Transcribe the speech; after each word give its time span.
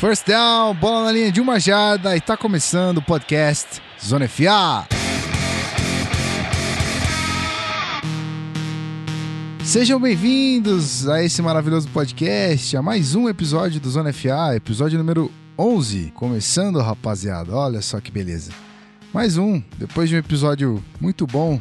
First 0.00 0.26
down, 0.26 0.74
bola 0.76 1.04
na 1.04 1.12
linha 1.12 1.30
de 1.30 1.42
uma 1.42 1.60
jarda 1.60 2.16
e 2.16 2.22
tá 2.22 2.34
começando 2.34 2.96
o 2.96 3.02
podcast 3.02 3.82
Zona 4.02 4.26
FA. 4.26 4.88
Sejam 9.62 10.00
bem-vindos 10.00 11.06
a 11.06 11.22
esse 11.22 11.42
maravilhoso 11.42 11.86
podcast, 11.90 12.74
a 12.78 12.80
mais 12.80 13.14
um 13.14 13.28
episódio 13.28 13.78
do 13.78 13.90
Zona 13.90 14.10
FA, 14.10 14.56
episódio 14.56 14.96
número 14.96 15.30
11. 15.58 16.12
Começando, 16.14 16.78
rapaziada, 16.78 17.54
olha 17.54 17.82
só 17.82 18.00
que 18.00 18.10
beleza. 18.10 18.52
Mais 19.12 19.36
um, 19.36 19.62
depois 19.76 20.08
de 20.08 20.14
um 20.14 20.18
episódio 20.18 20.82
muito 20.98 21.26
bom, 21.26 21.60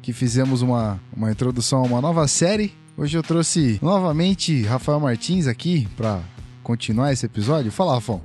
que 0.00 0.14
fizemos 0.14 0.62
uma, 0.62 0.98
uma 1.14 1.30
introdução 1.30 1.80
a 1.80 1.86
uma 1.86 2.00
nova 2.00 2.26
série. 2.26 2.72
Hoje 2.96 3.18
eu 3.18 3.22
trouxe 3.22 3.78
novamente 3.82 4.62
Rafael 4.62 4.98
Martins 4.98 5.46
aqui 5.46 5.86
para 5.94 6.22
continuar 6.66 7.12
esse 7.12 7.24
episódio. 7.24 7.70
Fala, 7.70 7.94
Rafão. 7.94 8.20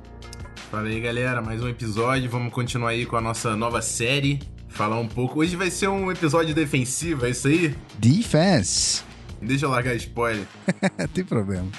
Fala 0.72 0.88
aí, 0.88 1.00
galera, 1.00 1.44
mais 1.44 1.62
um 1.62 1.70
episódio. 1.70 2.28
Vamos 2.28 2.52
continuar 2.52 2.90
aí 2.90 3.06
com 3.06 3.16
a 3.16 3.22
nossa 3.22 3.56
nova 3.56 3.84
série. 3.84 4.40
Falar 4.68 5.00
um 5.00 5.08
pouco. 5.08 5.42
Hoje 5.42 5.56
vai 5.56 5.70
ser 5.70 5.90
um 5.90 6.12
episódio 6.12 6.56
defensivo, 6.56 7.28
é 7.28 7.30
isso 7.30 7.48
aí? 7.48 7.76
Defense. 8.00 9.04
Deixa 9.40 9.68
eu 9.68 9.70
largar 9.70 9.96
spoiler. 9.96 10.48
Tem 11.14 11.24
problema. 11.24 11.70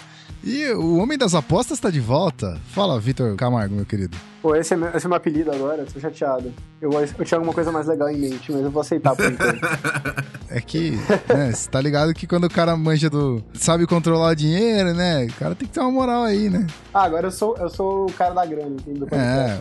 E 0.45 0.67
o 0.73 0.97
Homem 0.99 1.17
das 1.17 1.35
Apostas 1.35 1.79
tá 1.79 1.89
de 1.89 2.01
volta. 2.01 2.59
Fala, 2.69 2.99
Vitor 2.99 3.37
Camargo, 3.37 3.77
meu 3.77 3.87
querido. 3.87 4.17
Pô, 4.43 4.57
esse 4.57 4.75
é, 4.75 4.77
meu, 4.77 4.89
esse 4.89 5.07
é 5.07 5.09
meu 5.09 5.17
apelido 5.17 5.53
agora, 5.53 5.85
tô 5.85 6.01
chateado. 6.01 6.53
Eu, 6.81 6.91
eu 6.93 7.25
tinha 7.25 7.39
alguma 7.39 7.55
coisa 7.55 7.71
mais 7.71 7.87
legal 7.87 8.09
em 8.09 8.19
mente, 8.19 8.51
mas 8.51 8.61
eu 8.61 8.71
vou 8.71 8.81
aceitar 8.81 9.15
por 9.15 9.25
enquanto. 9.31 9.61
É 10.55 10.61
que, 10.61 10.91
né, 11.35 11.51
você 11.51 11.71
tá 11.71 11.81
ligado 11.81 12.13
que 12.13 12.27
quando 12.27 12.45
o 12.45 12.51
cara 12.51 12.77
manja 12.77 13.09
do. 13.09 13.43
sabe 13.55 13.87
controlar 13.87 14.33
o 14.33 14.35
dinheiro, 14.35 14.93
né? 14.93 15.25
O 15.25 15.33
cara 15.35 15.55
tem 15.55 15.67
que 15.67 15.73
ter 15.73 15.81
uma 15.81 15.91
moral 15.91 16.25
aí, 16.25 16.51
né? 16.51 16.67
Ah, 16.93 17.05
agora 17.05 17.29
eu 17.29 17.31
sou, 17.31 17.57
eu 17.57 17.71
sou 17.71 18.05
o 18.05 18.13
cara 18.13 18.35
da 18.35 18.45
grana, 18.45 18.77
entendeu? 18.77 19.09
É, 19.13 19.59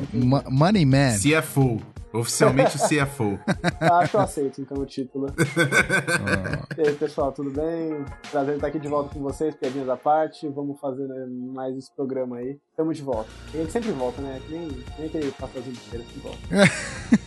money 0.49 0.85
man. 0.85 1.13
CFO. 1.17 1.79
Oficialmente 2.13 2.75
o 2.75 2.79
CFO. 2.79 3.39
Ah, 3.79 3.99
acho 3.99 4.11
que 4.11 4.17
eu 4.17 4.21
aceito, 4.21 4.61
então, 4.61 4.77
o 4.77 4.85
título. 4.85 5.27
Oh. 5.37 6.61
E 6.81 6.87
aí, 6.87 6.95
pessoal, 6.95 7.31
tudo 7.31 7.51
bem? 7.51 8.03
Prazer 8.31 8.55
estar 8.55 8.67
aqui 8.67 8.79
de 8.79 8.87
volta 8.87 9.13
com 9.13 9.21
vocês, 9.21 9.55
piadinhas 9.55 9.87
à 9.89 9.97
parte. 9.97 10.47
Vamos 10.47 10.79
fazer 10.79 11.07
né, 11.07 11.25
mais 11.53 11.75
esse 11.77 11.93
programa 11.93 12.37
aí. 12.37 12.57
Tamo 12.75 12.93
de 12.93 13.01
volta. 13.01 13.29
A 13.53 13.57
gente 13.57 13.71
sempre 13.71 13.91
volta, 13.91 14.21
né? 14.21 14.39
Que 14.47 14.53
nem, 14.53 14.67
nem 14.97 15.07
aquele 15.07 15.31
pastelzinho 15.31 15.75
de 15.75 15.81
feira 15.81 16.05
que 16.05 16.19
volta. 16.19 16.39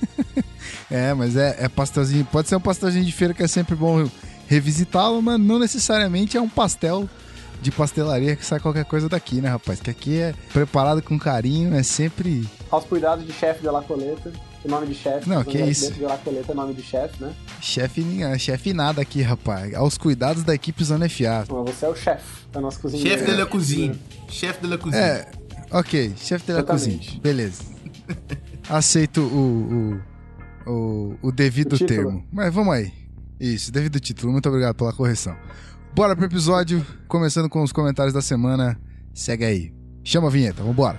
é, 0.90 1.14
mas 1.14 1.36
é, 1.36 1.56
é 1.64 1.68
pastelzinho. 1.68 2.24
Pode 2.26 2.48
ser 2.48 2.56
um 2.56 2.60
pastelzinho 2.60 3.04
de 3.04 3.12
feira 3.12 3.32
que 3.32 3.42
é 3.42 3.48
sempre 3.48 3.74
bom 3.74 4.08
revisitá-lo, 4.46 5.22
mas 5.22 5.38
não 5.38 5.58
necessariamente 5.58 6.36
é 6.36 6.40
um 6.40 6.48
pastel 6.48 7.08
de 7.60 7.70
pastelaria 7.70 8.36
que 8.36 8.44
sai 8.44 8.60
qualquer 8.60 8.84
coisa 8.84 9.08
daqui, 9.08 9.40
né, 9.40 9.48
rapaz? 9.48 9.80
Que 9.80 9.90
aqui 9.90 10.18
é 10.18 10.34
preparado 10.52 11.00
com 11.02 11.18
carinho, 11.18 11.74
é 11.74 11.82
sempre. 11.82 12.48
Aos 12.70 12.84
cuidados 12.84 13.24
de 13.24 13.32
chefe 13.32 13.60
de 13.60 13.68
La 13.68 13.82
Coleta 13.82 14.32
o 14.64 14.70
nome 14.70 14.86
de 14.86 14.94
chefe. 14.94 15.28
Não, 15.28 15.44
que 15.44 15.58
é 15.58 15.66
isso. 15.66 15.92
De 15.92 16.00
La 16.00 16.16
Coleta 16.18 16.52
é 16.52 16.54
nome 16.54 16.74
de 16.74 16.82
chefe, 16.82 17.22
né? 17.22 17.34
Chefe 17.60 18.04
chefe 18.38 18.72
nada 18.72 19.02
aqui, 19.02 19.22
rapaz. 19.22 19.74
Aos 19.74 19.98
cuidados 19.98 20.42
da 20.42 20.54
equipe 20.54 20.82
Zona 20.82 21.08
FA. 21.08 21.44
Mas 21.48 21.74
você 21.74 21.86
é 21.86 21.88
o 21.88 21.94
chefe 21.94 22.46
da 22.52 22.60
nossa 22.60 22.78
cozinha. 22.80 23.02
Chefe 23.02 23.24
de 23.24 23.36
la 23.36 23.46
cozinha. 23.46 23.94
Chefe 24.28 24.60
de 24.60 24.66
la 24.66 24.78
cozinha. 24.78 25.02
É, 25.02 25.30
ok. 25.70 26.14
Chefe 26.16 26.46
de 26.46 26.52
la 26.52 26.62
cozinha. 26.62 27.00
Beleza. 27.22 27.62
Aceito 28.68 29.20
o, 29.20 30.00
o, 30.66 30.70
o, 30.70 31.18
o 31.22 31.32
devido 31.32 31.74
o 31.74 31.78
termo. 31.78 32.26
Mas 32.32 32.52
vamos 32.52 32.74
aí. 32.74 32.92
Isso, 33.38 33.70
devido 33.70 34.00
título. 34.00 34.32
Muito 34.32 34.48
obrigado 34.48 34.74
pela 34.74 34.92
correção. 34.92 35.36
Bora 35.94 36.16
pro 36.16 36.24
episódio, 36.24 36.84
começando 37.06 37.48
com 37.48 37.62
os 37.62 37.72
comentários 37.72 38.14
da 38.14 38.22
semana. 38.22 38.80
Segue 39.12 39.44
aí. 39.44 39.74
Chama 40.02 40.28
a 40.28 40.30
vinheta, 40.30 40.62
vambora. 40.62 40.98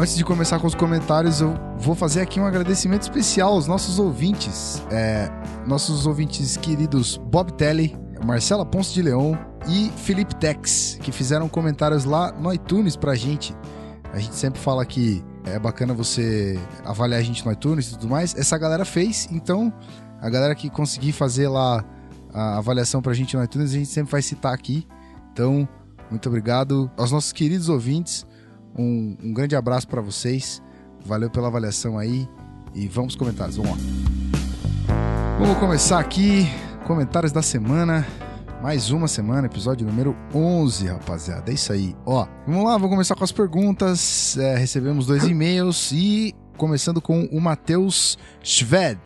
Antes 0.00 0.16
de 0.16 0.24
começar 0.24 0.58
com 0.58 0.66
os 0.66 0.74
comentários, 0.74 1.42
eu 1.42 1.54
vou 1.76 1.94
fazer 1.94 2.22
aqui 2.22 2.40
um 2.40 2.46
agradecimento 2.46 3.02
especial 3.02 3.52
aos 3.52 3.66
nossos 3.66 3.98
ouvintes. 3.98 4.82
É, 4.90 5.30
nossos 5.66 6.06
ouvintes 6.06 6.56
queridos 6.56 7.18
Bob 7.18 7.52
Telly, 7.52 7.94
Marcela 8.24 8.64
Ponce 8.64 8.92
de 8.92 9.02
Leão 9.02 9.38
e 9.68 9.90
Felipe 9.96 10.34
Tex, 10.36 10.98
que 11.02 11.12
fizeram 11.12 11.48
comentários 11.48 12.04
lá 12.04 12.32
no 12.32 12.52
iTunes 12.52 12.96
pra 12.96 13.14
gente. 13.14 13.54
A 14.12 14.18
gente 14.18 14.34
sempre 14.34 14.60
fala 14.60 14.84
que 14.84 15.24
é 15.44 15.58
bacana 15.58 15.94
você 15.94 16.58
avaliar 16.84 17.20
a 17.20 17.22
gente 17.22 17.44
no 17.44 17.52
iTunes 17.52 17.88
e 17.88 17.90
tudo 17.92 18.08
mais. 18.08 18.34
Essa 18.36 18.58
galera 18.58 18.84
fez, 18.84 19.28
então 19.30 19.72
a 20.20 20.28
galera 20.28 20.54
que 20.54 20.68
conseguir 20.68 21.12
fazer 21.12 21.48
lá 21.48 21.84
a 22.32 22.58
avaliação 22.58 23.00
pra 23.00 23.12
gente 23.12 23.36
no 23.36 23.42
iTunes, 23.42 23.70
a 23.70 23.74
gente 23.74 23.88
sempre 23.88 24.12
vai 24.12 24.22
citar 24.22 24.52
aqui. 24.52 24.86
Então, 25.32 25.68
muito 26.10 26.28
obrigado 26.28 26.90
aos 26.96 27.10
nossos 27.10 27.32
queridos 27.32 27.68
ouvintes. 27.68 28.26
Um, 28.76 29.16
um 29.22 29.32
grande 29.32 29.56
abraço 29.56 29.88
para 29.88 30.00
vocês. 30.00 30.62
Valeu 31.04 31.30
pela 31.30 31.48
avaliação 31.48 31.98
aí. 31.98 32.28
E 32.74 32.86
vamos 32.86 33.16
comentários. 33.16 33.56
Vamos 33.56 33.72
lá. 33.72 33.78
Vamos 35.38 35.58
começar 35.58 35.98
aqui. 35.98 36.48
Comentários 36.90 37.30
da 37.30 37.40
semana. 37.40 38.04
Mais 38.60 38.90
uma 38.90 39.06
semana, 39.06 39.46
episódio 39.46 39.86
número 39.86 40.16
11, 40.34 40.88
rapaziada. 40.88 41.48
É 41.48 41.54
isso 41.54 41.72
aí. 41.72 41.94
Ó, 42.04 42.26
vamos 42.44 42.64
lá, 42.64 42.72
vamos 42.72 42.90
começar 42.90 43.14
com 43.14 43.22
as 43.22 43.30
perguntas. 43.30 44.36
É, 44.36 44.56
recebemos 44.56 45.06
dois 45.06 45.22
e-mails 45.30 45.92
e 45.92 46.34
começando 46.56 47.00
com 47.00 47.26
o 47.26 47.40
Matheus 47.40 48.18
Schved. 48.42 48.98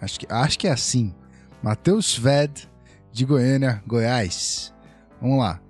Acho 0.00 0.20
que, 0.20 0.26
acho 0.30 0.56
que 0.56 0.68
é 0.68 0.70
assim. 0.70 1.12
Matheus 1.60 2.12
Schved, 2.12 2.70
de 3.10 3.24
Goiânia, 3.24 3.82
Goiás. 3.88 4.72
Vamos 5.20 5.40
lá. 5.40 5.60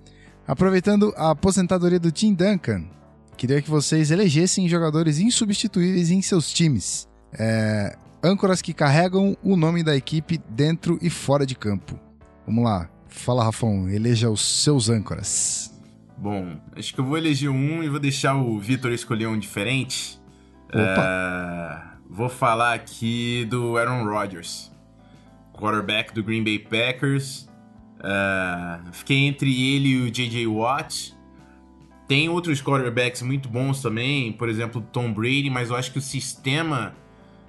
Aproveitando 0.45 1.11
a 1.17 1.31
aposentadoria 1.31 1.99
do 1.99 2.11
Tim 2.11 2.35
Duncan, 2.35 2.85
Queria 3.35 3.63
que 3.63 3.69
vocês 3.69 4.11
elegessem 4.11 4.69
jogadores 4.69 5.17
insubstituíveis 5.17 6.11
em 6.11 6.21
seus 6.21 6.53
times. 6.53 7.07
É, 7.33 7.97
âncoras 8.23 8.61
que 8.61 8.73
carregam 8.73 9.35
o 9.43 9.57
nome 9.57 9.83
da 9.83 9.95
equipe 9.95 10.39
dentro 10.49 10.97
e 11.01 11.09
fora 11.09 11.45
de 11.45 11.55
campo. 11.55 11.99
Vamos 12.47 12.63
lá. 12.63 12.89
Fala, 13.07 13.43
Rafão. 13.43 13.89
Eleja 13.89 14.29
os 14.29 14.41
seus 14.41 14.89
âncoras. 14.89 15.77
Bom, 16.17 16.57
acho 16.75 16.93
que 16.93 16.99
eu 16.99 17.05
vou 17.05 17.17
eleger 17.17 17.49
um 17.49 17.83
e 17.83 17.89
vou 17.89 17.99
deixar 17.99 18.35
o 18.35 18.57
Vitor 18.57 18.91
escolher 18.91 19.27
um 19.27 19.37
diferente. 19.37 20.19
Opa. 20.69 21.99
Uh, 21.99 22.13
vou 22.13 22.29
falar 22.29 22.73
aqui 22.73 23.45
do 23.49 23.77
Aaron 23.77 24.05
Rodgers, 24.05 24.71
quarterback 25.51 26.13
do 26.13 26.23
Green 26.23 26.43
Bay 26.43 26.59
Packers. 26.59 27.49
Uh, 27.99 28.91
fiquei 28.93 29.17
entre 29.25 29.75
ele 29.75 29.89
e 29.89 30.01
o 30.01 30.11
J.J. 30.11 30.47
Watt. 30.47 31.13
Tem 32.07 32.29
outros 32.29 32.61
quarterbacks 32.61 33.21
muito 33.21 33.49
bons 33.49 33.81
também, 33.81 34.31
por 34.31 34.49
exemplo, 34.49 34.81
Tom 34.91 35.13
Brady, 35.13 35.49
mas 35.49 35.69
eu 35.69 35.75
acho 35.75 35.91
que 35.91 35.97
o 35.97 36.01
sistema 36.01 36.93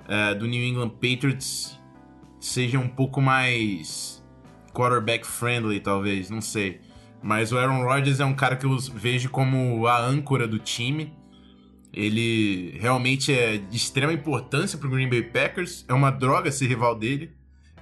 uh, 0.04 0.38
do 0.38 0.46
New 0.46 0.62
England 0.62 0.90
Patriots 0.90 1.78
seja 2.40 2.78
um 2.78 2.88
pouco 2.88 3.20
mais 3.20 4.22
quarterback 4.72 5.26
friendly, 5.26 5.80
talvez, 5.80 6.28
não 6.28 6.40
sei. 6.40 6.80
Mas 7.22 7.52
o 7.52 7.58
Aaron 7.58 7.82
Rodgers 7.82 8.20
é 8.20 8.24
um 8.24 8.34
cara 8.34 8.54
que 8.54 8.66
eu 8.66 8.76
vejo 8.94 9.30
como 9.30 9.86
a 9.86 9.98
âncora 9.98 10.46
do 10.46 10.58
time. 10.58 11.16
Ele 11.90 12.76
realmente 12.80 13.32
é 13.32 13.56
de 13.56 13.76
extrema 13.76 14.12
importância 14.12 14.76
para 14.76 14.88
o 14.88 14.90
Green 14.90 15.08
Bay 15.08 15.22
Packers. 15.22 15.86
É 15.88 15.94
uma 15.94 16.10
droga 16.10 16.52
ser 16.52 16.66
rival 16.66 16.94
dele. 16.94 17.32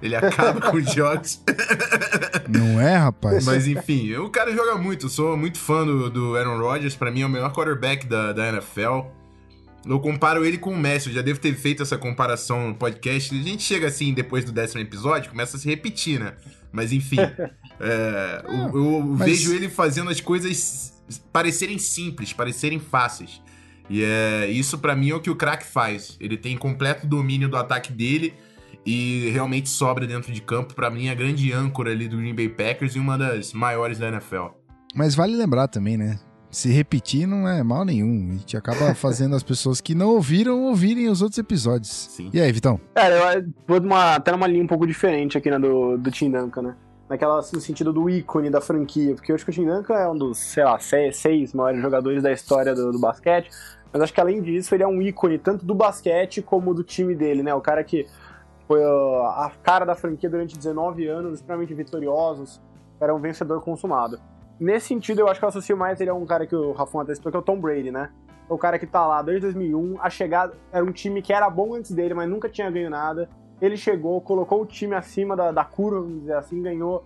Ele 0.01 0.15
acaba 0.15 0.61
com 0.61 0.77
os 0.77 0.93
jogos. 0.93 1.43
Não 2.47 2.79
é, 2.79 2.95
rapaz? 2.95 3.45
Mas 3.45 3.67
enfim, 3.67 4.13
o 4.15 4.29
cara 4.29 4.53
joga 4.53 4.77
muito. 4.77 5.07
Eu 5.07 5.09
sou 5.09 5.35
muito 5.35 5.57
fã 5.57 5.85
do, 5.85 6.09
do 6.09 6.35
Aaron 6.37 6.59
Rodgers. 6.59 6.95
Para 6.95 7.11
mim 7.11 7.21
é 7.21 7.25
o 7.25 7.29
melhor 7.29 7.51
quarterback 7.51 8.05
da, 8.05 8.31
da 8.31 8.49
NFL. 8.49 9.07
Eu 9.85 9.99
comparo 9.99 10.45
ele 10.45 10.57
com 10.57 10.71
o 10.71 10.77
Messi. 10.77 11.09
Eu 11.09 11.15
já 11.15 11.21
devo 11.21 11.39
ter 11.39 11.53
feito 11.55 11.83
essa 11.83 11.97
comparação 11.97 12.69
no 12.69 12.75
podcast. 12.75 13.37
A 13.37 13.43
gente 13.43 13.63
chega 13.63 13.87
assim 13.87 14.13
depois 14.13 14.45
do 14.45 14.51
décimo 14.51 14.81
episódio, 14.81 15.29
começa 15.29 15.57
a 15.57 15.59
se 15.59 15.67
repetir, 15.67 16.19
né? 16.19 16.33
Mas 16.71 16.91
enfim. 16.91 17.17
é, 17.79 18.43
eu, 18.47 18.75
eu 18.75 19.01
mas... 19.01 19.27
vejo 19.27 19.53
ele 19.53 19.69
fazendo 19.69 20.09
as 20.09 20.21
coisas 20.21 20.93
parecerem 21.31 21.77
simples, 21.77 22.31
parecerem 22.31 22.79
fáceis. 22.79 23.41
E 23.89 24.03
é, 24.03 24.47
isso 24.47 24.77
para 24.77 24.95
mim 24.95 25.09
é 25.09 25.15
o 25.15 25.19
que 25.19 25.29
o 25.29 25.35
craque 25.35 25.65
faz. 25.65 26.17
Ele 26.19 26.37
tem 26.37 26.57
completo 26.57 27.05
domínio 27.05 27.49
do 27.49 27.57
ataque 27.57 27.91
dele 27.91 28.33
e 28.85 29.29
realmente 29.31 29.69
sobra 29.69 30.07
dentro 30.07 30.31
de 30.31 30.41
campo. 30.41 30.73
Para 30.73 30.89
mim, 30.89 31.09
a 31.09 31.15
grande 31.15 31.51
âncora 31.51 31.91
ali 31.91 32.07
do 32.07 32.17
Green 32.17 32.33
Bay 32.33 32.49
Packers 32.49 32.95
e 32.95 32.99
uma 32.99 33.17
das 33.17 33.53
maiores 33.53 33.99
da 33.99 34.07
NFL. 34.07 34.47
Mas 34.95 35.15
vale 35.15 35.35
lembrar 35.35 35.67
também, 35.67 35.97
né? 35.97 36.19
Se 36.53 36.71
repetir 36.71 37.27
não 37.27 37.47
é 37.47 37.61
mal 37.63 37.83
nenhum. 37.83 38.29
A 38.29 38.33
gente 38.33 38.55
acaba 38.55 38.93
fazendo 38.95 39.35
as 39.35 39.43
pessoas 39.43 39.81
que 39.81 39.95
não 39.95 40.09
ouviram 40.09 40.63
ouvirem 40.63 41.09
os 41.09 41.21
outros 41.21 41.37
episódios. 41.37 41.89
Sim. 41.89 42.29
E 42.33 42.39
aí, 42.39 42.51
Vitão? 42.51 42.79
Cara, 42.93 43.35
eu 43.35 43.45
vou 43.67 43.79
uma, 43.79 44.15
até 44.15 44.31
numa 44.31 44.47
linha 44.47 44.63
um 44.63 44.67
pouco 44.67 44.87
diferente 44.87 45.37
aqui, 45.37 45.49
né, 45.49 45.59
do, 45.59 45.97
do 45.97 46.11
Tim 46.11 46.31
Duncan, 46.31 46.61
né? 46.61 46.75
Naquela, 47.09 47.39
assim, 47.39 47.55
no 47.55 47.61
sentido 47.61 47.91
do 47.91 48.09
ícone 48.09 48.49
da 48.49 48.61
franquia, 48.61 49.13
porque 49.13 49.31
eu 49.31 49.35
acho 49.35 49.43
que 49.43 49.51
o 49.51 49.53
Tim 49.53 49.65
Duncan 49.65 49.95
é 49.95 50.09
um 50.09 50.17
dos, 50.17 50.37
sei 50.37 50.63
lá, 50.63 50.79
seis, 50.79 51.17
seis 51.17 51.53
maiores 51.53 51.81
jogadores 51.81 52.23
da 52.23 52.31
história 52.31 52.73
do, 52.73 52.91
do 52.91 52.99
basquete, 52.99 53.49
mas 53.91 54.01
acho 54.01 54.13
que 54.13 54.21
além 54.21 54.41
disso 54.41 54.73
ele 54.73 54.83
é 54.83 54.87
um 54.87 55.01
ícone 55.01 55.37
tanto 55.37 55.65
do 55.65 55.75
basquete 55.75 56.41
como 56.41 56.73
do 56.73 56.83
time 56.83 57.13
dele, 57.13 57.43
né? 57.43 57.53
O 57.53 57.61
cara 57.61 57.83
que 57.83 58.07
foi 58.67 58.81
a 58.83 59.51
cara 59.61 59.85
da 59.85 59.93
franquia 59.93 60.29
durante 60.29 60.57
19 60.57 61.05
anos, 61.07 61.35
extremamente 61.35 61.73
vitoriosos, 61.73 62.61
era 62.99 63.13
um 63.13 63.19
vencedor 63.19 63.61
consumado. 63.61 64.19
Nesse 64.59 64.87
sentido, 64.87 65.19
eu 65.19 65.27
acho 65.27 65.39
que 65.39 65.45
eu 65.45 65.49
associo 65.49 65.75
mais 65.75 65.99
ele 65.99 66.09
a 66.09 66.13
um 66.13 66.25
cara 66.25 66.45
que 66.45 66.55
o 66.55 66.71
Rafon 66.71 67.01
até 67.01 67.15
citou, 67.15 67.31
que 67.31 67.37
é 67.37 67.39
o 67.39 67.43
Tom 67.43 67.59
Brady, 67.59 67.91
né? 67.91 68.09
O 68.47 68.57
cara 68.57 68.77
que 68.77 68.85
tá 68.85 69.05
lá 69.05 69.21
desde 69.21 69.41
2001, 69.41 69.97
a 69.99 70.09
chegada 70.09 70.53
era 70.71 70.83
um 70.83 70.91
time 70.91 71.21
que 71.21 71.33
era 71.33 71.49
bom 71.49 71.73
antes 71.73 71.91
dele, 71.91 72.13
mas 72.13 72.29
nunca 72.29 72.49
tinha 72.49 72.69
ganho 72.69 72.89
nada. 72.89 73.29
Ele 73.61 73.77
chegou, 73.77 74.19
colocou 74.21 74.61
o 74.61 74.65
time 74.65 74.93
acima 74.95 75.35
da, 75.35 75.51
da 75.51 75.63
curva, 75.63 76.01
vamos 76.01 76.21
dizer 76.21 76.35
assim, 76.35 76.61
ganhou. 76.61 77.05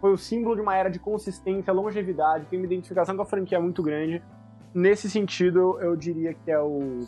Foi 0.00 0.12
o 0.12 0.18
símbolo 0.18 0.54
de 0.54 0.60
uma 0.60 0.76
era 0.76 0.90
de 0.90 0.98
consistência, 0.98 1.72
longevidade, 1.72 2.46
tem 2.46 2.58
uma 2.58 2.66
identificação 2.66 3.16
com 3.16 3.22
a 3.22 3.26
franquia 3.26 3.58
muito 3.58 3.82
grande. 3.82 4.22
Nesse 4.72 5.08
sentido, 5.08 5.78
eu 5.80 5.96
diria 5.96 6.34
que 6.34 6.50
é 6.50 6.60
o, 6.60 7.00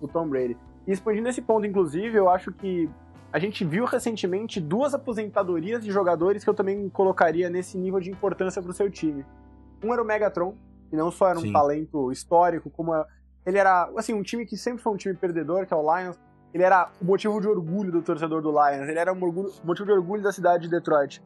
o 0.00 0.08
Tom 0.08 0.28
Brady. 0.28 0.56
E 0.86 0.92
expandindo 0.92 1.28
esse 1.28 1.42
ponto, 1.42 1.66
inclusive, 1.66 2.16
eu 2.16 2.30
acho 2.30 2.50
que 2.50 2.88
a 3.32 3.38
gente 3.38 3.64
viu 3.64 3.84
recentemente 3.84 4.60
duas 4.60 4.94
aposentadorias 4.94 5.84
de 5.84 5.90
jogadores 5.90 6.42
que 6.42 6.50
eu 6.50 6.54
também 6.54 6.88
colocaria 6.88 7.50
nesse 7.50 7.76
nível 7.76 8.00
de 8.00 8.10
importância 8.10 8.62
para 8.62 8.70
o 8.70 8.74
seu 8.74 8.90
time. 8.90 9.24
Um 9.82 9.92
era 9.92 10.02
o 10.02 10.04
Megatron, 10.04 10.54
que 10.88 10.96
não 10.96 11.10
só 11.10 11.28
era 11.28 11.38
um 11.38 11.42
Sim. 11.42 11.52
talento 11.52 12.10
histórico, 12.10 12.70
como 12.70 12.92
ele 13.44 13.58
era, 13.58 13.90
assim, 13.96 14.14
um 14.14 14.22
time 14.22 14.46
que 14.46 14.56
sempre 14.56 14.82
foi 14.82 14.92
um 14.92 14.96
time 14.96 15.14
perdedor, 15.14 15.66
que 15.66 15.74
é 15.74 15.76
o 15.76 15.82
Lions. 15.82 16.18
Ele 16.52 16.62
era 16.62 16.90
o 17.00 17.04
motivo 17.04 17.40
de 17.40 17.46
orgulho 17.46 17.92
do 17.92 18.02
torcedor 18.02 18.40
do 18.40 18.50
Lions. 18.50 18.88
Ele 18.88 18.98
era 18.98 19.12
um 19.12 19.22
orgulho, 19.22 19.52
motivo 19.62 19.86
de 19.86 19.92
orgulho 19.92 20.22
da 20.22 20.32
cidade 20.32 20.64
de 20.64 20.70
Detroit. 20.70 21.22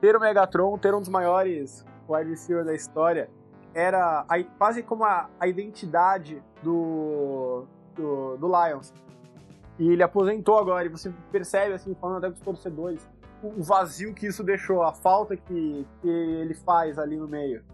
Ter 0.00 0.16
o 0.16 0.20
Megatron, 0.20 0.78
ter 0.78 0.94
um 0.94 1.00
dos 1.00 1.08
maiores 1.08 1.84
wide 2.08 2.30
receivers 2.30 2.66
da 2.66 2.74
história, 2.74 3.28
era 3.74 4.24
a, 4.28 4.42
quase 4.58 4.82
como 4.82 5.04
a, 5.04 5.28
a 5.38 5.46
identidade 5.46 6.42
do, 6.62 7.64
do, 7.94 8.36
do 8.36 8.46
Lions. 8.46 8.92
E 9.80 9.88
ele 9.88 10.02
aposentou 10.02 10.58
agora, 10.58 10.84
e 10.84 10.90
você 10.90 11.10
percebe, 11.32 11.72
assim, 11.72 11.94
falando 11.94 12.18
até 12.18 12.28
com 12.28 12.34
os 12.34 12.40
torcedores, 12.40 13.08
o 13.42 13.62
vazio 13.62 14.12
que 14.12 14.26
isso 14.26 14.44
deixou, 14.44 14.82
a 14.82 14.92
falta 14.92 15.34
que, 15.34 15.86
que 16.02 16.08
ele 16.08 16.52
faz 16.52 16.98
ali 16.98 17.16
no 17.16 17.26
meio. 17.26 17.64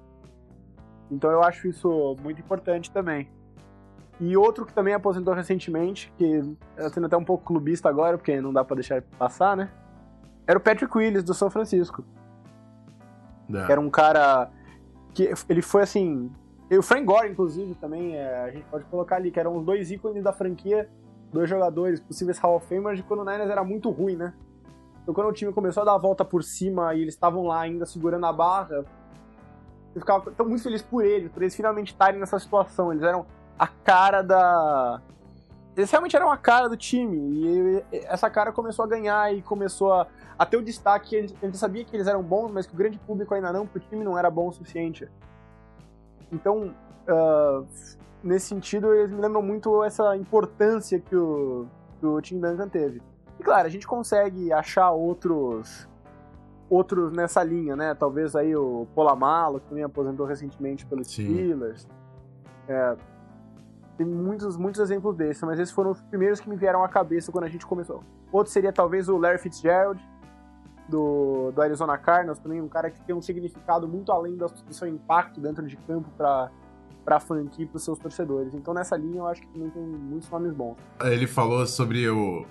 Então 1.11 1.29
eu 1.33 1.43
acho 1.43 1.67
isso 1.67 2.17
muito 2.23 2.41
importante 2.41 2.93
também. 2.93 3.29
E 4.21 4.37
outro 4.37 4.65
que 4.65 4.73
também 4.73 4.95
aposentou 4.95 5.35
recentemente, 5.35 6.13
que 6.17 6.57
eu 6.77 6.91
sendo 6.91 7.07
até 7.07 7.17
um 7.17 7.25
pouco 7.25 7.45
clubista 7.45 7.89
agora, 7.89 8.17
porque 8.17 8.41
não 8.41 8.53
dá 8.53 8.65
para 8.65 8.77
deixar 8.77 9.03
passar, 9.19 9.57
né? 9.57 9.69
Era 10.47 10.61
o 10.61 10.63
Patrick 10.63 10.97
Willis 10.97 11.25
do 11.25 11.35
São 11.35 11.51
Francisco. 11.51 12.05
É. 13.53 13.73
Era 13.73 13.81
um 13.81 13.91
cara 13.91 14.49
que 15.13 15.29
ele 15.49 15.61
foi 15.61 15.83
assim. 15.83 16.31
E 16.71 16.79
o 16.79 16.83
Frank 16.83 17.05
Gore, 17.05 17.29
inclusive, 17.29 17.75
também, 17.75 18.15
é, 18.15 18.45
a 18.45 18.51
gente 18.53 18.65
pode 18.67 18.85
colocar 18.85 19.17
ali, 19.17 19.33
que 19.33 19.41
eram 19.41 19.57
os 19.57 19.65
dois 19.65 19.91
ícones 19.91 20.23
da 20.23 20.33
franquia 20.33 20.89
dois 21.37 21.51
jogadores, 21.51 22.01
possíveis 22.01 22.39
Hall 22.39 22.57
of 22.57 22.67
Famers, 22.67 22.97
de 22.97 23.03
quando 23.03 23.21
o 23.21 23.25
Niners 23.25 23.51
era 23.51 23.63
muito 23.63 23.91
ruim, 23.91 24.17
né? 24.17 24.33
Então 25.03 25.15
quando 25.15 25.29
o 25.29 25.33
time 25.33 25.53
começou 25.53 25.83
a 25.83 25.87
dar 25.87 25.95
a 25.95 25.99
volta 25.99 26.25
por 26.25 26.43
cima 26.43 26.95
e 26.95 27.03
eles 27.03 27.15
estavam 27.15 27.45
lá 27.45 27.61
ainda 27.61 27.85
segurando 27.85 28.25
a 28.25 28.33
barra, 28.33 28.85
eu 29.95 30.01
ficava 30.01 30.31
tão 30.31 30.49
muito 30.49 30.63
feliz 30.63 30.81
por 30.83 31.05
eles, 31.05 31.31
por 31.31 31.43
eles 31.43 31.55
finalmente 31.55 31.93
estarem 31.93 32.19
nessa 32.19 32.39
situação. 32.39 32.91
Eles 32.91 33.03
eram 33.03 33.27
a 33.59 33.67
cara 33.67 34.23
da. 34.23 35.01
Eles 35.77 35.91
realmente 35.91 36.17
eram 36.17 36.31
a 36.31 36.39
cara 36.39 36.69
do 36.69 36.77
time. 36.77 37.17
E 37.19 37.85
essa 38.05 38.31
cara 38.31 38.51
começou 38.51 38.85
a 38.85 38.89
ganhar 38.89 39.35
e 39.35 39.43
começou 39.43 39.93
a, 39.93 40.07
a 40.39 40.47
ter 40.47 40.57
o 40.57 40.63
destaque. 40.63 41.17
A 41.17 41.47
gente, 41.47 41.57
sabia 41.59 41.85
que 41.85 41.95
eles 41.95 42.07
eram 42.07 42.23
bons, 42.23 42.51
mas 42.51 42.67
que 42.67 42.75
o 42.75 42.77
grande 42.77 42.99
público 42.99 43.35
ainda 43.35 43.53
não, 43.53 43.67
porque 43.67 43.87
o 43.87 43.91
time 43.91 44.05
não 44.05 44.19
era 44.19 44.31
bom 44.31 44.49
o 44.49 44.53
suficiente. 44.53 45.07
Então, 46.33 46.75
uh, 47.09 47.67
nesse 48.27 48.47
sentido, 48.47 48.93
eles 48.93 49.11
me 49.11 49.21
lembram 49.21 49.41
muito 49.41 49.83
essa 49.85 50.17
importância 50.17 50.99
que 50.99 51.17
o, 51.17 51.67
que 52.01 52.07
o 52.07 52.21
Tim 52.21 52.41
Duncan 52.41 52.69
teve. 52.69 53.01
E 53.39 53.43
claro, 53.43 53.67
a 53.67 53.71
gente 53.71 53.87
consegue 53.87 54.53
achar 54.53 54.91
outros 54.91 55.89
outros 56.69 57.13
nessa 57.13 57.45
linha, 57.45 57.77
né? 57.77 57.95
Talvez 57.95 58.35
aí 58.35 58.57
o 58.57 58.89
Polamalo, 58.93 59.61
que 59.61 59.69
também 59.69 59.85
aposentou 59.85 60.27
recentemente 60.27 60.85
pelos 60.85 61.07
Sim. 61.07 61.25
Steelers. 61.25 61.89
É, 62.67 62.97
tem 63.97 64.05
muitos, 64.05 64.57
muitos 64.57 64.81
exemplos 64.81 65.15
desses, 65.15 65.43
mas 65.45 65.61
esses 65.61 65.73
foram 65.73 65.93
os 65.93 66.03
primeiros 66.03 66.41
que 66.41 66.49
me 66.49 66.57
vieram 66.57 66.83
à 66.83 66.89
cabeça 66.89 67.31
quando 67.31 67.45
a 67.45 67.49
gente 67.49 67.65
começou. 67.65 68.03
Outro 68.33 68.53
seria 68.53 68.73
talvez 68.73 69.09
o 69.09 69.17
Larry 69.17 69.39
Fitzgerald, 69.39 70.03
do, 70.89 71.53
do 71.53 71.63
Arizona 71.63 71.97
Cardinals, 71.97 72.39
também 72.39 72.61
um 72.61 72.69
cara 72.69 72.91
que 72.91 73.01
tem 73.03 73.15
um 73.15 73.23
significado 73.23 73.89
muito 73.89 74.11
além 74.11 74.37
do 74.37 74.49
seu 74.71 74.89
impacto 74.89 75.41
dentro 75.41 75.67
de 75.67 75.77
campo 75.77 76.11
para 76.17 76.51
pra 77.07 77.21
franquia 77.21 77.65
e 77.65 77.69
pros 77.69 77.85
seus 77.85 77.99
torcedores. 78.01 78.53
Então 78.53 78.75
nessa 78.75 78.97
linha 78.97 79.19
eu 79.19 79.27
acho 79.29 79.41
que 79.41 79.47
também 79.47 79.71
tem 79.71 79.83
muitos 79.83 80.29
nomes 80.29 80.53
bons. 80.53 80.77
Ele 81.05 81.27
falou 81.29 81.65
sobre 81.65 82.09
o, 82.09 82.45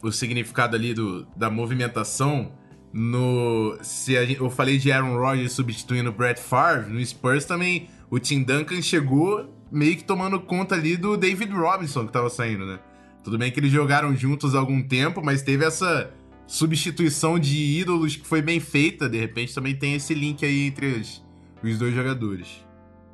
o 0.00 0.12
significado 0.12 0.76
ali 0.76 0.94
do, 0.94 1.26
da 1.36 1.50
movimentação. 1.50 2.52
No, 2.92 3.76
se 3.82 4.16
a, 4.16 4.22
eu 4.22 4.48
falei 4.48 4.78
de 4.78 4.90
Aaron 4.92 5.18
Rodgers 5.18 5.52
substituindo 5.52 6.08
o 6.10 6.12
Brett 6.12 6.40
Favre, 6.40 6.90
no 6.90 7.04
Spurs 7.04 7.44
também 7.44 7.90
o 8.08 8.18
Tim 8.18 8.42
Duncan 8.42 8.80
chegou 8.80 9.52
meio 9.70 9.96
que 9.96 10.04
tomando 10.04 10.40
conta 10.40 10.76
ali 10.76 10.96
do 10.96 11.16
David 11.16 11.52
Robinson 11.52 12.06
que 12.06 12.12
tava 12.12 12.30
saindo, 12.30 12.64
né? 12.64 12.78
Tudo 13.24 13.36
bem 13.36 13.50
que 13.50 13.58
eles 13.58 13.72
jogaram 13.72 14.14
juntos 14.16 14.54
há 14.54 14.60
algum 14.60 14.80
tempo, 14.80 15.20
mas 15.22 15.42
teve 15.42 15.64
essa 15.64 16.10
substituição 16.46 17.38
de 17.38 17.78
ídolos 17.78 18.16
que 18.16 18.26
foi 18.26 18.40
bem 18.40 18.60
feita. 18.60 19.08
De 19.08 19.18
repente 19.18 19.52
também 19.52 19.74
tem 19.74 19.94
esse 19.94 20.14
link 20.14 20.46
aí 20.46 20.68
entre 20.68 20.86
os, 20.86 21.22
os 21.62 21.78
dois 21.78 21.92
jogadores. 21.92 22.67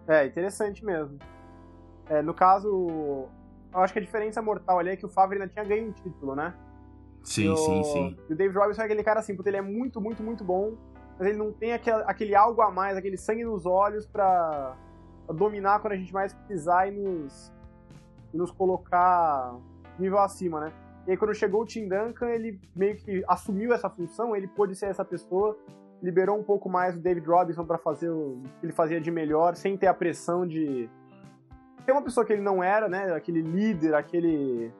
É, 0.07 0.27
interessante 0.27 0.85
mesmo. 0.85 1.19
É, 2.09 2.21
no 2.21 2.35
caso, 2.35 3.29
eu 3.73 3.81
acho 3.81 3.93
que 3.93 3.99
a 3.99 4.03
diferença 4.03 4.43
mortal 4.43 4.79
ali 4.79 4.91
é 4.91 4.97
que 4.97 5.07
o 5.07 5.09
Favre 5.09 5.37
ainda 5.37 5.49
tinha 5.49 5.65
ganho 5.65 5.89
um 5.89 5.93
título, 5.93 6.35
né? 6.35 6.55
Sim, 7.23 7.49
o, 7.49 7.57
sim, 7.57 7.85
sim. 7.85 8.19
E 8.29 8.33
o 8.33 8.37
David 8.37 8.57
Robinson 8.57 8.83
é 8.83 8.85
aquele 8.85 9.03
cara 9.03 9.21
assim, 9.21 9.35
porque 9.35 9.49
ele 9.49 9.57
é 9.57 9.63
muito, 9.63 10.01
muito, 10.01 10.23
muito 10.23 10.45
bom, 10.45 10.75
mas 11.19 11.29
ele 11.29 11.39
não 11.39 11.53
tem 11.53 11.73
aquele, 11.73 12.03
aquele 12.05 12.35
algo 12.35 12.61
a 12.61 12.71
mais, 12.71 12.97
aquele 12.97 13.17
sangue 13.17 13.45
nos 13.45 13.65
olhos 13.65 14.07
pra, 14.07 14.77
pra 15.27 15.35
dominar 15.35 15.81
quando 15.81 15.95
a 15.95 15.97
gente 15.97 16.13
mais 16.13 16.35
precisar 16.35 16.87
e 16.87 16.91
nos, 16.91 17.53
e 18.33 18.37
nos 18.37 18.51
colocar 18.51 19.57
nível 19.99 20.19
acima, 20.19 20.61
né? 20.61 20.73
E 21.07 21.13
aí 21.13 21.17
quando 21.17 21.35
chegou 21.35 21.63
o 21.63 21.67
Tim 21.67 21.89
Duncan, 21.89 22.29
ele 22.29 22.61
meio 22.77 22.97
que 22.97 23.25
assumiu 23.27 23.73
essa 23.73 23.89
função, 23.89 24.37
ele 24.37 24.47
pôde 24.47 24.75
ser 24.75 24.87
essa 24.87 25.05
pessoa, 25.05 25.57
liberou 26.05 26.39
um 26.39 26.43
pouco 26.43 26.69
mais 26.69 26.95
o 26.95 27.01
David 27.01 27.27
Robinson 27.27 27.65
para 27.65 27.79
fazer 27.79 28.11
o 28.11 28.43
que 28.61 28.67
ele 28.67 28.73
fazia 28.73 29.01
de 29.01 29.11
melhor, 29.11 29.57
sem 29.57 29.75
ter 29.75 29.87
a 29.87 29.95
pressão 29.95 30.47
de 30.47 30.89
ter 31.87 31.93
uma 31.93 32.03
pessoa 32.03 32.27
que 32.27 32.33
ele 32.33 32.43
não 32.43 32.63
era, 32.63 32.89
né? 32.89 33.15
Aquele 33.15 33.41
líder, 33.41 33.95
aquele 33.95 34.71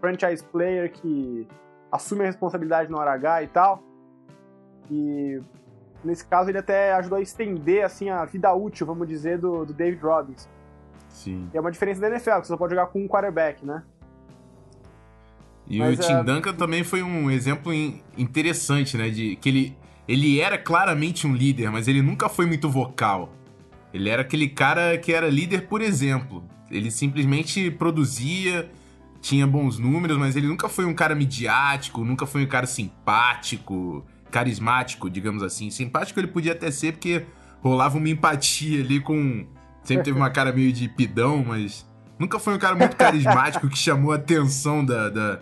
franchise 0.00 0.44
player 0.44 0.92
que 0.92 1.48
assume 1.90 2.22
a 2.22 2.26
responsabilidade 2.26 2.90
no 2.90 2.98
hora 2.98 3.12
H 3.12 3.42
e 3.42 3.46
tal. 3.48 3.82
E 4.90 5.40
nesse 6.04 6.26
caso 6.26 6.50
ele 6.50 6.58
até 6.58 6.92
ajudou 6.92 7.18
a 7.18 7.22
estender 7.22 7.82
assim 7.82 8.10
a 8.10 8.24
vida 8.26 8.52
útil, 8.52 8.86
vamos 8.86 9.08
dizer, 9.08 9.38
do, 9.38 9.64
do 9.64 9.72
David 9.72 10.02
Robinson. 10.02 10.48
Sim. 11.08 11.48
E 11.54 11.56
é 11.56 11.60
uma 11.60 11.72
diferença 11.72 12.02
da 12.02 12.08
NFL, 12.08 12.40
que 12.40 12.46
você 12.46 12.48
só 12.48 12.56
pode 12.58 12.74
jogar 12.74 12.88
com 12.88 13.02
um 13.02 13.08
quarterback, 13.08 13.64
né? 13.64 13.82
E 15.66 15.78
Mas, 15.78 15.98
o 15.98 16.02
Tim 16.02 16.16
uh... 16.16 16.24
Duncan 16.24 16.54
também 16.54 16.84
foi 16.84 17.02
um 17.02 17.30
exemplo 17.30 17.72
interessante, 18.16 18.98
né? 18.98 19.08
De 19.08 19.36
que 19.36 19.48
ele 19.48 19.76
ele 20.08 20.40
era 20.40 20.56
claramente 20.56 21.26
um 21.26 21.34
líder, 21.34 21.70
mas 21.70 21.88
ele 21.88 22.02
nunca 22.02 22.28
foi 22.28 22.46
muito 22.46 22.70
vocal. 22.70 23.32
Ele 23.92 24.08
era 24.08 24.22
aquele 24.22 24.48
cara 24.48 24.96
que 24.98 25.12
era 25.12 25.28
líder 25.28 25.68
por 25.68 25.80
exemplo. 25.80 26.44
Ele 26.70 26.90
simplesmente 26.90 27.70
produzia, 27.70 28.70
tinha 29.20 29.46
bons 29.46 29.78
números, 29.78 30.16
mas 30.18 30.36
ele 30.36 30.46
nunca 30.46 30.68
foi 30.68 30.84
um 30.84 30.94
cara 30.94 31.14
midiático, 31.14 32.04
nunca 32.04 32.26
foi 32.26 32.44
um 32.44 32.46
cara 32.46 32.66
simpático, 32.66 34.04
carismático, 34.30 35.08
digamos 35.08 35.42
assim. 35.42 35.70
Simpático 35.70 36.20
ele 36.20 36.28
podia 36.28 36.52
até 36.52 36.70
ser 36.70 36.92
porque 36.92 37.24
rolava 37.60 37.98
uma 37.98 38.08
empatia 38.08 38.80
ali 38.80 39.00
com. 39.00 39.46
Sempre 39.82 40.04
teve 40.04 40.16
uma 40.18 40.30
cara 40.30 40.52
meio 40.52 40.72
de 40.72 40.88
pidão, 40.88 41.44
mas 41.46 41.88
nunca 42.18 42.38
foi 42.38 42.54
um 42.54 42.58
cara 42.58 42.74
muito 42.74 42.94
carismático 42.98 43.68
que 43.68 43.78
chamou 43.78 44.12
a 44.12 44.16
atenção 44.16 44.84
da, 44.84 45.08
da 45.08 45.40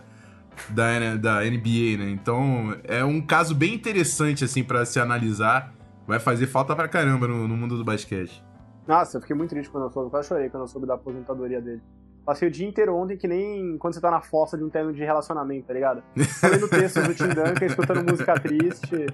da, 0.71 1.17
da 1.17 1.41
NBA, 1.41 1.99
né? 1.99 2.11
Então 2.11 2.77
é 2.85 3.05
um 3.05 3.21
caso 3.21 3.55
bem 3.55 3.75
interessante, 3.75 4.45
assim, 4.45 4.63
para 4.63 4.85
se 4.85 4.99
analisar. 5.01 5.73
Vai 6.07 6.19
fazer 6.19 6.47
falta 6.47 6.77
pra 6.77 6.87
caramba 6.87 7.27
no, 7.27 7.49
no, 7.49 7.57
mundo 7.57 7.79
do 7.79 7.85
basquete. 7.85 8.45
Nossa, 8.87 9.17
eu 9.17 9.21
fiquei 9.23 9.35
muito 9.35 9.51
triste 9.51 9.71
quando 9.71 9.85
eu 9.85 9.91
soube, 9.91 10.11
quase 10.11 10.29
chorei 10.29 10.51
quando 10.51 10.65
eu 10.65 10.69
soube 10.69 10.87
da 10.87 10.95
aposentadoria 10.95 11.61
dele. 11.61 11.83
Passei 12.27 12.49
o 12.49 12.51
dia 12.51 12.69
inteiro 12.69 12.95
ontem 12.95 13.17
que 13.17 13.27
nem 13.27 13.79
quando 13.79 13.95
você 13.95 14.01
tá 14.01 14.11
na 14.11 14.21
fossa 14.21 14.57
de 14.57 14.65
um 14.65 14.69
termo 14.69 14.93
de 14.93 15.03
relacionamento, 15.03 15.67
tá 15.67 15.75
ligado? 15.75 16.03
Lendo 16.17 16.69
texto 16.69 17.03
do 17.03 17.15
Tim 17.15 17.29
Duncan, 17.29 17.67
escutando 17.67 18.11
música 18.11 18.39
triste. 18.39 19.07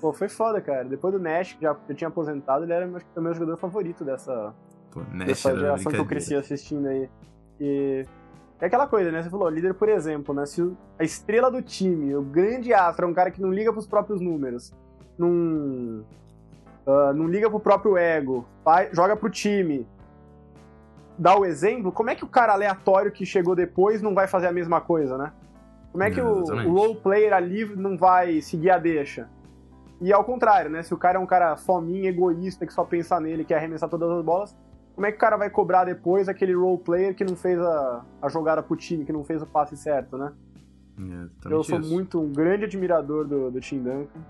Pô, 0.00 0.12
foi 0.12 0.28
foda, 0.28 0.60
cara. 0.60 0.84
Depois 0.84 1.12
do 1.12 1.20
Nash, 1.20 1.54
que 1.54 1.62
já, 1.62 1.76
já 1.88 1.94
tinha 1.94 2.08
aposentado, 2.08 2.64
ele 2.64 2.72
era 2.72 2.88
que, 2.88 3.18
o 3.18 3.22
meu 3.22 3.34
jogador 3.34 3.56
favorito 3.56 4.04
dessa, 4.04 4.54
Pô, 4.90 5.00
Nash 5.12 5.28
Dessa 5.28 5.50
era 5.50 5.58
geração 5.58 5.92
que 5.92 5.98
eu 5.98 6.06
cresci 6.06 6.34
assistindo 6.34 6.86
aí. 6.88 7.08
E 7.60 8.04
é 8.60 8.66
aquela 8.66 8.86
coisa, 8.86 9.10
né? 9.10 9.22
Você 9.22 9.30
falou, 9.30 9.48
líder 9.48 9.74
por 9.74 9.88
exemplo, 9.88 10.34
né? 10.34 10.44
Se 10.46 10.60
o- 10.62 10.76
a 10.98 11.04
estrela 11.04 11.50
do 11.50 11.62
time, 11.62 12.14
o 12.14 12.22
grande 12.22 12.72
astro, 12.74 13.06
é 13.06 13.08
um 13.08 13.14
cara 13.14 13.30
que 13.30 13.40
não 13.40 13.52
liga 13.52 13.72
pros 13.72 13.86
próprios 13.86 14.20
números, 14.20 14.72
não, 15.18 16.04
ah, 16.86 17.12
não 17.14 17.26
liga 17.26 17.48
pro 17.48 17.60
próprio 17.60 17.96
ego, 17.96 18.46
vai- 18.64 18.90
joga 18.92 19.16
pro 19.16 19.30
time, 19.30 19.86
dá 21.18 21.38
o 21.38 21.44
exemplo, 21.44 21.92
como 21.92 22.10
é 22.10 22.14
que 22.14 22.24
o 22.24 22.28
cara 22.28 22.52
aleatório 22.52 23.12
que 23.12 23.24
chegou 23.26 23.54
depois 23.54 24.00
não 24.02 24.14
vai 24.14 24.26
fazer 24.26 24.46
a 24.46 24.52
mesma 24.52 24.80
coisa, 24.80 25.16
né? 25.18 25.32
Como 25.92 26.04
é 26.04 26.10
que 26.10 26.20
o, 26.20 26.42
Exatamente. 26.42 26.68
o 26.68 26.72
role 26.72 26.96
player 26.96 27.32
ali 27.32 27.64
não 27.76 27.96
vai 27.98 28.40
seguir 28.40 28.70
a 28.70 28.78
deixa? 28.78 29.28
E 30.00 30.12
ao 30.12 30.24
contrário, 30.24 30.70
né? 30.70 30.82
Se 30.82 30.94
o 30.94 30.96
cara 30.96 31.18
é 31.18 31.20
um 31.20 31.26
cara 31.26 31.56
fominha, 31.56 32.08
egoísta, 32.08 32.64
que 32.64 32.72
só 32.72 32.84
pensa 32.84 33.18
nele, 33.20 33.44
quer 33.44 33.56
arremessar 33.56 33.88
todas 33.88 34.08
as 34.10 34.24
bolas, 34.24 34.56
como 34.94 35.06
é 35.06 35.10
que 35.10 35.16
o 35.16 35.20
cara 35.20 35.36
vai 35.36 35.48
cobrar 35.50 35.84
depois 35.84 36.28
aquele 36.28 36.54
role 36.54 36.78
player 36.78 37.14
que 37.14 37.24
não 37.24 37.36
fez 37.36 37.58
a, 37.60 38.04
a 38.20 38.28
jogada 38.28 38.62
pro 38.62 38.76
time, 38.76 39.04
que 39.04 39.12
não 39.12 39.24
fez 39.24 39.40
o 39.42 39.46
passe 39.46 39.76
certo, 39.76 40.18
né? 40.18 40.32
Exatamente 40.98 41.50
Eu 41.50 41.64
sou 41.64 41.80
isso. 41.80 41.90
muito 41.90 42.20
um 42.20 42.32
grande 42.32 42.64
admirador 42.64 43.26
do, 43.26 43.50
do 43.50 43.60
Tim 43.60 43.82
Duncan. 43.82 44.20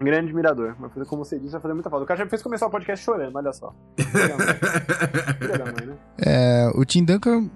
Um 0.00 0.04
grande 0.04 0.26
admirador. 0.26 0.74
Fazer, 0.92 1.06
como 1.06 1.24
você 1.24 1.38
disse, 1.38 1.52
vai 1.52 1.60
fazer 1.60 1.74
muita 1.74 1.88
falta. 1.88 2.04
O 2.04 2.08
cara 2.08 2.18
já 2.18 2.26
fez 2.26 2.42
começar 2.42 2.66
o 2.66 2.70
podcast 2.70 3.04
chorando, 3.04 3.36
olha 3.36 3.52
só. 3.52 3.72
Mãe, 3.98 5.86
né? 5.86 5.96
É, 6.18 6.70
o 6.74 6.84
Tim 6.84 7.04
Duncan 7.04 7.48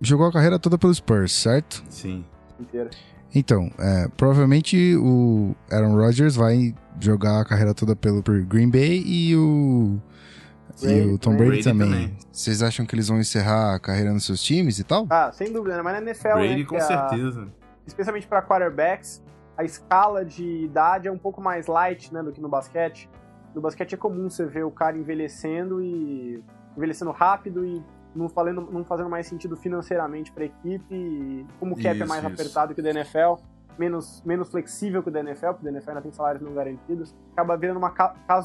jogou 0.00 0.26
a 0.26 0.32
carreira 0.32 0.58
toda 0.58 0.78
pelo 0.78 0.94
Spurs, 0.94 1.32
certo? 1.32 1.82
Sim. 1.88 2.24
Inteira. 2.60 2.90
Então, 3.34 3.70
é, 3.78 4.08
provavelmente 4.16 4.96
o 4.96 5.54
Aaron 5.70 5.94
Rodgers 5.96 6.36
vai 6.36 6.74
jogar 7.00 7.40
a 7.40 7.44
carreira 7.44 7.74
toda 7.74 7.94
pelo 7.94 8.22
por 8.22 8.40
Green 8.42 8.70
Bay 8.70 9.02
e 9.04 9.36
o 9.36 10.00
e 10.82 10.86
Brady 10.86 11.08
o 11.12 11.18
Tom. 11.18 11.30
Brady, 11.36 11.46
Brady 11.50 11.64
também. 11.64 11.90
também. 11.90 12.16
Vocês 12.32 12.62
acham 12.62 12.84
que 12.86 12.94
eles 12.94 13.08
vão 13.08 13.18
encerrar 13.18 13.74
a 13.74 13.78
carreira 13.80 14.12
nos 14.12 14.24
seus 14.24 14.42
times 14.42 14.78
e 14.78 14.84
tal? 14.84 15.06
Ah, 15.10 15.30
sem 15.32 15.52
dúvida, 15.52 15.76
né? 15.76 15.82
Mas 15.82 15.94
na 15.94 16.02
NFL, 16.10 16.28
Brady 16.34 16.56
né, 16.58 16.64
com 16.64 16.76
que 16.76 16.76
a- 16.76 16.80
certeza. 16.86 17.48
especialmente 17.86 18.26
para 18.26 18.42
quarterbacks, 18.42 19.22
a 19.56 19.64
escala 19.64 20.24
de 20.24 20.44
idade 20.64 21.08
é 21.08 21.12
um 21.12 21.18
pouco 21.18 21.40
mais 21.40 21.66
light, 21.66 22.12
né, 22.14 22.22
do 22.22 22.32
que 22.32 22.40
no 22.40 22.48
basquete. 22.48 23.08
No 23.54 23.60
basquete 23.60 23.94
é 23.94 23.96
comum 23.96 24.28
você 24.30 24.44
ver 24.46 24.64
o 24.64 24.70
cara 24.70 24.96
envelhecendo 24.96 25.82
e 25.82 26.42
envelhecendo 26.76 27.10
rápido 27.10 27.64
e 27.64 27.82
não, 28.14 28.28
falando, 28.28 28.68
não 28.70 28.84
fazendo 28.84 29.08
mais 29.10 29.26
sentido 29.26 29.56
financeiramente 29.56 30.30
para 30.32 30.44
a 30.44 30.46
equipe. 30.46 30.94
E 30.94 31.46
como 31.58 31.72
o 31.72 31.76
cap 31.76 31.88
é 31.88 31.94
Isso, 31.96 32.06
mais 32.06 32.22
isso. 32.22 32.32
apertado 32.32 32.74
que 32.74 32.80
o 32.80 32.84
da 32.84 32.90
NFL, 32.90 33.34
menos, 33.78 34.22
menos 34.24 34.48
flexível 34.50 35.02
que 35.02 35.08
o 35.08 35.12
da 35.12 35.20
NFL, 35.20 35.46
porque 35.48 35.62
o 35.62 35.64
da 35.64 35.70
NFL 35.72 35.90
ainda 35.90 36.02
tem 36.02 36.12
salários 36.12 36.42
não 36.42 36.54
garantidos, 36.54 37.14
acaba 37.32 37.56
virando 37.56 37.78
uma, 37.78 37.92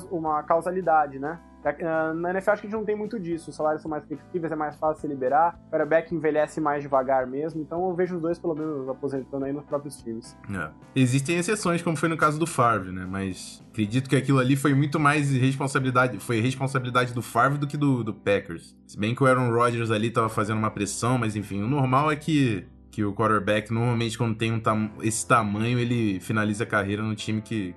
uma 0.10 0.44
causalidade, 0.44 1.20
né? 1.20 1.38
Ah, 1.66 2.14
Na 2.14 2.32
NFL 2.32 2.52
acho 2.52 2.62
que 2.62 2.68
a 2.68 2.70
gente 2.70 2.78
não 2.80 2.86
tem 2.86 2.96
muito 2.96 3.20
disso. 3.20 3.50
Os 3.50 3.56
salários 3.56 3.82
são 3.82 3.90
mais 3.90 4.04
flexíveis, 4.06 4.52
é 4.52 4.56
mais 4.56 4.76
fácil 4.76 5.02
de 5.08 5.14
liberar. 5.14 5.60
O 5.68 5.72
quarterback 5.72 6.14
envelhece 6.14 6.60
mais 6.60 6.82
devagar 6.84 7.26
mesmo. 7.28 7.62
Então 7.62 7.88
eu 7.90 7.96
vejo 7.96 8.16
os 8.16 8.22
dois, 8.22 8.38
pelo 8.40 8.54
menos, 8.56 8.90
aposentando 8.90 9.46
aí 9.46 9.54
nos 9.54 9.64
próprios 9.66 9.98
times. 10.02 10.38
É. 10.54 10.70
Existem 10.96 11.38
exceções, 11.38 11.82
como 11.82 11.96
foi 11.96 12.10
no 12.10 12.18
caso 12.18 12.38
do 12.40 12.46
Favre, 12.48 12.92
né? 12.92 13.06
Mas 13.10 13.64
acredito 13.72 14.10
que 14.10 14.16
aquilo 14.16 14.40
ali 14.40 14.56
foi 14.56 14.74
muito 14.74 15.00
mais 15.00 15.32
responsabilidade, 15.32 16.20
foi 16.20 16.40
responsabilidade 16.42 17.14
do 17.14 17.22
Favre 17.22 17.58
do 17.58 17.66
que 17.68 17.78
do, 17.78 18.04
do 18.04 18.14
Packers. 18.14 18.76
Se 18.86 18.98
bem 19.00 19.16
que 19.16 19.24
o 19.24 19.26
Aaron 19.26 19.50
Rodgers 19.52 19.90
ali 19.92 20.12
tava 20.12 20.30
fazendo 20.30 20.58
uma 20.58 20.70
pressão, 20.72 21.18
mas 21.18 21.36
enfim, 21.36 21.64
o 21.64 21.68
normal 21.68 22.12
é 22.12 22.16
que, 22.16 22.66
que 22.92 23.04
o 23.04 23.14
quarterback, 23.14 23.72
normalmente 23.74 24.18
quando 24.18 24.36
tem 24.36 24.52
um 24.52 24.60
tam- 24.60 24.92
esse 25.02 25.28
tamanho, 25.28 25.80
ele 25.80 26.20
finaliza 26.20 26.64
a 26.64 26.68
carreira 26.68 27.02
no 27.02 27.16
time 27.16 27.42
que, 27.42 27.74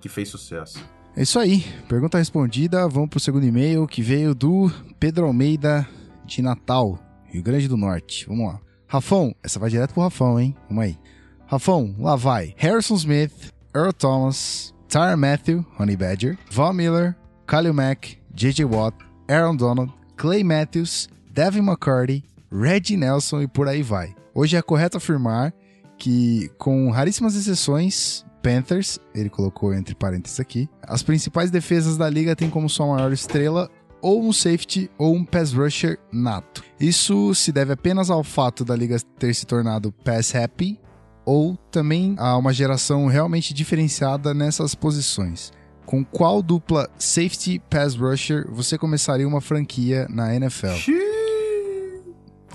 que 0.00 0.08
fez 0.08 0.28
sucesso. 0.28 0.86
É 1.14 1.22
isso 1.22 1.38
aí. 1.38 1.64
Pergunta 1.88 2.18
respondida. 2.18 2.88
Vamos 2.88 3.10
pro 3.10 3.20
segundo 3.20 3.44
e-mail 3.44 3.86
que 3.86 4.00
veio 4.00 4.34
do 4.34 4.72
Pedro 4.98 5.26
Almeida 5.26 5.86
de 6.24 6.40
Natal, 6.40 6.98
Rio 7.26 7.42
Grande 7.42 7.68
do 7.68 7.76
Norte. 7.76 8.26
Vamos 8.26 8.46
lá. 8.46 8.60
Rafão, 8.86 9.34
essa 9.42 9.58
vai 9.58 9.68
direto 9.68 9.92
pro 9.92 10.02
Rafão, 10.02 10.40
hein? 10.40 10.56
Vamos 10.68 10.84
aí. 10.84 10.98
Rafão, 11.46 11.94
lá 11.98 12.16
vai. 12.16 12.54
Harrison 12.56 12.94
Smith, 12.94 13.52
Earl 13.74 13.92
Thomas, 13.92 14.74
Tyre 14.88 15.16
Matthew, 15.16 15.64
Honey 15.78 15.96
Badger, 15.96 16.38
Von 16.50 16.72
Miller, 16.72 17.14
Khalil 17.46 17.74
Mack, 17.74 18.18
J.J. 18.34 18.64
Watt, 18.64 18.96
Aaron 19.28 19.56
Donald, 19.56 19.92
Clay 20.16 20.42
Matthews, 20.42 21.08
Devin 21.30 21.60
McCarty, 21.60 22.24
Reggie 22.50 22.96
Nelson 22.96 23.42
e 23.42 23.48
por 23.48 23.68
aí 23.68 23.82
vai. 23.82 24.14
Hoje 24.34 24.56
é 24.56 24.62
correto 24.62 24.96
afirmar 24.96 25.52
que, 25.98 26.50
com 26.58 26.90
raríssimas 26.90 27.34
exceções, 27.34 28.24
Panthers, 28.42 28.98
ele 29.14 29.30
colocou 29.30 29.72
entre 29.72 29.94
parênteses 29.94 30.40
aqui, 30.40 30.68
as 30.82 31.02
principais 31.02 31.50
defesas 31.50 31.96
da 31.96 32.10
liga 32.10 32.36
têm 32.36 32.50
como 32.50 32.68
sua 32.68 32.86
maior 32.86 33.12
estrela 33.12 33.70
ou 34.02 34.22
um 34.22 34.32
safety 34.32 34.90
ou 34.98 35.14
um 35.14 35.24
pass 35.24 35.52
rusher 35.52 35.98
nato. 36.12 36.64
Isso 36.78 37.34
se 37.34 37.52
deve 37.52 37.72
apenas 37.72 38.10
ao 38.10 38.24
fato 38.24 38.64
da 38.64 38.74
liga 38.74 38.98
ter 39.18 39.32
se 39.32 39.46
tornado 39.46 39.92
pass 40.04 40.34
happy 40.34 40.78
ou 41.24 41.56
também 41.70 42.16
a 42.18 42.36
uma 42.36 42.52
geração 42.52 43.06
realmente 43.06 43.54
diferenciada 43.54 44.34
nessas 44.34 44.74
posições. 44.74 45.52
Com 45.86 46.04
qual 46.04 46.42
dupla 46.42 46.90
safety 46.98 47.60
pass 47.70 47.94
rusher 47.94 48.46
você 48.50 48.76
começaria 48.76 49.26
uma 49.26 49.40
franquia 49.40 50.06
na 50.10 50.34
NFL? 50.34 50.74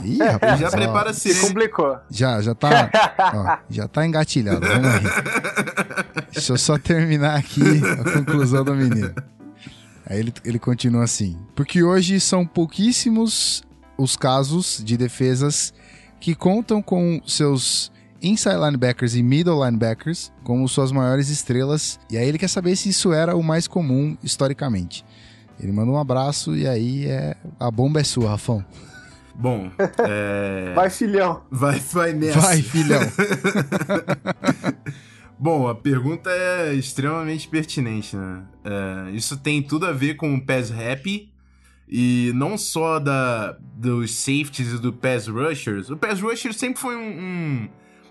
Ih, 0.04 0.18
rapaz, 0.20 0.60
Já 0.60 0.68
ó, 0.68 0.72
prepara 0.72 1.14
Se 1.14 1.36
complicou. 1.36 1.98
Já, 2.10 2.42
já 2.42 2.54
tá, 2.54 2.92
ó, 3.34 3.58
já 3.70 3.88
tá 3.88 4.06
engatilhado. 4.06 4.62
Vamos 4.66 4.88
aí. 4.88 5.04
Deixa 6.34 6.54
eu 6.54 6.58
só 6.58 6.78
terminar 6.78 7.38
aqui 7.38 7.62
a 7.62 8.14
conclusão 8.14 8.64
do 8.64 8.76
menino. 8.76 9.14
Aí 10.06 10.20
ele, 10.20 10.34
ele 10.46 10.60
continua 10.60 11.04
assim. 11.04 11.38
Porque 11.56 11.84
hoje 11.84 12.20
são 12.20 12.46
pouquíssimos 12.46 13.64
os 13.98 14.16
casos 14.16 14.82
de 14.84 14.96
defesas 14.96 15.74
que 16.20 16.36
contam 16.36 16.82
com 16.82 17.22
seus 17.26 17.92
inside 18.22 18.56
linebackers 18.56 19.16
e 19.16 19.22
middle 19.22 19.64
linebackers 19.64 20.32
como 20.44 20.68
suas 20.68 20.92
maiores 20.92 21.30
estrelas. 21.30 22.00
E 22.10 22.18
aí 22.18 22.28
ele 22.28 22.38
quer 22.38 22.50
saber 22.50 22.76
se 22.76 22.90
isso 22.90 23.12
era 23.12 23.36
o 23.36 23.44
mais 23.44 23.68
comum 23.68 24.18
historicamente. 24.24 25.06
Ele 25.60 25.72
manda 25.72 25.92
um 25.92 25.98
abraço 25.98 26.56
e 26.56 26.68
aí 26.68 27.08
é 27.08 27.36
a 27.60 27.70
bomba 27.72 28.00
é 28.00 28.04
sua, 28.04 28.30
Rafão. 28.30 28.64
Bom, 29.40 29.70
é... 30.08 30.74
Vai, 30.74 30.90
filhão. 30.90 31.44
vai, 31.52 31.80
vai 31.80 32.14
nessa. 32.14 32.40
Vai, 32.40 32.62
filhão. 32.62 33.02
Bom, 35.40 35.68
a 35.68 35.76
pergunta 35.76 36.32
é 36.32 36.74
extremamente 36.74 37.48
pertinente, 37.48 38.16
né? 38.18 38.44
É, 38.66 39.12
isso 39.12 39.38
tem 39.38 39.62
tudo 39.62 39.86
a 39.86 39.92
ver 39.92 40.16
com 40.16 40.34
o 40.34 40.42
pass 40.44 40.72
rap 40.72 41.32
e 41.88 42.32
não 42.34 42.58
só 42.58 42.98
da, 42.98 43.56
dos 43.76 44.16
safeties 44.16 44.74
e 44.74 44.82
do 44.82 44.92
pass 44.92 45.28
rushers. 45.28 45.92
O 45.92 45.98
pass 45.98 46.20
rusher 46.20 46.52
sempre 46.54 46.82
foi 46.82 46.96
um- 46.96 47.20
um- 47.20 47.70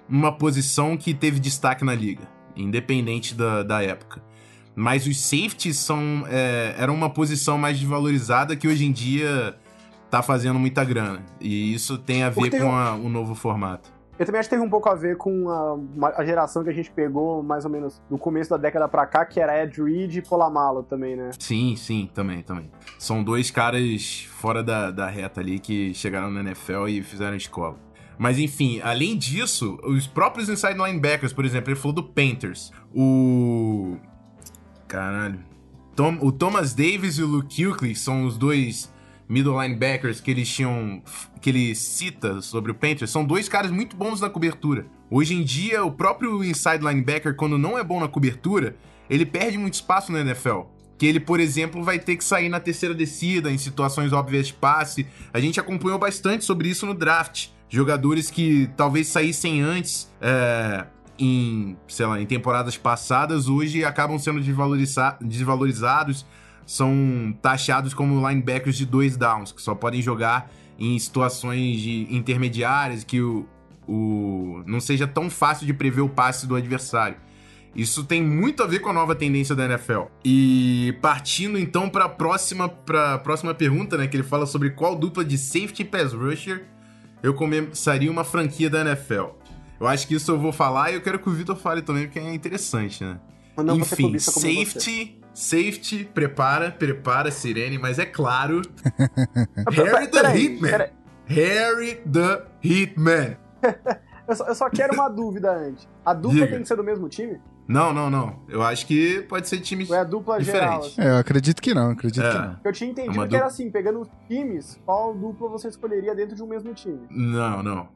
uma 0.09 0.31
posição 0.31 0.97
que 0.97 1.13
teve 1.13 1.41
destaque 1.41 1.85
na 1.85 1.95
liga, 1.97 2.23
independente 2.55 3.35
da, 3.35 3.65
da 3.65 3.83
época. 3.83 4.23
Mas 4.77 5.05
os 5.07 5.21
safeties 5.21 5.79
são, 5.79 6.25
é, 6.29 6.75
eram 6.79 6.95
uma 6.95 7.11
posição 7.11 7.59
mais 7.59 7.77
desvalorizada 7.79 8.55
que 8.55 8.69
hoje 8.69 8.85
em 8.85 8.93
dia 8.93 9.57
tá 10.11 10.23
fazendo 10.23 10.59
muita 10.59 10.85
grana. 10.85 11.25
E 11.41 11.73
isso 11.75 11.99
tem 11.99 12.23
a 12.23 12.31
ver 12.31 12.51
tem 12.51 12.61
com 12.61 12.67
um- 12.69 12.75
a- 12.77 12.95
o 12.95 13.09
novo 13.09 13.35
formato. 13.35 13.95
Eu 14.19 14.25
também 14.25 14.39
acho 14.39 14.49
que 14.49 14.55
teve 14.55 14.67
um 14.67 14.71
pouco 14.71 14.89
a 14.89 14.95
ver 14.95 15.19
com 15.19 15.51
a, 15.51 16.09
a 16.17 16.25
geração 16.25 16.65
que 16.65 16.71
a 16.71 16.73
gente 16.73 16.91
pegou 16.91 17.43
mais 17.43 17.67
ou 17.67 17.71
menos 17.71 18.01
do 18.09 18.17
começo 18.17 18.49
da 18.49 18.57
década 18.57 18.89
pra 18.89 19.05
cá, 19.07 19.27
que 19.27 19.39
era 19.39 19.63
Ed 19.63 19.83
Reed 19.83 20.15
e 20.17 20.23
Polamalo 20.23 20.83
também, 20.83 21.15
né? 21.15 21.31
Sim, 21.39 21.77
sim, 21.77 22.09
também, 22.15 22.41
também. 22.43 22.71
São 22.99 23.23
dois 23.23 23.51
caras 23.51 24.27
fora 24.31 24.63
da, 24.63 24.91
da 24.91 25.07
reta 25.07 25.43
ali 25.43 25.59
que 25.59 25.93
chegaram 25.93 26.31
na 26.31 26.41
NFL 26.41 26.89
e 26.89 27.03
fizeram 27.03 27.37
escola. 27.37 27.77
Mas 28.17 28.39
enfim, 28.39 28.81
além 28.83 29.19
disso, 29.19 29.79
os 29.85 30.07
próprios 30.07 30.49
inside 30.49 30.79
linebackers, 30.79 31.35
por 31.35 31.45
exemplo, 31.45 31.69
ele 31.71 31.79
falou 31.79 31.93
do 31.97 32.03
Panthers. 32.03 32.73
O. 32.95 33.99
Caralho. 34.89 35.41
Tom- 35.95 36.19
o 36.23 36.33
Thomas 36.33 36.75
Davis 36.75 37.19
e 37.19 37.23
o 37.23 37.27
Luke 37.27 37.63
Kuechly 37.65 37.95
são 37.95 38.25
os 38.25 38.39
dois 38.39 38.91
middle 39.29 39.61
linebackers 39.61 40.21
que 40.21 40.31
eles 40.31 40.49
tinham. 40.49 41.03
que 41.41 41.51
ele 41.51 41.75
cita 41.75 42.41
sobre 42.41 42.71
o 42.73 42.75
Panthers. 42.75 43.11
São 43.11 43.25
dois 43.25 43.49
caras 43.49 43.71
muito 43.71 43.97
bons 43.97 44.21
na 44.21 44.29
cobertura. 44.31 44.87
Hoje 45.11 45.35
em 45.35 45.43
dia, 45.45 45.85
o 45.85 45.93
próprio 45.93 46.43
inside 46.43 46.85
linebacker, 46.85 47.37
quando 47.37 47.57
não 47.57 47.79
é 47.79 47.85
bom 47.85 48.01
na 48.01 48.09
cobertura, 48.09 48.77
ele 49.09 49.25
perde 49.25 49.57
muito 49.59 49.75
espaço 49.75 50.11
na 50.11 50.21
NFL. 50.21 50.63
Que 50.99 51.07
ele, 51.07 51.21
por 51.21 51.39
exemplo, 51.41 51.85
vai 51.85 51.99
ter 51.99 52.17
que 52.17 52.25
sair 52.25 52.49
na 52.49 52.59
terceira 52.59 52.95
descida, 52.95 53.51
em 53.53 53.59
situações 53.59 54.13
óbvias 54.13 54.47
de 54.49 54.55
passe. 54.55 55.07
A 55.33 55.39
gente 55.39 55.61
acompanhou 55.61 55.99
bastante 55.99 56.45
sobre 56.45 56.69
isso 56.69 56.87
no 56.87 56.95
draft. 56.95 57.49
Jogadores 57.69 58.31
que 58.31 58.71
talvez 58.77 59.07
saíssem 59.09 59.61
antes, 59.61 60.11
é, 60.21 60.87
em, 61.19 61.77
sei 61.87 62.07
lá, 62.07 62.21
em 62.21 62.25
temporadas 62.27 62.77
passadas, 62.79 63.49
hoje 63.49 63.85
acabam 63.85 64.19
sendo 64.19 64.41
desvaloriza- 64.41 65.19
desvalorizados, 65.21 66.25
são 66.67 67.35
taxados 67.41 67.95
como 67.95 68.29
linebackers 68.29 68.77
de 68.77 68.85
dois 68.85 69.17
downs, 69.17 69.53
que 69.53 69.63
só 69.63 69.75
podem 69.75 70.03
jogar 70.03 70.51
em 70.79 70.99
situações 70.99 71.81
de 71.81 72.07
intermediárias, 72.11 73.05
que 73.05 73.21
o, 73.21 73.47
o 73.89 74.63
não 74.67 74.81
seja 74.81 75.07
tão 75.07 75.31
fácil 75.31 75.67
de 75.67 75.73
prever 75.73 76.03
o 76.03 76.09
passe 76.09 76.47
do 76.47 76.57
adversário. 76.57 77.17
Isso 77.75 78.05
tem 78.05 78.23
muito 78.23 78.63
a 78.63 78.67
ver 78.67 78.79
com 78.79 78.89
a 78.89 78.93
nova 78.93 79.15
tendência 79.15 79.55
da 79.55 79.67
NFL. 79.67 80.05
E 80.25 80.97
partindo 81.03 81.59
então 81.59 81.91
para 81.91 82.07
a 82.07 82.09
próxima, 82.09 82.69
pra 82.69 83.19
próxima 83.19 83.55
pergunta, 83.55 83.99
né? 83.99 84.07
Que 84.07 84.17
ele 84.17 84.23
fala 84.23 84.47
sobre 84.47 84.71
qual 84.71 84.97
dupla 84.97 85.23
de 85.23 85.37
safety 85.37 85.85
pass 85.85 86.13
rusher 86.15 86.65
eu 87.23 87.35
começaria 87.35 88.11
uma 88.11 88.25
franquia 88.25 88.71
da 88.71 88.81
NFL. 88.81 89.27
Eu 89.79 89.87
acho 89.87 90.07
que 90.09 90.15
isso 90.15 90.31
eu 90.31 90.39
vou 90.39 90.53
falar 90.53 90.91
e 90.91 90.95
eu 90.95 91.03
quero 91.03 91.19
que 91.19 91.29
o 91.29 91.33
Vitor 91.33 91.57
fale 91.57 91.83
também, 91.83 92.05
porque 92.05 92.19
é 92.19 92.35
interessante, 92.35 93.05
né? 93.05 93.19
Enfim, 93.75 94.19
safety, 94.19 95.19
safety, 95.37 96.09
prepara, 96.15 96.71
prepara, 96.71 97.31
Sirene, 97.31 97.79
mas 97.79 97.99
é 97.99 98.07
claro. 98.07 98.63
Harry 99.71 100.09
the 100.09 100.37
Hitman. 100.37 100.89
Harry 101.27 101.95
the 102.11 102.45
Hitman. 102.65 103.37
eu, 104.27 104.35
só, 104.35 104.47
eu 104.47 104.55
só 104.55 104.71
quero 104.71 104.95
uma 104.95 105.09
dúvida 105.09 105.53
antes. 105.53 105.87
A 106.05 106.15
dupla 106.15 106.41
Diga. 106.41 106.49
tem 106.49 106.63
que 106.63 106.69
ser 106.69 106.77
do 106.77 106.85
mesmo 106.85 107.09
time? 107.09 107.39
Não, 107.69 107.93
não, 107.93 108.09
não. 108.09 108.41
Eu 108.49 108.63
acho 108.63 108.87
que 108.87 109.23
pode 109.29 109.49
ser 109.49 109.61
time 109.61 109.85
Ou 109.89 109.95
é 109.95 109.99
a 109.99 110.05
dupla 110.05 110.39
diferente. 110.39 110.63
geral? 110.63 110.81
Assim. 110.81 111.01
É, 111.01 111.11
eu 111.11 111.17
acredito 111.17 111.61
que 111.61 111.75
não, 111.75 111.91
acredito 111.91 112.25
é. 112.25 112.31
que 112.31 112.39
não. 112.39 112.57
Eu 112.65 112.73
tinha 112.73 112.91
entendido 112.91 113.25
é 113.25 113.29
que 113.29 113.37
era 113.37 113.47
assim, 113.47 113.71
pegando 113.71 114.01
os 114.01 114.09
times, 114.29 114.81
qual 114.87 115.13
dupla 115.13 115.49
você 115.49 115.69
escolheria 115.69 116.15
dentro 116.15 116.35
de 116.35 116.43
um 116.43 116.47
mesmo 116.47 116.73
time? 116.73 117.01
Não, 117.11 117.63
não. 117.63 117.89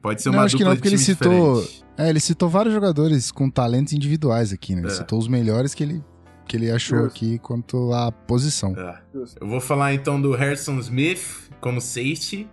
Pode 0.00 0.22
ser 0.22 0.28
uma 0.28 0.38
não, 0.38 0.44
acho 0.44 0.56
que 0.56 0.64
não, 0.64 0.74
porque 0.74 0.88
ele 0.88 0.98
citou. 0.98 1.60
Diferente. 1.60 1.84
É, 1.96 2.08
ele 2.08 2.20
citou 2.20 2.48
vários 2.48 2.72
jogadores 2.72 3.32
com 3.32 3.50
talentos 3.50 3.92
individuais 3.92 4.52
aqui, 4.52 4.74
né? 4.74 4.82
Ele 4.82 4.88
é. 4.88 4.94
citou 4.94 5.18
os 5.18 5.28
melhores 5.28 5.74
que 5.74 5.82
ele, 5.82 6.02
que 6.46 6.56
ele 6.56 6.70
achou 6.70 6.98
Justo. 6.98 7.16
aqui 7.16 7.38
quanto 7.38 7.92
à 7.92 8.12
posição. 8.12 8.74
É. 8.76 9.00
Eu 9.40 9.46
vou 9.46 9.60
falar 9.60 9.94
então 9.94 10.20
do 10.20 10.32
Harrison 10.32 10.78
Smith 10.78 11.50
como 11.60 11.80
safety. 11.80 12.48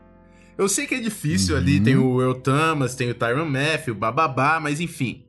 Eu 0.58 0.70
sei 0.70 0.86
que 0.86 0.96
é 0.96 1.00
difícil 1.00 1.56
uhum. 1.56 1.62
ali, 1.62 1.80
tem 1.80 1.98
o 1.98 2.22
El 2.22 2.36
Thomas, 2.36 2.96
tem 2.96 3.10
o 3.10 3.16
Tyron 3.16 3.46
Matthew, 3.46 3.96
bababá, 3.96 4.60
mas 4.60 4.80
enfim. 4.80 5.24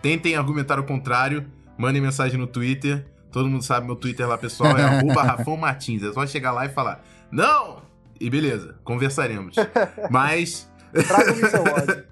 Tentem 0.00 0.36
argumentar 0.36 0.78
o 0.78 0.84
contrário, 0.84 1.46
mandem 1.76 2.00
mensagem 2.00 2.38
no 2.38 2.46
Twitter. 2.46 3.04
Todo 3.32 3.48
mundo 3.48 3.64
sabe 3.64 3.86
meu 3.86 3.96
Twitter 3.96 4.26
lá, 4.26 4.38
pessoal, 4.38 4.76
é 4.76 4.82
arroba 4.84 5.22
Rafão 5.22 5.56
Martins. 5.56 6.02
É 6.02 6.12
só 6.12 6.26
chegar 6.26 6.52
lá 6.52 6.66
e 6.66 6.68
falar, 6.68 7.04
não! 7.30 7.82
E 8.20 8.30
beleza, 8.30 8.76
conversaremos. 8.84 9.56
Mas... 10.10 10.68
Traga-me 10.92 11.50
seu 11.50 11.62
ódio. 11.62 12.04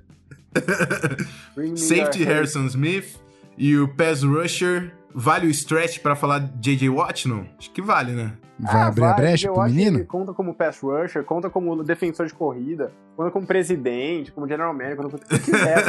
Safety 1.76 2.25
Harrison 2.25 2.66
Smith 2.66 3.18
e 3.56 3.76
o 3.76 3.88
Pass 3.88 4.22
Rusher. 4.22 4.92
Vale 5.18 5.46
o 5.46 5.50
stretch 5.50 6.00
para 6.00 6.14
falar 6.14 6.40
JJ 6.61 6.90
Watt, 6.90 7.26
não? 7.26 7.46
Acho 7.58 7.70
que 7.70 7.80
vale, 7.80 8.12
né? 8.12 8.32
Vai 8.61 8.75
ah, 8.75 8.87
abrir 8.88 9.00
vai, 9.00 9.11
a 9.11 9.14
brecha 9.14 9.50
pro 9.50 9.62
menino? 9.64 10.04
conta 10.04 10.35
como 10.35 10.54
pass 10.54 10.78
rusher, 10.80 11.25
conta 11.25 11.49
como 11.49 11.82
defensor 11.82 12.26
de 12.26 12.35
corrida, 12.35 12.92
conta 13.16 13.30
como 13.30 13.46
presidente, 13.46 14.30
como 14.30 14.46
general 14.46 14.75
manager, 14.75 14.96
conta 14.99 15.08
como 15.08 15.25
o 15.25 15.26
que 15.26 15.38
quiser. 15.38 15.85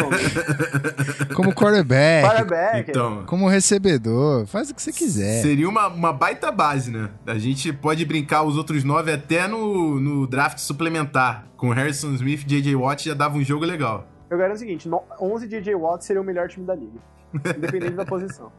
como 1.35 1.53
quarterback. 1.53 2.25
quarterback. 2.25 2.89
Então, 2.89 3.25
como 3.25 3.49
recebedor, 3.49 4.45
faz 4.47 4.69
o 4.69 4.75
que 4.75 4.81
você 4.81 4.93
quiser. 4.93 5.41
Seria 5.41 5.67
uma, 5.67 5.87
uma 5.87 6.13
baita 6.13 6.49
base, 6.49 6.89
né? 6.89 7.09
A 7.25 7.37
gente 7.37 7.73
pode 7.73 8.05
brincar 8.05 8.43
os 8.43 8.55
outros 8.55 8.85
nove 8.85 9.11
até 9.11 9.45
no, 9.45 9.99
no 9.99 10.25
draft 10.25 10.59
suplementar. 10.59 11.47
Com 11.57 11.71
Harrison 11.71 12.13
Smith 12.13 12.43
e 12.43 12.45
J.J. 12.45 12.75
Watt 12.77 13.09
já 13.09 13.13
dava 13.13 13.35
um 13.35 13.43
jogo 13.43 13.65
legal. 13.65 14.07
Eu 14.29 14.37
garanto 14.37 14.55
o 14.55 14.59
seguinte, 14.59 14.89
11 15.19 15.47
J.J. 15.49 15.75
Watt 15.75 16.05
seria 16.05 16.21
o 16.21 16.25
melhor 16.25 16.47
time 16.47 16.65
da 16.65 16.75
liga. 16.75 16.99
Independente 17.33 17.91
da 17.91 18.05
posição. 18.07 18.51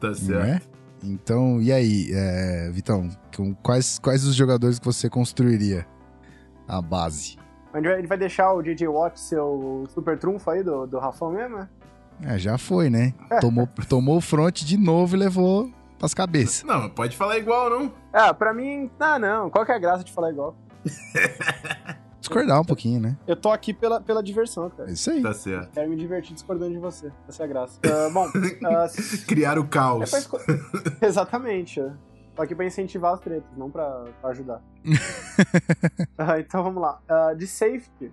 Tá 0.00 0.14
certo. 0.14 0.46
É? 0.46 0.60
Então, 1.02 1.60
e 1.60 1.72
aí, 1.72 2.10
é, 2.12 2.70
Vitão? 2.72 3.08
Quais, 3.62 3.98
quais 3.98 4.24
os 4.24 4.34
jogadores 4.34 4.78
que 4.78 4.84
você 4.84 5.08
construiria 5.08 5.86
a 6.66 6.82
base? 6.82 7.36
Ele 7.74 8.06
vai 8.06 8.18
deixar 8.18 8.52
o 8.52 8.62
DJ 8.62 8.88
Watt 8.88 9.20
ser 9.20 9.40
o 9.40 9.84
super 9.88 10.18
trunfo 10.18 10.50
aí 10.50 10.62
do, 10.62 10.86
do 10.86 10.98
Rafão 10.98 11.30
mesmo, 11.32 11.58
né? 11.58 11.68
É, 12.22 12.38
já 12.38 12.58
foi, 12.58 12.90
né? 12.90 13.14
Tomou, 13.40 13.68
tomou 13.88 14.16
o 14.16 14.20
front 14.20 14.62
de 14.64 14.76
novo 14.76 15.14
e 15.14 15.18
levou 15.18 15.70
pras 15.98 16.14
cabeças. 16.14 16.64
Não, 16.64 16.88
pode 16.88 17.16
falar 17.16 17.38
igual, 17.38 17.70
não? 17.70 17.92
Ah, 18.12 18.34
pra 18.34 18.52
mim, 18.52 18.90
ah, 18.98 19.18
não. 19.18 19.50
Qual 19.50 19.64
que 19.64 19.72
é 19.72 19.76
a 19.76 19.78
graça 19.78 20.02
de 20.02 20.12
falar 20.12 20.30
igual? 20.30 20.56
discordar 22.28 22.60
um 22.60 22.64
pouquinho, 22.64 23.00
né? 23.00 23.16
Eu 23.26 23.36
tô 23.36 23.50
aqui 23.50 23.72
pela, 23.72 24.00
pela 24.00 24.22
diversão, 24.22 24.70
cara. 24.70 24.90
Isso 24.90 25.10
aí. 25.10 25.22
Tá 25.22 25.32
certo. 25.32 25.72
Quero 25.72 25.88
me 25.88 25.96
divertir 25.96 26.34
discordando 26.34 26.72
de 26.72 26.78
você. 26.78 27.10
Essa 27.28 27.42
é 27.42 27.44
a 27.44 27.48
graça. 27.48 27.80
Uh, 27.84 28.12
bom, 28.12 28.26
uh, 28.26 28.32
criar 29.26 29.58
o 29.58 29.66
caos. 29.66 30.12
É 30.12 30.18
esco... 30.18 30.38
Exatamente. 31.02 31.80
Tô 32.34 32.42
aqui 32.42 32.54
pra 32.54 32.64
incentivar 32.64 33.14
as 33.14 33.20
tretas, 33.20 33.50
não 33.56 33.70
pra, 33.70 34.04
pra 34.20 34.30
ajudar. 34.30 34.62
uh, 34.86 36.38
então 36.38 36.62
vamos 36.62 36.80
lá. 36.80 37.00
de 37.34 37.46
safety, 37.46 38.12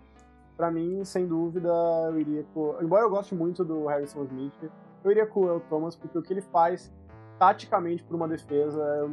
pra 0.58 0.72
mim, 0.72 1.04
sem 1.04 1.28
dúvida, 1.28 1.70
eu 2.10 2.20
iria 2.20 2.44
com. 2.54 2.76
Embora 2.82 3.04
eu 3.04 3.10
goste 3.10 3.36
muito 3.36 3.64
do 3.64 3.86
Harrison 3.86 4.24
Smith, 4.24 4.72
eu 5.04 5.12
iria 5.12 5.28
com 5.28 5.42
o 5.42 5.50
El 5.50 5.60
Thomas, 5.62 5.96
porque 5.96 6.18
o 6.18 6.24
que 6.24 6.34
ele 6.34 6.42
faz 6.42 6.92
taticamente 7.38 8.04
por 8.04 8.16
uma 8.16 8.28
defesa 8.28 8.80
eu 9.00 9.10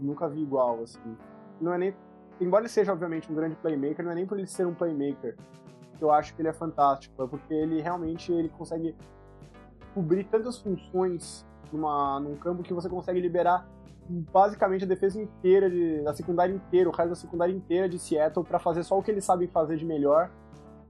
nunca 0.00 0.28
vi 0.28 0.42
igual, 0.42 0.82
assim. 0.82 1.16
Não 1.60 1.72
é 1.72 1.78
nem 1.78 1.94
embora 2.40 2.62
ele 2.62 2.68
seja, 2.68 2.92
obviamente, 2.92 3.30
um 3.30 3.34
grande 3.34 3.56
playmaker, 3.56 4.04
não 4.04 4.12
é 4.12 4.14
nem 4.14 4.26
por 4.26 4.38
ele 4.38 4.46
ser 4.46 4.66
um 4.66 4.74
playmaker 4.74 5.36
que 5.96 6.04
eu 6.04 6.12
acho 6.12 6.34
que 6.34 6.40
ele 6.40 6.48
é 6.48 6.52
fantástico, 6.52 7.22
é 7.22 7.26
porque 7.26 7.52
ele 7.52 7.82
realmente 7.82 8.32
ele 8.32 8.48
consegue 8.48 8.94
cobrir 9.92 10.24
tantas 10.24 10.58
funções 10.58 11.44
numa, 11.72 12.20
num 12.20 12.36
campo 12.36 12.62
que 12.62 12.72
você 12.72 12.88
consegue 12.88 13.20
liberar 13.20 13.68
basicamente 14.08 14.84
a 14.84 14.86
defesa 14.86 15.20
inteira, 15.20 15.68
de, 15.68 16.06
a 16.06 16.14
secundária 16.14 16.54
inteira, 16.54 16.88
o 16.88 16.92
resto 16.92 17.10
da 17.10 17.14
secundária 17.16 17.52
inteira 17.52 17.88
de 17.88 17.98
Seattle 17.98 18.44
para 18.44 18.58
fazer 18.58 18.82
só 18.84 18.96
o 18.96 19.02
que 19.02 19.10
eles 19.10 19.24
sabem 19.24 19.48
fazer 19.48 19.76
de 19.76 19.84
melhor, 19.84 20.30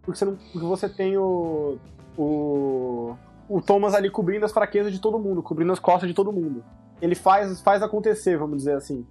porque 0.03 0.19
você, 0.19 0.25
não, 0.25 0.37
porque 0.37 0.67
você 0.67 0.89
tem 0.89 1.17
o, 1.17 1.79
o, 2.17 3.17
o 3.49 3.61
Thomas 3.61 3.95
ali 3.95 4.11
cobrindo 4.11 4.45
as 4.45 4.53
fraquezas 4.53 4.93
de 4.93 5.01
todo 5.01 5.19
mundo, 5.19 5.43
cobrindo 5.43 5.73
as 5.73 5.81
costas 5.81 6.09
de 6.09 6.15
todo 6.15 6.33
mundo. 6.33 6.63
Ele 7.01 7.15
faz, 7.15 7.61
faz 7.61 7.83
acontecer, 7.83 8.37
vamos 8.37 8.59
dizer 8.59 8.75
assim. 8.75 9.07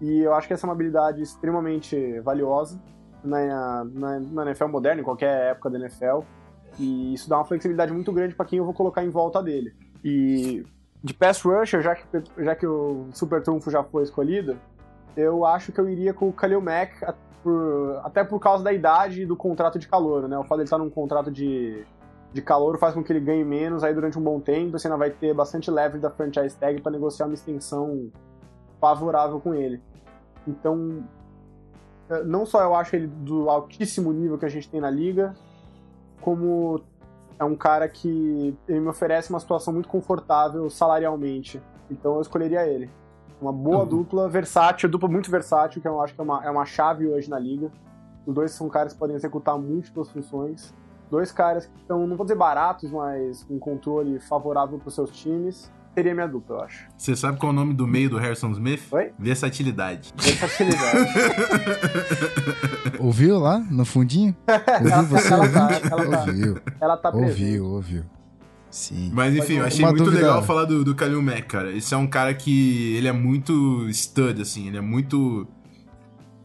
E 0.00 0.20
eu 0.20 0.34
acho 0.34 0.46
que 0.46 0.54
essa 0.54 0.66
é 0.66 0.68
uma 0.68 0.74
habilidade 0.74 1.22
extremamente 1.22 2.20
valiosa 2.20 2.80
na, 3.22 3.84
na, 3.84 4.20
na 4.20 4.42
NFL 4.46 4.68
moderna, 4.68 5.00
em 5.00 5.04
qualquer 5.04 5.50
época 5.50 5.70
da 5.70 5.78
NFL. 5.78 6.20
E 6.78 7.14
isso 7.14 7.28
dá 7.28 7.36
uma 7.38 7.44
flexibilidade 7.44 7.92
muito 7.92 8.12
grande 8.12 8.34
para 8.34 8.46
quem 8.46 8.58
eu 8.58 8.64
vou 8.64 8.72
colocar 8.72 9.04
em 9.04 9.10
volta 9.10 9.42
dele. 9.42 9.74
E 10.02 10.64
de 11.02 11.14
pass 11.14 11.42
rusher, 11.42 11.82
já 11.82 11.94
que, 11.94 12.04
já 12.38 12.54
que 12.54 12.66
o 12.66 13.08
super 13.12 13.42
trunfo 13.42 13.70
já 13.70 13.82
foi 13.82 14.02
escolhido, 14.02 14.58
eu 15.16 15.44
acho 15.44 15.72
que 15.72 15.80
eu 15.80 15.88
iria 15.88 16.14
com 16.14 16.28
o 16.28 16.32
Khalil 16.32 16.60
Mack, 16.60 16.94
por, 17.42 18.00
até 18.04 18.22
por 18.24 18.38
causa 18.38 18.62
da 18.62 18.72
idade 18.72 19.22
e 19.22 19.26
do 19.26 19.36
contrato 19.36 19.78
de 19.78 19.88
calor, 19.88 20.28
né? 20.28 20.38
O 20.38 20.44
fato 20.44 20.56
de 20.56 20.62
ele 20.62 20.64
estar 20.64 20.78
num 20.78 20.90
contrato 20.90 21.30
de, 21.30 21.84
de 22.32 22.42
calor 22.42 22.78
faz 22.78 22.94
com 22.94 23.02
que 23.02 23.12
ele 23.12 23.20
ganhe 23.20 23.44
menos 23.44 23.82
aí 23.82 23.94
durante 23.94 24.18
um 24.18 24.22
bom 24.22 24.40
tempo, 24.40 24.78
você 24.78 24.88
ainda 24.88 24.98
vai 24.98 25.10
ter 25.10 25.34
bastante 25.34 25.70
leverage 25.70 26.02
da 26.02 26.10
franchise 26.10 26.56
tag 26.56 26.80
para 26.80 26.92
negociar 26.92 27.26
uma 27.26 27.34
extensão 27.34 28.10
favorável 28.80 29.38
com 29.40 29.54
ele. 29.54 29.80
Então, 30.46 31.04
é, 32.08 32.24
não 32.24 32.44
só 32.46 32.62
eu 32.62 32.74
acho 32.74 32.96
ele 32.96 33.06
do 33.06 33.48
altíssimo 33.48 34.12
nível 34.12 34.38
que 34.38 34.46
a 34.46 34.48
gente 34.48 34.68
tem 34.68 34.80
na 34.80 34.90
liga, 34.90 35.34
como 36.20 36.80
é 37.38 37.44
um 37.44 37.54
cara 37.54 37.88
que 37.88 38.56
ele 38.68 38.80
me 38.80 38.88
oferece 38.88 39.30
uma 39.30 39.40
situação 39.40 39.72
muito 39.72 39.88
confortável 39.88 40.68
salarialmente. 40.68 41.62
Então 41.90 42.16
eu 42.16 42.20
escolheria 42.20 42.66
ele. 42.66 42.90
Uma 43.40 43.52
boa 43.52 43.80
uhum. 43.80 43.86
dupla, 43.86 44.28
versátil, 44.28 44.88
dupla 44.88 45.08
muito 45.08 45.30
versátil, 45.30 45.80
que 45.80 45.88
eu 45.88 46.00
acho 46.00 46.14
que 46.14 46.20
é 46.20 46.24
uma, 46.24 46.44
é 46.44 46.50
uma 46.50 46.66
chave 46.66 47.06
hoje 47.06 47.30
na 47.30 47.38
liga. 47.38 47.70
Os 48.26 48.34
dois 48.34 48.50
são 48.50 48.68
caras 48.68 48.92
que 48.92 48.98
podem 48.98 49.16
executar 49.16 49.56
múltiplas 49.58 50.10
funções. 50.10 50.74
Dois 51.10 51.32
caras 51.32 51.66
que 51.66 51.76
estão, 51.78 52.06
não 52.06 52.16
vou 52.16 52.26
dizer 52.26 52.36
baratos, 52.36 52.90
mas 52.90 53.42
com 53.44 53.58
controle 53.58 54.20
favorável 54.20 54.78
para 54.78 54.88
os 54.88 54.94
seus 54.94 55.10
times 55.10 55.72
seria 56.00 56.14
minha 56.14 56.26
dupla, 56.26 56.56
eu 56.56 56.62
acho. 56.62 56.86
Você 56.96 57.14
sabe 57.14 57.38
qual 57.38 57.50
é 57.50 57.52
o 57.52 57.56
nome 57.56 57.74
do 57.74 57.86
meio 57.86 58.08
do 58.08 58.16
Harrison 58.16 58.50
Smith? 58.52 58.82
Oi? 58.90 59.10
Versatilidade. 59.18 60.14
Versatilidade. 60.16 61.10
ouviu 62.98 63.38
lá 63.38 63.58
no 63.58 63.84
fundinho? 63.84 64.34
Ouviu 64.80 64.92
ela, 64.92 65.02
você? 65.02 65.32
Ela 65.32 65.48
tá, 65.48 65.80
ela 65.90 66.10
tá, 66.10 66.20
ouviu. 66.20 66.58
Ela 66.80 66.96
tá 66.96 67.10
Ouviu, 67.10 67.66
ouviu. 67.66 68.04
Sim. 68.70 69.10
Mas 69.12 69.36
enfim, 69.36 69.54
eu 69.54 69.66
achei 69.66 69.84
Uma 69.84 69.90
muito 69.90 70.04
dúvida... 70.04 70.22
legal 70.22 70.42
falar 70.42 70.64
do, 70.64 70.84
do 70.84 70.94
Kalil 70.94 71.20
Mack, 71.20 71.42
cara. 71.42 71.72
Esse 71.72 71.92
é 71.92 71.96
um 71.96 72.06
cara 72.06 72.32
que 72.32 72.94
ele 72.96 73.08
é 73.08 73.12
muito 73.12 73.86
stud, 73.90 74.40
assim, 74.40 74.68
ele 74.68 74.78
é 74.78 74.80
muito 74.80 75.46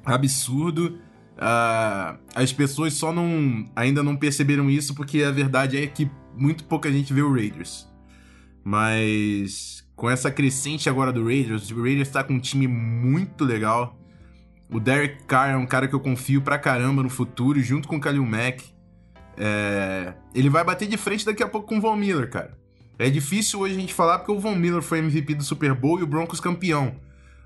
absurdo. 0.04 0.98
Uh, 1.38 2.18
as 2.34 2.52
pessoas 2.52 2.94
só 2.94 3.12
não 3.12 3.65
ainda 3.76 4.02
não 4.02 4.15
perceberam 4.15 4.70
isso 4.70 4.96
porque 4.96 5.22
a 5.22 5.32
verdade 5.32 5.78
é 5.78 5.86
que 5.86 6.10
muito 6.36 6.63
pouca 6.63 6.91
gente 6.91 7.13
vê 7.13 7.22
o 7.22 7.32
Raiders. 7.32 7.88
Mas 8.65 9.88
com 9.95 10.10
essa 10.10 10.32
crescente 10.32 10.89
agora 10.89 11.13
do 11.13 11.23
Raiders, 11.23 11.69
o 11.69 11.84
Raiders 11.84 12.10
tá 12.10 12.23
com 12.23 12.34
um 12.34 12.39
time 12.39 12.67
muito 12.67 13.45
legal. 13.45 13.95
O 14.71 14.80
Derek 14.80 15.23
Carr 15.25 15.51
é 15.51 15.56
um 15.56 15.67
cara 15.67 15.88
que 15.88 15.93
eu 15.93 15.99
confio 15.99 16.41
pra 16.41 16.58
caramba 16.58 17.04
no 17.04 17.10
futuro, 17.10 17.62
junto 17.62 17.88
com 17.88 17.97
o 17.97 17.99
Khalil 17.99 18.25
Mack. 18.25 18.65
É... 19.38 20.15
Ele 20.34 20.49
vai 20.49 20.63
bater 20.63 20.88
de 20.88 20.97
frente 20.97 21.23
daqui 21.23 21.43
a 21.43 21.47
pouco 21.47 21.67
com 21.67 21.78
o 21.78 21.82
Von 21.82 21.95
Miller, 21.95 22.28
cara. 22.28 22.58
É 22.97 23.08
difícil 23.08 23.60
hoje 23.60 23.75
a 23.75 23.80
gente 23.80 23.93
falar 23.93 24.17
porque 24.17 24.32
o 24.32 24.39
Von 24.39 24.56
Miller 24.56 24.82
foi 24.82 24.97
MVP 24.97 25.36
do 25.36 25.43
Super 25.43 25.75
Bowl 25.75 25.99
e 25.99 26.04
o 26.04 26.08
Broncos 26.08 26.39
campeão. 26.39 26.95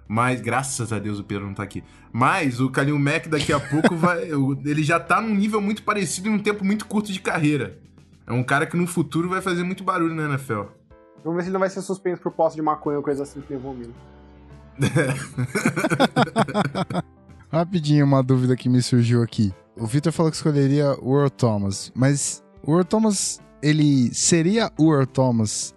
Mas, 0.07 0.39
graças 0.39 0.93
a 0.93 0.99
Deus, 0.99 1.19
o 1.19 1.23
Pedro 1.23 1.47
não 1.47 1.53
tá 1.53 1.63
aqui. 1.63 1.83
Mas 2.13 2.61
o 2.61 2.69
Khalil 2.69 2.97
Mack 2.97 3.27
daqui 3.27 3.51
a 3.51 3.59
pouco 3.59 3.93
vai. 3.97 4.23
Ele 4.65 4.83
já 4.83 4.99
tá 4.99 5.19
num 5.19 5.35
nível 5.35 5.59
muito 5.59 5.83
parecido 5.83 6.29
em 6.29 6.31
um 6.31 6.39
tempo 6.39 6.63
muito 6.63 6.85
curto 6.85 7.11
de 7.11 7.19
carreira. 7.19 7.77
É 8.25 8.31
um 8.31 8.43
cara 8.43 8.65
que 8.65 8.77
no 8.77 8.87
futuro 8.87 9.27
vai 9.27 9.41
fazer 9.41 9.63
muito 9.63 9.83
barulho 9.83 10.15
na 10.15 10.29
NFL. 10.29 10.78
Vamos 11.23 11.37
ver 11.37 11.43
se 11.43 11.47
ele 11.47 11.53
não 11.53 11.59
vai 11.59 11.69
ser 11.69 11.81
suspenso 11.81 12.21
por 12.21 12.31
posse 12.31 12.55
de 12.55 12.61
maconha 12.61 12.97
ou 12.97 13.03
coisa 13.03 13.23
assim 13.23 13.41
que 13.41 13.53
envolvido. 13.53 13.93
Rapidinho, 17.51 18.05
uma 18.05 18.23
dúvida 18.23 18.55
que 18.55 18.69
me 18.69 18.81
surgiu 18.81 19.23
aqui. 19.23 19.53
O 19.75 19.85
Victor 19.85 20.11
falou 20.11 20.31
que 20.31 20.37
escolheria 20.37 20.95
o 21.01 21.17
Earl 21.17 21.29
Thomas, 21.29 21.91
mas 21.95 22.43
o 22.63 22.73
Earl 22.73 22.83
Thomas, 22.83 23.41
ele 23.61 24.13
seria 24.13 24.71
o 24.77 24.93
Earl 24.93 25.05
Thomas 25.05 25.75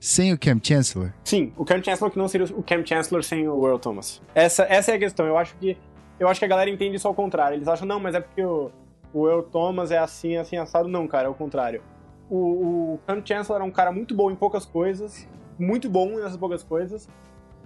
sem 0.00 0.32
o 0.32 0.38
Cam 0.38 0.60
Chancellor? 0.62 1.12
Sim, 1.24 1.52
o 1.56 1.64
Cam 1.64 1.82
Chancellor 1.82 2.10
que 2.10 2.18
não 2.18 2.28
seria 2.28 2.46
o 2.46 2.62
Cam 2.62 2.86
Chancellor 2.86 3.24
sem 3.24 3.48
o 3.48 3.66
Earl 3.66 3.78
Thomas. 3.78 4.22
Essa, 4.34 4.64
essa 4.64 4.92
é 4.92 4.94
a 4.94 4.98
questão. 4.98 5.26
Eu 5.26 5.36
acho 5.36 5.56
que 5.56 5.76
eu 6.18 6.28
acho 6.28 6.40
que 6.40 6.44
a 6.44 6.48
galera 6.48 6.70
entende 6.70 6.96
isso 6.96 7.06
ao 7.06 7.14
contrário. 7.14 7.56
Eles 7.56 7.68
acham, 7.68 7.86
não, 7.86 8.00
mas 8.00 8.14
é 8.14 8.20
porque 8.20 8.42
o, 8.42 8.70
o 9.12 9.28
Earl 9.28 9.42
Thomas 9.42 9.90
é 9.90 9.98
assim, 9.98 10.36
assim, 10.36 10.56
assado. 10.56 10.88
Não, 10.88 11.06
cara, 11.06 11.26
é 11.26 11.30
o 11.30 11.34
contrário. 11.34 11.82
O, 12.30 12.94
o 12.94 13.00
Chancellor 13.24 13.62
é 13.62 13.64
um 13.64 13.70
cara 13.70 13.90
muito 13.90 14.14
bom 14.14 14.30
em 14.30 14.34
poucas 14.36 14.66
coisas, 14.66 15.26
muito 15.58 15.88
bom 15.88 16.16
nessas 16.16 16.36
poucas 16.36 16.62
coisas, 16.62 17.08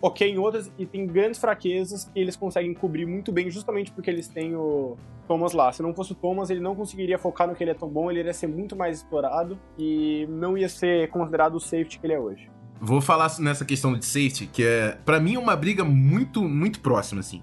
ok 0.01 0.31
em 0.31 0.39
outras, 0.39 0.71
e 0.79 0.87
tem 0.87 1.07
grandes 1.07 1.41
fraquezas 1.41 2.05
que 2.05 2.19
eles 2.19 2.37
conseguem 2.37 2.73
cobrir 2.75 3.07
muito 3.07 3.33
bem, 3.33 3.51
justamente 3.51 3.91
porque 3.93 4.11
eles 4.11 4.29
têm 4.29 4.55
o 4.55 4.97
Thomas 5.27 5.53
lá. 5.53 5.73
Se 5.73 5.83
não 5.83 5.95
fosse 5.95 6.13
o 6.13 6.15
Thomas, 6.15 6.51
ele 6.51 6.61
não 6.61 6.75
conseguiria 6.75 7.19
focar 7.19 7.49
no 7.49 7.55
que 7.55 7.63
ele 7.63 7.71
é 7.71 7.75
tão 7.75 7.89
bom, 7.89 8.11
ele 8.11 8.21
iria 8.21 8.35
ser 8.35 8.47
muito 8.47 8.77
mais 8.77 8.99
explorado 8.99 9.59
e 9.79 10.27
não 10.29 10.57
ia 10.57 10.69
ser 10.69 11.09
considerado 11.09 11.55
o 11.55 11.61
safety 11.61 11.99
que 11.99 12.07
ele 12.07 12.15
é 12.15 12.21
hoje. 12.21 12.51
Vou 12.81 13.01
falar 13.01 13.31
nessa 13.39 13.65
questão 13.65 13.97
de 13.97 14.05
safety, 14.05 14.47
que 14.47 14.65
é, 14.65 14.99
para 15.05 15.21
mim, 15.21 15.37
uma 15.37 15.55
briga 15.55 15.85
muito, 15.85 16.43
muito 16.43 16.81
próxima, 16.81 17.21
assim. 17.21 17.41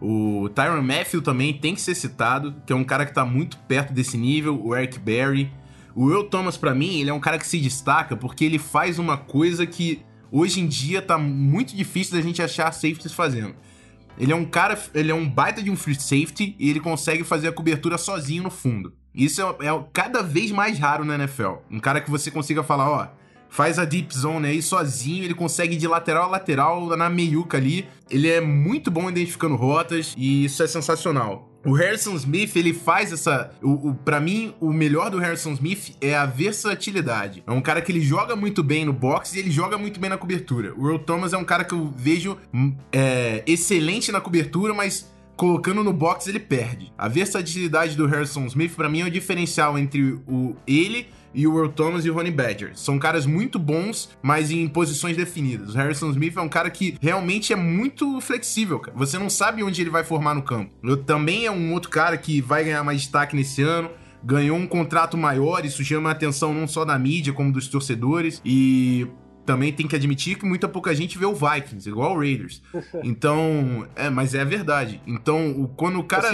O 0.00 0.48
Tyron 0.52 0.82
Matthew 0.82 1.22
também 1.22 1.56
tem 1.56 1.74
que 1.74 1.80
ser 1.80 1.94
citado, 1.94 2.56
que 2.66 2.72
é 2.72 2.76
um 2.76 2.82
cara 2.82 3.06
que 3.06 3.14
tá 3.14 3.24
muito 3.24 3.56
perto 3.68 3.92
desse 3.92 4.18
nível, 4.18 4.60
o 4.62 4.74
Eric 4.76 4.98
Berry. 4.98 5.50
O 5.94 6.06
Will 6.06 6.24
Thomas, 6.24 6.56
para 6.56 6.74
mim, 6.74 7.00
ele 7.00 7.10
é 7.10 7.12
um 7.12 7.20
cara 7.20 7.38
que 7.38 7.46
se 7.46 7.58
destaca 7.58 8.16
porque 8.16 8.44
ele 8.44 8.58
faz 8.58 8.98
uma 8.98 9.16
coisa 9.16 9.64
que 9.64 10.02
hoje 10.30 10.60
em 10.60 10.66
dia 10.66 11.00
tá 11.00 11.16
muito 11.16 11.76
difícil 11.76 12.16
da 12.16 12.22
gente 12.22 12.42
achar 12.42 12.72
safeties 12.72 13.12
fazendo. 13.12 13.54
Ele 14.18 14.32
é 14.32 14.36
um 14.36 14.44
cara, 14.44 14.80
ele 14.94 15.10
é 15.10 15.14
um 15.14 15.28
baita 15.28 15.62
de 15.62 15.70
um 15.70 15.76
free 15.76 15.94
safety 15.94 16.56
e 16.58 16.70
ele 16.70 16.80
consegue 16.80 17.22
fazer 17.24 17.48
a 17.48 17.52
cobertura 17.52 17.96
sozinho 17.98 18.42
no 18.42 18.50
fundo. 18.50 18.92
Isso 19.14 19.40
é, 19.40 19.66
é 19.66 19.84
cada 19.92 20.22
vez 20.22 20.50
mais 20.50 20.78
raro 20.78 21.04
na 21.04 21.14
NFL. 21.14 21.54
Um 21.70 21.78
cara 21.78 22.00
que 22.00 22.10
você 22.10 22.30
consiga 22.30 22.64
falar, 22.64 22.90
ó, 22.90 23.08
faz 23.48 23.78
a 23.78 23.84
deep 23.84 24.16
zone 24.16 24.48
aí 24.48 24.60
sozinho, 24.60 25.24
ele 25.24 25.34
consegue 25.34 25.76
de 25.76 25.86
lateral 25.86 26.24
a 26.24 26.28
lateral 26.28 26.96
na 26.96 27.08
meiuca 27.08 27.56
ali. 27.56 27.86
Ele 28.10 28.28
é 28.28 28.40
muito 28.40 28.90
bom 28.90 29.08
identificando 29.08 29.54
rotas 29.54 30.14
e 30.16 30.44
isso 30.44 30.60
é 30.62 30.66
sensacional. 30.66 31.53
O 31.64 31.72
Harrison 31.72 32.14
Smith, 32.16 32.54
ele 32.56 32.74
faz 32.74 33.12
essa. 33.12 33.50
O, 33.62 33.90
o, 33.90 33.94
para 33.94 34.20
mim, 34.20 34.54
o 34.60 34.72
melhor 34.72 35.10
do 35.10 35.18
Harrison 35.18 35.52
Smith 35.52 35.96
é 36.00 36.14
a 36.14 36.26
versatilidade. 36.26 37.42
É 37.46 37.50
um 37.50 37.60
cara 37.60 37.80
que 37.80 37.90
ele 37.90 38.00
joga 38.00 38.36
muito 38.36 38.62
bem 38.62 38.84
no 38.84 38.92
boxe 38.92 39.36
e 39.36 39.40
ele 39.40 39.50
joga 39.50 39.78
muito 39.78 39.98
bem 39.98 40.10
na 40.10 40.18
cobertura. 40.18 40.74
O 40.76 40.86
Earl 40.86 40.98
Thomas 40.98 41.32
é 41.32 41.38
um 41.38 41.44
cara 41.44 41.64
que 41.64 41.72
eu 41.72 41.92
vejo 41.96 42.36
hum, 42.52 42.74
é, 42.92 43.42
excelente 43.46 44.12
na 44.12 44.20
cobertura, 44.20 44.74
mas 44.74 45.10
colocando 45.36 45.82
no 45.82 45.92
box 45.92 46.26
ele 46.28 46.40
perde. 46.40 46.92
A 46.98 47.08
versatilidade 47.08 47.96
do 47.96 48.06
Harrison 48.06 48.46
Smith, 48.46 48.74
para 48.74 48.88
mim, 48.88 49.00
é 49.00 49.04
o 49.04 49.10
diferencial 49.10 49.78
entre 49.78 50.20
o 50.28 50.54
ele 50.66 51.08
e 51.34 51.46
o 51.46 51.58
Earl 51.58 51.70
Thomas 51.70 52.04
e 52.04 52.10
o 52.10 52.14
Ronnie 52.14 52.32
Badger. 52.32 52.72
São 52.74 52.98
caras 52.98 53.26
muito 53.26 53.58
bons, 53.58 54.10
mas 54.22 54.50
em 54.50 54.66
posições 54.68 55.16
definidas. 55.16 55.74
O 55.74 55.78
Harrison 55.78 56.10
Smith 56.10 56.36
é 56.36 56.40
um 56.40 56.48
cara 56.48 56.70
que 56.70 56.96
realmente 57.00 57.52
é 57.52 57.56
muito 57.56 58.20
flexível, 58.20 58.78
cara. 58.78 58.96
Você 58.96 59.18
não 59.18 59.28
sabe 59.28 59.62
onde 59.62 59.80
ele 59.80 59.90
vai 59.90 60.04
formar 60.04 60.34
no 60.34 60.42
campo. 60.42 60.70
Eu 60.82 60.96
também 60.96 61.46
é 61.46 61.50
um 61.50 61.72
outro 61.72 61.90
cara 61.90 62.16
que 62.16 62.40
vai 62.40 62.64
ganhar 62.64 62.84
mais 62.84 63.00
destaque 63.00 63.36
nesse 63.36 63.62
ano 63.62 63.90
ganhou 64.24 64.56
um 64.56 64.66
contrato 64.66 65.16
maior, 65.18 65.64
isso 65.66 65.84
chama 65.84 66.08
a 66.08 66.12
atenção 66.12 66.54
não 66.54 66.66
só 66.66 66.84
da 66.84 66.98
mídia, 66.98 67.32
como 67.32 67.52
dos 67.52 67.68
torcedores. 67.68 68.40
E 68.44 69.06
também 69.44 69.72
tem 69.72 69.86
que 69.86 69.94
admitir 69.94 70.36
que 70.36 70.44
muita 70.44 70.68
pouca 70.68 70.94
gente 70.94 71.18
vê 71.18 71.26
o 71.26 71.34
Vikings, 71.34 71.88
igual 71.88 72.14
o 72.14 72.18
Raiders. 72.18 72.62
Então, 73.02 73.86
é, 73.94 74.08
mas 74.08 74.34
é 74.34 74.40
a 74.40 74.44
verdade. 74.44 75.00
Então, 75.06 75.50
o, 75.50 75.68
quando 75.68 75.98
o 75.98 76.04
cara 76.04 76.28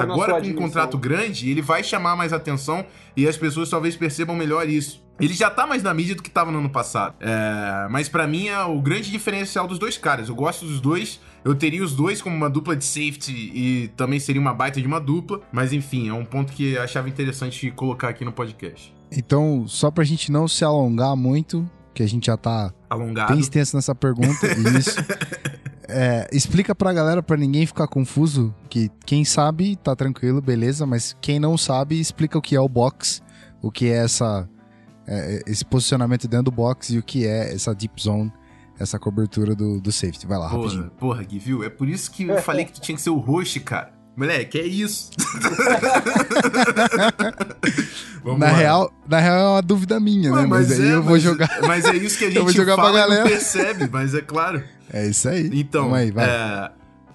agora 0.00 0.40
com 0.40 0.48
um 0.48 0.54
contrato 0.54 0.96
grande, 0.96 1.50
ele 1.50 1.60
vai 1.60 1.82
chamar 1.82 2.16
mais 2.16 2.32
atenção 2.32 2.84
e 3.16 3.28
as 3.28 3.36
pessoas 3.36 3.68
talvez 3.68 3.96
percebam 3.96 4.34
melhor 4.34 4.68
isso. 4.68 5.04
Ele 5.20 5.32
já 5.32 5.48
tá 5.48 5.66
mais 5.66 5.82
na 5.82 5.94
mídia 5.94 6.14
do 6.14 6.22
que 6.22 6.30
tava 6.30 6.50
no 6.50 6.58
ano 6.58 6.70
passado. 6.70 7.14
É, 7.20 7.86
mas 7.90 8.08
para 8.08 8.26
mim 8.26 8.48
é 8.48 8.64
o 8.64 8.80
grande 8.80 9.10
diferencial 9.10 9.66
dos 9.66 9.78
dois 9.78 9.96
caras. 9.96 10.28
Eu 10.28 10.34
gosto 10.34 10.64
dos 10.64 10.80
dois. 10.80 11.20
Eu 11.44 11.54
teria 11.54 11.84
os 11.84 11.94
dois 11.94 12.20
como 12.20 12.34
uma 12.34 12.50
dupla 12.50 12.74
de 12.74 12.84
safety 12.84 13.32
e 13.32 13.88
também 13.96 14.18
seria 14.18 14.40
uma 14.40 14.54
baita 14.54 14.80
de 14.80 14.86
uma 14.86 15.00
dupla. 15.00 15.40
Mas 15.52 15.72
enfim, 15.72 16.08
é 16.08 16.12
um 16.12 16.24
ponto 16.24 16.52
que 16.52 16.72
eu 16.72 16.82
achava 16.82 17.08
interessante 17.08 17.70
colocar 17.70 18.08
aqui 18.08 18.24
no 18.24 18.32
podcast. 18.32 18.92
Então, 19.12 19.64
só 19.68 19.90
pra 19.90 20.02
gente 20.02 20.32
não 20.32 20.48
se 20.48 20.64
alongar 20.64 21.14
muito, 21.14 21.68
que 21.94 22.02
a 22.02 22.08
gente 22.08 22.26
já 22.26 22.36
tá 22.36 22.72
Alongado. 22.90 23.32
bem 23.32 23.40
extenso 23.40 23.76
nessa 23.76 23.94
pergunta. 23.94 24.46
Isso. 24.78 24.96
É, 25.86 26.26
explica 26.32 26.74
pra 26.74 26.94
galera, 26.94 27.22
pra 27.22 27.36
ninguém 27.36 27.66
ficar 27.66 27.86
confuso, 27.86 28.54
que 28.70 28.90
quem 29.04 29.22
sabe 29.22 29.76
tá 29.76 29.94
tranquilo, 29.94 30.40
beleza, 30.40 30.86
mas 30.86 31.14
quem 31.20 31.38
não 31.38 31.58
sabe, 31.58 32.00
explica 32.00 32.38
o 32.38 32.42
que 32.42 32.56
é 32.56 32.60
o 32.60 32.66
box, 32.66 33.22
o 33.60 33.70
que 33.70 33.90
é 33.90 33.96
essa 33.96 34.48
é, 35.06 35.42
esse 35.46 35.64
posicionamento 35.64 36.26
dentro 36.26 36.44
do 36.44 36.50
box 36.50 36.90
e 36.90 36.98
o 36.98 37.02
que 37.02 37.26
é 37.26 37.54
essa 37.54 37.74
deep 37.74 38.02
zone, 38.02 38.32
essa 38.78 38.98
cobertura 38.98 39.54
do, 39.54 39.80
do 39.80 39.92
safety. 39.92 40.26
Vai 40.26 40.38
lá, 40.38 40.48
porra, 40.48 40.62
rapidinho. 40.62 40.90
Porra, 40.98 41.22
Gui, 41.22 41.38
viu? 41.38 41.62
É 41.62 41.68
por 41.68 41.88
isso 41.88 42.10
que 42.10 42.24
eu 42.24 42.40
falei 42.40 42.64
que 42.64 42.72
tu 42.72 42.80
tinha 42.80 42.96
que 42.96 43.02
ser 43.02 43.10
o 43.10 43.18
host, 43.18 43.60
cara. 43.60 43.93
Moleque, 44.16 44.58
é 44.58 44.66
isso. 44.66 45.10
na, 48.38 48.52
real, 48.52 48.92
na 49.08 49.18
real 49.18 49.36
é 49.36 49.48
uma 49.54 49.62
dúvida 49.62 49.98
minha, 49.98 50.30
né? 50.30 50.46
Mas, 50.46 50.68
mas 50.68 50.80
aí 50.80 50.88
é, 50.88 50.94
eu 50.94 51.02
vou 51.02 51.12
mas, 51.12 51.22
jogar. 51.22 51.50
Mas 51.66 51.84
é 51.84 51.96
isso 51.96 52.18
que 52.18 52.26
a 52.26 52.30
gente 52.30 52.52
jogar 52.52 52.76
fala 52.76 52.92
pra 52.92 53.00
galera. 53.00 53.28
percebe, 53.28 53.88
mas 53.90 54.14
é 54.14 54.20
claro. 54.20 54.62
É 54.92 55.08
isso 55.08 55.28
aí. 55.28 55.50
Então, 55.52 55.92
aí, 55.92 56.12
é, 56.16 56.70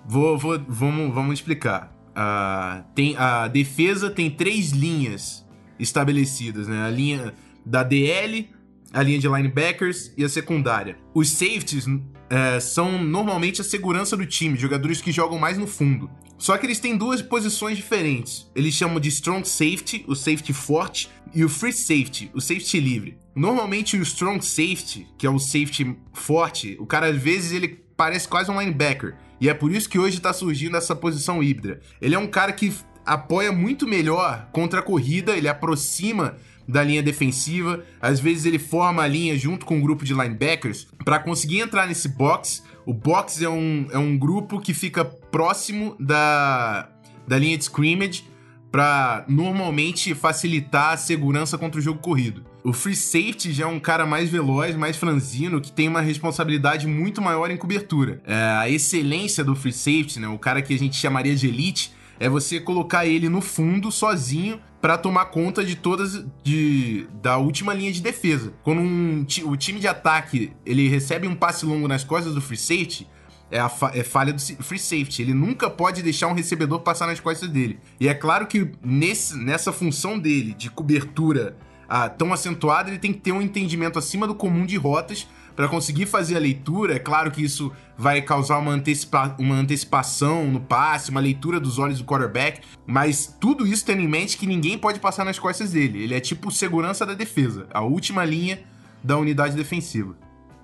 vou, 0.05 0.37
vou, 0.37 0.59
vamos, 0.67 1.13
vamos 1.13 1.35
explicar. 1.35 1.95
Uh, 2.09 2.83
tem, 2.93 3.15
a 3.15 3.47
defesa 3.47 4.09
tem 4.09 4.29
três 4.29 4.71
linhas 4.71 5.45
estabelecidas, 5.79 6.67
né? 6.67 6.85
A 6.85 6.89
linha 6.89 7.33
da 7.65 7.81
DL, 7.81 8.49
a 8.91 9.01
linha 9.01 9.19
de 9.19 9.27
linebackers 9.29 10.11
e 10.17 10.25
a 10.25 10.29
secundária. 10.29 10.97
Os 11.13 11.29
safeties 11.29 11.85
é, 12.29 12.59
são 12.59 13.03
normalmente 13.03 13.61
a 13.61 13.63
segurança 13.63 14.15
do 14.15 14.25
time, 14.25 14.57
jogadores 14.57 15.01
que 15.01 15.11
jogam 15.11 15.37
mais 15.37 15.57
no 15.57 15.67
fundo. 15.67 16.09
Só 16.37 16.57
que 16.57 16.65
eles 16.65 16.79
têm 16.79 16.95
duas 16.95 17.21
posições 17.21 17.75
diferentes. 17.75 18.49
Eles 18.55 18.73
chamam 18.73 18.99
de 18.99 19.09
strong 19.09 19.47
safety, 19.47 20.05
o 20.07 20.15
safety 20.15 20.53
forte, 20.53 21.09
e 21.33 21.43
o 21.43 21.49
free 21.49 21.73
safety, 21.73 22.31
o 22.33 22.39
safety 22.39 22.79
livre. 22.79 23.17
Normalmente 23.35 23.97
o 23.97 24.01
strong 24.03 24.43
safety, 24.43 25.07
que 25.17 25.27
é 25.27 25.29
o 25.29 25.37
safety 25.37 25.95
forte, 26.13 26.77
o 26.79 26.85
cara 26.85 27.07
às 27.07 27.17
vezes 27.17 27.51
ele 27.51 27.83
parece 27.97 28.27
quase 28.27 28.49
um 28.49 28.59
linebacker. 28.59 29.15
E 29.41 29.49
é 29.49 29.53
por 29.53 29.71
isso 29.71 29.89
que 29.89 29.99
hoje 29.99 30.17
está 30.17 30.31
surgindo 30.31 30.77
essa 30.77 30.95
posição 30.95 31.43
híbrida. 31.43 31.81
Ele 32.01 32.15
é 32.15 32.19
um 32.19 32.27
cara 32.27 32.53
que 32.53 32.73
apoia 33.05 33.51
muito 33.51 33.87
melhor 33.87 34.47
contra 34.51 34.79
a 34.79 34.83
corrida, 34.83 35.35
ele 35.35 35.47
aproxima 35.47 36.37
da 36.69 36.83
linha 36.83 37.01
defensiva. 37.01 37.83
Às 37.99 38.19
vezes 38.19 38.45
ele 38.45 38.59
forma 38.59 39.01
a 39.01 39.07
linha 39.07 39.37
junto 39.37 39.65
com 39.65 39.77
um 39.77 39.81
grupo 39.81 40.05
de 40.05 40.13
linebackers 40.13 40.87
para 41.03 41.19
conseguir 41.19 41.59
entrar 41.59 41.87
nesse 41.87 42.07
box. 42.07 42.63
O 42.85 42.93
box 42.93 43.41
é 43.43 43.49
um, 43.49 43.87
é 43.91 43.97
um 43.97 44.17
grupo 44.17 44.59
que 44.59 44.73
fica 44.73 45.03
próximo 45.03 45.95
da, 45.99 46.87
da 47.27 47.37
linha 47.37 47.57
de 47.57 47.63
scrimmage 47.63 48.23
para 48.71 49.25
normalmente 49.27 50.13
facilitar 50.13 50.93
a 50.93 50.97
segurança 50.97 51.57
contra 51.57 51.79
o 51.79 51.83
jogo 51.83 51.99
corrido. 51.99 52.45
O 52.63 52.71
free 52.71 52.95
safety 52.95 53.51
já 53.51 53.63
é 53.63 53.67
um 53.67 53.79
cara 53.79 54.05
mais 54.05 54.29
veloz, 54.29 54.75
mais 54.75 54.95
franzino, 54.95 55.59
que 55.59 55.71
tem 55.71 55.87
uma 55.87 56.01
responsabilidade 56.01 56.85
muito 56.85 57.19
maior 57.19 57.49
em 57.49 57.57
cobertura. 57.57 58.21
É, 58.27 58.35
a 58.35 58.69
excelência 58.69 59.43
do 59.43 59.55
free 59.55 59.71
safety, 59.71 60.19
né, 60.19 60.27
o 60.27 60.37
cara 60.37 60.61
que 60.61 60.73
a 60.73 60.77
gente 60.77 60.95
chamaria 60.95 61.35
de 61.35 61.47
elite, 61.47 61.91
é 62.19 62.27
você 62.27 62.59
colocar 62.59 63.05
ele 63.05 63.29
no 63.29 63.41
fundo 63.41 63.91
sozinho 63.91 64.59
para 64.81 64.97
tomar 64.97 65.25
conta 65.25 65.63
de 65.63 65.75
todas 65.75 66.25
de, 66.43 67.07
da 67.21 67.37
última 67.37 67.73
linha 67.73 67.91
de 67.91 68.01
defesa. 68.01 68.53
Quando 68.63 68.81
um, 68.81 69.25
o 69.45 69.57
time 69.57 69.79
de 69.79 69.87
ataque 69.87 70.51
ele 70.65 70.87
recebe 70.87 71.27
um 71.27 71.35
passe 71.35 71.65
longo 71.65 71.87
nas 71.87 72.03
costas 72.03 72.33
do 72.33 72.41
free 72.41 72.57
safety, 72.57 73.07
é, 73.51 73.59
a 73.59 73.67
fa 73.67 73.91
é 73.93 74.03
falha 74.03 74.31
do 74.31 74.41
free 74.41 74.79
safety. 74.79 75.21
Ele 75.21 75.33
nunca 75.33 75.69
pode 75.69 76.03
deixar 76.03 76.27
um 76.27 76.33
recebedor 76.33 76.79
passar 76.81 77.07
nas 77.07 77.19
costas 77.19 77.49
dele. 77.49 77.79
E 77.99 78.07
é 78.07 78.13
claro 78.13 78.47
que 78.47 78.71
nesse, 78.83 79.37
nessa 79.37 79.71
função 79.71 80.19
dele 80.19 80.53
de 80.53 80.69
cobertura 80.69 81.57
ah, 81.87 82.07
tão 82.07 82.31
acentuada, 82.31 82.89
ele 82.89 82.99
tem 82.99 83.11
que 83.11 83.19
ter 83.19 83.31
um 83.31 83.41
entendimento 83.41 83.97
acima 83.97 84.27
do 84.27 84.35
comum 84.35 84.65
de 84.65 84.77
rotas 84.77 85.27
para 85.59 85.67
conseguir 85.67 86.05
fazer 86.05 86.37
a 86.37 86.39
leitura, 86.39 86.95
é 86.95 86.99
claro 86.99 87.29
que 87.29 87.43
isso 87.43 87.69
vai 87.97 88.21
causar 88.21 88.59
uma, 88.59 88.71
antecipa 88.71 89.35
uma 89.37 89.55
antecipação 89.55 90.49
no 90.49 90.61
passe, 90.61 91.11
uma 91.11 91.19
leitura 91.19 91.59
dos 91.59 91.77
olhos 91.77 91.97
do 91.97 92.05
quarterback, 92.05 92.61
mas 92.87 93.35
tudo 93.41 93.67
isso 93.67 93.85
tendo 93.85 94.01
em 94.01 94.07
mente 94.07 94.37
que 94.37 94.47
ninguém 94.47 94.77
pode 94.77 95.01
passar 95.01 95.25
nas 95.25 95.37
costas 95.37 95.73
dele. 95.73 96.01
Ele 96.01 96.15
é 96.15 96.21
tipo 96.21 96.49
segurança 96.49 97.05
da 97.05 97.13
defesa, 97.13 97.67
a 97.73 97.81
última 97.81 98.23
linha 98.23 98.61
da 99.03 99.17
unidade 99.17 99.53
defensiva. 99.53 100.15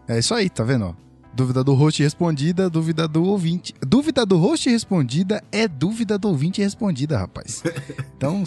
É 0.08 0.18
isso 0.18 0.34
aí, 0.34 0.50
tá 0.50 0.64
vendo? 0.64 0.96
Dúvida 1.34 1.62
do 1.62 1.74
host 1.74 2.02
respondida, 2.02 2.70
dúvida 2.70 3.06
do 3.06 3.26
ouvinte. 3.26 3.76
Dúvida 3.86 4.26
do 4.26 4.38
host 4.38 4.70
respondida 4.70 5.44
é 5.52 5.68
dúvida 5.68 6.18
do 6.18 6.30
ouvinte 6.30 6.62
respondida, 6.62 7.18
rapaz. 7.18 7.62
Então, 8.16 8.46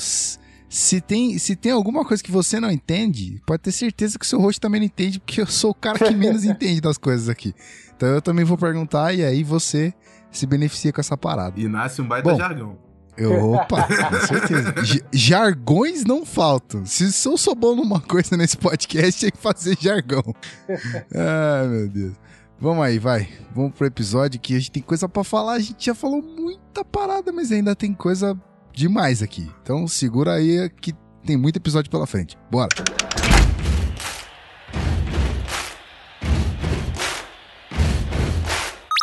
Se 0.68 1.00
tem, 1.00 1.38
se 1.38 1.56
tem 1.56 1.72
alguma 1.72 2.04
coisa 2.04 2.22
que 2.22 2.30
você 2.30 2.60
não 2.60 2.70
entende, 2.70 3.40
pode 3.46 3.62
ter 3.62 3.72
certeza 3.72 4.18
que 4.18 4.24
o 4.24 4.28
seu 4.28 4.40
host 4.40 4.60
também 4.60 4.80
não 4.80 4.86
entende, 4.86 5.18
porque 5.18 5.40
eu 5.40 5.46
sou 5.46 5.70
o 5.70 5.74
cara 5.74 5.98
que 5.98 6.14
menos 6.14 6.44
entende 6.46 6.80
das 6.80 6.98
coisas 6.98 7.28
aqui. 7.28 7.54
Então 7.96 8.08
eu 8.08 8.20
também 8.20 8.44
vou 8.44 8.58
perguntar 8.58 9.14
e 9.14 9.24
aí 9.24 9.42
você 9.42 9.94
se 10.30 10.46
beneficia 10.46 10.92
com 10.92 11.00
essa 11.00 11.16
parada. 11.16 11.58
E 11.58 11.66
nasce 11.66 12.02
um 12.02 12.06
baita 12.06 12.30
Bom, 12.30 12.36
jargão. 12.36 12.78
Eu, 13.16 13.52
opa, 13.52 13.82
com 13.88 14.26
certeza. 14.26 14.74
jargões 15.12 16.04
não 16.04 16.24
faltam. 16.24 16.86
Se 16.86 17.26
eu 17.26 17.36
sou 17.36 17.54
bom 17.54 17.74
numa 17.74 18.00
coisa 18.00 18.36
nesse 18.36 18.56
podcast, 18.56 19.20
tem 19.20 19.30
que 19.30 19.38
fazer 19.38 19.76
jargão. 19.80 20.22
Ai, 20.68 21.66
meu 21.66 21.88
Deus. 21.88 22.14
Vamos 22.60 22.84
aí, 22.84 22.98
vai. 22.98 23.28
Vamos 23.54 23.72
pro 23.72 23.86
episódio 23.86 24.38
que 24.38 24.54
a 24.54 24.58
gente 24.58 24.70
tem 24.70 24.82
coisa 24.82 25.08
para 25.08 25.24
falar. 25.24 25.54
A 25.54 25.58
gente 25.60 25.86
já 25.86 25.94
falou 25.94 26.22
muita 26.22 26.84
parada, 26.84 27.32
mas 27.32 27.50
ainda 27.50 27.74
tem 27.74 27.92
coisa 27.92 28.38
demais 28.78 29.22
aqui. 29.22 29.50
Então 29.60 29.88
segura 29.88 30.34
aí 30.34 30.70
que 30.80 30.94
tem 31.26 31.36
muito 31.36 31.56
episódio 31.56 31.90
pela 31.90 32.06
frente. 32.06 32.38
Bora. 32.48 32.68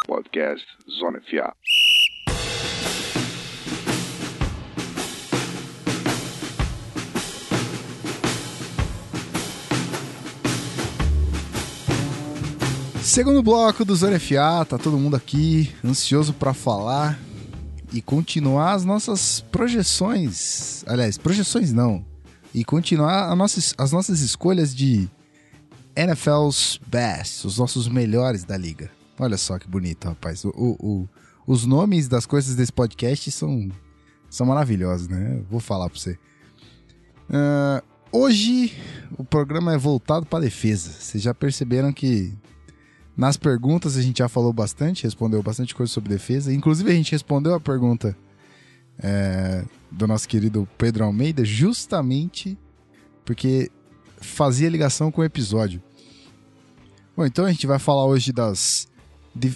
Podcast 0.07 0.65
Zona 0.89 1.19
FA. 1.21 1.53
Segundo 13.01 13.43
bloco 13.43 13.85
do 13.85 13.95
Zona 13.95 14.19
FA, 14.19 14.65
tá 14.67 14.77
todo 14.77 14.97
mundo 14.97 15.15
aqui 15.15 15.73
ansioso 15.83 16.33
para 16.33 16.53
falar 16.53 17.19
e 17.95 18.01
continuar 18.01 18.73
as 18.73 18.84
nossas 18.84 19.39
projeções. 19.39 20.84
Aliás, 20.86 21.17
projeções 21.17 21.71
não. 21.71 22.05
E 22.53 22.65
continuar 22.65 23.34
nossa, 23.38 23.73
as 23.77 23.93
nossas 23.93 24.19
escolhas 24.19 24.75
de 24.75 25.10
NFL's 25.95 26.77
Best, 26.86 27.47
os 27.47 27.58
nossos 27.58 27.88
melhores 27.88 28.43
da 28.43 28.58
liga. 28.58 28.91
Olha 29.17 29.38
só 29.38 29.58
que 29.58 29.65
bonito, 29.65 30.10
rapaz. 30.10 30.43
O, 30.43 30.49
o, 30.49 30.75
o, 30.86 31.10
os 31.47 31.65
nomes 31.65 32.10
das 32.10 32.25
coisas 32.25 32.53
desse 32.53 32.73
podcast 32.73 33.31
são, 33.31 33.69
são 34.29 34.45
maravilhosos, 34.45 35.08
né? 35.08 35.41
vou 35.49 35.62
falar 35.62 35.89
pra 35.89 35.97
você. 35.97 36.19
Uh, 37.29 37.81
hoje 38.12 38.73
o 39.17 39.23
programa 39.23 39.73
é 39.73 39.77
voltado 39.77 40.25
para 40.25 40.43
defesa. 40.43 40.91
Vocês 40.91 41.23
já 41.23 41.34
perceberam 41.34 41.93
que 41.93 42.34
nas 43.17 43.38
perguntas 43.38 43.95
a 43.95 44.01
gente 44.01 44.19
já 44.19 44.28
falou 44.28 44.51
bastante, 44.51 45.04
respondeu 45.04 45.41
bastante 45.41 45.73
coisa 45.73 45.91
sobre 45.91 46.10
defesa. 46.10 46.54
Inclusive 46.54 46.91
a 46.91 46.95
gente 46.95 47.12
respondeu 47.12 47.54
a 47.54 47.60
pergunta 47.60 48.15
é, 48.99 49.63
do 49.91 50.06
nosso 50.08 50.28
querido 50.28 50.67
Pedro 50.78 51.06
Almeida 51.06 51.45
justamente 51.45 52.58
porque 53.23 53.71
fazia 54.17 54.69
ligação 54.69 55.12
com 55.12 55.21
o 55.21 55.25
episódio. 55.25 55.82
Bom, 57.15 57.25
então 57.25 57.45
a 57.45 57.51
gente 57.51 57.65
vai 57.65 57.80
falar 57.80 58.06
hoje 58.06 58.32
das 58.32 58.88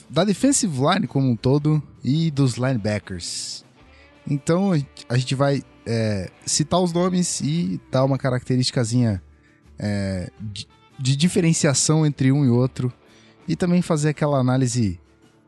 da 0.10 0.26
defensive 0.26 0.78
line 0.78 1.08
como 1.08 1.30
um 1.30 1.38
todo 1.38 1.82
e 2.04 2.30
dos 2.32 2.56
linebackers. 2.56 3.64
Então 4.30 4.72
a 5.08 5.18
gente 5.18 5.36
vai 5.36 5.64
é, 5.86 6.30
citar 6.46 6.80
os 6.82 6.92
nomes 6.92 7.40
e 7.42 7.80
dar 7.92 8.04
uma 8.04 8.18
característicazinha 8.18 9.22
é, 9.78 10.30
de, 10.40 10.68
de 11.00 11.16
diferenciação 11.16 12.06
entre 12.06 12.32
um 12.32 12.46
e 12.46 12.50
outro 12.50 12.94
e 13.50 13.56
também 13.56 13.82
fazer 13.82 14.10
aquela 14.10 14.38
análise 14.38 15.00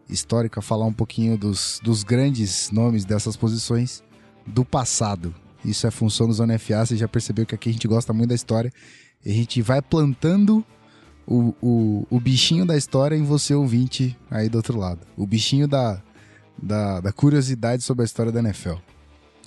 histórica, 0.09 0.59
falar 0.59 0.87
um 0.87 0.91
pouquinho 0.91 1.37
dos, 1.37 1.79
dos 1.83 2.03
grandes 2.03 2.71
nomes 2.71 3.05
dessas 3.05 3.37
posições 3.37 4.03
do 4.45 4.65
passado. 4.65 5.35
Isso 5.63 5.85
é 5.85 5.91
função 5.91 6.25
do 6.25 6.33
Zona 6.33 6.57
FA, 6.57 6.83
você 6.83 6.97
já 6.97 7.07
percebeu 7.07 7.45
que 7.45 7.53
aqui 7.53 7.69
a 7.69 7.71
gente 7.71 7.87
gosta 7.87 8.11
muito 8.11 8.29
da 8.29 8.35
história. 8.35 8.73
A 9.23 9.29
gente 9.29 9.61
vai 9.61 9.83
plantando 9.83 10.65
o, 11.27 11.53
o, 11.61 12.07
o 12.09 12.19
bichinho 12.19 12.65
da 12.65 12.75
história 12.75 13.15
em 13.15 13.23
você 13.23 13.53
ouvinte 13.53 14.17
aí 14.31 14.49
do 14.49 14.55
outro 14.55 14.79
lado. 14.79 15.01
O 15.15 15.27
bichinho 15.27 15.67
da, 15.67 16.01
da, 16.59 17.01
da 17.01 17.11
curiosidade 17.11 17.83
sobre 17.83 18.01
a 18.01 18.05
história 18.05 18.31
da 18.31 18.39
NFL. 18.39 18.77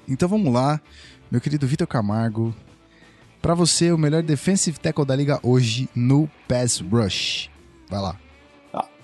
Então 0.07 0.29
vamos 0.29 0.53
lá, 0.53 0.81
meu 1.29 1.41
querido 1.41 1.67
Vitor 1.67 1.89
Camargo. 1.89 2.55
Para 3.43 3.53
você, 3.53 3.91
o 3.91 3.99
melhor 3.99 4.23
defensive 4.23 4.79
tackle 4.79 5.05
da 5.05 5.17
liga 5.17 5.41
hoje 5.43 5.89
no 5.93 6.31
Pass 6.47 6.79
Rush. 6.79 7.51
Vai 7.91 8.01
lá. 8.01 8.24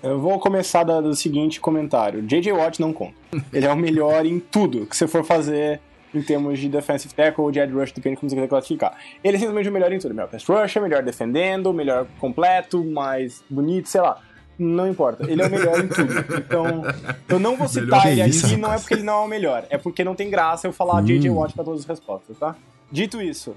Eu 0.03 0.19
vou 0.19 0.39
começar 0.39 0.83
do 0.83 1.15
seguinte 1.15 1.59
comentário. 1.59 2.21
J.J. 2.23 2.51
Watt 2.53 2.79
não 2.79 2.91
conta. 2.91 3.13
Ele 3.53 3.65
é 3.65 3.71
o 3.71 3.77
melhor 3.77 4.25
em 4.25 4.39
tudo 4.39 4.85
que 4.87 4.97
você 4.97 5.07
for 5.07 5.23
fazer 5.23 5.79
em 6.13 6.21
termos 6.21 6.59
de 6.59 6.67
defensive 6.67 7.13
tackle 7.13 7.43
ou 7.43 7.51
de 7.51 7.59
edge 7.59 7.73
rush, 7.73 7.91
depende 7.93 8.15
de 8.15 8.19
como 8.19 8.29
você 8.29 8.35
quiser 8.35 8.47
classificar. 8.47 8.97
Ele 9.23 9.37
é 9.37 9.39
simplesmente 9.39 9.69
o 9.69 9.71
melhor 9.71 9.93
em 9.93 9.99
tudo. 9.99 10.13
Melhor 10.13 10.29
pass 10.29 10.43
rush, 10.43 10.75
melhor 10.77 11.03
defendendo, 11.03 11.71
melhor 11.71 12.05
completo, 12.19 12.83
mais 12.83 13.43
bonito, 13.49 13.87
sei 13.87 14.01
lá. 14.01 14.19
Não 14.59 14.89
importa. 14.89 15.29
Ele 15.31 15.41
é 15.41 15.47
o 15.47 15.49
melhor 15.49 15.79
em 15.79 15.87
tudo. 15.87 16.13
Então, 16.37 16.83
eu 17.29 17.39
não 17.39 17.55
vou 17.55 17.67
citar 17.69 18.11
ele 18.11 18.21
aqui, 18.21 18.57
não 18.57 18.73
é 18.73 18.77
porque 18.77 18.95
ele 18.95 19.03
não 19.03 19.21
é 19.21 19.25
o 19.25 19.27
melhor. 19.27 19.65
É 19.69 19.77
porque 19.77 20.03
não 20.03 20.15
tem 20.15 20.29
graça 20.29 20.67
eu 20.67 20.73
falar 20.73 21.01
hum. 21.01 21.05
J.J. 21.05 21.29
Watt 21.29 21.53
pra 21.53 21.63
todas 21.63 21.81
as 21.81 21.85
respostas, 21.85 22.37
tá? 22.37 22.55
Dito 22.91 23.21
isso, 23.21 23.55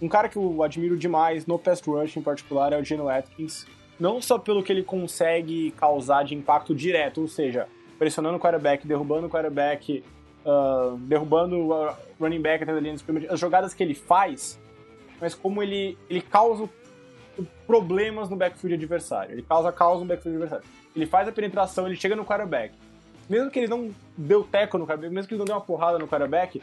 um 0.00 0.08
cara 0.08 0.28
que 0.28 0.36
eu 0.36 0.62
admiro 0.62 0.96
demais 0.96 1.46
no 1.46 1.58
pass 1.58 1.80
rush 1.80 2.16
em 2.16 2.22
particular 2.22 2.72
é 2.72 2.78
o 2.78 2.84
Geno 2.84 3.08
Atkins 3.08 3.66
não 3.98 4.22
só 4.22 4.38
pelo 4.38 4.62
que 4.62 4.72
ele 4.72 4.82
consegue 4.82 5.72
causar 5.72 6.24
de 6.24 6.34
impacto 6.34 6.74
direto, 6.74 7.20
ou 7.20 7.28
seja, 7.28 7.66
pressionando 7.98 8.36
o 8.36 8.40
quarterback, 8.40 8.86
derrubando 8.86 9.26
o 9.26 9.30
quarterback, 9.30 10.04
uh, 10.44 10.96
derrubando 10.98 11.56
o 11.56 11.94
running 12.20 12.40
back 12.40 12.62
até 12.62 12.72
ali 12.72 12.94
as 13.28 13.40
jogadas 13.40 13.74
que 13.74 13.82
ele 13.82 13.94
faz, 13.94 14.58
mas 15.20 15.34
como 15.34 15.62
ele, 15.62 15.98
ele 16.08 16.20
causa 16.20 16.68
problemas 17.66 18.28
no 18.28 18.36
backfield 18.36 18.74
adversário. 18.74 19.32
Ele 19.32 19.42
causa 19.42 19.72
caos 19.72 20.00
no 20.00 20.06
backfield 20.06 20.36
adversário. 20.36 20.64
Ele 20.94 21.06
faz 21.06 21.28
a 21.28 21.32
penetração, 21.32 21.86
ele 21.86 21.96
chega 21.96 22.16
no 22.16 22.24
quarterback. 22.24 22.74
Mesmo 23.28 23.50
que 23.50 23.58
ele 23.58 23.68
não 23.68 23.90
deu 24.16 24.42
teco 24.42 24.78
no 24.78 24.86
quarterback, 24.86 25.12
mesmo 25.12 25.28
que 25.28 25.34
ele 25.34 25.38
não 25.38 25.44
deu 25.44 25.54
uma 25.56 25.60
porrada 25.60 25.98
no 25.98 26.08
quarterback, 26.08 26.62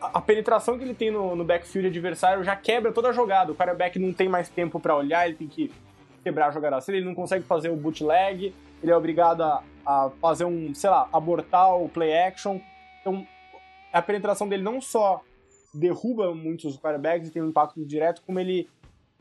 a, 0.00 0.18
a 0.18 0.20
penetração 0.20 0.78
que 0.78 0.84
ele 0.84 0.94
tem 0.94 1.10
no, 1.10 1.36
no 1.36 1.44
backfield 1.44 1.88
adversário 1.88 2.42
já 2.42 2.56
quebra 2.56 2.92
toda 2.92 3.08
a 3.08 3.12
jogada. 3.12 3.52
O 3.52 3.54
quarterback 3.54 3.98
não 3.98 4.12
tem 4.12 4.28
mais 4.28 4.48
tempo 4.48 4.80
para 4.80 4.96
olhar, 4.96 5.26
ele 5.26 5.36
tem 5.36 5.48
que 5.48 5.70
quebrar 6.24 6.48
a 6.48 6.50
jogada. 6.50 6.80
Se 6.80 6.90
ele 6.90 7.04
não 7.04 7.14
consegue 7.14 7.44
fazer 7.44 7.68
o 7.68 7.76
bootleg, 7.76 8.52
ele 8.82 8.90
é 8.90 8.96
obrigado 8.96 9.42
a, 9.42 9.62
a 9.86 10.10
fazer 10.20 10.44
um, 10.44 10.74
sei 10.74 10.90
lá, 10.90 11.08
abortar 11.12 11.76
o 11.76 11.88
play 11.88 12.12
action. 12.16 12.58
Então, 13.00 13.24
a 13.92 14.02
penetração 14.02 14.48
dele 14.48 14.62
não 14.62 14.80
só 14.80 15.22
derruba 15.72 16.34
muitos 16.34 16.76
quarterbacks 16.78 17.28
e 17.28 17.30
tem 17.30 17.42
um 17.42 17.48
impacto 17.48 17.84
direto, 17.84 18.22
como 18.26 18.40
ele 18.40 18.68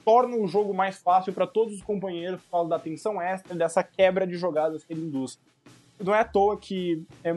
torna 0.05 0.35
o 0.37 0.47
jogo 0.47 0.73
mais 0.73 0.97
fácil 0.97 1.33
para 1.33 1.45
todos 1.45 1.75
os 1.75 1.81
companheiros 1.81 2.41
por 2.41 2.51
causa 2.51 2.69
da 2.69 2.79
tensão 2.79 3.21
extra 3.21 3.55
dessa 3.55 3.83
quebra 3.83 4.25
de 4.25 4.35
jogadas 4.35 4.83
que 4.83 4.93
ele 4.93 5.05
induz. 5.05 5.39
Não 5.99 6.13
é 6.13 6.19
à 6.19 6.25
toa 6.25 6.57
que 6.57 7.03
é 7.23 7.33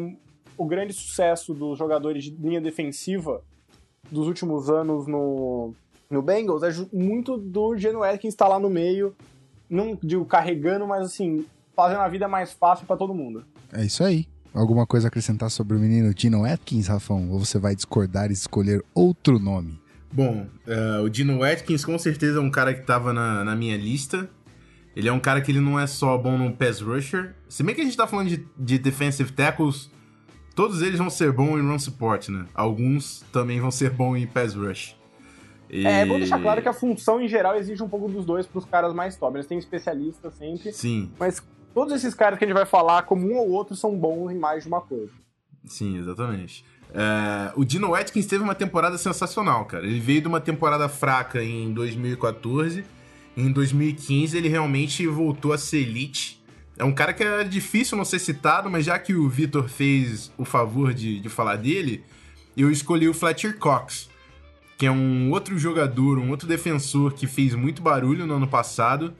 o 0.57 0.64
grande 0.64 0.92
sucesso 0.92 1.52
dos 1.52 1.79
jogadores 1.79 2.24
de 2.24 2.31
linha 2.31 2.61
defensiva 2.61 3.42
dos 4.11 4.26
últimos 4.26 4.70
anos 4.70 5.07
no, 5.07 5.74
no 6.09 6.22
Bengals 6.22 6.62
é 6.62 6.70
muito 6.92 7.37
do 7.37 7.76
Geno 7.76 8.02
Atkins 8.02 8.35
estar 8.35 8.48
lá 8.48 8.59
no 8.59 8.70
meio 8.70 9.14
não 9.68 9.98
digo 10.02 10.24
carregando, 10.24 10.87
mas 10.87 11.05
assim, 11.05 11.44
fazendo 11.74 12.00
a 12.00 12.09
vida 12.09 12.26
mais 12.26 12.52
fácil 12.52 12.87
para 12.87 12.96
todo 12.96 13.14
mundo. 13.14 13.44
É 13.72 13.85
isso 13.85 14.02
aí. 14.02 14.26
Alguma 14.55 14.87
coisa 14.87 15.07
a 15.07 15.09
acrescentar 15.09 15.50
sobre 15.50 15.76
o 15.76 15.81
menino 15.81 16.14
Dino 16.14 16.44
Atkins, 16.44 16.87
Rafão? 16.87 17.31
Ou 17.31 17.38
você 17.38 17.59
vai 17.59 17.74
discordar 17.74 18.31
e 18.31 18.33
escolher 18.33 18.83
outro 18.94 19.38
nome? 19.38 19.79
Bom, 20.11 20.46
uh, 20.66 21.02
o 21.02 21.11
Dino 21.11 21.42
Atkins 21.42 21.85
com 21.85 21.98
certeza 21.98 22.38
é 22.38 22.40
um 22.40 22.50
cara 22.50 22.72
que 22.72 22.81
tava 22.81 23.12
na, 23.12 23.44
na 23.44 23.55
minha 23.55 23.76
lista. 23.76 24.31
Ele 24.94 25.09
é 25.09 25.12
um 25.12 25.20
cara 25.20 25.42
que 25.42 25.52
ele 25.52 25.61
não 25.61 25.79
é 25.79 25.87
só 25.87 26.16
bom 26.16 26.38
no 26.38 26.57
pass 26.57 26.81
rusher. 26.81 27.35
Se 27.50 27.62
bem 27.62 27.74
que 27.74 27.83
a 27.83 27.85
gente 27.85 27.96
tá 27.96 28.07
falando 28.07 28.29
de, 28.29 28.48
de 28.59 28.79
defensive 28.79 29.31
tackles, 29.31 29.90
todos 30.55 30.81
eles 30.81 30.98
vão 30.98 31.11
ser 31.11 31.33
bons 31.33 31.59
em 31.59 31.68
run 31.68 31.79
support, 31.79 32.31
né? 32.31 32.46
Alguns 32.55 33.22
também 33.31 33.61
vão 33.61 33.70
ser 33.70 33.90
bons 33.90 34.16
em 34.16 34.26
pass 34.26 34.55
rush. 34.55 34.96
E... 35.68 35.87
É, 35.87 36.05
bom 36.07 36.18
deixar 36.18 36.40
claro 36.40 36.62
que 36.62 36.68
a 36.68 36.72
função 36.72 37.20
em 37.20 37.29
geral 37.29 37.57
exige 37.57 37.83
um 37.83 37.88
pouco 37.88 38.09
dos 38.09 38.24
dois 38.24 38.46
para 38.46 38.59
os 38.59 38.64
caras 38.64 38.94
mais 38.94 39.16
top. 39.16 39.37
Eles 39.37 39.46
têm 39.46 39.59
especialistas 39.59 40.35
sempre. 40.35 40.72
Sim. 40.72 41.11
Mas 41.18 41.42
todos 41.74 41.94
esses 41.94 42.14
caras 42.14 42.38
que 42.38 42.44
a 42.44 42.48
gente 42.48 42.57
vai 42.57 42.66
falar, 42.66 43.02
como 43.02 43.31
um 43.31 43.37
ou 43.37 43.50
outro, 43.50 43.74
são 43.74 43.96
bons 43.96 44.31
em 44.31 44.38
mais 44.38 44.62
de 44.62 44.68
uma 44.68 44.81
coisa. 44.81 45.12
Sim, 45.64 45.98
exatamente. 45.98 46.64
É, 46.94 47.52
o 47.57 47.64
Dino 47.64 47.94
Atkins 47.94 48.26
teve 48.26 48.42
uma 48.42 48.55
temporada 48.55 48.96
sensacional, 48.96 49.64
cara. 49.64 49.85
Ele 49.85 50.00
veio 50.00 50.20
de 50.20 50.29
uma 50.29 50.40
temporada 50.40 50.88
fraca 50.88 51.42
em 51.42 51.72
2014. 51.72 52.85
Em 53.37 53.52
2015 53.52 54.37
ele 54.37 54.48
realmente 54.48 55.07
voltou 55.07 55.52
a 55.52 55.59
ser 55.59 55.79
elite. 55.79 56.42
É 56.79 56.85
um 56.85 56.92
cara 56.92 57.12
que 57.12 57.22
é 57.22 57.42
difícil 57.42 57.96
não 57.96 58.05
ser 58.05 58.18
citado, 58.18 58.70
mas 58.70 58.85
já 58.85 58.98
que 58.98 59.14
o 59.14 59.29
Vitor 59.29 59.68
fez 59.68 60.31
o 60.37 60.44
favor 60.44 60.92
de, 60.94 61.20
de 61.20 61.29
falar 61.29 61.57
dele, 61.57 62.05
eu 62.57 62.70
escolhi 62.70 63.09
o 63.09 63.14
Fletcher 63.14 63.59
Cox 63.59 64.09
que 64.77 64.87
é 64.87 64.91
um 64.91 65.31
outro 65.31 65.59
jogador, 65.59 66.19
um 66.19 66.31
outro 66.31 66.47
defensor 66.47 67.15
que 67.15 67.27
fez 67.27 67.55
muito 67.55 67.81
barulho 67.81 68.27
no 68.27 68.35
ano 68.35 68.47
passado. 68.47 69.15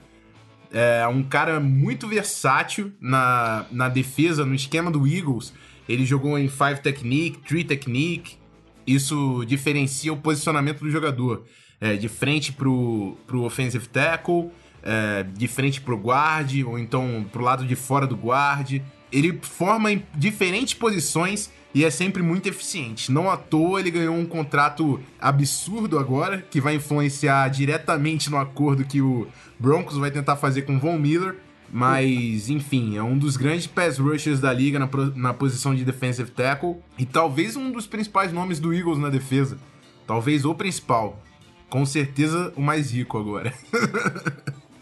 É 0.71 1.07
um 1.07 1.23
cara 1.23 1.59
muito 1.59 2.07
versátil 2.07 2.91
na, 2.99 3.65
na 3.71 3.89
defesa, 3.89 4.45
no 4.45 4.53
esquema 4.53 4.91
do 4.91 5.07
Eagles. 5.07 5.53
Ele 5.87 6.05
jogou 6.05 6.37
em 6.37 6.47
Five 6.47 6.81
Technique, 6.81 7.39
Three 7.39 7.63
Technique. 7.63 8.37
Isso 8.85 9.43
diferencia 9.45 10.13
o 10.13 10.17
posicionamento 10.17 10.79
do 10.79 10.91
jogador. 10.91 11.45
É, 11.79 11.95
de 11.95 12.09
frente 12.09 12.51
pro, 12.51 13.15
pro 13.27 13.43
offensive 13.43 13.87
tackle, 13.87 14.49
é, 14.83 15.23
de 15.23 15.47
frente 15.47 15.79
pro 15.79 15.95
guard, 15.95 16.63
ou 16.65 16.77
então 16.77 17.25
pro 17.31 17.43
lado 17.43 17.65
de 17.65 17.75
fora 17.75 18.05
do 18.05 18.15
guard. 18.15 18.81
Ele 19.11 19.39
forma 19.41 19.91
em 19.91 20.03
diferentes 20.15 20.73
posições 20.73 21.51
e 21.77 21.85
é 21.85 21.91
sempre 21.91 22.23
muito 22.23 22.49
eficiente. 22.49 23.11
Não 23.11 23.29
à 23.29 23.37
toa 23.37 23.79
ele 23.79 23.91
ganhou 23.91 24.15
um 24.15 24.25
contrato 24.25 24.99
absurdo 25.21 25.99
agora, 25.99 26.43
que 26.49 26.59
vai 26.59 26.73
influenciar 26.73 27.47
diretamente 27.49 28.31
no 28.31 28.37
acordo 28.37 28.83
que 28.83 28.99
o 28.99 29.27
Broncos 29.59 29.95
vai 29.95 30.09
tentar 30.09 30.37
fazer 30.37 30.63
com 30.63 30.79
Von 30.79 30.97
Miller. 30.97 31.35
Mas, 31.71 32.49
enfim, 32.49 32.97
é 32.97 33.03
um 33.03 33.15
dos 33.15 33.37
grandes 33.37 33.67
pass 33.67 33.99
rushers 33.99 34.39
da 34.39 34.51
liga 34.51 34.79
na, 34.79 34.89
na 35.13 35.35
posição 35.35 35.75
de 35.75 35.85
defensive 35.85 36.31
tackle 36.31 36.77
e 36.97 37.05
talvez 37.05 37.55
um 37.55 37.71
dos 37.71 37.85
principais 37.85 38.33
nomes 38.33 38.59
do 38.59 38.73
Eagles 38.73 38.97
na 38.97 39.09
defesa. 39.09 39.59
Talvez 40.07 40.45
o 40.45 40.55
principal. 40.55 41.21
Com 41.69 41.85
certeza 41.85 42.51
o 42.55 42.61
mais 42.61 42.91
rico 42.91 43.19
agora. 43.19 43.53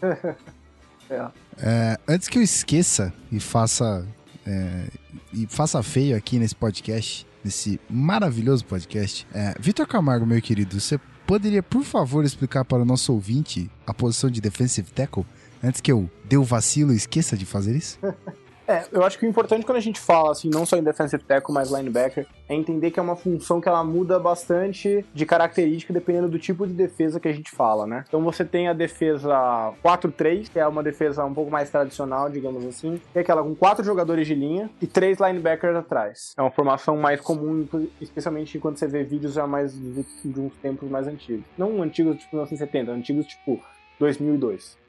é. 1.10 1.26
É, 1.58 1.98
antes 2.08 2.26
que 2.26 2.38
eu 2.38 2.42
esqueça 2.42 3.12
e 3.30 3.38
faça 3.38 4.08
é, 4.46 4.88
e 5.32 5.46
faça 5.46 5.82
feio 5.82 6.16
aqui 6.16 6.38
nesse 6.38 6.54
podcast, 6.54 7.26
nesse 7.44 7.80
maravilhoso 7.90 8.64
podcast, 8.64 9.26
é, 9.32 9.54
Vitor 9.58 9.86
Camargo, 9.86 10.26
meu 10.26 10.40
querido, 10.40 10.78
você 10.80 10.98
poderia, 11.26 11.62
por 11.62 11.82
favor, 11.82 12.24
explicar 12.24 12.64
para 12.64 12.82
o 12.82 12.84
nosso 12.84 13.12
ouvinte 13.12 13.70
a 13.86 13.92
posição 13.92 14.30
de 14.30 14.40
defensive 14.40 14.90
tackle? 14.90 15.26
Antes 15.62 15.80
que 15.80 15.90
eu 15.90 16.08
dê 16.24 16.36
o 16.36 16.44
vacilo 16.44 16.92
e 16.92 16.96
esqueça 16.96 17.36
de 17.36 17.44
fazer 17.44 17.76
isso? 17.76 17.98
É, 18.68 18.84
eu 18.92 19.04
acho 19.04 19.18
que 19.18 19.26
o 19.26 19.28
importante 19.28 19.64
quando 19.64 19.78
a 19.78 19.82
gente 19.82 20.00
fala, 20.00 20.32
assim, 20.32 20.50
não 20.50 20.66
só 20.66 20.76
em 20.76 20.82
defensive 20.82 21.22
tackle, 21.22 21.54
mas 21.54 21.70
linebacker, 21.70 22.26
é 22.48 22.54
entender 22.54 22.90
que 22.90 22.98
é 22.98 23.02
uma 23.02 23.16
função 23.16 23.60
que 23.60 23.68
ela 23.68 23.84
muda 23.84 24.18
bastante 24.18 25.04
de 25.14 25.26
característica 25.26 25.92
dependendo 25.92 26.28
do 26.28 26.38
tipo 26.38 26.66
de 26.66 26.72
defesa 26.72 27.20
que 27.20 27.28
a 27.28 27.32
gente 27.32 27.50
fala, 27.50 27.86
né? 27.86 28.04
Então 28.08 28.22
você 28.22 28.44
tem 28.44 28.68
a 28.68 28.72
defesa 28.72 29.72
4-3, 29.84 30.50
que 30.50 30.58
é 30.58 30.66
uma 30.66 30.82
defesa 30.82 31.24
um 31.24 31.34
pouco 31.34 31.50
mais 31.50 31.70
tradicional, 31.70 32.28
digamos 32.28 32.64
assim, 32.64 33.00
que 33.12 33.18
é 33.18 33.22
aquela 33.22 33.42
com 33.42 33.54
quatro 33.54 33.84
jogadores 33.84 34.26
de 34.26 34.34
linha 34.34 34.70
e 34.80 34.86
três 34.86 35.18
linebackers 35.18 35.76
atrás. 35.76 36.34
É 36.36 36.42
uma 36.42 36.50
formação 36.50 36.96
mais 36.96 37.20
comum, 37.20 37.66
especialmente 38.00 38.58
quando 38.58 38.76
você 38.76 38.86
vê 38.86 39.04
vídeos 39.04 39.34
já 39.34 39.46
mais 39.46 39.72
de, 39.74 40.04
de 40.24 40.40
uns 40.40 40.54
tempos 40.56 40.88
mais 40.90 41.06
antigos. 41.06 41.44
Não 41.56 41.82
antigos 41.82 42.16
tipo 42.16 42.36
1970, 42.36 42.90
antigos 42.90 43.26
tipo 43.26 43.60
2002. 43.98 44.85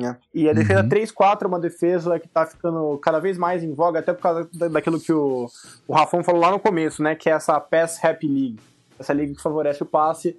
Né? 0.00 0.16
E 0.34 0.48
a 0.48 0.52
defesa 0.52 0.82
uhum. 0.82 0.88
3-4 0.88 1.42
é 1.42 1.46
uma 1.46 1.60
defesa 1.60 2.18
que 2.18 2.28
tá 2.28 2.46
ficando 2.46 2.98
cada 2.98 3.18
vez 3.18 3.38
mais 3.38 3.62
em 3.62 3.72
voga, 3.72 4.00
até 4.00 4.12
por 4.12 4.22
causa 4.22 4.48
daquilo 4.70 5.00
que 5.00 5.12
o, 5.12 5.46
o 5.86 5.92
Rafão 5.92 6.24
falou 6.24 6.40
lá 6.40 6.50
no 6.50 6.58
começo, 6.58 7.02
né? 7.02 7.14
Que 7.14 7.28
é 7.28 7.32
essa 7.32 7.60
Pass 7.60 8.02
Happy 8.02 8.26
League. 8.26 8.60
Essa 8.98 9.12
liga 9.12 9.34
que 9.34 9.42
favorece 9.42 9.82
o 9.82 9.86
passe. 9.86 10.36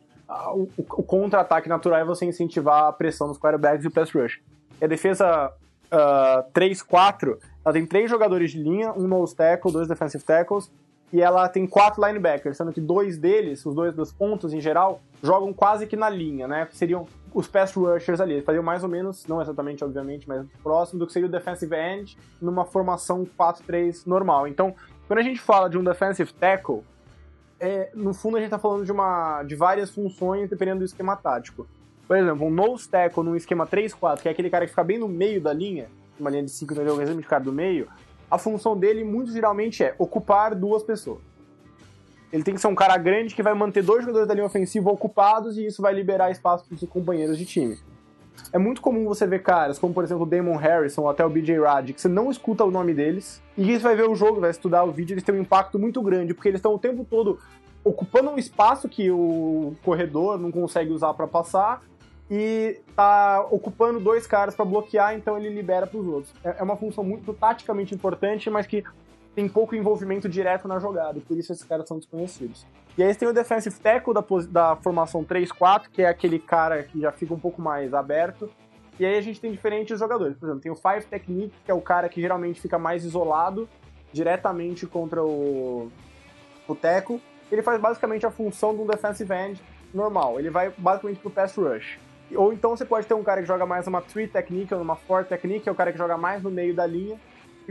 O, 0.54 0.68
o, 0.78 1.04
contra-ataque 1.04 1.68
natural 1.68 2.00
é 2.00 2.06
você 2.06 2.26
incentivar 2.26 2.86
a 2.86 2.94
pressão 2.94 3.28
nos 3.28 3.38
quarterbacks 3.38 3.84
e 3.84 3.88
o 3.88 3.92
pass 3.92 4.12
rush. 4.12 4.40
E 4.80 4.86
a 4.86 4.88
defesa 4.88 5.52
uh, 5.92 5.96
ah, 5.96 6.46
3-4, 6.54 7.38
ela 7.66 7.74
tem 7.74 7.86
três 7.86 8.10
jogadores 8.10 8.52
de 8.52 8.62
linha, 8.62 8.94
um 8.94 9.08
nose 9.08 9.36
tackle, 9.36 9.72
dois 9.72 9.88
defensive 9.90 10.24
tackles, 10.24 10.72
e 11.12 11.22
ela 11.22 11.50
tem 11.50 11.68
quatro 11.68 12.06
linebackers, 12.06 12.56
sendo 12.56 12.72
que 12.72 12.80
dois 12.80 13.18
deles, 13.18 13.66
os 13.66 13.76
dois 13.76 13.94
dos 13.94 14.14
pontos 14.14 14.54
em 14.54 14.62
geral, 14.62 15.02
jogam 15.22 15.52
quase 15.52 15.86
que 15.86 15.98
na 15.98 16.10
linha, 16.10 16.48
né? 16.48 16.68
Seriam 16.72 17.06
os 17.34 17.48
pass 17.48 17.74
rushers 17.74 18.20
ali. 18.20 18.34
Eles 18.34 18.46
faziam 18.46 18.64
mais 18.64 18.84
ou 18.84 18.90
menos, 18.90 19.26
não 19.28 19.42
exatamente, 19.42 19.84
obviamente, 19.84 20.28
mas 20.28 20.46
próximo 20.62 21.00
do 21.00 21.08
que 21.08 21.14
seria 21.14 21.28
o 21.28 21.32
defensive 21.32 21.76
end 21.76 22.18
numa 22.42 22.66
formação 22.66 23.26
4-3 23.38 24.06
normal. 24.06 24.48
Então, 24.48 24.76
quando 25.08 25.20
a 25.20 25.24
gente 25.24 25.40
fala 25.40 25.70
de 25.70 25.78
um 25.78 25.84
defensive 25.84 26.32
tackle, 26.34 26.84
é, 27.60 27.92
no 27.94 28.14
fundo 28.14 28.38
a 28.38 28.40
gente 28.40 28.48
está 28.48 28.60
falando 28.60 28.86
de, 28.86 28.92
uma, 28.92 29.44
de 29.44 29.56
várias 29.56 29.90
funções 29.90 30.50
dependendo 30.50 30.80
do 30.80 30.86
esquema 30.86 31.16
tático. 31.16 31.68
Por 32.08 32.18
exemplo, 32.18 32.46
um 32.46 32.50
nose 32.50 32.90
tackle 32.90 33.24
num 33.24 33.36
esquema 33.36 33.66
3-4, 33.66 34.22
que 34.22 34.28
é 34.28 34.32
aquele 34.32 34.50
cara 34.50 34.66
que 34.66 34.72
fica 34.72 34.84
bem 34.84 34.98
no 34.98 35.08
meio 35.08 35.40
da 35.40 35.54
linha, 35.54 35.88
uma 36.20 36.30
linha 36.30 36.44
de 36.44 36.52
5 36.52 36.74
no 36.74 37.02
exemplo 37.02 37.22
de 37.22 37.28
cara 37.28 37.44
do 37.44 37.54
meio, 37.54 37.88
a 38.30 38.38
função 38.38 38.78
dele 38.78 39.04
muito 39.04 39.32
geralmente 39.32 39.84
é 39.84 39.96
ocupar 39.98 40.56
duas 40.56 40.84
pessoas. 40.84 41.20
Ele 42.32 42.44
tem 42.44 42.54
que 42.54 42.62
ser 42.62 42.68
um 42.68 42.76
cara 42.76 42.98
grande 42.98 43.36
que 43.36 43.44
vai 43.44 43.54
manter 43.54 43.84
dois 43.84 44.02
jogadores 44.02 44.28
da 44.28 44.34
linha 44.34 44.46
ofensiva 44.46 44.90
ocupados 44.90 45.58
e 45.58 45.66
isso 45.66 45.82
vai 45.82 45.94
liberar 45.94 46.32
espaço 46.32 46.66
para 46.66 46.76
os 46.76 46.90
companheiros 46.90 47.38
de 47.38 47.46
time. 47.46 47.78
É 48.54 48.58
muito 48.58 48.82
comum 48.82 49.06
você 49.06 49.28
ver 49.28 49.44
caras 49.44 49.78
como, 49.78 49.94
por 49.94 50.04
exemplo, 50.04 50.24
o 50.24 50.26
Damon 50.26 50.56
Harrison 50.56 51.04
ou 51.04 51.10
até 51.10 51.26
o 51.26 51.30
BJ 51.30 51.60
Rad, 51.60 51.92
que 51.92 52.02
você 52.02 52.08
não 52.08 52.32
escuta 52.32 52.64
o 52.64 52.72
nome 52.72 52.94
deles, 52.94 53.42
e 53.58 53.66
você 53.74 53.80
vai 53.80 53.96
ver 53.96 54.10
o 54.10 54.16
jogo, 54.16 54.40
vai 54.40 54.50
estudar 54.50 54.84
o 54.84 54.92
vídeo, 54.92 55.14
eles 55.14 55.24
têm 55.24 55.36
um 55.36 55.42
impacto 55.42 55.78
muito 55.78 56.02
grande, 56.02 56.34
porque 56.34 56.48
eles 56.48 56.60
estão 56.60 56.74
o 56.74 56.80
tempo 56.80 57.06
todo 57.08 57.38
ocupando 57.84 58.32
um 58.32 58.38
espaço 58.38 58.88
que 58.88 59.12
o 59.12 59.76
corredor 59.84 60.38
não 60.38 60.52
consegue 60.52 60.92
usar 60.92 61.14
para 61.14 61.28
passar 61.28 61.82
e 62.30 62.80
tá 62.96 63.46
ocupando 63.52 64.00
dois 64.00 64.26
caras 64.26 64.56
para 64.56 64.64
bloquear, 64.64 65.16
então 65.16 65.38
ele 65.38 65.50
libera 65.50 65.86
para 65.86 66.00
os 66.00 66.08
outros. 66.08 66.34
É, 66.44 66.56
é 66.60 66.64
uma 66.64 66.78
função 66.78 67.04
muito 67.04 67.34
taticamente 67.34 67.94
importante, 67.94 68.50
mas 68.50 68.66
que 68.66 68.84
tem 69.36 69.48
pouco 69.48 69.76
envolvimento 69.76 70.28
direto 70.28 70.68
na 70.68 70.80
jogada, 70.80 71.18
e 71.18 71.22
por 71.22 71.38
isso 71.38 71.52
esses 71.52 71.64
caras 71.64 71.88
são 71.88 71.98
desconhecidos. 71.98 72.66
E 72.98 73.04
aí 73.04 73.16
tem 73.16 73.28
o 73.28 73.34
defensive 73.34 73.80
tackle 73.80 74.14
da, 74.14 74.24
da 74.50 74.76
formação 74.76 75.24
3-4, 75.24 75.84
que 75.92 76.02
é 76.02 76.10
aquele 76.10 76.40
cara 76.40 76.84
que 76.84 77.00
já 77.00 77.12
fica 77.12 77.34
um 77.34 77.40
pouco 77.40 77.62
mais 77.62 77.94
aberto. 77.94 78.50
E 79.00 79.06
aí 79.06 79.18
a 79.18 79.22
gente 79.22 79.40
tem 79.40 79.52
diferentes 79.52 79.98
jogadores. 79.98 80.38
Por 80.38 80.46
exemplo, 80.48 80.62
tem 80.62 80.72
o 80.72 80.76
Five 80.76 81.06
Technique, 81.06 81.56
que 81.64 81.72
é 81.72 81.74
o 81.74 81.80
cara 81.80 82.10
que 82.10 82.20
geralmente 82.20 82.60
fica 82.60 82.78
mais 82.78 83.06
isolado, 83.06 83.68
diretamente 84.12 84.86
contra 84.86 85.24
o, 85.24 85.90
o. 86.68 87.22
Ele 87.50 87.62
faz 87.62 87.80
basicamente 87.80 88.26
a 88.26 88.32
função 88.32 88.76
de 88.76 88.82
um 88.82 88.86
defensive 88.86 89.34
end 89.34 89.62
normal. 89.94 90.40
Ele 90.40 90.50
vai 90.50 90.74
basicamente 90.78 91.20
pro 91.20 91.32
pass 91.32 91.56
rush. 91.56 91.98
Ou 92.36 92.52
então 92.52 92.76
você 92.76 92.86
pode 92.86 93.08
ter 93.08 93.14
um 93.14 93.24
cara 93.24 93.42
que 93.42 93.48
joga 93.48 93.66
mais 93.66 93.88
uma 93.88 94.02
3 94.02 94.30
technique 94.32 94.74
ou 94.74 94.82
uma 94.82 94.96
4 94.96 95.30
technique, 95.30 95.62
que 95.62 95.70
é 95.70 95.72
o 95.72 95.76
cara 95.76 95.92
que 95.92 95.98
joga 95.98 96.18
mais 96.18 96.44
no 96.44 96.52
meio 96.52 96.74
da 96.74 96.86
linha 96.86 97.18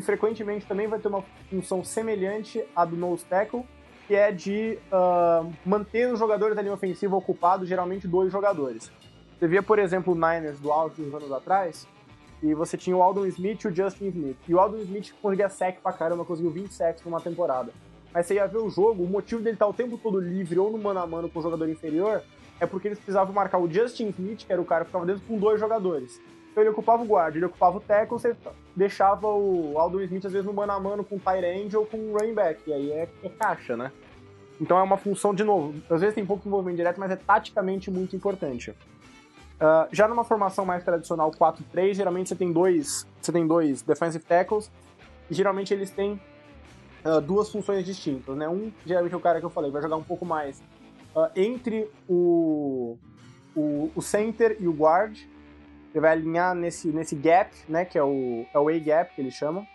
e 0.01 0.03
frequentemente 0.03 0.67
também 0.67 0.89
vai 0.89 0.99
ter 0.99 1.09
uma 1.09 1.23
função 1.51 1.85
semelhante 1.85 2.65
à 2.75 2.87
do 2.87 2.97
nose 2.97 3.23
tackle, 3.27 3.65
que 4.09 4.15
é 4.15 4.33
de 4.33 4.79
uh, 4.91 5.53
manter 5.65 6.11
os 6.11 6.19
jogadores 6.19 6.57
da 6.57 6.63
linha 6.63 6.73
ofensiva 6.73 7.15
ocupados, 7.15 7.69
geralmente 7.69 8.09
dois 8.09 8.33
jogadores. 8.33 8.91
Você 9.39 9.47
via, 9.47 9.63
por 9.63 9.79
exemplo, 9.79 10.15
o 10.15 10.17
Niners 10.17 10.59
do 10.59 10.73
Aldo 10.73 10.95
uns 11.07 11.15
anos 11.15 11.31
atrás, 11.31 11.87
e 12.43 12.55
você 12.55 12.79
tinha 12.79 12.97
o 12.97 13.03
Aldon 13.03 13.27
Smith 13.27 13.63
e 13.63 13.69
o 13.69 13.77
Justin 13.77 14.09
Smith. 14.09 14.39
E 14.49 14.55
o 14.55 14.59
Aldon 14.59 14.79
Smith 14.79 15.13
conseguia 15.21 15.51
sec 15.51 15.81
pra 15.83 15.93
caramba, 15.93 16.25
conseguiu 16.25 16.51
20 16.51 16.73
sacks 16.73 17.05
numa 17.05 17.21
temporada. 17.21 17.71
Mas 18.13 18.27
você 18.27 18.35
ia 18.35 18.47
ver 18.47 18.59
o 18.59 18.71
jogo, 18.71 19.05
o 19.05 19.07
motivo 19.07 19.43
dele 19.43 19.55
estar 19.55 19.67
o 19.67 19.75
tempo 19.75 19.99
todo 19.99 20.19
livre 20.19 20.59
ou 20.59 20.73
no 20.73 20.79
mano 20.79 20.99
a 20.99 21.07
mano 21.07 21.29
com 21.29 21.39
o 21.39 21.43
jogador 21.43 21.69
inferior 21.69 22.23
é 22.59 22.65
porque 22.65 22.89
eles 22.89 22.99
precisavam 22.99 23.35
marcar 23.35 23.59
o 23.59 23.71
Justin 23.71 24.09
Smith, 24.09 24.47
que 24.47 24.53
era 24.53 24.61
o 24.61 24.65
cara 24.65 24.85
que 24.85 24.91
ficava 24.91 25.05
dentro, 25.05 25.23
com 25.27 25.39
dois 25.39 25.61
jogadores. 25.61 26.21
Então 26.61 26.64
ele 26.64 26.70
ocupava 26.70 27.03
o 27.03 27.07
guarda, 27.07 27.38
ele 27.38 27.46
ocupava 27.46 27.79
o 27.79 27.81
tackle, 27.81 28.18
você 28.18 28.37
deixava 28.77 29.27
o 29.27 29.79
Aldo 29.79 30.03
Smith 30.03 30.27
às 30.27 30.33
vezes 30.33 30.46
no 30.46 30.53
mano 30.53 30.73
a 30.73 30.79
mano 30.79 31.03
com 31.03 31.16
o 31.16 31.44
end 31.44 31.75
ou 31.75 31.87
com 31.87 31.96
o 31.96 32.18
running 32.18 32.35
back, 32.35 32.61
e 32.66 32.73
aí 32.73 32.92
é, 32.92 33.09
é 33.23 33.29
caixa, 33.31 33.79
né? 33.79 33.90
Então 34.61 34.79
é 34.79 34.83
uma 34.83 34.99
função, 34.99 35.35
de 35.35 35.42
novo, 35.42 35.75
às 35.88 36.03
vezes 36.03 36.14
tem 36.14 36.27
pouco 36.27 36.46
envolvimento 36.46 36.77
direto, 36.77 37.01
mas 37.01 37.11
é 37.11 37.16
taticamente 37.16 37.90
muito 37.90 38.14
importante. 38.14 38.73
Uh, 38.73 39.88
já 39.90 40.07
numa 40.07 40.23
formação 40.23 40.66
mais 40.66 40.85
tradicional 40.85 41.31
4-3, 41.31 41.94
geralmente 41.94 42.29
você 42.29 42.37
tem 42.37 42.53
dois, 42.53 43.07
você 43.23 43.33
tem 43.33 43.46
dois 43.46 43.81
defensive 43.81 44.23
tackles, 44.23 44.70
e 45.31 45.35
geralmente 45.35 45.73
eles 45.73 45.90
têm 45.90 46.20
uh, 47.07 47.23
duas 47.23 47.51
funções 47.51 47.87
distintas, 47.87 48.37
né? 48.37 48.46
Um, 48.46 48.70
geralmente 48.85 49.14
é 49.14 49.16
o 49.16 49.20
cara 49.20 49.40
que 49.40 49.46
eu 49.46 49.51
falei, 49.51 49.70
vai 49.70 49.81
jogar 49.81 49.96
um 49.96 50.05
pouco 50.05 50.27
mais 50.27 50.62
uh, 51.16 51.31
entre 51.35 51.90
o, 52.07 52.99
o, 53.57 53.90
o 53.94 54.03
center 54.03 54.59
e 54.61 54.68
o 54.68 54.73
guard, 54.73 55.16
ele 55.92 56.00
vai 56.00 56.12
alinhar 56.12 56.55
nesse, 56.55 56.88
nesse 56.88 57.14
gap, 57.14 57.50
né, 57.68 57.85
que 57.85 57.98
é 57.98 58.03
o, 58.03 58.46
é 58.53 58.59
o 58.59 58.68
A-gap 58.68 59.14
que 59.14 59.20
eles 59.20 59.35
chamam, 59.35 59.66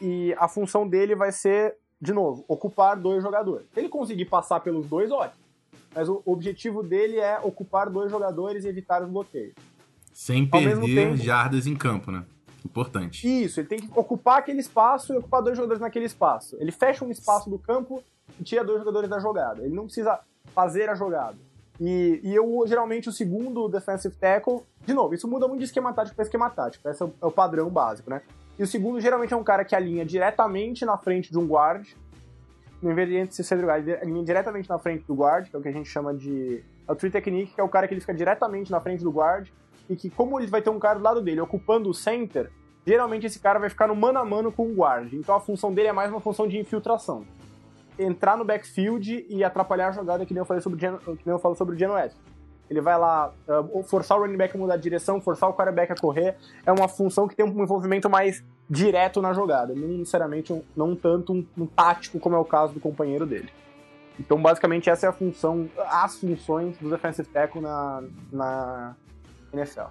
e 0.00 0.34
a 0.38 0.48
função 0.48 0.88
dele 0.88 1.14
vai 1.14 1.32
ser, 1.32 1.76
de 2.00 2.12
novo, 2.12 2.44
ocupar 2.48 2.96
dois 2.96 3.22
jogadores. 3.22 3.66
Se 3.72 3.80
ele 3.80 3.88
conseguir 3.88 4.24
passar 4.26 4.60
pelos 4.60 4.86
dois, 4.86 5.10
ótimo. 5.10 5.40
Mas 5.94 6.08
o 6.08 6.22
objetivo 6.24 6.82
dele 6.82 7.18
é 7.18 7.38
ocupar 7.40 7.90
dois 7.90 8.10
jogadores 8.10 8.64
e 8.64 8.68
evitar 8.68 9.02
os 9.02 9.10
bloqueios. 9.10 9.54
Sem 10.12 10.46
perder 10.46 10.94
tempo, 10.94 11.16
jardas 11.16 11.66
em 11.66 11.74
campo, 11.74 12.10
né? 12.12 12.24
Importante. 12.64 13.26
Isso, 13.26 13.60
ele 13.60 13.68
tem 13.68 13.80
que 13.80 13.90
ocupar 13.98 14.38
aquele 14.38 14.60
espaço 14.60 15.12
e 15.12 15.16
ocupar 15.16 15.42
dois 15.42 15.56
jogadores 15.56 15.80
naquele 15.80 16.04
espaço. 16.04 16.56
Ele 16.60 16.70
fecha 16.70 17.04
um 17.04 17.10
espaço 17.10 17.50
do 17.50 17.58
campo 17.58 18.02
e 18.38 18.44
tira 18.44 18.62
dois 18.62 18.78
jogadores 18.78 19.08
da 19.08 19.18
jogada. 19.18 19.64
Ele 19.64 19.74
não 19.74 19.84
precisa 19.84 20.20
fazer 20.54 20.88
a 20.88 20.94
jogada. 20.94 21.36
E, 21.80 22.20
e 22.22 22.34
eu, 22.34 22.62
geralmente, 22.66 23.08
o 23.08 23.12
segundo 23.12 23.66
defensive 23.66 24.14
tackle, 24.14 24.60
de 24.84 24.92
novo, 24.92 25.14
isso 25.14 25.26
muda 25.26 25.48
muito 25.48 25.60
de 25.60 25.64
esquema 25.64 25.92
tático 25.94 26.14
para 26.14 26.24
esquema 26.24 26.50
tático, 26.50 26.86
esse 26.86 27.02
é 27.02 27.06
o, 27.06 27.14
é 27.22 27.26
o 27.26 27.30
padrão 27.30 27.70
básico, 27.70 28.10
né? 28.10 28.20
E 28.58 28.62
o 28.62 28.66
segundo, 28.66 29.00
geralmente, 29.00 29.32
é 29.32 29.36
um 29.36 29.42
cara 29.42 29.64
que 29.64 29.74
alinha 29.74 30.04
diretamente 30.04 30.84
na 30.84 30.98
frente 30.98 31.30
de 31.30 31.38
um 31.38 31.46
guard, 31.46 31.88
no 32.82 32.90
invés 32.90 33.08
de 33.08 33.42
ser 33.42 33.64
guard, 33.64 33.88
alinha 33.88 34.22
diretamente 34.22 34.68
na 34.68 34.78
frente 34.78 35.04
do 35.06 35.14
guard, 35.14 35.48
que 35.48 35.56
é 35.56 35.58
o 35.58 35.62
que 35.62 35.68
a 35.68 35.72
gente 35.72 35.88
chama 35.88 36.12
de 36.12 36.62
é 36.86 36.92
o 36.92 36.96
tree 36.96 37.10
technique, 37.10 37.54
que 37.54 37.60
é 37.60 37.64
o 37.64 37.68
cara 37.68 37.86
que 37.86 37.94
ele 37.94 38.00
fica 38.00 38.12
diretamente 38.12 38.70
na 38.70 38.80
frente 38.80 39.02
do 39.02 39.10
guard, 39.10 39.48
e 39.88 39.96
que 39.96 40.10
como 40.10 40.38
ele 40.38 40.48
vai 40.48 40.60
ter 40.60 40.70
um 40.70 40.78
cara 40.78 40.98
do 40.98 41.04
lado 41.04 41.22
dele 41.22 41.40
ocupando 41.40 41.88
o 41.88 41.94
center, 41.94 42.50
geralmente 42.86 43.26
esse 43.26 43.38
cara 43.38 43.58
vai 43.58 43.70
ficar 43.70 43.86
no 43.86 43.94
mano 43.94 44.18
a 44.18 44.24
mano 44.24 44.52
com 44.52 44.66
o 44.66 44.74
guard. 44.74 45.12
Então 45.14 45.34
a 45.34 45.40
função 45.40 45.72
dele 45.72 45.88
é 45.88 45.92
mais 45.92 46.10
uma 46.10 46.20
função 46.20 46.46
de 46.46 46.58
infiltração. 46.58 47.24
Entrar 48.00 48.36
no 48.36 48.44
backfield 48.44 49.26
e 49.28 49.44
atrapalhar 49.44 49.88
a 49.88 49.92
jogada 49.92 50.24
que 50.24 50.32
nem 50.32 50.40
eu 50.40 50.44
falei 50.44 50.62
sobre 50.62 50.76
o 50.76 51.16
que 51.16 51.26
nem 51.26 51.34
eu 51.34 51.38
falo 51.38 51.54
sobre 51.54 51.74
o 51.74 51.78
Gen 51.78 51.88
West. 51.88 52.16
Ele 52.68 52.80
vai 52.80 52.96
lá 52.96 53.32
uh, 53.48 53.82
forçar 53.82 54.16
o 54.16 54.20
running 54.20 54.36
back 54.36 54.56
a 54.56 54.58
mudar 54.58 54.76
de 54.76 54.82
direção, 54.82 55.20
forçar 55.20 55.48
o 55.50 55.54
quarterback 55.54 55.92
a 55.92 55.96
correr. 55.96 56.36
É 56.64 56.70
uma 56.70 56.86
função 56.86 57.26
que 57.26 57.34
tem 57.34 57.44
um 57.44 57.62
envolvimento 57.62 58.08
mais 58.08 58.44
direto 58.68 59.20
na 59.20 59.32
jogada, 59.32 59.74
não 59.74 59.88
necessariamente 59.98 60.52
um, 60.52 60.62
não 60.76 60.94
tanto 60.94 61.32
um, 61.32 61.44
um 61.58 61.66
tático 61.66 62.20
como 62.20 62.36
é 62.36 62.38
o 62.38 62.44
caso 62.44 62.72
do 62.72 62.78
companheiro 62.78 63.26
dele. 63.26 63.50
Então, 64.20 64.40
basicamente, 64.40 64.88
essa 64.88 65.06
é 65.06 65.08
a 65.08 65.12
função, 65.12 65.68
as 65.88 66.16
funções 66.18 66.76
do 66.78 66.88
defensive 66.88 67.28
tackle 67.28 67.60
na, 67.60 68.04
na 68.30 68.96
NFL. 69.52 69.88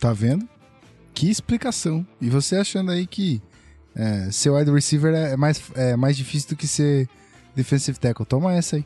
Tá 0.00 0.12
vendo? 0.12 0.48
Que 1.14 1.30
explicação. 1.30 2.04
E 2.20 2.28
você 2.28 2.56
achando 2.56 2.90
aí 2.90 3.06
que 3.06 3.40
é, 3.94 4.30
ser 4.32 4.50
wide 4.50 4.70
receiver 4.70 5.14
é 5.14 5.36
mais, 5.36 5.70
é 5.76 5.94
mais 5.94 6.16
difícil 6.16 6.48
do 6.48 6.56
que 6.56 6.66
ser 6.66 7.08
defensive 7.54 7.98
tackle. 7.98 8.24
Toma 8.26 8.54
essa 8.54 8.76
aí. 8.76 8.82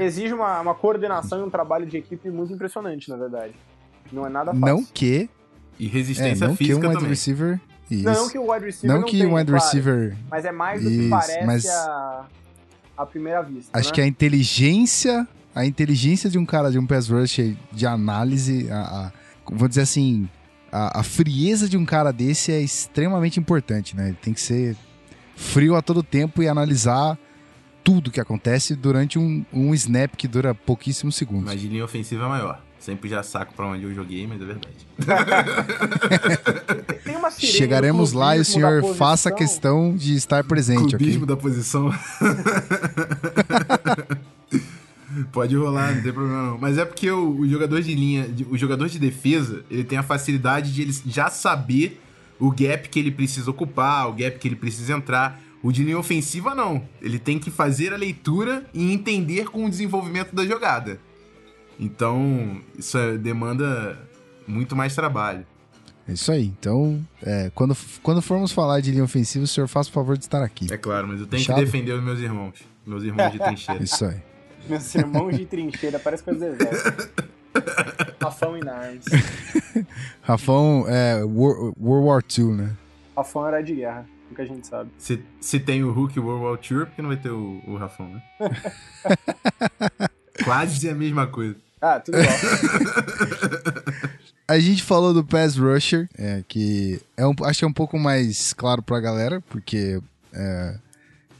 Exige 0.00 0.34
uma, 0.34 0.60
uma 0.60 0.74
coordenação 0.74 1.40
e 1.40 1.42
um 1.42 1.50
trabalho 1.50 1.86
de 1.86 1.96
equipe 1.96 2.30
muito 2.30 2.52
impressionante, 2.52 3.08
na 3.08 3.16
verdade. 3.16 3.54
Não 4.12 4.26
é 4.26 4.28
nada 4.28 4.52
fácil. 4.52 4.66
Não 4.66 4.84
que... 4.84 5.28
E 5.78 5.86
resistência 5.86 6.44
é, 6.44 6.48
não 6.48 6.56
física 6.56 6.80
que 6.80 6.86
um 6.86 6.88
wide 6.88 6.94
também. 6.94 7.10
receiver... 7.10 7.60
Isso. 7.90 8.02
Não 8.02 8.28
que 8.28 8.38
o 8.38 8.50
wide 8.50 8.64
receiver 8.64 8.94
não, 8.94 9.00
não 9.02 9.08
que 9.08 9.18
tem, 9.18 9.26
wide 9.26 9.50
claro, 9.50 9.64
receiver... 9.64 10.16
Mas 10.28 10.44
é 10.44 10.52
mais 10.52 10.82
do 10.82 10.88
que 10.88 10.96
isso, 10.96 11.10
parece 11.10 11.46
mas... 11.46 11.66
a, 11.66 12.26
a 12.96 13.06
primeira 13.06 13.42
vista, 13.42 13.78
Acho 13.78 13.90
né? 13.90 13.94
que 13.94 14.00
a 14.00 14.06
inteligência... 14.06 15.28
A 15.54 15.64
inteligência 15.64 16.28
de 16.28 16.38
um 16.38 16.44
cara 16.44 16.70
de 16.70 16.78
um 16.78 16.86
pass 16.86 17.08
rush 17.08 17.56
de 17.72 17.86
análise, 17.86 18.70
a, 18.70 19.06
a 19.06 19.12
vou 19.50 19.66
dizer 19.68 19.82
assim, 19.82 20.28
a, 20.70 21.00
a, 21.00 21.02
frieza 21.02 21.68
de 21.68 21.76
um 21.76 21.84
cara 21.84 22.12
desse 22.12 22.52
é 22.52 22.60
extremamente 22.60 23.38
importante, 23.38 23.96
né? 23.96 24.08
Ele 24.08 24.18
tem 24.20 24.34
que 24.34 24.40
ser 24.40 24.76
frio 25.36 25.76
a 25.76 25.82
todo 25.82 26.02
tempo 26.02 26.42
e 26.42 26.48
analisar 26.48 27.16
tudo 27.84 28.10
que 28.10 28.20
acontece 28.20 28.74
durante 28.74 29.18
um, 29.18 29.44
um 29.52 29.74
snap 29.74 30.16
que 30.16 30.26
dura 30.26 30.54
pouquíssimos 30.54 31.14
segundos. 31.14 31.44
Mas 31.44 31.60
de 31.60 31.68
linha 31.68 31.84
ofensiva 31.84 32.24
é 32.24 32.28
maior. 32.28 32.62
Sempre 32.80 33.08
já 33.08 33.22
saco 33.22 33.54
pra 33.54 33.66
onde 33.66 33.84
eu 33.84 33.94
joguei, 33.94 34.26
mas 34.26 34.40
é 34.40 34.44
verdade. 34.44 34.74
Tem 37.04 37.16
uma 37.16 37.30
Chegaremos 37.30 38.12
lá 38.12 38.36
e 38.36 38.40
o 38.40 38.44
senhor 38.44 38.82
faça 38.94 39.30
questão 39.30 39.94
de 39.94 40.14
estar 40.14 40.42
presente. 40.44 40.96
Clubismo 40.96 41.24
okay? 41.24 41.34
da 41.34 41.40
posição. 41.40 41.92
Pode 45.32 45.56
rolar, 45.56 45.94
não 45.94 46.02
tem 46.02 46.12
problema 46.12 46.50
não. 46.50 46.58
Mas 46.58 46.76
é 46.78 46.84
porque 46.84 47.10
o, 47.10 47.40
o, 47.40 47.48
jogador 47.48 47.80
de 47.80 47.94
linha, 47.94 48.28
o 48.50 48.58
jogador 48.58 48.88
de 48.88 48.98
defesa, 48.98 49.64
ele 49.70 49.84
tem 49.84 49.96
a 49.96 50.02
facilidade 50.02 50.72
de 50.72 50.82
ele 50.82 50.92
já 51.06 51.30
saber 51.30 52.02
o 52.38 52.50
gap 52.50 52.88
que 52.88 52.98
ele 52.98 53.10
precisa 53.10 53.50
ocupar, 53.50 54.08
o 54.08 54.12
gap 54.12 54.38
que 54.38 54.48
ele 54.48 54.56
precisa 54.56 54.92
entrar. 54.92 55.40
O 55.62 55.72
de 55.72 55.82
linha 55.82 55.98
ofensiva, 55.98 56.54
não. 56.54 56.86
Ele 57.02 57.18
tem 57.18 57.38
que 57.38 57.50
fazer 57.50 57.92
a 57.92 57.96
leitura 57.96 58.64
e 58.72 58.92
entender 58.92 59.46
com 59.46 59.64
o 59.64 59.70
desenvolvimento 59.70 60.34
da 60.34 60.46
jogada. 60.46 61.00
Então, 61.78 62.60
isso 62.78 62.96
é, 62.96 63.16
demanda 63.16 63.98
muito 64.46 64.76
mais 64.76 64.94
trabalho. 64.94 65.44
É 66.08 66.12
isso 66.12 66.30
aí. 66.30 66.46
Então, 66.58 67.04
é, 67.22 67.50
quando, 67.54 67.76
quando 68.02 68.22
formos 68.22 68.52
falar 68.52 68.80
de 68.80 68.92
linha 68.92 69.02
ofensiva, 69.02 69.44
o 69.44 69.48
senhor 69.48 69.66
faz 69.66 69.88
o 69.88 69.92
favor 69.92 70.16
de 70.16 70.24
estar 70.24 70.42
aqui. 70.42 70.72
É 70.72 70.76
claro, 70.76 71.08
mas 71.08 71.20
eu 71.20 71.26
tenho 71.26 71.42
Fechado? 71.42 71.58
que 71.58 71.64
defender 71.64 71.92
os 71.92 72.04
meus 72.04 72.20
irmãos. 72.20 72.54
Meus 72.86 73.02
irmãos 73.02 73.32
de 73.32 73.38
trincheira. 73.38 73.82
Isso 73.82 74.04
aí. 74.04 74.22
Meus 74.68 74.94
irmãos 74.94 75.36
de 75.36 75.46
trincheira, 75.46 75.98
parece 75.98 76.22
coisa 76.22 76.38
do 76.38 76.62
exército. 76.62 77.24
Rafão 78.20 78.56
in 78.56 78.68
Arms. 78.68 79.04
Rafão 80.22 80.84
é 80.88 81.22
World, 81.24 81.76
World 81.80 82.06
War 82.06 82.24
II, 82.36 82.56
né? 82.56 82.76
Rafão 83.16 83.46
era 83.46 83.62
de 83.62 83.74
guerra, 83.74 84.06
o 84.30 84.34
que 84.34 84.42
a 84.42 84.44
gente 84.44 84.66
sabe. 84.66 84.90
Se, 84.98 85.22
se 85.40 85.58
tem 85.58 85.82
o 85.82 85.92
Hulk 85.92 86.18
World 86.20 86.44
War 86.44 86.58
II, 86.58 86.86
por 86.86 86.94
que 86.94 87.02
não 87.02 87.08
vai 87.08 87.16
ter 87.16 87.30
o, 87.30 87.62
o 87.66 87.76
Rafão, 87.76 88.08
né? 88.08 88.22
Quase 90.44 90.88
a 90.88 90.94
mesma 90.94 91.26
coisa. 91.26 91.56
Ah, 91.80 92.00
tudo 92.00 92.18
igual. 92.18 92.36
a 94.48 94.58
gente 94.58 94.82
falou 94.82 95.14
do 95.14 95.24
Pass 95.24 95.56
Rusher, 95.56 96.08
é, 96.16 96.42
que 96.46 97.00
é 97.16 97.26
um, 97.26 97.34
acho 97.44 97.60
que 97.60 97.64
é 97.64 97.68
um 97.68 97.72
pouco 97.72 97.98
mais 97.98 98.52
claro 98.52 98.82
pra 98.82 99.00
galera, 99.00 99.40
porque 99.48 100.00
é, 100.32 100.78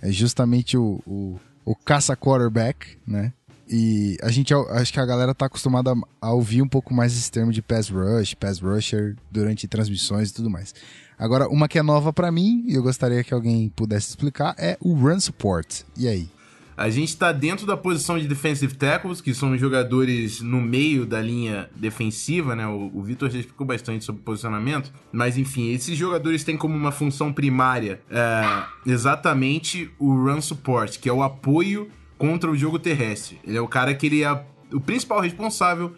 é 0.03 0.11
justamente 0.11 0.77
o, 0.77 1.01
o, 1.07 1.41
o 1.64 1.75
caça-quarterback, 1.75 2.99
né? 3.07 3.33
E 3.69 4.17
a 4.23 4.31
gente, 4.31 4.55
acho 4.55 4.93
que 4.93 5.01
a 5.01 5.07
galera 5.07 5.35
tá 5.35 5.47
acostumada 5.47 5.93
a 6.21 6.33
ouvir 6.33 6.62
um 6.62 6.69
pouco 6.69 6.95
mais 6.95 7.12
esse 7.12 7.31
termo 7.31 7.53
de 7.53 7.61
pass 7.61 7.89
rush, 7.89 8.35
pass 8.35 8.61
rusher 8.61 9.17
durante 9.31 9.67
transmissões 9.67 10.31
e 10.31 10.35
tudo 10.35 10.49
mais. 10.49 10.75
Agora, 11.19 11.49
uma 11.49 11.67
que 11.67 11.79
é 11.79 11.83
nova 11.83 12.12
para 12.12 12.31
mim, 12.31 12.62
e 12.67 12.75
eu 12.75 12.83
gostaria 12.83 13.25
que 13.25 13.35
alguém 13.35 13.69
pudesse 13.71 14.11
explicar, 14.11 14.55
é 14.59 14.77
o 14.81 14.93
run 14.95 15.19
support. 15.19 15.83
E 15.97 16.07
aí? 16.07 16.29
A 16.77 16.91
gente 16.91 17.09
está 17.09 17.33
dentro 17.33 17.67
da 17.67 17.75
posição 17.75 18.19
de 18.19 18.29
defensive 18.29 18.75
tackles, 18.75 19.23
que 19.23 19.33
são 19.33 19.53
os 19.53 19.61
jogadores 19.61 20.43
no 20.43 20.61
meio 20.61 21.07
da 21.07 21.23
linha 21.23 21.71
defensiva, 21.75 22.55
né? 22.55 22.67
O, 22.67 22.91
o 22.93 23.03
Vitor 23.03 23.31
já 23.31 23.39
explicou 23.39 23.67
bastante 23.67 24.05
sobre 24.05 24.21
posicionamento, 24.21 24.93
mas 25.11 25.39
enfim, 25.39 25.73
esses 25.73 25.97
jogadores 25.97 26.45
têm 26.45 26.57
como 26.57 26.77
uma 26.77 26.93
função 26.93 27.33
primária 27.33 28.03
é, 28.11 28.91
exatamente 28.91 29.91
o 29.99 30.14
run 30.14 30.43
support, 30.43 30.99
que 30.99 31.09
é 31.09 31.12
o 31.12 31.23
apoio 31.23 31.91
contra 32.19 32.51
o 32.51 32.57
jogo 32.57 32.79
terrestre. 32.79 33.39
Ele 33.47 33.57
é 33.57 33.61
o 33.61 33.69
cara 33.69 33.95
que 33.95 34.07
ele 34.07 34.23
é 34.23 34.45
o 34.73 34.81
principal 34.81 35.21
responsável 35.21 35.95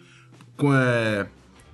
com, 0.55 0.73
é, 0.73 1.27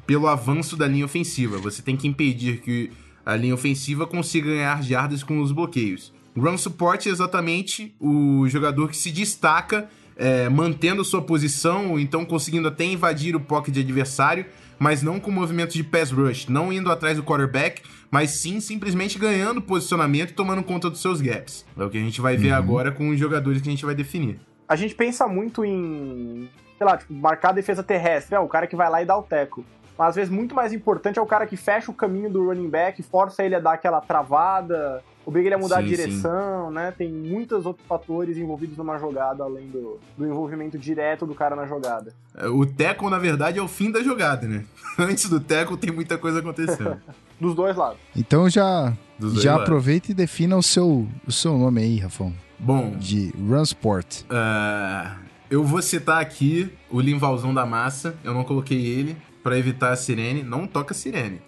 pelo 0.06 0.28
avanço 0.28 0.76
da 0.76 0.88
linha 0.88 1.06
ofensiva. 1.06 1.58
Você 1.58 1.82
tem 1.82 1.98
que 1.98 2.08
impedir 2.08 2.62
que 2.62 2.91
a 3.26 3.36
linha 3.36 3.54
ofensiva 3.54 4.06
consiga 4.06 4.52
ganhar 4.52 4.84
jardas 4.84 5.24
com 5.24 5.41
os 5.41 5.52
bloqueios. 5.52 6.14
Run 6.38 6.58
support 6.58 7.06
é 7.08 7.10
exatamente 7.10 7.96
o 8.00 8.48
jogador 8.48 8.89
que 8.89 8.98
se 8.98 9.10
destaca 9.10 9.89
é, 10.18 10.48
mantendo 10.50 11.04
sua 11.04 11.22
posição, 11.22 12.00
então 12.00 12.26
conseguindo 12.26 12.68
até 12.68 12.86
invadir 12.86 13.36
o 13.36 13.39
pocket 13.39 13.78
adversário, 13.78 14.46
mas 14.80 15.01
não 15.01 15.19
com 15.19 15.32
movimento 15.32 15.73
de 15.73 15.84
pass 15.84 16.11
rush, 16.11 16.47
não 16.47 16.71
indo 16.71 16.91
atrás 16.91 17.17
do 17.17 17.23
quarterback, 17.23 17.82
mas 18.09 18.32
sim 18.32 18.59
simplesmente 18.59 19.17
ganhando 19.17 19.61
posicionamento 19.61 20.32
e 20.32 20.34
tomando 20.34 20.63
conta 20.63 20.89
dos 20.89 21.01
seus 21.01 21.21
gaps. 21.21 21.65
É 21.78 21.84
o 21.84 21.89
que 21.89 21.97
a 21.97 22.01
gente 22.01 22.21
vai 22.21 22.38
ver 22.38 22.51
uhum. 22.51 22.57
agora 22.57 22.91
com 22.91 23.09
os 23.09 23.19
jogadores 23.19 23.61
que 23.61 23.67
a 23.67 23.71
gente 23.71 23.86
vai 23.86 23.95
definir. 23.95 24.39
A 24.67 24.76
gente 24.76 24.95
pensa 24.95 25.28
muito 25.28 25.63
em, 25.63 26.49
sei 26.78 26.86
lá, 26.86 26.97
tipo, 26.97 27.13
marcar 27.13 27.49
a 27.49 27.53
defesa 27.53 27.84
terrestre, 27.84 28.36
é 28.36 28.39
o 28.39 28.47
cara 28.47 28.67
que 28.67 28.76
vai 28.76 28.89
lá 28.89 29.01
e 29.01 29.05
dá 29.05 29.17
o 29.17 29.23
teco. 29.23 29.65
Mas 29.97 30.09
às 30.09 30.15
vezes 30.15 30.30
muito 30.30 30.53
mais 30.53 30.73
importante 30.73 31.19
é 31.19 31.21
o 31.21 31.26
cara 31.26 31.45
que 31.45 31.55
fecha 31.55 31.89
o 31.89 31.93
caminho 31.93 32.30
do 32.30 32.45
running 32.45 32.69
back, 32.69 33.01
força 33.03 33.43
ele 33.43 33.55
a 33.55 33.59
dar 33.59 33.73
aquela 33.73 34.01
travada, 34.01 35.03
obriga 35.26 35.47
ele 35.47 35.55
a 35.55 35.57
mudar 35.57 35.78
sim, 35.78 35.84
a 35.84 35.86
direção, 35.88 36.67
sim. 36.67 36.73
né? 36.73 36.93
Tem 36.95 37.11
muitos 37.11 37.65
outros 37.65 37.86
fatores 37.88 38.38
envolvidos 38.38 38.78
numa 38.78 38.97
jogada, 38.97 39.43
além 39.43 39.67
do, 39.67 39.99
do 40.17 40.26
envolvimento 40.26 40.78
direto 40.78 41.26
do 41.26 41.34
cara 41.34 41.55
na 41.55 41.65
jogada. 41.65 42.13
É, 42.36 42.47
o 42.47 42.65
tackle, 42.65 43.09
na 43.09 43.19
verdade, 43.19 43.59
é 43.59 43.61
o 43.61 43.67
fim 43.67 43.91
da 43.91 44.01
jogada, 44.03 44.47
né? 44.47 44.65
Antes 44.97 45.30
do 45.30 45.39
tackle 45.39 45.78
tem 45.78 45.91
muita 45.91 46.17
coisa 46.17 46.39
acontecendo. 46.39 46.97
Dos 47.39 47.53
dois 47.53 47.76
lados. 47.76 47.97
Então 48.15 48.49
já, 48.49 48.93
já 49.34 49.55
aproveita 49.55 50.11
e 50.11 50.13
defina 50.13 50.55
o 50.55 50.63
seu, 50.63 51.05
o 51.28 51.32
seu 51.32 51.57
nome 51.57 51.82
aí, 51.82 51.99
Rafão. 51.99 52.34
Bom. 52.57 52.91
De 52.97 53.34
Runsport. 53.38 54.21
Uh, 54.21 55.19
eu 55.49 55.61
vou 55.61 55.82
citar 55.82 56.21
aqui 56.21 56.71
o 56.89 57.01
Limvalzão 57.01 57.53
da 57.53 57.65
Massa. 57.65 58.15
Eu 58.23 58.34
não 58.34 58.45
coloquei 58.45 58.86
ele 58.86 59.17
para 59.46 59.60
evitar 59.60 59.91
a 59.91 59.96
sirene. 59.96 60.41
Não 60.41 60.66
toca 60.66 60.96
sirene. 60.96 61.39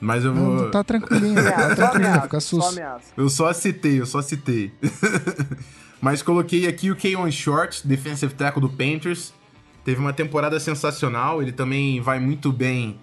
Mas 0.00 0.24
eu 0.24 0.32
vou. 0.32 0.54
Não, 0.54 0.70
tá 0.70 0.82
tranquilinho, 0.82 1.34
tá 1.34 1.74
tranquilinho, 1.76 2.22
fica 2.22 2.40
susto. 2.40 2.80
Eu 3.14 3.28
só 3.28 3.52
citei, 3.52 4.00
eu 4.00 4.06
só 4.06 4.22
citei. 4.22 4.72
Mas 6.00 6.22
coloquei 6.22 6.66
aqui 6.66 6.90
o 6.90 6.96
Keon 6.96 7.30
Short, 7.30 7.86
defensive 7.86 8.32
tackle 8.32 8.62
do 8.62 8.70
Panthers. 8.70 9.34
Teve 9.84 10.00
uma 10.00 10.14
temporada 10.14 10.58
sensacional. 10.58 11.42
Ele 11.42 11.52
também 11.52 12.00
vai 12.00 12.18
muito 12.18 12.50
bem 12.50 12.98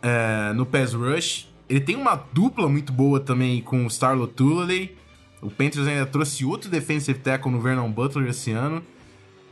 é, 0.00 0.54
no 0.54 0.64
pass 0.64 0.94
rush. 0.94 1.52
Ele 1.68 1.80
tem 1.80 1.94
uma 1.94 2.14
dupla 2.32 2.70
muito 2.70 2.90
boa 2.90 3.20
também 3.20 3.60
com 3.60 3.84
o 3.84 3.88
Starlo 3.88 4.26
Tulale. 4.26 4.96
O 5.42 5.50
Panthers 5.50 5.86
ainda 5.86 6.06
trouxe 6.06 6.42
outro 6.46 6.70
defensive 6.70 7.18
tackle 7.18 7.52
no 7.52 7.60
Vernon 7.60 7.90
Butler 7.90 8.30
esse 8.30 8.50
ano. 8.50 8.82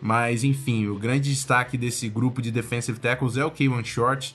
Mas, 0.01 0.45
enfim, 0.45 0.87
o 0.87 0.99
grande 0.99 1.31
destaque 1.31 1.77
desse 1.77 2.09
grupo 2.09 2.41
de 2.41 2.51
defensive 2.51 2.99
tackles 2.99 3.37
é 3.37 3.45
o 3.45 3.51
Kayvon 3.51 3.85
Short. 3.85 4.35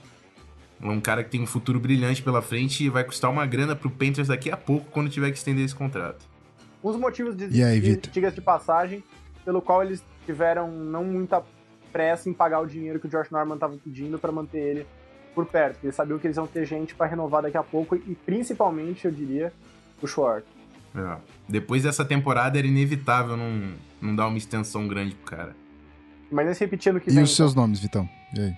É 0.81 0.87
um 0.87 1.01
cara 1.01 1.23
que 1.23 1.31
tem 1.31 1.41
um 1.41 1.47
futuro 1.47 1.79
brilhante 1.79 2.21
pela 2.21 2.41
frente 2.41 2.83
e 2.83 2.89
vai 2.89 3.03
custar 3.03 3.31
uma 3.31 3.45
grana 3.45 3.75
pro 3.75 3.89
Panthers 3.89 4.27
daqui 4.27 4.51
a 4.51 4.57
pouco 4.57 4.85
quando 4.91 5.09
tiver 5.09 5.31
que 5.31 5.37
estender 5.37 5.65
esse 5.65 5.73
contrato. 5.73 6.25
Um 6.83 6.91
dos 6.91 6.99
motivos 6.99 7.35
de, 7.35 7.63
aí, 7.63 7.81
de, 7.81 7.95
de, 7.97 8.31
de 8.31 8.41
passagem 8.41 9.03
pelo 9.43 9.61
qual 9.61 9.83
eles 9.83 10.03
tiveram 10.25 10.69
não 10.69 11.03
muita 11.03 11.43
pressa 11.91 12.29
em 12.29 12.33
pagar 12.33 12.59
o 12.59 12.67
dinheiro 12.67 12.99
que 12.99 13.07
o 13.07 13.09
Josh 13.09 13.29
Norman 13.31 13.55
estava 13.55 13.77
pedindo 13.77 14.19
para 14.19 14.31
manter 14.31 14.59
ele 14.59 14.87
por 15.33 15.45
perto. 15.45 15.83
Eles 15.83 15.95
sabiam 15.95 16.19
que 16.19 16.27
eles 16.27 16.37
iam 16.37 16.45
ter 16.45 16.65
gente 16.65 16.93
para 16.93 17.07
renovar 17.07 17.41
daqui 17.41 17.57
a 17.57 17.63
pouco 17.63 17.95
e 17.95 18.15
principalmente, 18.25 19.05
eu 19.05 19.11
diria, 19.11 19.53
o 20.01 20.07
Short. 20.07 20.45
É. 20.95 21.17
Depois 21.47 21.83
dessa 21.83 22.05
temporada 22.05 22.57
era 22.57 22.67
inevitável 22.67 23.35
não, 23.35 23.73
não 24.05 24.15
dar 24.15 24.27
uma 24.27 24.37
extensão 24.37 24.87
grande 24.87 25.15
pro 25.15 25.35
cara. 25.35 25.55
Mas 26.31 26.45
nesse 26.47 26.61
repetindo 26.61 26.99
que 26.99 27.09
E 27.09 27.13
vem, 27.13 27.23
os 27.23 27.35
seus 27.35 27.51
então. 27.51 27.63
nomes, 27.63 27.79
Vitão? 27.79 28.09
E 28.35 28.39
aí? 28.39 28.55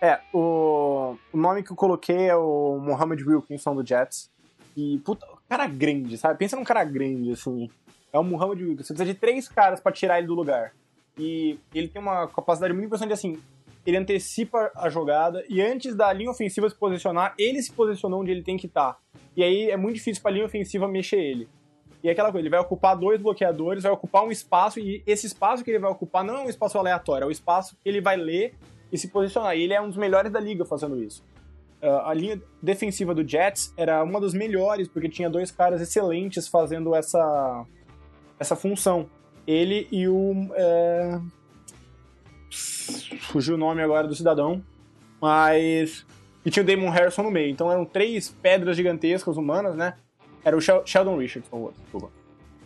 É, 0.00 0.20
o, 0.32 1.16
o 1.32 1.36
nome 1.36 1.62
que 1.62 1.72
eu 1.72 1.76
coloquei 1.76 2.28
é 2.28 2.36
o 2.36 2.78
Mohamed 2.78 3.22
Wilkinson 3.24 3.74
do 3.74 3.86
Jets. 3.86 4.30
E, 4.76 4.98
puta, 5.04 5.26
cara 5.48 5.66
grande, 5.66 6.18
sabe? 6.18 6.38
Pensa 6.38 6.56
num 6.56 6.64
cara 6.64 6.84
grande, 6.84 7.32
assim. 7.32 7.70
É 8.12 8.18
o 8.18 8.24
Muhammad 8.24 8.60
Wilkerson. 8.60 8.88
Você 8.88 8.94
precisa 8.94 9.14
de 9.14 9.18
três 9.18 9.48
caras 9.48 9.80
para 9.80 9.92
tirar 9.92 10.18
ele 10.18 10.26
do 10.26 10.34
lugar. 10.34 10.72
E 11.18 11.58
ele 11.74 11.88
tem 11.88 12.00
uma 12.00 12.26
capacidade 12.28 12.72
muito 12.72 12.86
impressionante 12.86 13.14
assim. 13.14 13.38
Ele 13.86 13.96
antecipa 13.96 14.70
a 14.74 14.88
jogada 14.88 15.44
e 15.48 15.62
antes 15.62 15.94
da 15.94 16.12
linha 16.12 16.30
ofensiva 16.30 16.68
se 16.68 16.74
posicionar, 16.74 17.34
ele 17.38 17.62
se 17.62 17.72
posicionou 17.72 18.20
onde 18.20 18.32
ele 18.32 18.42
tem 18.42 18.56
que 18.56 18.66
estar. 18.66 18.94
Tá. 18.94 18.98
E 19.36 19.42
aí 19.42 19.70
é 19.70 19.76
muito 19.76 19.96
difícil 19.96 20.22
para 20.22 20.32
a 20.32 20.34
linha 20.34 20.46
ofensiva 20.46 20.88
mexer 20.88 21.18
ele. 21.18 21.48
E 22.06 22.08
é 22.08 22.12
aquela 22.12 22.30
coisa, 22.30 22.42
ele 22.42 22.50
vai 22.50 22.60
ocupar 22.60 22.96
dois 22.96 23.20
bloqueadores, 23.20 23.82
vai 23.82 23.90
ocupar 23.90 24.24
um 24.24 24.30
espaço, 24.30 24.78
e 24.78 25.02
esse 25.04 25.26
espaço 25.26 25.64
que 25.64 25.72
ele 25.72 25.80
vai 25.80 25.90
ocupar 25.90 26.22
não 26.22 26.36
é 26.36 26.40
um 26.42 26.48
espaço 26.48 26.78
aleatório, 26.78 27.24
é 27.24 27.26
o 27.26 27.32
espaço 27.32 27.76
que 27.82 27.88
ele 27.88 28.00
vai 28.00 28.16
ler 28.16 28.54
e 28.92 28.96
se 28.96 29.08
posicionar. 29.08 29.56
E 29.56 29.62
ele 29.62 29.74
é 29.74 29.80
um 29.80 29.88
dos 29.88 29.96
melhores 29.96 30.30
da 30.30 30.38
liga 30.38 30.64
fazendo 30.64 31.02
isso. 31.02 31.24
Uh, 31.82 32.06
a 32.06 32.14
linha 32.14 32.40
defensiva 32.62 33.12
do 33.12 33.28
Jets 33.28 33.74
era 33.76 34.04
uma 34.04 34.20
das 34.20 34.34
melhores, 34.34 34.86
porque 34.86 35.08
tinha 35.08 35.28
dois 35.28 35.50
caras 35.50 35.80
excelentes 35.80 36.46
fazendo 36.46 36.94
essa, 36.94 37.66
essa 38.38 38.54
função. 38.54 39.10
Ele 39.44 39.88
e 39.90 40.06
o. 40.06 40.32
É... 40.54 41.20
Fugiu 43.22 43.56
o 43.56 43.58
nome 43.58 43.82
agora 43.82 44.06
do 44.06 44.14
cidadão. 44.14 44.62
Mas. 45.20 46.06
E 46.44 46.50
tinha 46.52 46.62
o 46.62 46.66
Damon 46.66 46.90
Harrison 46.90 47.24
no 47.24 47.32
meio. 47.32 47.50
Então 47.50 47.70
eram 47.72 47.84
três 47.84 48.28
pedras 48.28 48.76
gigantescas 48.76 49.36
humanas, 49.36 49.74
né? 49.74 49.94
Era 50.46 50.56
o 50.56 50.60
Sheldon 50.60 51.16
Richards, 51.16 51.48
por 51.48 51.56
favor. 51.56 51.72
Desculpa. 51.72 52.08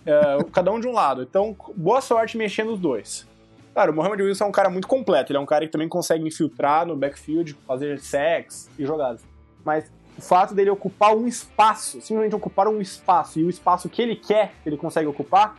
É, 0.04 0.44
cada 0.52 0.70
um 0.70 0.78
de 0.78 0.86
um 0.86 0.92
lado. 0.92 1.22
Então, 1.22 1.56
boa 1.74 2.02
sorte 2.02 2.36
mexendo 2.36 2.74
os 2.74 2.78
dois. 2.78 3.26
Cara, 3.74 3.90
o 3.90 3.94
Mohamed 3.94 4.22
Wilson 4.22 4.44
é 4.44 4.46
um 4.48 4.52
cara 4.52 4.68
muito 4.68 4.86
completo. 4.86 5.32
Ele 5.32 5.38
é 5.38 5.40
um 5.40 5.46
cara 5.46 5.64
que 5.64 5.72
também 5.72 5.88
consegue 5.88 6.22
infiltrar 6.28 6.84
no 6.84 6.94
backfield, 6.94 7.56
fazer 7.66 7.98
sacks 7.98 8.68
e 8.78 8.84
jogadas. 8.84 9.24
Mas 9.64 9.90
o 10.18 10.20
fato 10.20 10.54
dele 10.54 10.68
ocupar 10.68 11.16
um 11.16 11.26
espaço, 11.26 12.02
simplesmente 12.02 12.36
ocupar 12.36 12.68
um 12.68 12.82
espaço, 12.82 13.40
e 13.40 13.44
o 13.44 13.48
espaço 13.48 13.88
que 13.88 14.02
ele 14.02 14.14
quer 14.14 14.52
que 14.62 14.68
ele 14.68 14.76
consegue 14.76 15.08
ocupar, 15.08 15.56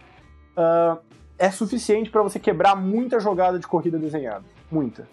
uh, 0.55 1.01
é 1.39 1.49
suficiente 1.49 2.11
para 2.11 2.22
você 2.22 2.38
quebrar 2.38 2.76
muita 2.76 3.19
jogada 3.19 3.57
de 3.57 3.65
corrida 3.65 3.97
desenhada. 3.97 4.45
Muita. 4.72 5.09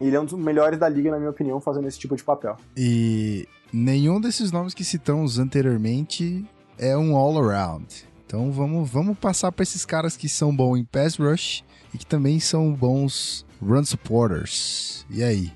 Ele 0.00 0.16
é 0.16 0.20
um 0.20 0.24
dos 0.24 0.34
melhores 0.34 0.76
da 0.76 0.88
liga, 0.88 1.08
na 1.08 1.18
minha 1.18 1.30
opinião, 1.30 1.60
fazendo 1.60 1.86
esse 1.86 2.00
tipo 2.00 2.16
de 2.16 2.24
papel. 2.24 2.56
E 2.76 3.46
nenhum 3.72 4.20
desses 4.20 4.52
nomes 4.52 4.74
que 4.74 4.84
citamos 4.84 5.38
anteriormente 5.38 6.44
é 6.78 6.96
um 6.96 7.16
all-around. 7.16 7.86
Então 8.26 8.50
vamos, 8.50 8.88
vamos 8.90 9.18
passar 9.18 9.50
para 9.52 9.62
esses 9.62 9.84
caras 9.84 10.16
que 10.16 10.28
são 10.28 10.54
bons 10.54 10.78
em 10.78 10.84
pass 10.84 11.16
rush 11.16 11.64
e 11.94 11.98
que 11.98 12.06
também 12.06 12.40
são 12.40 12.72
bons 12.72 13.46
run 13.60 13.84
supporters. 13.84 15.06
E 15.10 15.22
aí, 15.22 15.52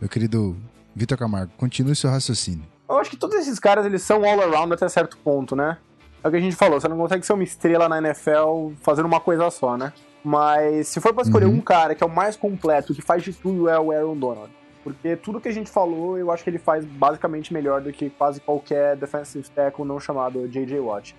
meu 0.00 0.08
querido 0.08 0.56
Vitor 0.94 1.18
Camargo, 1.18 1.52
continue 1.56 1.94
seu 1.96 2.10
raciocínio. 2.10 2.64
Eu 2.88 2.98
acho 2.98 3.10
que 3.10 3.16
todos 3.16 3.36
esses 3.36 3.58
caras 3.58 3.84
eles 3.84 4.02
são 4.02 4.24
all 4.24 4.40
around 4.40 4.72
até 4.72 4.88
certo 4.88 5.16
ponto, 5.18 5.54
né? 5.54 5.78
É 6.22 6.28
o 6.28 6.30
que 6.30 6.36
a 6.36 6.40
gente 6.40 6.56
falou, 6.56 6.80
você 6.80 6.88
não 6.88 6.96
consegue 6.96 7.24
ser 7.24 7.32
uma 7.32 7.44
estrela 7.44 7.88
na 7.88 7.98
NFL 7.98 8.72
fazendo 8.82 9.06
uma 9.06 9.20
coisa 9.20 9.50
só, 9.50 9.76
né? 9.76 9.92
Mas 10.24 10.88
se 10.88 11.00
for 11.00 11.14
para 11.14 11.22
escolher 11.22 11.46
uhum. 11.46 11.54
um 11.54 11.60
cara 11.60 11.94
que 11.94 12.02
é 12.02 12.06
o 12.06 12.10
mais 12.10 12.36
completo, 12.36 12.94
que 12.94 13.00
faz 13.00 13.22
de 13.22 13.32
tudo, 13.32 13.68
é 13.68 13.78
o 13.78 13.92
Aaron 13.92 14.16
Donald. 14.16 14.50
Porque 14.94 15.16
tudo 15.16 15.40
que 15.40 15.48
a 15.48 15.52
gente 15.52 15.70
falou, 15.70 16.18
eu 16.18 16.30
acho 16.30 16.44
que 16.44 16.50
ele 16.50 16.58
faz 16.58 16.84
basicamente 16.84 17.52
melhor 17.52 17.80
do 17.80 17.92
que 17.92 18.10
quase 18.10 18.40
qualquer 18.40 18.96
defensive 18.96 19.48
tackle 19.50 19.84
não 19.84 19.98
chamado 19.98 20.48
J.J. 20.48 20.78
Watt. 20.80 21.14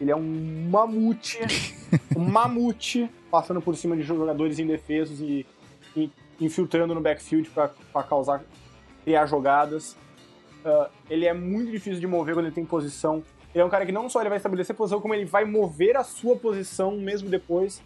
Ele 0.00 0.10
é 0.10 0.16
um 0.16 0.68
mamute, 0.70 1.38
um 2.16 2.24
mamute, 2.24 3.08
passando 3.30 3.60
por 3.60 3.76
cima 3.76 3.96
de 3.96 4.02
jogadores 4.02 4.58
indefesos 4.58 5.20
e, 5.20 5.46
e 5.96 6.10
infiltrando 6.40 6.94
no 6.94 7.00
backfield 7.00 7.48
para 7.50 8.02
causar, 8.02 8.42
criar 9.04 9.26
jogadas. 9.26 9.96
Uh, 10.64 10.90
ele 11.08 11.26
é 11.26 11.32
muito 11.32 11.70
difícil 11.70 12.00
de 12.00 12.06
mover 12.06 12.34
quando 12.34 12.46
ele 12.46 12.54
tem 12.54 12.64
posição. 12.64 13.22
Ele 13.54 13.62
é 13.62 13.64
um 13.64 13.70
cara 13.70 13.86
que 13.86 13.92
não 13.92 14.08
só 14.08 14.20
ele 14.20 14.28
vai 14.28 14.38
estabelecer 14.38 14.74
posição, 14.74 15.00
como 15.00 15.14
ele 15.14 15.24
vai 15.24 15.44
mover 15.44 15.96
a 15.96 16.02
sua 16.02 16.34
posição 16.36 16.96
mesmo 16.96 17.28
depois. 17.28 17.80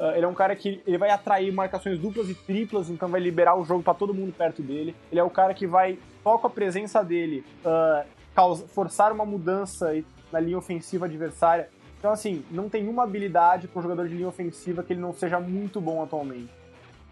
Uh, 0.00 0.16
ele 0.16 0.24
é 0.24 0.28
um 0.28 0.32
cara 0.32 0.56
que 0.56 0.80
ele 0.86 0.96
vai 0.96 1.10
atrair 1.10 1.52
marcações 1.52 1.98
duplas 1.98 2.30
e 2.30 2.34
triplas, 2.34 2.88
então 2.88 3.06
vai 3.06 3.20
liberar 3.20 3.54
o 3.54 3.66
jogo 3.66 3.82
para 3.82 3.92
todo 3.92 4.14
mundo 4.14 4.32
perto 4.32 4.62
dele. 4.62 4.96
Ele 5.12 5.20
é 5.20 5.22
o 5.22 5.28
cara 5.28 5.52
que 5.52 5.66
vai, 5.66 5.98
só 6.22 6.38
com 6.38 6.46
a 6.46 6.50
presença 6.50 7.04
dele, 7.04 7.44
uh, 7.62 8.08
causa, 8.34 8.66
forçar 8.66 9.12
uma 9.12 9.26
mudança 9.26 9.92
na 10.32 10.40
linha 10.40 10.56
ofensiva 10.56 11.04
adversária. 11.04 11.68
Então, 11.98 12.10
assim, 12.10 12.42
não 12.50 12.66
tem 12.66 12.88
uma 12.88 13.02
habilidade 13.02 13.68
para 13.68 13.78
um 13.78 13.82
jogador 13.82 14.08
de 14.08 14.14
linha 14.14 14.28
ofensiva 14.28 14.82
que 14.82 14.94
ele 14.94 15.02
não 15.02 15.12
seja 15.12 15.38
muito 15.38 15.82
bom 15.82 16.02
atualmente. 16.02 16.48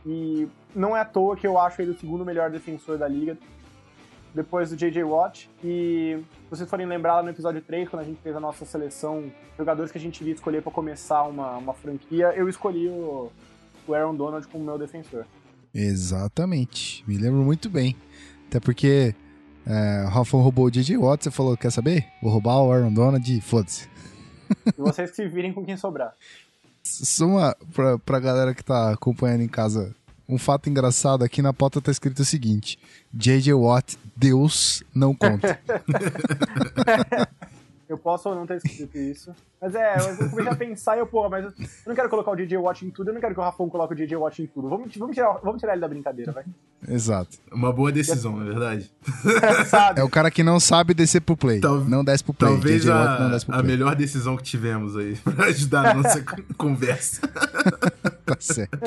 E 0.07 0.49
não 0.74 0.97
é 0.97 1.01
à 1.01 1.05
toa 1.05 1.36
que 1.36 1.47
eu 1.47 1.59
acho 1.59 1.82
ele 1.82 1.91
o 1.91 1.99
segundo 1.99 2.24
melhor 2.24 2.49
defensor 2.49 2.97
da 2.97 3.07
liga, 3.07 3.36
depois 4.35 4.70
do 4.70 4.76
J.J. 4.76 5.03
Watt. 5.05 5.51
E 5.62 6.18
vocês 6.51 6.68
forem 6.68 6.87
lembrar 6.87 7.16
lá 7.16 7.22
no 7.22 7.31
episódio 7.31 7.61
3, 7.61 7.89
quando 7.89 8.03
a 8.03 8.05
gente 8.05 8.20
fez 8.20 8.35
a 8.35 8.41
nossa 8.41 8.64
seleção, 8.64 9.31
jogadores 9.57 9.91
que 9.91 9.99
a 9.99 10.01
gente 10.01 10.22
ia 10.24 10.33
escolher 10.33 10.62
para 10.62 10.72
começar 10.72 11.24
uma, 11.24 11.57
uma 11.57 11.74
franquia, 11.74 12.33
eu 12.37 12.49
escolhi 12.49 12.89
o, 12.89 13.31
o 13.87 13.95
Aaron 13.95 14.14
Donald 14.14 14.47
como 14.49 14.64
meu 14.64 14.79
defensor. 14.79 15.24
Exatamente. 15.74 17.05
Me 17.07 17.16
lembro 17.16 17.41
muito 17.41 17.68
bem. 17.68 17.97
Até 18.49 18.59
porque 18.61 19.14
é, 19.66 20.05
o 20.07 20.09
Rafão 20.09 20.41
roubou 20.41 20.66
o 20.66 20.70
DJ 20.70 20.97
Watt, 20.97 21.24
você 21.24 21.31
falou, 21.31 21.57
quer 21.57 21.70
saber? 21.70 22.07
Vou 22.22 22.33
roubar 22.33 22.62
o 22.62 22.72
Aaron 22.72 22.93
Donald 22.93 23.37
e 23.37 23.41
foda-se. 23.41 23.89
E 24.66 24.81
vocês 24.81 25.11
que 25.11 25.16
se 25.16 25.29
virem 25.29 25.53
com 25.53 25.62
quem 25.62 25.76
sobrar. 25.76 26.14
Só 26.83 27.26
uma, 27.26 27.55
pra, 27.74 27.99
pra 27.99 28.18
galera 28.18 28.55
que 28.55 28.64
tá 28.64 28.93
acompanhando 28.93 29.43
em 29.43 29.49
casa, 29.49 29.95
um 30.29 30.37
fato 30.37 30.68
engraçado, 30.68 31.24
aqui 31.24 31.41
na 31.41 31.53
pauta 31.53 31.81
tá 31.81 31.91
escrito 31.91 32.20
o 32.20 32.24
seguinte, 32.24 32.79
J.J. 33.14 33.55
Watt, 33.55 33.97
Deus 34.14 34.83
não 34.95 35.14
conta. 35.14 35.59
Eu 37.89 37.97
posso 37.97 38.28
ou 38.28 38.34
não 38.34 38.47
ter 38.47 38.59
escrito 38.59 38.99
isso. 38.99 39.34
Mas 39.61 39.74
é, 39.74 39.97
eu 39.99 40.30
comecei 40.30 40.53
a 40.53 40.57
pensar 40.57 40.97
e 40.97 41.01
eu, 41.01 41.07
porra, 41.07 41.30
mas 41.30 41.45
eu 41.47 41.53
não 41.86 41.95
quero 41.95 42.09
colocar 42.09 42.30
o 42.30 42.36
DJ 42.36 42.59
Watch 42.59 42.84
em 42.84 42.91
tudo, 42.91 43.09
eu 43.09 43.14
não 43.14 43.20
quero 43.20 43.34
que 43.34 43.41
o 43.41 43.43
Rafão 43.43 43.68
coloque 43.68 43.95
o 43.95 43.97
DJ 43.97 44.16
Watch 44.16 44.43
em 44.43 44.47
tudo. 44.47 44.68
Vamos, 44.68 44.95
vamos, 44.95 45.14
tirar, 45.16 45.32
vamos 45.43 45.59
tirar 45.59 45.72
ele 45.72 45.80
da 45.80 45.89
brincadeira, 45.89 46.30
vai. 46.30 46.45
Exato. 46.86 47.39
Uma 47.51 47.72
boa 47.72 47.91
decisão, 47.91 48.36
na 48.36 48.45
é 48.45 48.49
verdade. 48.49 48.93
é 49.97 50.05
o 50.05 50.09
cara 50.11 50.30
que 50.30 50.43
não 50.43 50.61
sabe 50.61 50.93
descer 50.93 51.22
pro 51.22 51.36
play. 51.36 51.61
Tal, 51.61 51.80
não 51.80 52.05
desce 52.05 52.22
pro 52.22 52.34
play. 52.34 52.53
Talvez 52.53 52.82
DJ 52.82 52.93
a, 52.93 53.20
não 53.20 53.30
desce 53.30 53.47
pro 53.47 53.55
a 53.55 53.62
melhor 53.62 53.97
decisão 53.97 54.36
que 54.36 54.43
tivemos 54.43 54.97
aí 54.97 55.16
pra 55.24 55.47
ajudar 55.47 55.86
a 55.86 55.95
nossa 55.95 56.22
conversa. 56.57 57.26
tá 58.24 58.36
certo. 58.39 58.78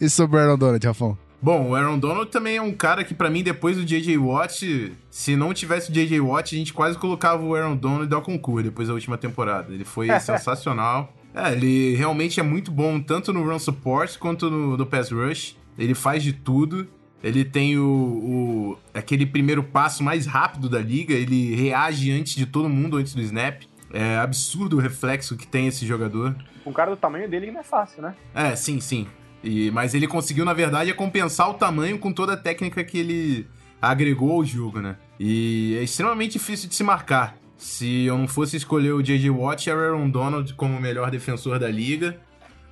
E 0.00 0.08
sobre 0.10 0.36
o 0.36 0.40
Aaron 0.40 0.58
Donald, 0.58 0.86
Rafão? 0.86 1.27
Bom, 1.40 1.68
o 1.68 1.74
Aaron 1.74 1.98
Donald 1.98 2.30
também 2.30 2.56
é 2.56 2.62
um 2.62 2.72
cara 2.72 3.04
que, 3.04 3.14
para 3.14 3.30
mim, 3.30 3.44
depois 3.44 3.76
do 3.76 3.84
J.J. 3.84 4.18
Watt, 4.18 4.92
se 5.08 5.36
não 5.36 5.54
tivesse 5.54 5.90
o 5.90 5.94
J.J. 5.94 6.20
Watt, 6.20 6.54
a 6.54 6.58
gente 6.58 6.72
quase 6.72 6.98
colocava 6.98 7.44
o 7.44 7.54
Aaron 7.54 7.76
Donald 7.76 8.12
ao 8.12 8.22
concurso 8.22 8.64
depois 8.64 8.88
da 8.88 8.94
última 8.94 9.16
temporada. 9.16 9.72
Ele 9.72 9.84
foi 9.84 10.08
sensacional. 10.18 11.14
É, 11.32 11.52
ele 11.52 11.94
realmente 11.94 12.40
é 12.40 12.42
muito 12.42 12.72
bom, 12.72 13.00
tanto 13.00 13.32
no 13.32 13.44
run 13.44 13.58
support 13.58 14.18
quanto 14.18 14.50
no, 14.50 14.76
no 14.76 14.86
pass 14.86 15.12
rush. 15.12 15.56
Ele 15.78 15.94
faz 15.94 16.24
de 16.24 16.32
tudo. 16.32 16.88
Ele 17.22 17.44
tem 17.44 17.78
o, 17.78 17.84
o, 17.84 18.78
aquele 18.92 19.24
primeiro 19.24 19.62
passo 19.62 20.02
mais 20.02 20.26
rápido 20.26 20.68
da 20.68 20.80
liga. 20.80 21.14
Ele 21.14 21.54
reage 21.54 22.10
antes 22.10 22.34
de 22.34 22.46
todo 22.46 22.68
mundo, 22.68 22.96
antes 22.96 23.14
do 23.14 23.20
snap. 23.20 23.62
É 23.92 24.18
absurdo 24.18 24.76
o 24.76 24.80
reflexo 24.80 25.36
que 25.36 25.46
tem 25.46 25.68
esse 25.68 25.86
jogador. 25.86 26.34
Um 26.66 26.72
cara 26.72 26.90
do 26.90 26.96
tamanho 26.96 27.28
dele 27.28 27.50
não 27.50 27.60
é 27.60 27.64
fácil, 27.64 28.02
né? 28.02 28.14
É, 28.34 28.54
sim, 28.54 28.80
sim. 28.80 29.06
E, 29.42 29.70
mas 29.70 29.94
ele 29.94 30.06
conseguiu, 30.06 30.44
na 30.44 30.52
verdade, 30.52 30.92
compensar 30.94 31.50
o 31.50 31.54
tamanho 31.54 31.98
com 31.98 32.12
toda 32.12 32.32
a 32.34 32.36
técnica 32.36 32.82
que 32.82 32.98
ele 32.98 33.46
agregou 33.80 34.32
ao 34.32 34.44
jogo, 34.44 34.80
né? 34.80 34.96
E 35.18 35.76
é 35.78 35.82
extremamente 35.82 36.32
difícil 36.32 36.68
de 36.68 36.74
se 36.74 36.82
marcar. 36.82 37.36
Se 37.56 38.04
eu 38.04 38.16
não 38.16 38.28
fosse 38.28 38.56
escolher 38.56 38.92
o 38.92 39.02
J.J. 39.02 39.30
Watt, 39.30 39.68
era 39.68 39.80
Aaron 39.80 40.08
Donald 40.08 40.52
como 40.54 40.76
o 40.76 40.80
melhor 40.80 41.10
defensor 41.10 41.58
da 41.58 41.68
liga, 41.68 42.18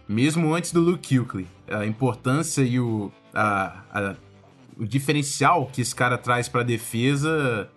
mesmo 0.08 0.54
antes 0.54 0.72
do 0.72 0.80
Luke 0.80 1.18
Kuechly. 1.18 1.46
A 1.68 1.84
importância 1.84 2.62
e 2.62 2.78
o, 2.78 3.10
a, 3.34 3.82
a, 3.92 4.16
o 4.78 4.86
diferencial 4.86 5.66
que 5.72 5.80
esse 5.80 5.94
cara 5.94 6.16
traz 6.16 6.48
para 6.48 6.60
a 6.60 6.64
defesa 6.64 7.68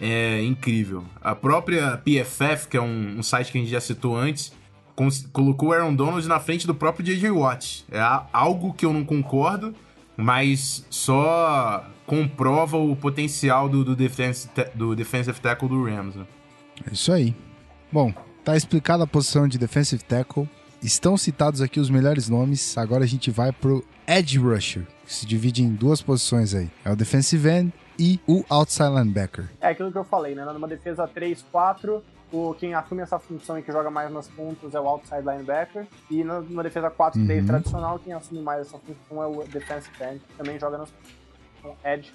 é 0.00 0.42
incrível. 0.42 1.04
A 1.20 1.34
própria 1.34 1.98
PFF, 1.98 2.68
que 2.68 2.76
é 2.76 2.80
um, 2.80 3.18
um 3.18 3.22
site 3.22 3.52
que 3.52 3.58
a 3.58 3.60
gente 3.60 3.70
já 3.70 3.80
citou 3.80 4.16
antes, 4.16 4.52
colocou 5.32 5.68
o 5.68 5.72
Aaron 5.72 5.94
Donald 5.94 6.26
na 6.26 6.40
frente 6.40 6.66
do 6.66 6.74
próprio 6.74 7.04
J.J. 7.04 7.30
Watt. 7.30 7.84
É 7.90 8.00
algo 8.32 8.72
que 8.72 8.84
eu 8.84 8.92
não 8.92 9.04
concordo, 9.04 9.74
mas 10.16 10.84
só 10.90 11.84
comprova 12.06 12.76
o 12.76 12.96
potencial 12.96 13.68
do, 13.68 13.84
do, 13.84 13.94
defense, 13.94 14.48
do 14.74 14.96
defensive 14.96 15.38
tackle 15.40 15.68
do 15.68 15.84
Rams. 15.84 16.16
Né? 16.16 16.26
É 16.90 16.92
isso 16.92 17.12
aí. 17.12 17.36
Bom, 17.92 18.12
tá 18.44 18.56
explicada 18.56 19.04
a 19.04 19.06
posição 19.06 19.46
de 19.46 19.58
defensive 19.58 20.02
tackle. 20.02 20.48
Estão 20.82 21.16
citados 21.16 21.60
aqui 21.60 21.78
os 21.78 21.90
melhores 21.90 22.28
nomes. 22.28 22.76
Agora 22.78 23.04
a 23.04 23.06
gente 23.06 23.30
vai 23.30 23.52
pro 23.52 23.84
edge 24.06 24.38
rusher, 24.38 24.86
que 25.04 25.12
se 25.12 25.26
divide 25.26 25.62
em 25.62 25.74
duas 25.74 26.00
posições 26.00 26.54
aí. 26.54 26.70
É 26.84 26.90
o 26.90 26.96
defensive 26.96 27.48
end 27.48 27.72
e 27.98 28.20
o 28.26 28.44
outside 28.48 28.90
linebacker. 28.90 29.50
É 29.60 29.68
aquilo 29.68 29.90
que 29.90 29.98
eu 29.98 30.04
falei, 30.04 30.34
né? 30.34 30.44
Numa 30.44 30.68
defesa 30.68 31.06
3-4, 31.08 32.00
o, 32.32 32.54
quem 32.54 32.74
assume 32.74 33.02
essa 33.02 33.18
função 33.18 33.58
e 33.58 33.62
que 33.62 33.72
joga 33.72 33.90
mais 33.90 34.12
nas 34.12 34.28
pontas 34.28 34.74
é 34.74 34.80
o 34.80 34.86
outside 34.86 35.20
linebacker. 35.20 35.86
E 36.10 36.22
numa 36.22 36.62
defesa 36.62 36.90
4-3 36.90 37.40
uhum. 37.40 37.46
tradicional, 37.46 37.98
quem 37.98 38.12
assume 38.12 38.42
mais 38.42 38.62
essa 38.62 38.78
função 38.78 39.22
é 39.22 39.26
o 39.26 39.44
defensive 39.44 40.04
end, 40.04 40.20
que 40.20 40.34
também 40.34 40.58
joga 40.58 40.78
nas 40.78 40.90
com 41.62 41.76
edge 41.84 42.12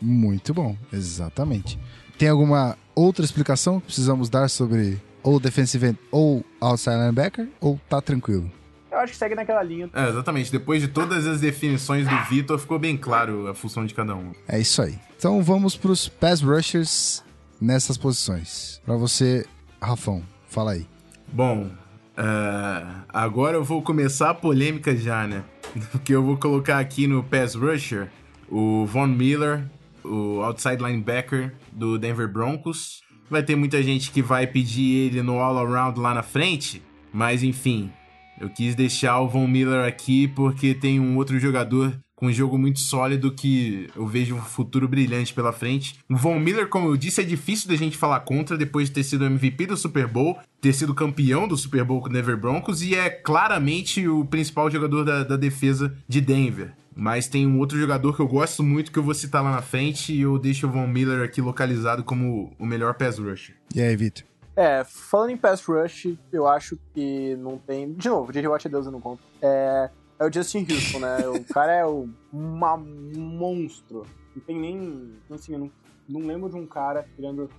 Muito 0.00 0.52
bom, 0.52 0.76
exatamente. 0.92 1.78
Tem 2.18 2.28
alguma 2.28 2.76
outra 2.94 3.24
explicação 3.24 3.80
que 3.80 3.86
precisamos 3.86 4.28
dar 4.28 4.48
sobre 4.48 5.00
ou 5.22 5.38
defensive 5.38 5.86
end 5.86 5.98
ou 6.10 6.44
outside 6.60 6.96
linebacker, 6.96 7.48
ou 7.60 7.78
tá 7.88 8.00
tranquilo? 8.00 8.50
Eu 8.90 8.98
acho 8.98 9.12
que 9.12 9.18
segue 9.18 9.34
naquela 9.36 9.62
linha. 9.62 9.88
É, 9.94 10.08
exatamente. 10.08 10.50
Depois 10.50 10.82
de 10.82 10.88
todas 10.88 11.26
as 11.26 11.40
definições 11.40 12.08
do 12.08 12.24
Vitor, 12.28 12.58
ficou 12.58 12.78
bem 12.78 12.96
claro 12.96 13.46
a 13.46 13.54
função 13.54 13.86
de 13.86 13.94
cada 13.94 14.16
um. 14.16 14.32
É 14.48 14.58
isso 14.58 14.82
aí. 14.82 14.98
Então 15.16 15.40
vamos 15.42 15.76
pros 15.76 16.08
pass 16.08 16.40
rushers 16.40 17.22
nessas 17.60 17.98
posições. 17.98 18.80
Para 18.84 18.96
você, 18.96 19.46
Rafão, 19.80 20.22
fala 20.48 20.72
aí. 20.72 20.86
Bom, 21.32 21.66
uh, 21.66 23.04
agora 23.08 23.56
eu 23.56 23.64
vou 23.64 23.82
começar 23.82 24.30
a 24.30 24.34
polêmica 24.34 24.96
já, 24.96 25.26
né? 25.26 25.44
Porque 25.92 26.14
eu 26.14 26.22
vou 26.22 26.36
colocar 26.36 26.78
aqui 26.78 27.06
no 27.06 27.22
pass 27.22 27.54
rusher 27.54 28.08
o 28.50 28.84
Von 28.86 29.06
Miller, 29.06 29.64
o 30.04 30.42
outside 30.42 30.82
linebacker 30.82 31.54
do 31.72 31.98
Denver 31.98 32.28
Broncos. 32.28 33.00
Vai 33.30 33.42
ter 33.44 33.54
muita 33.54 33.80
gente 33.82 34.10
que 34.10 34.20
vai 34.20 34.46
pedir 34.46 35.06
ele 35.06 35.22
no 35.22 35.38
all-around 35.38 36.00
lá 36.00 36.12
na 36.12 36.22
frente, 36.22 36.82
mas 37.12 37.44
enfim, 37.44 37.92
eu 38.40 38.48
quis 38.48 38.74
deixar 38.74 39.20
o 39.20 39.28
Von 39.28 39.46
Miller 39.46 39.86
aqui 39.86 40.26
porque 40.26 40.74
tem 40.74 40.98
um 40.98 41.16
outro 41.16 41.38
jogador 41.38 41.96
com 42.20 42.26
um 42.26 42.32
jogo 42.32 42.58
muito 42.58 42.80
sólido 42.80 43.32
que 43.32 43.88
eu 43.96 44.06
vejo 44.06 44.34
um 44.34 44.42
futuro 44.42 44.86
brilhante 44.86 45.32
pela 45.32 45.54
frente. 45.54 45.98
O 46.08 46.14
Von 46.14 46.38
Miller, 46.38 46.68
como 46.68 46.88
eu 46.88 46.96
disse, 46.96 47.22
é 47.22 47.24
difícil 47.24 47.66
da 47.66 47.76
gente 47.76 47.96
falar 47.96 48.20
contra 48.20 48.58
depois 48.58 48.88
de 48.88 48.94
ter 48.94 49.04
sido 49.04 49.24
MVP 49.24 49.66
do 49.66 49.76
Super 49.76 50.06
Bowl, 50.06 50.38
ter 50.60 50.74
sido 50.74 50.94
campeão 50.94 51.48
do 51.48 51.56
Super 51.56 51.82
Bowl 51.82 52.02
com 52.02 52.10
o 52.10 52.12
Denver 52.12 52.36
Broncos 52.36 52.82
e 52.82 52.94
é 52.94 53.08
claramente 53.08 54.06
o 54.06 54.26
principal 54.26 54.70
jogador 54.70 55.02
da, 55.02 55.24
da 55.24 55.36
defesa 55.36 55.96
de 56.06 56.20
Denver. 56.20 56.74
Mas 56.94 57.26
tem 57.26 57.46
um 57.46 57.58
outro 57.58 57.78
jogador 57.78 58.14
que 58.14 58.20
eu 58.20 58.28
gosto 58.28 58.62
muito 58.62 58.92
que 58.92 58.98
eu 58.98 59.02
vou 59.02 59.14
citar 59.14 59.42
lá 59.42 59.50
na 59.50 59.62
frente 59.62 60.12
e 60.12 60.20
eu 60.20 60.38
deixo 60.38 60.66
o 60.66 60.70
Von 60.70 60.86
Miller 60.86 61.24
aqui 61.24 61.40
localizado 61.40 62.04
como 62.04 62.52
o 62.58 62.66
melhor 62.66 62.92
pass 62.92 63.18
rusher. 63.18 63.56
E 63.74 63.80
aí, 63.80 63.96
Vitor? 63.96 64.24
É, 64.54 64.84
falando 64.84 65.30
em 65.30 65.38
pass 65.38 65.64
rush, 65.64 66.18
eu 66.30 66.46
acho 66.46 66.78
que 66.92 67.34
não 67.36 67.56
tem. 67.56 67.94
De 67.94 68.10
novo, 68.10 68.30
J.J. 68.30 68.46
Watt 68.46 68.66
é 68.66 68.68
Deus, 68.68 68.84
eu 68.84 68.92
não 68.92 69.00
conto. 69.00 69.22
É, 69.40 69.88
é 70.20 70.26
o 70.26 70.32
Justin 70.32 70.66
Houston, 70.70 70.98
né? 70.98 71.26
o 71.28 71.42
cara 71.44 71.72
é 71.72 71.86
o, 71.86 72.06
uma 72.30 72.76
monstro. 72.76 74.06
Não 74.36 74.42
tem 74.42 74.60
nem. 74.60 75.14
Assim, 75.30 75.54
eu 75.54 75.58
não, 75.58 75.72
não 76.06 76.20
lembro 76.20 76.50
de 76.50 76.56
um 76.56 76.66
cara, 76.66 77.08
tirando 77.16 77.50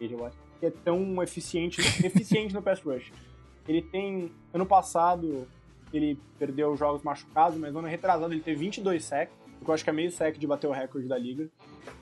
J.J. 0.00 0.14
Watt, 0.14 0.36
que 0.60 0.66
é 0.66 0.70
tão 0.70 1.20
eficiente, 1.22 1.80
eficiente 2.06 2.54
no 2.54 2.62
pass 2.62 2.80
rush. 2.80 3.12
Ele 3.66 3.82
tem. 3.82 4.30
Ano 4.54 4.64
passado, 4.64 5.46
ele 5.92 6.16
perdeu 6.38 6.76
jogos 6.76 7.02
machucados, 7.02 7.58
mas 7.58 7.72
no 7.72 7.80
ano 7.80 7.88
retrasado 7.88 8.32
ele 8.32 8.40
teve 8.40 8.60
22 8.60 9.04
sacks 9.04 9.36
que 9.64 9.68
eu 9.68 9.74
acho 9.74 9.84
que 9.84 9.90
é 9.90 9.92
meio 9.92 10.10
sec 10.10 10.38
de 10.38 10.46
bater 10.46 10.66
o 10.66 10.70
recorde 10.70 11.08
da 11.08 11.18
liga. 11.18 11.48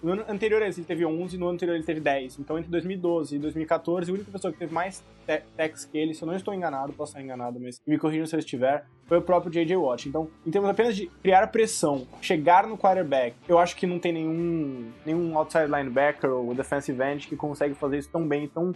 No 0.02 0.12
ano 0.12 0.24
anterior 0.28 0.60
ele 0.60 0.74
teve 0.84 1.06
11, 1.06 1.38
no 1.38 1.46
ano 1.46 1.54
anterior 1.54 1.74
ele 1.74 1.84
teve 1.84 2.00
10. 2.00 2.38
Então 2.38 2.58
entre 2.58 2.70
2012 2.70 3.36
e 3.36 3.38
2014, 3.38 4.10
a 4.10 4.14
única 4.14 4.30
pessoa 4.30 4.52
que 4.52 4.58
teve 4.58 4.72
mais 4.72 5.02
techs 5.56 5.84
que 5.84 5.96
ele, 5.96 6.14
se 6.14 6.22
eu 6.22 6.26
não 6.26 6.36
estou 6.36 6.52
enganado, 6.52 6.92
posso 6.92 7.12
estar 7.12 7.22
enganado, 7.22 7.58
mas 7.58 7.80
me 7.86 7.98
corrijam 7.98 8.26
se 8.26 8.36
eu 8.36 8.40
estiver, 8.40 8.86
foi 9.06 9.18
o 9.18 9.22
próprio 9.22 9.52
J.J. 9.52 9.76
Watt. 9.76 10.08
Então, 10.08 10.28
em 10.46 10.50
termos 10.50 10.68
apenas 10.68 10.96
de 10.96 11.06
criar 11.22 11.46
pressão, 11.48 12.06
chegar 12.20 12.66
no 12.66 12.76
quarterback, 12.76 13.36
eu 13.48 13.58
acho 13.58 13.76
que 13.76 13.86
não 13.86 13.98
tem 13.98 14.12
nenhum, 14.12 14.90
nenhum 15.04 15.38
outside 15.38 15.66
linebacker 15.66 16.30
ou 16.30 16.54
defensive 16.54 17.00
end 17.02 17.28
que 17.28 17.36
consegue 17.36 17.74
fazer 17.74 17.98
isso 17.98 18.08
tão 18.10 18.26
bem, 18.26 18.48
tão 18.48 18.74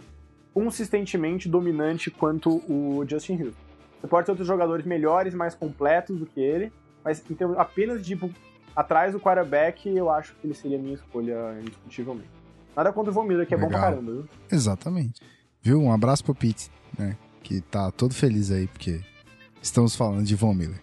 consistentemente 0.53 1.47
dominante 1.49 2.09
quanto 2.09 2.61
o 2.69 3.05
Justin 3.07 3.35
Hill. 3.35 3.53
Você 3.99 4.07
pode 4.07 4.25
ter 4.25 4.31
outros 4.31 4.47
jogadores 4.47 4.85
melhores, 4.85 5.33
mais 5.33 5.53
completos 5.53 6.17
do 6.17 6.25
que 6.25 6.39
ele, 6.39 6.71
mas 7.03 7.23
em 7.29 7.35
termos 7.35 7.57
apenas 7.57 8.01
de 8.01 8.15
tipo, 8.15 8.31
atrás 8.75 9.13
do 9.13 9.19
quarterback, 9.19 9.87
eu 9.89 10.09
acho 10.09 10.33
que 10.35 10.47
ele 10.47 10.53
seria 10.53 10.77
a 10.77 10.81
minha 10.81 10.95
escolha 10.95 11.57
indiscutivelmente. 11.61 12.29
Nada 12.75 12.91
contra 12.93 13.11
o 13.11 13.13
Von 13.13 13.23
Miller, 13.23 13.45
que 13.45 13.53
Legal. 13.53 13.69
é 13.69 13.71
bom 13.71 13.77
pra 13.79 13.89
caramba, 13.89 14.11
viu? 14.11 14.25
Exatamente. 14.49 15.21
Viu? 15.61 15.81
Um 15.81 15.91
abraço 15.91 16.23
pro 16.23 16.33
Pete, 16.33 16.71
né? 16.97 17.17
Que 17.43 17.61
tá 17.61 17.91
todo 17.91 18.13
feliz 18.13 18.49
aí, 18.49 18.67
porque 18.67 19.01
estamos 19.61 19.95
falando 19.95 20.25
de 20.25 20.35
Von 20.35 20.53
Miller. 20.53 20.79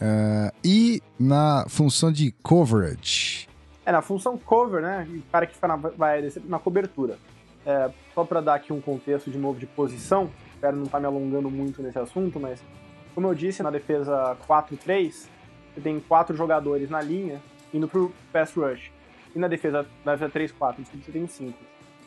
uh, 0.00 0.54
e 0.64 1.02
na 1.18 1.66
função 1.68 2.12
de 2.12 2.32
coverage? 2.42 3.48
É, 3.84 3.90
na 3.90 4.00
função 4.00 4.38
cover, 4.38 4.80
né? 4.80 5.06
O 5.10 5.30
cara 5.30 5.46
que 5.46 5.56
na, 5.66 5.76
vai 5.76 6.28
na 6.44 6.58
cobertura. 6.58 7.18
É, 7.66 7.90
só 8.14 8.24
para 8.24 8.40
dar 8.40 8.54
aqui 8.54 8.72
um 8.72 8.80
contexto 8.80 9.30
de 9.30 9.38
novo 9.38 9.58
de 9.58 9.66
posição, 9.66 10.30
espero 10.54 10.76
não 10.76 10.84
estar 10.84 10.98
tá 10.98 11.00
me 11.00 11.06
alongando 11.06 11.50
muito 11.50 11.82
nesse 11.82 11.98
assunto, 11.98 12.38
mas 12.40 12.60
como 13.14 13.28
eu 13.28 13.34
disse, 13.34 13.62
na 13.62 13.70
defesa 13.70 14.36
4-3, 14.48 15.28
você 15.74 15.80
tem 15.80 16.00
quatro 16.00 16.36
jogadores 16.36 16.90
na 16.90 17.00
linha 17.00 17.40
indo 17.72 17.88
pro 17.88 18.12
pass 18.32 18.52
rush. 18.54 18.90
E 19.34 19.38
na 19.38 19.48
defesa, 19.48 19.86
na 20.04 20.14
defesa 20.14 20.54
3-4, 20.54 20.76
você 20.84 21.12
tem 21.12 21.26
cinco. 21.26 21.58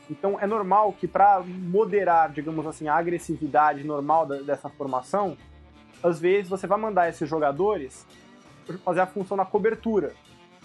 Então 0.10 0.40
é 0.40 0.46
normal 0.46 0.94
que 0.94 1.08
para 1.08 1.42
moderar, 1.42 2.32
digamos 2.32 2.66
assim, 2.68 2.88
a 2.88 2.96
agressividade 2.96 3.84
normal 3.84 4.26
da, 4.26 4.38
dessa 4.42 4.70
formação, 4.70 5.36
às 6.06 6.20
vezes 6.20 6.50
você 6.50 6.68
vai 6.68 6.80
mandar 6.80 7.10
esses 7.10 7.28
jogadores 7.28 8.06
fazer 8.84 9.00
a 9.00 9.08
função 9.08 9.36
na 9.36 9.46
cobertura, 9.46 10.14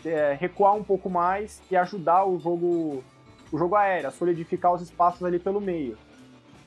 é, 0.04 0.36
recuar 0.38 0.74
um 0.74 0.82
pouco 0.82 1.08
mais 1.08 1.62
e 1.70 1.76
ajudar 1.76 2.26
o 2.26 2.38
jogo, 2.38 3.02
o 3.50 3.58
jogo 3.58 3.74
aéreo, 3.74 4.10
solidificar 4.10 4.72
os 4.74 4.82
espaços 4.82 5.22
ali 5.24 5.38
pelo 5.38 5.60
meio. 5.60 5.96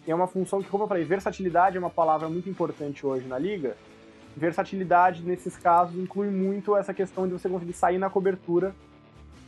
E 0.07 0.11
é 0.11 0.15
uma 0.15 0.28
função 0.28 0.61
que, 0.61 0.69
como 0.69 0.84
eu 0.84 0.88
falei, 0.88 1.03
versatilidade 1.03 1.78
é 1.78 1.80
uma 1.80 1.89
palavra 1.89 2.28
muito 2.28 2.49
importante 2.49 3.05
hoje 3.05 3.28
na 3.28 3.38
liga, 3.38 3.78
versatilidade 4.36 5.21
nesses 5.24 5.55
casos 5.55 5.95
inclui 5.95 6.30
muito 6.30 6.76
essa 6.76 6.93
questão 6.93 7.28
de 7.28 7.34
você 7.34 7.47
conseguir 7.47 7.74
sair 7.74 7.99
na 7.99 8.09
cobertura 8.09 8.76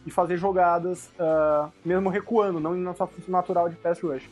e 0.06 0.12
fazer 0.12 0.38
jogadas 0.38 1.10
uh, 1.20 1.72
mesmo 1.84 2.10
recuando, 2.10 2.60
não 2.60 2.76
na 2.76 2.94
sua 2.94 3.08
função 3.08 3.32
natural 3.32 3.70
de 3.70 3.76
pass 3.76 4.00
rush. 4.00 4.30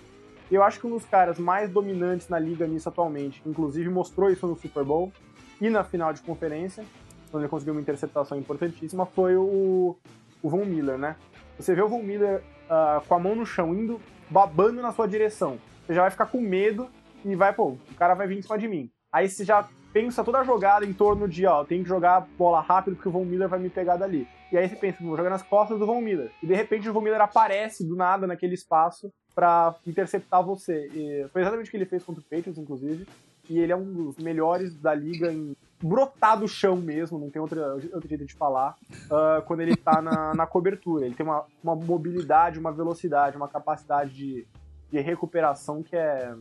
Eu 0.54 0.62
acho 0.62 0.80
que 0.80 0.86
um 0.86 0.92
dos 0.92 1.04
caras 1.04 1.40
mais 1.40 1.72
dominantes 1.72 2.30
na 2.30 2.38
liga 2.38 2.68
nisso 2.68 2.88
atualmente, 2.88 3.42
inclusive 3.44 3.90
mostrou 3.90 4.30
isso 4.30 4.46
no 4.46 4.56
Super 4.56 4.84
Bowl 4.84 5.12
e 5.60 5.68
na 5.68 5.84
final 5.84 6.14
de 6.14 6.22
conferência, 6.22 6.86
quando 7.32 7.42
ele 7.42 7.50
conseguiu 7.50 7.74
uma 7.74 7.82
interceptação 7.82 8.38
importantíssima, 8.38 9.04
foi 9.04 9.36
o, 9.36 9.98
o 10.44 10.50
Von 10.52 10.64
Miller, 10.64 10.96
né? 10.96 11.16
Você 11.58 11.74
vê 11.74 11.82
o 11.82 11.90
Von 11.90 12.04
Miller 12.04 12.44
uh, 12.66 13.04
com 13.08 13.16
a 13.16 13.20
mão 13.20 13.36
no 13.36 13.48
chão, 13.48 13.74
indo, 13.74 14.00
babando 14.30 14.80
na 14.80 14.92
sua 14.92 15.08
direção. 15.08 15.58
Você 15.88 15.96
já 15.96 16.02
vai 16.02 16.12
ficar 16.12 16.28
com 16.28 16.40
medo 16.40 16.88
e 17.26 17.36
vai, 17.36 17.52
pô, 17.52 17.70
o 17.70 17.96
cara 17.98 18.14
vai 18.14 18.28
vir 18.28 18.38
em 18.38 18.44
cima 18.44 18.60
de 18.60 18.68
mim. 18.68 18.92
Aí 19.12 19.28
você 19.28 19.44
já 19.44 19.68
pensa 19.92 20.24
toda 20.24 20.38
a 20.38 20.44
jogada 20.44 20.86
em 20.86 20.94
torno 20.94 21.28
de, 21.28 21.48
ó, 21.48 21.64
tem 21.64 21.82
que 21.82 21.90
jogar 21.90 22.28
bola 22.38 22.62
rápido 22.62 22.96
porque 22.96 23.10
o 23.10 23.12
Von 23.12 23.26
Miller 23.26 23.50
vai 23.50 23.58
me 23.58 23.72
pegar 23.72 23.98
dali. 23.98 24.28
E 24.52 24.58
aí 24.60 24.70
você 24.70 24.76
pensa, 24.76 25.04
vou 25.04 25.18
jogar 25.18 25.32
nas 25.32 25.42
costas 25.42 25.80
do 25.80 25.88
Von 25.88 26.00
Miller. 26.00 26.32
E 26.44 26.46
de 26.46 26.54
repente 26.54 26.88
o 26.88 26.94
Von 26.94 27.02
Miller 27.02 27.22
aparece 27.22 27.84
do 27.84 27.96
nada 27.96 28.28
naquele 28.28 28.54
espaço 28.54 29.12
para 29.34 29.76
interceptar 29.86 30.44
você. 30.44 30.88
E 30.94 31.28
foi 31.30 31.42
exatamente 31.42 31.68
o 31.68 31.72
que 31.72 31.78
ele 31.78 31.86
fez 31.86 32.04
contra 32.04 32.22
o 32.22 32.24
Patriots, 32.24 32.58
inclusive. 32.58 33.08
E 33.50 33.60
ele 33.60 33.72
é 33.72 33.76
um 33.76 33.92
dos 33.92 34.18
melhores 34.18 34.76
da 34.76 34.94
liga 34.94 35.32
em 35.32 35.56
brotar 35.82 36.40
do 36.40 36.48
chão 36.48 36.78
mesmo, 36.78 37.20
não 37.20 37.30
tem 37.30 37.42
outra, 37.42 37.74
outro 37.74 38.08
jeito 38.08 38.26
de 38.26 38.34
falar, 38.34 38.78
uh, 38.90 39.42
quando 39.46 39.60
ele 39.60 39.76
tá 39.76 40.02
na, 40.02 40.32
na 40.36 40.48
cobertura. 40.48 41.06
Ele 41.06 41.16
tem 41.16 41.26
uma, 41.26 41.44
uma 41.62 41.76
mobilidade, 41.76 42.58
uma 42.58 42.72
velocidade, 42.72 43.36
uma 43.36 43.50
capacidade 43.50 44.14
de, 44.14 44.48
de 44.90 45.00
recuperação 45.02 45.84
que 45.84 45.96
é 45.96 46.34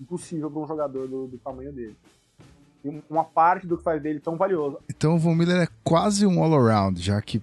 impossível 0.00 0.50
para 0.50 0.60
um 0.60 0.66
jogador 0.66 1.06
do, 1.06 1.28
do 1.28 1.38
tamanho 1.38 1.72
dele 1.72 1.96
uma 3.08 3.24
parte 3.24 3.66
do 3.66 3.78
que 3.78 3.84
faz 3.84 4.02
dele 4.02 4.20
tão 4.20 4.36
valioso. 4.36 4.78
Então 4.90 5.14
o 5.14 5.18
Von 5.18 5.34
Miller 5.34 5.62
é 5.62 5.68
quase 5.84 6.26
um 6.26 6.42
all-around, 6.42 7.00
já 7.00 7.20
que 7.22 7.40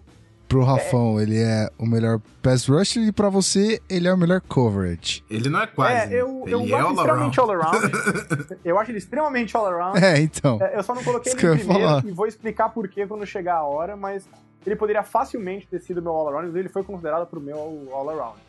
pro 0.49 0.63
Rafão 0.63 1.19
é. 1.19 1.23
ele 1.23 1.37
é 1.37 1.69
o 1.77 1.85
melhor 1.85 2.19
pass 2.41 2.67
rusher 2.67 3.03
e 3.03 3.11
pra 3.11 3.29
você 3.29 3.79
ele 3.87 4.07
é 4.07 4.13
o 4.13 4.17
melhor 4.17 4.41
coverage. 4.41 5.23
Ele 5.29 5.47
não 5.47 5.61
é 5.61 5.67
quase. 5.67 6.13
É, 6.13 6.21
eu, 6.21 6.43
eu 6.47 6.61
é 6.61 6.73
acho 6.73 6.75
all 6.75 6.93
extremamente 6.93 7.39
all-around. 7.39 7.77
eu 8.65 8.79
acho 8.79 8.91
ele 8.91 8.97
extremamente 8.97 9.55
all-around. 9.55 10.03
É, 10.03 10.19
então. 10.19 10.57
É, 10.59 10.77
eu 10.77 10.83
só 10.83 10.95
não 10.95 11.03
coloquei 11.03 11.31
ele 11.31 11.39
primeiro 11.39 11.65
falar. 11.65 12.05
e 12.05 12.11
vou 12.11 12.25
explicar 12.25 12.69
por 12.69 12.87
que 12.87 13.05
quando 13.05 13.25
chegar 13.25 13.57
a 13.57 13.63
hora, 13.63 13.95
mas 13.95 14.27
ele 14.65 14.75
poderia 14.75 15.03
facilmente 15.03 15.67
ter 15.67 15.79
sido 15.79 16.01
meu 16.01 16.11
all-around, 16.11 16.57
ele 16.57 16.67
foi 16.67 16.83
considerado 16.83 17.27
pro 17.27 17.39
meu 17.39 17.87
all-around. 17.93 18.39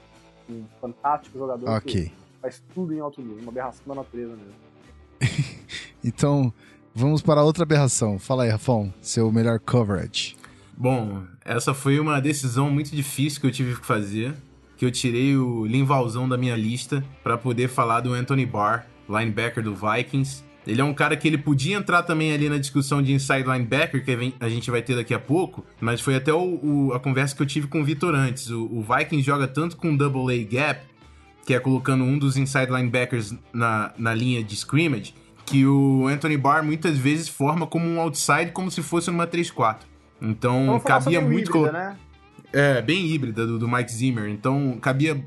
Um 0.48 0.64
fantástico 0.80 1.38
jogador 1.38 1.68
Ok. 1.68 2.10
faz 2.40 2.62
tudo 2.74 2.94
em 2.94 2.98
alto 2.98 3.20
nível, 3.20 3.42
uma 3.42 3.52
aberração 3.52 3.82
da 3.86 3.94
natureza 3.94 4.32
mesmo. 4.32 4.54
então, 6.02 6.52
Vamos 6.94 7.22
para 7.22 7.42
outra 7.42 7.62
aberração. 7.62 8.18
Fala 8.18 8.44
aí, 8.44 8.50
Rafão, 8.50 8.92
seu 9.00 9.30
melhor 9.30 9.60
coverage. 9.60 10.36
Bom, 10.80 11.24
essa 11.44 11.74
foi 11.74 12.00
uma 12.00 12.22
decisão 12.22 12.70
muito 12.70 12.96
difícil 12.96 13.38
que 13.38 13.46
eu 13.46 13.50
tive 13.50 13.78
que 13.78 13.84
fazer. 13.84 14.34
Que 14.78 14.86
eu 14.86 14.90
tirei 14.90 15.36
o 15.36 15.66
Linvalzão 15.66 16.26
da 16.26 16.38
minha 16.38 16.56
lista 16.56 17.04
para 17.22 17.36
poder 17.36 17.68
falar 17.68 18.00
do 18.00 18.14
Anthony 18.14 18.46
Barr, 18.46 18.86
linebacker 19.06 19.62
do 19.62 19.74
Vikings. 19.74 20.42
Ele 20.66 20.80
é 20.80 20.84
um 20.84 20.94
cara 20.94 21.18
que 21.18 21.28
ele 21.28 21.36
podia 21.36 21.76
entrar 21.76 22.02
também 22.02 22.32
ali 22.32 22.48
na 22.48 22.56
discussão 22.56 23.02
de 23.02 23.12
inside 23.12 23.42
linebacker, 23.42 24.02
que 24.02 24.34
a 24.40 24.48
gente 24.48 24.70
vai 24.70 24.80
ter 24.80 24.96
daqui 24.96 25.12
a 25.12 25.18
pouco, 25.18 25.66
mas 25.82 26.00
foi 26.00 26.14
até 26.14 26.32
o, 26.32 26.58
o, 26.62 26.94
a 26.94 26.98
conversa 26.98 27.36
que 27.36 27.42
eu 27.42 27.46
tive 27.46 27.66
com 27.66 27.82
o 27.82 27.84
Vitor 27.84 28.14
antes. 28.14 28.48
O, 28.48 28.64
o 28.64 28.80
Vikings 28.82 29.20
joga 29.20 29.46
tanto 29.46 29.76
com 29.76 29.94
double 29.94 30.34
A 30.34 30.42
gap, 30.50 30.80
que 31.44 31.52
é 31.52 31.60
colocando 31.60 32.04
um 32.04 32.18
dos 32.18 32.38
inside 32.38 32.72
linebackers 32.72 33.34
na, 33.52 33.92
na 33.98 34.14
linha 34.14 34.42
de 34.42 34.54
scrimmage, 34.54 35.14
que 35.44 35.66
o 35.66 36.06
Anthony 36.06 36.38
Barr 36.38 36.64
muitas 36.64 36.96
vezes 36.96 37.28
forma 37.28 37.66
como 37.66 37.86
um 37.86 38.00
outside, 38.00 38.52
como 38.52 38.70
se 38.70 38.82
fosse 38.82 39.10
numa 39.10 39.26
3-4. 39.26 39.89
Então 40.20 40.80
cabia 40.80 41.20
muito. 41.20 41.50
Híbrida, 41.50 41.72
né? 41.72 41.96
É, 42.52 42.82
bem 42.82 43.06
híbrida 43.06 43.46
do, 43.46 43.58
do 43.58 43.68
Mike 43.68 43.92
Zimmer. 43.92 44.28
Então 44.28 44.78
cabia 44.80 45.24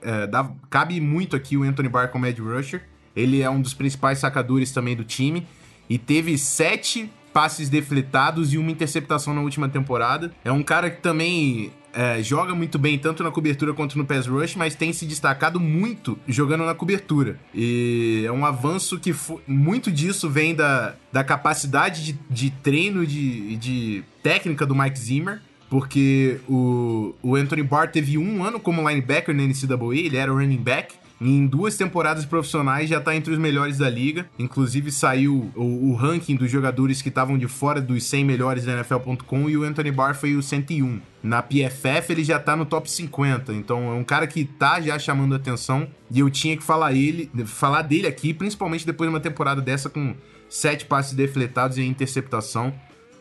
é, 0.00 0.26
dá, 0.26 0.50
cabe 0.68 1.00
muito 1.00 1.36
aqui 1.36 1.56
o 1.56 1.62
Anthony 1.62 1.88
Barr 1.88 2.08
como 2.08 2.26
edge 2.26 2.40
rusher. 2.40 2.82
Ele 3.14 3.42
é 3.42 3.48
um 3.48 3.60
dos 3.60 3.74
principais 3.74 4.18
sacadores 4.18 4.72
também 4.72 4.96
do 4.96 5.04
time. 5.04 5.46
E 5.88 5.98
teve 5.98 6.36
sete 6.38 7.10
passes 7.32 7.68
defletados 7.68 8.52
e 8.52 8.58
uma 8.58 8.70
interceptação 8.70 9.34
na 9.34 9.40
última 9.40 9.68
temporada. 9.68 10.32
É 10.44 10.52
um 10.52 10.62
cara 10.62 10.90
que 10.90 11.00
também 11.00 11.72
é, 11.92 12.22
joga 12.22 12.54
muito 12.54 12.78
bem, 12.78 12.98
tanto 12.98 13.22
na 13.22 13.30
cobertura 13.30 13.72
quanto 13.74 13.98
no 13.98 14.04
pass 14.04 14.26
rush, 14.26 14.56
mas 14.56 14.74
tem 14.74 14.92
se 14.92 15.04
destacado 15.04 15.60
muito 15.60 16.18
jogando 16.26 16.64
na 16.64 16.74
cobertura. 16.74 17.38
E 17.54 18.24
é 18.26 18.32
um 18.32 18.44
avanço 18.44 18.98
que 18.98 19.14
muito 19.46 19.90
disso 19.90 20.28
vem 20.30 20.54
da, 20.54 20.94
da 21.12 21.22
capacidade 21.22 22.04
de, 22.04 22.18
de 22.30 22.50
treino 22.50 23.06
de, 23.06 23.56
de 23.56 24.04
técnica 24.22 24.64
do 24.64 24.74
Mike 24.74 24.98
Zimmer. 24.98 25.40
Porque 25.68 26.38
o, 26.46 27.14
o 27.22 27.34
Anthony 27.34 27.62
Barr 27.62 27.90
teve 27.90 28.18
um 28.18 28.44
ano 28.44 28.60
como 28.60 28.86
linebacker 28.86 29.34
na 29.34 29.42
NCAA, 29.42 29.96
ele 29.96 30.18
era 30.18 30.30
running 30.30 30.58
back, 30.58 30.94
em 31.24 31.46
duas 31.46 31.76
temporadas 31.76 32.24
profissionais 32.24 32.90
já 32.90 32.98
está 32.98 33.14
entre 33.14 33.32
os 33.32 33.38
melhores 33.38 33.78
da 33.78 33.88
liga. 33.88 34.28
Inclusive 34.38 34.90
saiu 34.90 35.52
o, 35.54 35.90
o 35.90 35.94
ranking 35.94 36.34
dos 36.34 36.50
jogadores 36.50 37.00
que 37.00 37.08
estavam 37.08 37.38
de 37.38 37.46
fora 37.46 37.80
dos 37.80 38.04
100 38.04 38.24
melhores 38.24 38.64
da 38.64 38.72
NFL.com 38.72 39.48
e 39.48 39.56
o 39.56 39.62
Anthony 39.62 39.92
Barr 39.92 40.14
foi 40.14 40.34
o 40.34 40.42
101. 40.42 41.00
Na 41.22 41.40
PFF 41.40 42.10
ele 42.12 42.24
já 42.24 42.38
está 42.38 42.56
no 42.56 42.66
top 42.66 42.90
50, 42.90 43.52
então 43.52 43.92
é 43.92 43.94
um 43.94 44.02
cara 44.02 44.26
que 44.26 44.44
tá 44.44 44.80
já 44.80 44.98
chamando 44.98 45.34
atenção 45.34 45.86
e 46.10 46.18
eu 46.18 46.28
tinha 46.28 46.56
que 46.56 46.64
falar 46.64 46.92
ele, 46.92 47.30
falar 47.46 47.82
dele 47.82 48.08
aqui, 48.08 48.34
principalmente 48.34 48.84
depois 48.84 49.08
de 49.08 49.14
uma 49.14 49.20
temporada 49.20 49.60
dessa 49.60 49.88
com 49.88 50.16
sete 50.48 50.84
passes 50.84 51.14
defletados 51.14 51.78
e 51.78 51.82
interceptação. 51.82 52.74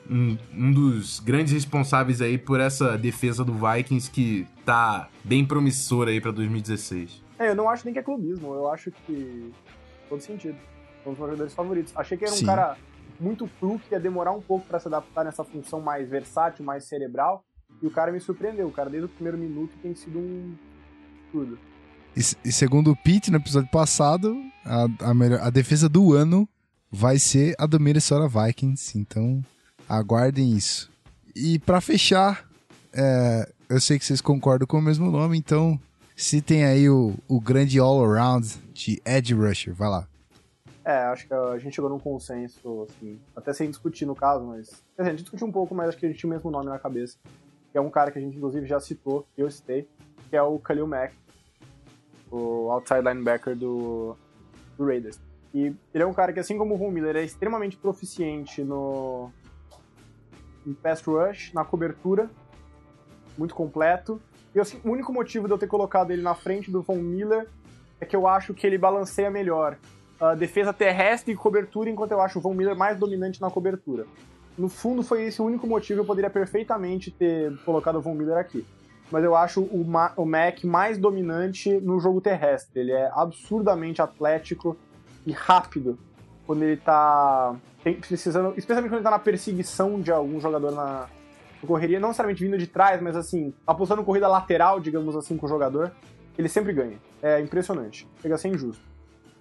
Um, 0.10 0.36
um, 0.54 0.72
dos 0.72 1.20
grandes 1.20 1.54
responsáveis 1.54 2.22
aí 2.22 2.38
por 2.38 2.60
essa 2.60 2.98
defesa 2.98 3.46
do 3.46 3.54
Vikings 3.54 4.10
que 4.10 4.48
tá 4.66 5.08
bem 5.24 5.46
promissora 5.46 6.10
aí 6.10 6.20
para 6.20 6.32
2016. 6.32 7.21
É, 7.42 7.50
eu 7.50 7.56
não 7.56 7.68
acho 7.68 7.84
nem 7.86 7.94
que 7.94 8.00
é 8.00 8.04
clubismo, 8.04 8.54
eu 8.54 8.70
acho 8.70 8.92
que. 8.92 9.52
todo 10.08 10.22
sentido. 10.22 10.58
Um 11.04 11.10
dos 11.10 11.18
meus 11.18 11.18
jogadores 11.18 11.54
favoritos. 11.54 11.92
Achei 11.96 12.16
que 12.16 12.24
era 12.24 12.34
um 12.34 12.38
Sim. 12.38 12.46
cara 12.46 12.78
muito 13.20 13.48
cru, 13.60 13.80
que 13.80 13.96
ia 13.96 14.00
demorar 14.00 14.32
um 14.32 14.42
pouco 14.42 14.68
para 14.68 14.80
se 14.80 14.88
adaptar 14.88 15.26
nessa 15.26 15.44
função 15.44 15.82
mais 15.82 16.08
versátil, 16.08 16.64
mais 16.64 16.86
cerebral. 16.86 17.44
E 17.82 17.88
o 17.88 17.90
cara 17.90 18.12
me 18.12 18.20
surpreendeu. 18.20 18.68
O 18.68 18.72
cara, 18.72 18.92
desde 18.92 19.08
o 19.08 19.10
primeiro 19.10 19.40
minuto, 19.40 19.74
tem 19.82 19.96
sido 19.96 20.20
um. 20.20 20.56
tudo. 21.32 21.58
E, 22.16 22.20
e 22.20 22.52
segundo 22.52 22.92
o 22.92 22.96
Pete, 22.96 23.32
no 23.32 23.38
episódio 23.38 23.72
passado, 23.72 24.40
a, 24.64 25.10
a, 25.10 25.14
melhor, 25.14 25.40
a 25.42 25.50
defesa 25.50 25.90
do 25.90 26.14
ano 26.14 26.48
vai 26.92 27.18
ser 27.18 27.56
a 27.58 27.66
do 27.66 27.80
Minnesota 27.80 28.28
Vikings. 28.28 29.00
Então, 29.00 29.44
aguardem 29.90 30.52
isso. 30.52 30.92
E 31.36 31.58
para 31.58 31.82
fechar, 31.82 32.48
é, 32.94 33.52
eu 33.68 33.82
sei 33.82 33.98
que 33.98 34.06
vocês 34.06 34.22
concordam 34.22 34.68
com 34.68 34.78
o 34.78 34.82
mesmo 34.82 35.10
nome, 35.10 35.40
então 35.40 35.80
Citem 36.22 36.64
aí 36.64 36.88
o, 36.88 37.16
o 37.28 37.42
grande 37.42 37.80
all-around 37.80 38.48
de 38.72 39.02
Edge 39.04 39.34
Rusher, 39.34 39.74
vai 39.74 39.90
lá. 39.90 40.08
É, 40.86 40.98
acho 41.06 41.28
que 41.28 41.34
a 41.34 41.58
gente 41.58 41.74
chegou 41.74 41.90
num 41.90 41.98
consenso, 41.98 42.84
assim, 42.88 43.20
até 43.36 43.52
sem 43.52 43.68
discutir 43.68 44.06
no 44.06 44.16
caso, 44.16 44.46
mas. 44.46 44.84
A 45.00 45.04
gente 45.04 45.24
discutiu 45.24 45.48
um 45.48 45.52
pouco, 45.52 45.74
mas 45.74 45.90
acho 45.90 45.98
que 45.98 46.06
a 46.06 46.10
gente 46.10 46.20
tinha 46.20 46.30
o 46.30 46.34
mesmo 46.34 46.52
nome 46.52 46.68
na 46.68 46.78
cabeça. 46.78 47.18
Que 47.72 47.78
é 47.80 47.82
um 47.82 47.90
cara 47.90 48.12
que 48.12 48.20
a 48.20 48.22
gente, 48.22 48.38
inclusive, 48.38 48.68
já 48.68 48.80
citou, 48.80 49.28
eu 49.36 49.50
citei, 49.50 49.90
que 50.30 50.36
é 50.36 50.44
o 50.44 50.60
Khalil 50.60 50.86
Mack, 50.86 51.12
o 52.30 52.70
outside 52.70 53.02
linebacker 53.02 53.56
do, 53.56 54.16
do 54.78 54.86
Raiders. 54.86 55.20
E 55.56 55.76
ele 55.92 56.04
é 56.04 56.06
um 56.06 56.14
cara 56.14 56.32
que, 56.32 56.40
assim 56.40 56.56
como 56.56 56.76
o 56.76 56.78
Von 56.78 56.92
Miller, 56.92 57.16
é 57.16 57.24
extremamente 57.24 57.78
proficiente 57.78 58.64
no 58.64 59.32
em 60.68 60.74
pass 60.74 61.02
rush, 61.02 61.52
na 61.52 61.66
cobertura, 61.66 62.30
muito 63.40 63.56
completo, 63.56 64.22
e 64.54 64.60
assim, 64.60 64.80
o 64.84 64.92
único 64.92 65.14
motivo 65.14 65.48
de 65.48 65.54
eu 65.54 65.58
ter 65.58 65.68
colocado 65.68 66.12
ele 66.12 66.22
na 66.22 66.36
frente 66.36 66.70
do 66.70 66.82
Von 66.82 66.98
Miller 66.98 67.48
é 68.00 68.06
que 68.06 68.16
eu 68.16 68.28
acho 68.28 68.54
que 68.54 68.68
ele 68.68 68.78
balanceia 68.78 69.30
melhor 69.30 69.78
a 70.20 70.36
defesa 70.36 70.72
terrestre 70.72 71.34
e 71.34 71.36
cobertura, 71.36 71.90
enquanto 71.90 72.12
eu 72.12 72.22
acho 72.22 72.40
o 72.40 72.42
Von 72.42 72.54
Miller 72.54 72.76
mais 72.76 72.98
dominante 72.98 73.42
na 73.42 73.50
cobertura. 73.50 74.06
No 74.58 74.70
fundo, 74.70 75.02
foi 75.02 75.24
esse 75.24 75.42
o 75.42 75.46
único 75.46 75.66
motivo. 75.66 76.02
Eu 76.02 76.06
poderia 76.06 76.30
perfeitamente 76.30 77.10
ter 77.10 77.58
colocado 77.64 77.96
o 77.96 78.02
Von 78.02 78.14
Miller 78.14 78.38
aqui. 78.38 78.66
Mas 79.10 79.24
eu 79.24 79.36
acho 79.36 79.62
o, 79.62 79.84
Ma 79.84 80.14
o 80.16 80.26
Mac 80.26 80.64
mais 80.64 80.98
dominante 80.98 81.72
no 81.80 82.00
jogo 82.00 82.22
terrestre. 82.22 82.82
Ele 82.82 82.92
é 82.92 83.10
absurdamente 83.14 84.02
atlético 84.02 84.78
e 85.26 85.32
rápido 85.32 85.98
quando 86.46 86.64
ele 86.64 86.78
tá 86.78 87.56
precisando, 88.08 88.54
especialmente 88.58 88.92
quando 88.92 89.00
ele 89.00 89.04
tá 89.04 89.12
na 89.12 89.20
perseguição 89.20 90.00
de 90.00 90.12
algum 90.12 90.40
jogador 90.40 90.72
na, 90.72 91.08
correria, 91.68 92.00
não 92.00 92.10
necessariamente 92.10 92.44
vindo 92.44 92.58
de 92.58 92.68
trás, 92.68 93.02
mas 93.02 93.16
assim, 93.16 93.54
apostando 93.66 94.04
corrida 94.04 94.28
lateral, 94.28 94.80
digamos 94.80 95.16
assim, 95.16 95.38
com 95.38 95.46
o 95.46 95.50
jogador, 95.50 95.92
ele 96.38 96.50
sempre 96.50 96.74
ganha. 96.74 96.98
É 97.22 97.40
impressionante. 97.40 98.08
Chega 98.22 98.36
a 98.36 98.38
ser 98.38 98.50
injusto. 98.50 98.84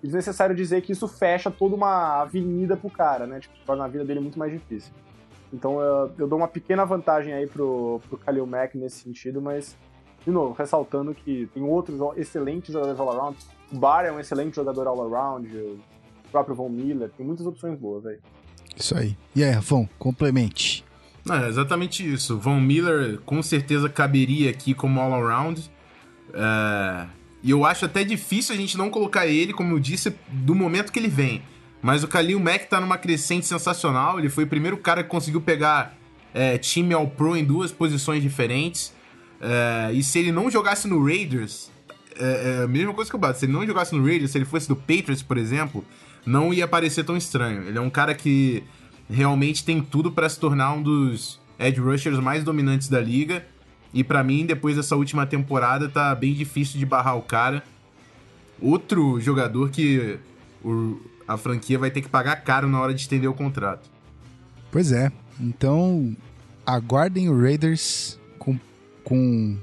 E 0.03 0.07
desnecessário 0.07 0.55
dizer 0.55 0.81
que 0.83 0.93
isso 0.93 1.07
fecha 1.07 1.51
toda 1.51 1.75
uma 1.75 2.23
avenida 2.23 2.77
pro 2.77 2.91
cara, 2.91 3.27
né? 3.27 3.41
Tipo, 3.41 3.55
torna 3.66 3.85
a 3.85 3.89
vida 3.89 4.05
dele 4.05 4.21
muito 4.21 4.39
mais 4.39 4.53
difícil. 4.53 4.93
Então 5.53 5.81
eu, 5.81 6.12
eu 6.18 6.29
dou 6.29 6.39
uma 6.39 6.49
pequena 6.49 6.85
vantagem 6.85 7.35
aí 7.35 7.47
pro, 7.47 8.01
pro 8.09 8.18
Khalil 8.18 8.47
Mack 8.47 8.77
nesse 8.77 9.01
sentido, 9.01 9.43
mas, 9.43 9.77
de 10.25 10.31
novo, 10.31 10.55
ressaltando 10.55 11.14
que 11.14 11.51
tem 11.53 11.62
outros 11.62 12.01
excelentes 12.16 12.73
jogadores 12.73 13.01
all-around. 13.01 13.37
O 13.73 13.77
Bar 13.77 14.05
é 14.05 14.12
um 14.12 14.21
excelente 14.21 14.57
jogador 14.57 14.87
all-around, 14.87 15.55
o 15.55 15.79
próprio 16.31 16.55
Von 16.55 16.68
Miller, 16.68 17.11
tem 17.11 17.27
muitas 17.27 17.47
opções 17.47 17.79
boas 17.79 18.07
aí. 18.07 18.18
Isso 18.77 18.97
aí. 18.97 19.16
E 19.35 19.45
aí, 19.45 19.51
Rafão, 19.51 19.89
complemente. 19.99 20.85
É 21.29 21.49
exatamente 21.49 22.09
isso. 22.09 22.39
Von 22.39 22.61
Miller 22.61 23.18
com 23.25 23.43
certeza 23.43 23.89
caberia 23.89 24.51
aqui 24.51 24.75
como 24.75 25.01
all-around. 25.01 25.71
É... 26.33 27.07
E 27.43 27.51
eu 27.51 27.64
acho 27.64 27.87
até 27.87 28.05
difícil 28.05 28.55
a 28.55 28.59
gente 28.59 28.77
não 28.77 28.91
colocar 28.91 29.27
ele, 29.27 29.53
como 29.53 29.75
eu 29.75 29.79
disse, 29.79 30.14
do 30.29 30.55
momento 30.55 30.93
que 30.93 30.99
ele 30.99 31.09
vem. 31.09 31.43
Mas 31.83 32.05
o 32.05 32.07
Khalil 32.07 32.39
Mack 32.39 32.68
tá 32.68 32.81
numa 32.81 32.99
crescente 32.99 33.47
sensacional. 33.47 34.18
Ele 34.18 34.29
foi 34.29 34.45
o 34.45 34.47
primeiro 34.47 34.77
cara 34.77 35.03
que 35.03 35.09
conseguiu 35.09 35.41
pegar 35.41 35.97
é, 36.35 36.59
time 36.59 36.93
All 36.93 37.09
Pro 37.09 37.37
em 37.37 37.45
duas 37.45 37.73
posições 37.73 38.23
diferentes. 38.23 38.93
É, 39.41 39.91
e 39.95 40.03
se 40.03 40.18
ele 40.18 40.31
não 40.31 40.51
jogasse 40.51 40.87
no 40.87 41.03
Raiders, 41.03 41.71
é, 42.18 42.59
é, 42.59 42.64
a 42.64 42.68
mesma 42.68 42.93
coisa 42.93 43.11
que 43.11 43.16
eu 43.16 43.21
bato. 43.21 43.39
Se 43.39 43.47
ele 43.47 43.53
não 43.53 43.66
jogasse 43.66 43.95
no 43.95 44.05
Raiders, 44.05 44.31
se 44.31 44.39
ele 44.39 44.45
fosse 44.45 44.68
do 44.68 44.77
Patriots, 44.77 45.23
por 45.23 45.39
exemplo, 45.39 45.83
não 46.27 46.53
ia 46.53 46.68
parecer 46.68 47.05
tão 47.05 47.16
estranho. 47.16 47.62
Ele 47.62 47.79
é 47.79 47.81
um 47.81 47.91
cara 47.91 48.14
que 48.14 48.62
realmente 49.11 49.65
tem 49.65 49.83
tudo 49.83 50.13
para 50.13 50.29
se 50.29 50.39
tornar 50.39 50.73
um 50.73 50.83
dos 50.83 51.41
edge 51.59 51.81
rushers 51.81 52.19
mais 52.19 52.45
dominantes 52.45 52.89
da 52.89 53.01
liga. 53.01 53.45
E 53.93 54.05
para 54.05 54.23
mim, 54.23 54.47
depois 54.47 54.77
dessa 54.77 54.97
última 54.97 55.27
temporada, 55.27 55.89
tá 55.89 56.15
bem 56.15 56.33
difícil 56.33 56.79
de 56.79 56.87
barrar 56.87 57.17
o 57.17 57.23
cara. 57.23 57.63
Outro 58.61 59.21
jogador 59.21 59.71
que 59.71 60.19
o, 60.65 61.01
a 61.27 61.37
franquia 61.37 61.79
vai 61.79 61.91
ter 61.91 62.01
que 62.01 62.09
pagar 62.09 62.37
caro 62.37 62.69
na 62.69 62.81
hora 62.81 62.95
de 62.95 63.01
estender 63.01 63.29
o 63.29 63.35
contrato. 63.35 63.91
Pois 64.71 64.93
é. 64.93 65.11
Então, 65.41 66.17
aguardem 66.65 67.29
o 67.29 67.41
Raiders 67.41 68.19
com, 68.39 68.59
com, 69.03 69.57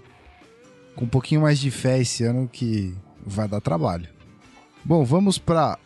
com 0.96 1.06
um 1.06 1.08
pouquinho 1.08 1.42
mais 1.42 1.60
de 1.60 1.72
fé 1.72 2.00
esse 2.00 2.24
ano 2.24 2.50
que 2.52 2.94
vai 3.26 3.48
dar 3.48 3.62
trabalho. 3.62 4.08
Bom, 4.84 5.06
vamos 5.06 5.38
para 5.38 5.78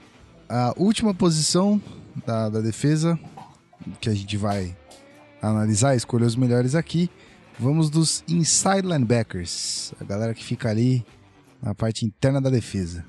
a 0.49 0.74
última 0.78 1.14
posição 1.14 1.82
da, 2.26 2.49
da 2.49 2.62
defesa, 2.62 3.20
que 3.99 4.09
a 4.09 4.13
gente 4.13 4.38
vai 4.38 4.75
analisar, 5.41 5.95
escolher 5.95 6.25
os 6.25 6.36
melhores 6.36 6.75
aqui. 6.75 7.09
Vamos 7.59 7.89
dos 7.89 8.23
inside 8.27 8.88
linebackers, 8.88 9.93
a 9.99 10.03
galera 10.03 10.34
que 10.34 10.43
fica 10.43 10.69
ali 10.69 11.05
na 11.61 11.75
parte 11.75 12.05
interna 12.05 12.41
da 12.41 12.49
defesa. 12.49 13.05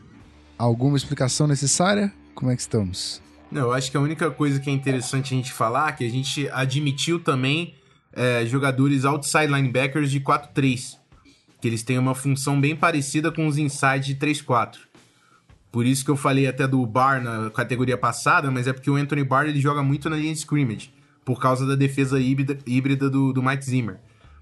Alguma 0.59 0.97
explicação 0.97 1.47
necessária? 1.47 2.13
Como 2.35 2.51
é 2.51 2.55
que 2.55 2.61
estamos? 2.61 3.23
Não, 3.51 3.63
eu 3.63 3.73
acho 3.73 3.91
que 3.91 3.97
a 3.97 4.01
única 4.01 4.31
coisa 4.31 4.59
que 4.59 4.71
é 4.71 4.73
interessante 4.73 5.35
a 5.35 5.37
gente 5.37 5.53
falar 5.53 5.91
é 5.91 5.93
que 5.93 6.07
a 6.07 6.11
gente 6.11 6.49
admitiu 6.51 7.21
também 7.21 7.75
é, 8.13 8.45
jogadores 8.47 9.05
outside 9.05 9.47
linebackers 9.47 10.11
de 10.11 10.21
4-3, 10.21 10.97
que 11.61 11.69
eles 11.69 11.83
têm 11.83 11.99
uma 11.99 12.15
função 12.15 12.61
bem 12.61 12.75
parecida 12.75 13.31
com 13.31 13.47
os 13.47 13.59
inside 13.59 14.15
de 14.15 14.17
3-4. 14.17 14.79
Por 15.73 15.87
isso 15.87 16.05
que 16.05 16.11
eu 16.11 16.17
falei 16.19 16.47
até 16.47 16.69
do 16.69 16.85
Bar 16.85 17.23
na 17.23 17.51
categoria 17.51 17.97
passada, 17.97 18.51
mas 18.51 18.67
é 18.67 18.75
porque 18.75 18.91
o 18.91 18.97
Anthony 18.97 19.25
Barr 19.25 19.47
ele 19.47 19.59
joga 19.59 19.83
muito 19.83 20.11
na 20.11 20.17
linha 20.17 20.35
de 20.35 20.39
scrimmage, 20.39 20.93
por 21.25 21.41
causa 21.41 21.67
da 21.67 21.75
defesa 21.75 22.21
híbrida, 22.21 22.59
híbrida 22.67 23.09
do, 23.09 23.33
do 23.33 23.43
Mike 23.43 23.65
Zimmer. 23.65 23.99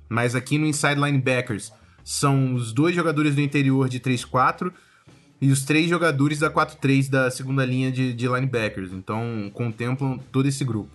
Mas 0.09 0.35
aqui 0.35 0.59
no 0.59 0.67
inside 0.67 1.01
linebackers 1.01 1.73
são 2.03 2.55
os 2.55 2.73
dois 2.73 2.97
jogadores 2.97 3.37
do 3.37 3.41
interior 3.41 3.89
de 3.89 4.01
3-4 4.01 4.73
e 5.41 5.53
os 5.53 5.65
três 5.65 5.89
jogadores 5.89 6.41
da 6.41 6.51
4-3 6.51 7.09
da 7.09 7.31
segunda 7.31 7.65
linha 7.65 7.93
de, 7.93 8.13
de 8.13 8.27
linebackers. 8.27 8.93
Então 8.93 9.49
contemplam 9.55 10.19
todo 10.33 10.49
esse 10.49 10.65
grupo. 10.65 10.91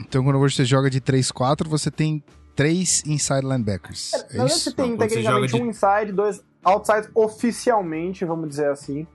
Então 0.00 0.24
quando 0.24 0.40
você 0.40 0.64
joga 0.64 0.90
de 0.90 1.00
3-4, 1.00 1.68
você 1.68 1.88
tem 1.88 2.20
três 2.56 3.04
inside 3.06 3.42
linebackers. 3.42 4.12
É, 4.12 4.38
é 4.38 4.46
isso? 4.46 4.58
Você 4.58 4.72
tem 4.72 4.90
Não, 4.90 4.98
tecnicamente 4.98 5.52
você 5.52 5.62
um 5.62 5.70
inside, 5.70 6.10
dois 6.10 6.42
outside 6.64 7.08
oficialmente, 7.14 8.24
vamos 8.24 8.48
dizer 8.48 8.70
assim 8.70 9.06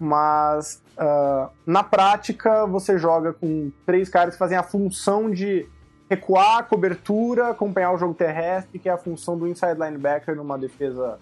mas 0.00 0.82
uh, 0.96 1.50
na 1.66 1.84
prática 1.84 2.66
você 2.66 2.98
joga 2.98 3.34
com 3.34 3.70
três 3.84 4.08
caras 4.08 4.34
que 4.34 4.38
fazem 4.38 4.56
a 4.56 4.62
função 4.62 5.30
de 5.30 5.68
recuar, 6.08 6.66
cobertura, 6.66 7.50
acompanhar 7.50 7.92
o 7.92 7.98
jogo 7.98 8.14
terrestre, 8.14 8.78
que 8.78 8.88
é 8.88 8.92
a 8.92 8.96
função 8.96 9.38
do 9.38 9.46
inside 9.46 9.74
linebacker 9.74 10.34
numa 10.34 10.58
defesa 10.58 11.18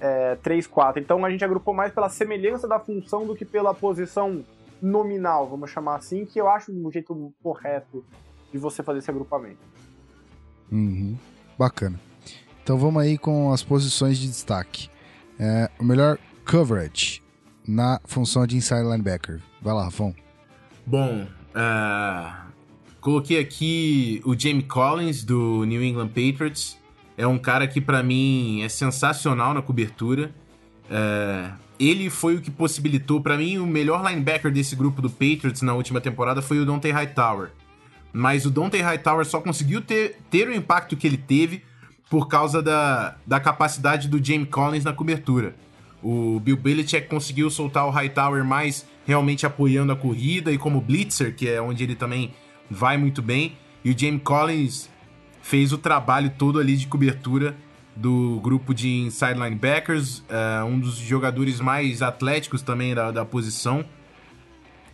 é, 0.00 0.36
3-4. 0.42 0.96
Então 0.96 1.24
a 1.24 1.30
gente 1.30 1.44
agrupou 1.44 1.74
mais 1.74 1.92
pela 1.92 2.08
semelhança 2.08 2.66
da 2.66 2.80
função 2.80 3.26
do 3.26 3.36
que 3.36 3.44
pela 3.44 3.74
posição 3.74 4.42
nominal, 4.82 5.46
vamos 5.46 5.70
chamar 5.70 5.96
assim, 5.96 6.24
que 6.24 6.40
eu 6.40 6.48
acho 6.48 6.72
um 6.72 6.90
jeito 6.90 7.32
correto 7.42 8.04
de 8.50 8.58
você 8.58 8.82
fazer 8.82 8.98
esse 8.98 9.10
agrupamento. 9.10 9.60
Uhum. 10.72 11.16
Bacana. 11.58 12.00
Então 12.62 12.76
vamos 12.76 13.00
aí 13.02 13.16
com 13.16 13.52
as 13.52 13.62
posições 13.62 14.18
de 14.18 14.26
destaque. 14.26 14.90
É, 15.38 15.70
o 15.78 15.84
melhor 15.84 16.18
coverage 16.44 17.22
na 17.66 18.00
função 18.04 18.46
de 18.46 18.56
inside 18.56 18.82
linebacker. 18.82 19.40
Vai 19.60 19.74
lá, 19.74 19.84
Rafão. 19.84 20.14
Bom, 20.86 21.26
uh, 21.54 22.32
coloquei 23.00 23.40
aqui 23.40 24.20
o 24.24 24.38
Jamie 24.38 24.62
Collins 24.62 25.24
do 25.24 25.64
New 25.64 25.82
England 25.82 26.08
Patriots. 26.08 26.78
É 27.16 27.26
um 27.26 27.38
cara 27.38 27.66
que 27.66 27.80
para 27.80 28.02
mim 28.02 28.62
é 28.62 28.68
sensacional 28.68 29.54
na 29.54 29.62
cobertura. 29.62 30.30
Uh, 30.84 31.52
ele 31.78 32.08
foi 32.08 32.36
o 32.36 32.40
que 32.40 32.50
possibilitou, 32.50 33.20
para 33.20 33.36
mim, 33.36 33.58
o 33.58 33.66
melhor 33.66 34.04
linebacker 34.06 34.50
desse 34.50 34.74
grupo 34.74 35.02
do 35.02 35.10
Patriots 35.10 35.62
na 35.62 35.74
última 35.74 36.00
temporada 36.00 36.40
foi 36.40 36.58
o 36.58 36.64
Dante 36.64 36.90
Hightower. 36.90 37.50
Mas 38.12 38.46
o 38.46 38.50
Dante 38.50 38.80
Hightower 38.80 39.26
só 39.26 39.40
conseguiu 39.40 39.82
ter, 39.82 40.16
ter 40.30 40.48
o 40.48 40.54
impacto 40.54 40.96
que 40.96 41.06
ele 41.06 41.18
teve 41.18 41.62
por 42.08 42.28
causa 42.28 42.62
da, 42.62 43.16
da 43.26 43.38
capacidade 43.40 44.08
do 44.08 44.24
Jamie 44.24 44.46
Collins 44.46 44.84
na 44.84 44.92
cobertura. 44.92 45.54
O 46.08 46.38
Bill 46.38 46.56
Belichick 46.56 47.08
conseguiu 47.08 47.50
soltar 47.50 47.84
o 47.84 47.90
Hightower 47.90 48.44
mais 48.44 48.86
realmente 49.04 49.44
apoiando 49.44 49.90
a 49.90 49.96
corrida 49.96 50.52
e 50.52 50.56
como 50.56 50.80
blitzer, 50.80 51.34
que 51.34 51.48
é 51.48 51.60
onde 51.60 51.82
ele 51.82 51.96
também 51.96 52.32
vai 52.70 52.96
muito 52.96 53.20
bem. 53.20 53.56
E 53.84 53.90
o 53.90 53.98
Jamie 53.98 54.20
Collins 54.20 54.88
fez 55.42 55.72
o 55.72 55.78
trabalho 55.78 56.30
todo 56.38 56.60
ali 56.60 56.76
de 56.76 56.86
cobertura 56.86 57.56
do 57.96 58.38
grupo 58.40 58.72
de 58.72 58.88
inside 58.88 59.34
linebackers, 59.34 60.18
uh, 60.20 60.64
um 60.64 60.78
dos 60.78 60.94
jogadores 60.94 61.58
mais 61.60 62.00
atléticos 62.02 62.62
também 62.62 62.94
da, 62.94 63.10
da 63.10 63.24
posição. 63.24 63.84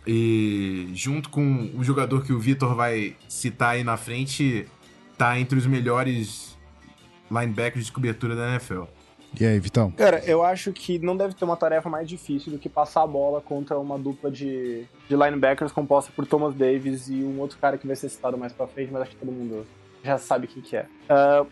E 0.07 0.89
junto 0.95 1.29
com 1.29 1.69
o 1.75 1.83
jogador 1.83 2.23
que 2.23 2.33
o 2.33 2.39
Vitor 2.39 2.73
vai 2.73 3.15
citar 3.29 3.75
aí 3.75 3.83
na 3.83 3.97
frente, 3.97 4.65
tá 5.15 5.39
entre 5.39 5.59
os 5.59 5.67
melhores 5.67 6.57
linebackers 7.29 7.85
de 7.85 7.91
cobertura 7.91 8.35
da 8.35 8.49
NFL. 8.53 8.85
E 9.39 9.45
aí, 9.45 9.59
Vitão? 9.59 9.91
Cara, 9.91 10.23
eu 10.25 10.43
acho 10.43 10.71
que 10.71 10.99
não 10.99 11.17
deve 11.17 11.33
ter 11.33 11.43
uma 11.43 11.57
tarefa 11.57 11.89
mais 11.89 12.07
difícil 12.07 12.51
do 12.51 12.59
que 12.59 12.69
passar 12.69 13.01
a 13.01 13.07
bola 13.07 13.41
contra 13.41 13.77
uma 13.79 13.97
dupla 13.97 14.29
de, 14.29 14.85
de 15.09 15.15
linebackers 15.15 15.71
composta 15.71 16.11
por 16.15 16.25
Thomas 16.25 16.53
Davis 16.53 17.07
e 17.07 17.23
um 17.23 17.39
outro 17.39 17.57
cara 17.57 17.77
que 17.77 17.87
vai 17.87 17.95
ser 17.95 18.09
citado 18.09 18.37
mais 18.37 18.53
pra 18.53 18.67
frente, 18.67 18.91
mas 18.91 19.03
acho 19.03 19.11
que 19.11 19.17
todo 19.17 19.31
mundo 19.31 19.65
já 20.03 20.17
sabe 20.17 20.47
quem 20.47 20.61
que 20.61 20.75
é. 20.75 20.85
Uh, 21.09 21.47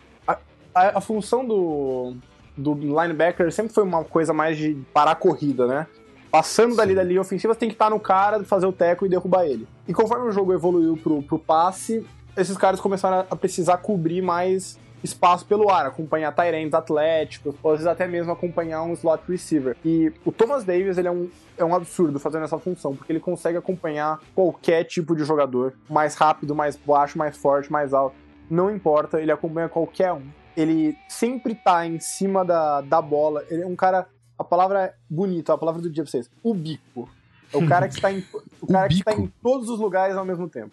a, 0.74 0.98
a, 0.98 1.00
função 1.00 1.44
do, 1.44 2.14
do 2.56 2.74
linebacker 2.74 3.50
sempre 3.52 3.72
foi 3.72 3.82
uma 3.82 4.04
coisa 4.04 4.32
mais 4.32 4.56
de 4.56 4.74
parar 4.92 5.12
a 5.12 5.16
corrida, 5.16 5.66
né? 5.66 5.86
Passando 6.30 6.76
dali 6.76 6.94
da 6.94 7.02
linha 7.02 7.20
ofensiva, 7.20 7.52
você 7.52 7.60
tem 7.60 7.68
que 7.68 7.74
estar 7.74 7.90
no 7.90 8.00
cara, 8.00 8.42
fazer 8.44 8.64
o 8.64 8.72
teco 8.72 9.04
e 9.04 9.08
derrubar 9.08 9.44
ele. 9.44 9.66
E 9.86 9.92
conforme 9.92 10.28
o 10.28 10.32
jogo 10.32 10.54
evoluiu 10.54 10.96
pro, 10.96 11.22
pro 11.22 11.38
passe, 11.38 12.06
esses 12.36 12.56
caras 12.56 12.80
começaram 12.80 13.26
a 13.28 13.36
precisar 13.36 13.76
cobrir 13.78 14.22
mais 14.22 14.78
espaço 15.02 15.44
pelo 15.46 15.70
ar, 15.70 15.86
acompanhar 15.86 16.32
Tyrants 16.32 16.74
atléticos, 16.74 17.54
ou 17.62 17.72
às 17.72 17.78
vezes 17.78 17.86
até 17.86 18.06
mesmo 18.06 18.32
acompanhar 18.32 18.82
um 18.82 18.92
slot 18.92 19.22
receiver. 19.28 19.76
E 19.84 20.12
o 20.24 20.32
Thomas 20.32 20.64
Davis, 20.64 20.98
ele 20.98 21.08
é 21.08 21.10
um, 21.10 21.28
é 21.56 21.64
um 21.64 21.74
absurdo 21.74 22.18
fazendo 22.18 22.44
essa 22.44 22.58
função, 22.58 22.94
porque 22.94 23.12
ele 23.12 23.20
consegue 23.20 23.58
acompanhar 23.58 24.20
qualquer 24.34 24.84
tipo 24.84 25.16
de 25.16 25.24
jogador, 25.24 25.74
mais 25.88 26.14
rápido, 26.14 26.54
mais 26.54 26.76
baixo, 26.76 27.18
mais 27.18 27.36
forte, 27.36 27.70
mais 27.70 27.92
alto. 27.92 28.16
Não 28.50 28.70
importa, 28.70 29.20
ele 29.20 29.32
acompanha 29.32 29.68
qualquer 29.68 30.12
um 30.12 30.22
ele 30.56 30.96
sempre 31.08 31.54
tá 31.54 31.86
em 31.86 31.98
cima 31.98 32.44
da, 32.44 32.80
da 32.80 33.00
bola. 33.00 33.44
Ele 33.50 33.62
é 33.62 33.66
um 33.66 33.76
cara. 33.76 34.06
A 34.38 34.44
palavra 34.44 34.84
é 34.84 34.94
bonita, 35.08 35.52
a 35.52 35.58
palavra 35.58 35.80
do 35.80 35.90
dia 35.90 36.02
pra 36.02 36.10
vocês. 36.10 36.30
O 36.42 36.54
bico. 36.54 37.08
É 37.52 37.56
o 37.56 37.68
cara 37.68 37.86
que 37.86 37.94
está 37.94 38.10
em, 38.10 38.24
o 38.60 38.66
cara 38.66 38.86
o 38.86 38.88
que 38.88 38.94
está 38.96 39.12
em 39.12 39.26
todos 39.42 39.68
os 39.68 39.78
lugares 39.78 40.16
ao 40.16 40.24
mesmo 40.24 40.48
tempo. 40.48 40.72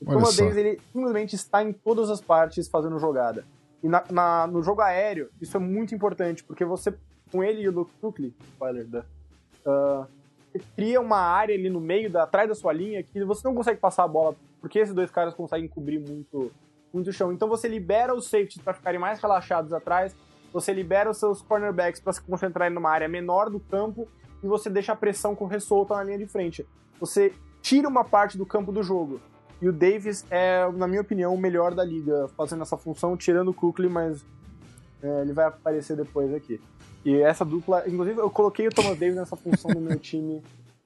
O 0.00 0.06
Thomas 0.06 0.36
Davis, 0.36 0.56
ele 0.56 0.80
simplesmente 0.92 1.34
está 1.34 1.62
em 1.62 1.72
todas 1.72 2.08
as 2.08 2.20
partes 2.20 2.68
fazendo 2.68 2.98
jogada. 2.98 3.44
E 3.82 3.88
na, 3.88 4.04
na, 4.10 4.46
no 4.46 4.62
jogo 4.62 4.82
aéreo, 4.82 5.30
isso 5.40 5.56
é 5.56 5.60
muito 5.60 5.94
importante, 5.94 6.44
porque 6.44 6.64
você, 6.64 6.94
com 7.32 7.42
ele 7.42 7.62
e 7.62 7.68
o 7.68 7.72
Luke 7.72 7.92
Kuechly, 8.00 8.34
spoiler, 8.52 8.86
da, 8.86 9.04
uh, 9.66 10.06
cria 10.76 11.00
uma 11.00 11.18
área 11.18 11.54
ali 11.54 11.70
no 11.70 11.80
meio, 11.80 12.10
da, 12.10 12.24
atrás 12.24 12.48
da 12.48 12.54
sua 12.54 12.72
linha, 12.72 13.02
que 13.02 13.24
você 13.24 13.46
não 13.46 13.54
consegue 13.54 13.80
passar 13.80 14.04
a 14.04 14.08
bola, 14.08 14.36
porque 14.60 14.78
esses 14.78 14.94
dois 14.94 15.10
caras 15.10 15.34
conseguem 15.34 15.68
cobrir 15.68 15.98
muito 15.98 16.50
muito 16.92 17.12
chão. 17.12 17.32
Então 17.32 17.48
você 17.48 17.68
libera 17.68 18.14
os 18.14 18.24
safeties 18.24 18.62
para 18.62 18.74
ficarem 18.74 18.98
mais 18.98 19.20
relaxados 19.20 19.72
atrás, 19.72 20.14
você 20.52 20.72
libera 20.72 21.08
os 21.08 21.18
seus 21.18 21.40
cornerbacks 21.40 22.00
para 22.00 22.12
se 22.12 22.20
concentrarem 22.20 22.74
numa 22.74 22.90
área 22.90 23.08
menor 23.08 23.48
do 23.48 23.60
campo 23.60 24.08
e 24.42 24.46
você 24.46 24.68
deixa 24.68 24.92
a 24.92 24.96
pressão 24.96 25.34
correr 25.34 25.60
solta 25.60 25.94
na 25.94 26.02
linha 26.02 26.18
de 26.18 26.26
frente. 26.26 26.66
Você 26.98 27.32
tira 27.62 27.88
uma 27.88 28.04
parte 28.04 28.36
do 28.36 28.44
campo 28.44 28.72
do 28.72 28.82
jogo. 28.82 29.20
E 29.60 29.68
o 29.68 29.72
Davis 29.72 30.24
é, 30.30 30.70
na 30.72 30.86
minha 30.86 31.00
opinião, 31.00 31.34
o 31.34 31.38
melhor 31.38 31.74
da 31.74 31.84
liga 31.84 32.28
fazendo 32.36 32.62
essa 32.62 32.76
função, 32.76 33.16
tirando 33.16 33.48
o 33.48 33.54
Kukli, 33.54 33.88
mas 33.88 34.24
é, 35.02 35.22
ele 35.22 35.32
vai 35.32 35.46
aparecer 35.46 35.96
depois 35.96 36.32
aqui. 36.32 36.60
E 37.04 37.16
essa 37.16 37.44
dupla, 37.44 37.84
inclusive 37.86 38.18
eu 38.20 38.30
coloquei 38.30 38.66
o 38.68 38.70
Thomas 38.70 38.98
Davis 38.98 39.16
nessa 39.16 39.36
função 39.36 39.70
no 39.70 39.80
meu 39.80 39.96
time, 40.00 40.42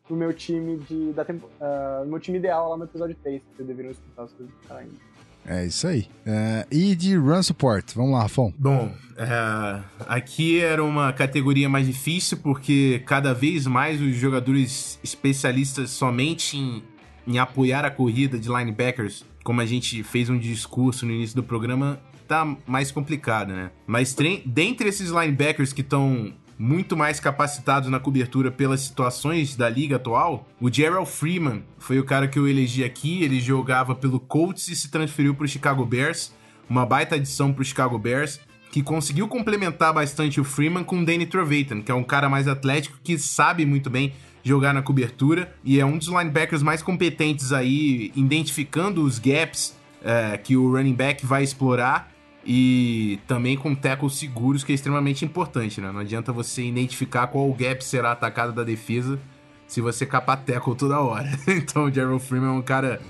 no 0.09 0.17
meu 0.17 0.33
time 0.33 0.79
de 0.79 1.13
da 1.13 1.25
tempo, 1.25 1.47
uh, 1.61 2.05
no 2.05 2.11
meu 2.11 2.21
time 2.21 2.39
ideal 2.39 2.71
lá 2.71 2.77
no 2.77 2.85
episódio 2.85 3.17
3, 3.23 3.43
que 3.43 3.57
vocês 3.57 3.69
deveriam 3.69 3.93
escutar 3.93 4.29
se 4.29 4.35
vocês 4.37 4.51
ainda. 4.71 5.15
É 5.47 5.67
isso 5.67 5.87
aí. 5.87 6.09
É, 6.25 6.67
e 6.71 6.95
de 6.95 7.17
Run 7.17 7.43
Support, 7.43 7.95
vamos 7.95 8.13
lá, 8.13 8.23
Rafão. 8.23 8.53
Bom, 8.59 8.91
é, 9.17 9.83
aqui 10.09 10.61
era 10.61 10.83
uma 10.83 11.13
categoria 11.13 11.69
mais 11.69 11.87
difícil 11.87 12.39
porque 12.39 13.03
cada 13.05 13.35
vez 13.35 13.67
mais 13.67 14.01
os 14.01 14.17
jogadores 14.17 14.99
especialistas 15.03 15.91
somente 15.91 16.57
em, 16.57 16.83
em 17.27 17.39
apoiar 17.39 17.85
a 17.85 17.91
corrida 17.91 18.39
de 18.39 18.49
linebackers, 18.49 19.25
como 19.43 19.61
a 19.61 19.67
gente 19.67 20.03
fez 20.03 20.29
um 20.31 20.39
discurso 20.39 21.07
no 21.07 21.13
início 21.13 21.37
do 21.37 21.43
programa, 21.43 22.01
tá 22.27 22.57
mais 22.67 22.91
complicado, 22.91 23.53
né? 23.53 23.71
Mas 23.87 24.15
dentre 24.47 24.89
esses 24.89 25.11
linebackers 25.11 25.73
que 25.73 25.83
estão 25.83 26.33
muito 26.59 26.97
mais 26.97 27.19
capacitados 27.21 27.91
na 27.91 27.99
cobertura 27.99 28.51
pelas 28.51 28.81
situações 28.81 29.57
da 29.57 29.69
liga 29.69 29.97
atual, 29.97 30.49
o 30.61 30.73
Gerald 30.73 31.11
Freeman 31.11 31.63
foi 31.79 31.99
o 31.99 32.05
cara 32.05 32.29
que 32.29 32.39
eu 32.39 32.49
elegi 32.49 32.85
aqui. 32.85 33.23
Ele 33.23 33.41
jogava 33.41 33.95
pelo 33.95 34.21
Colts 34.21 34.69
e 34.69 34.77
se 34.77 34.91
transferiu 34.91 35.35
para 35.35 35.45
o 35.45 35.49
Chicago 35.49 35.85
Bears, 35.85 36.33
uma 36.69 36.87
baita 36.87 37.17
adição 37.17 37.53
para 37.53 37.63
o 37.63 37.65
Chicago 37.65 37.99
Bears, 37.99 38.41
que 38.71 38.83
conseguiu 38.83 39.29
complementar 39.29 39.93
bastante 39.93 40.41
o 40.41 40.45
Freeman 40.45 40.85
com 40.85 41.01
o 41.01 41.05
Danny 41.05 41.27
Trevathan, 41.27 41.81
que 41.81 41.93
é 41.93 41.95
um 41.95 42.03
cara 42.03 42.29
mais 42.29 42.49
atlético 42.49 42.99
que 43.03 43.19
sabe 43.19 43.65
muito 43.67 43.91
bem 43.91 44.13
jogar 44.45 44.75
na 44.75 44.83
cobertura 44.83 45.53
e 45.65 45.81
é 45.81 45.87
um 45.87 45.97
dos 45.97 46.09
linebackers 46.09 46.63
mais 46.63 46.83
competentes 46.83 47.53
aí, 47.53 48.13
identificando 48.15 49.03
os 49.03 49.19
gaps 49.19 49.75
é, 50.05 50.37
que 50.37 50.55
o 50.57 50.71
running 50.71 50.93
back 50.93 51.25
vai 51.25 51.43
explorar 51.43 52.13
e 52.47 53.19
também 53.27 53.57
com 53.57 53.75
tackles 53.75 54.17
seguros, 54.17 54.63
que 54.63 54.71
é 54.71 54.75
extremamente 54.75 55.25
importante, 55.25 55.81
né? 55.81 55.91
Não 55.91 56.01
adianta 56.01 56.31
você 56.31 56.63
identificar 56.63 57.27
qual 57.29 57.51
gap 57.55 57.83
será 57.83 58.13
atacado 58.13 58.53
da 58.53 58.63
defesa 58.63 59.19
se 59.67 59.81
você 59.81 60.05
capar 60.05 60.45
tackle 60.45 60.75
toda 60.75 61.01
hora. 61.01 61.27
então 61.49 61.85
o 61.85 61.91
Gerald 61.91 62.23
Freeman 62.23 62.51
é 62.51 62.53
um 62.53 62.63
cara 62.63 63.01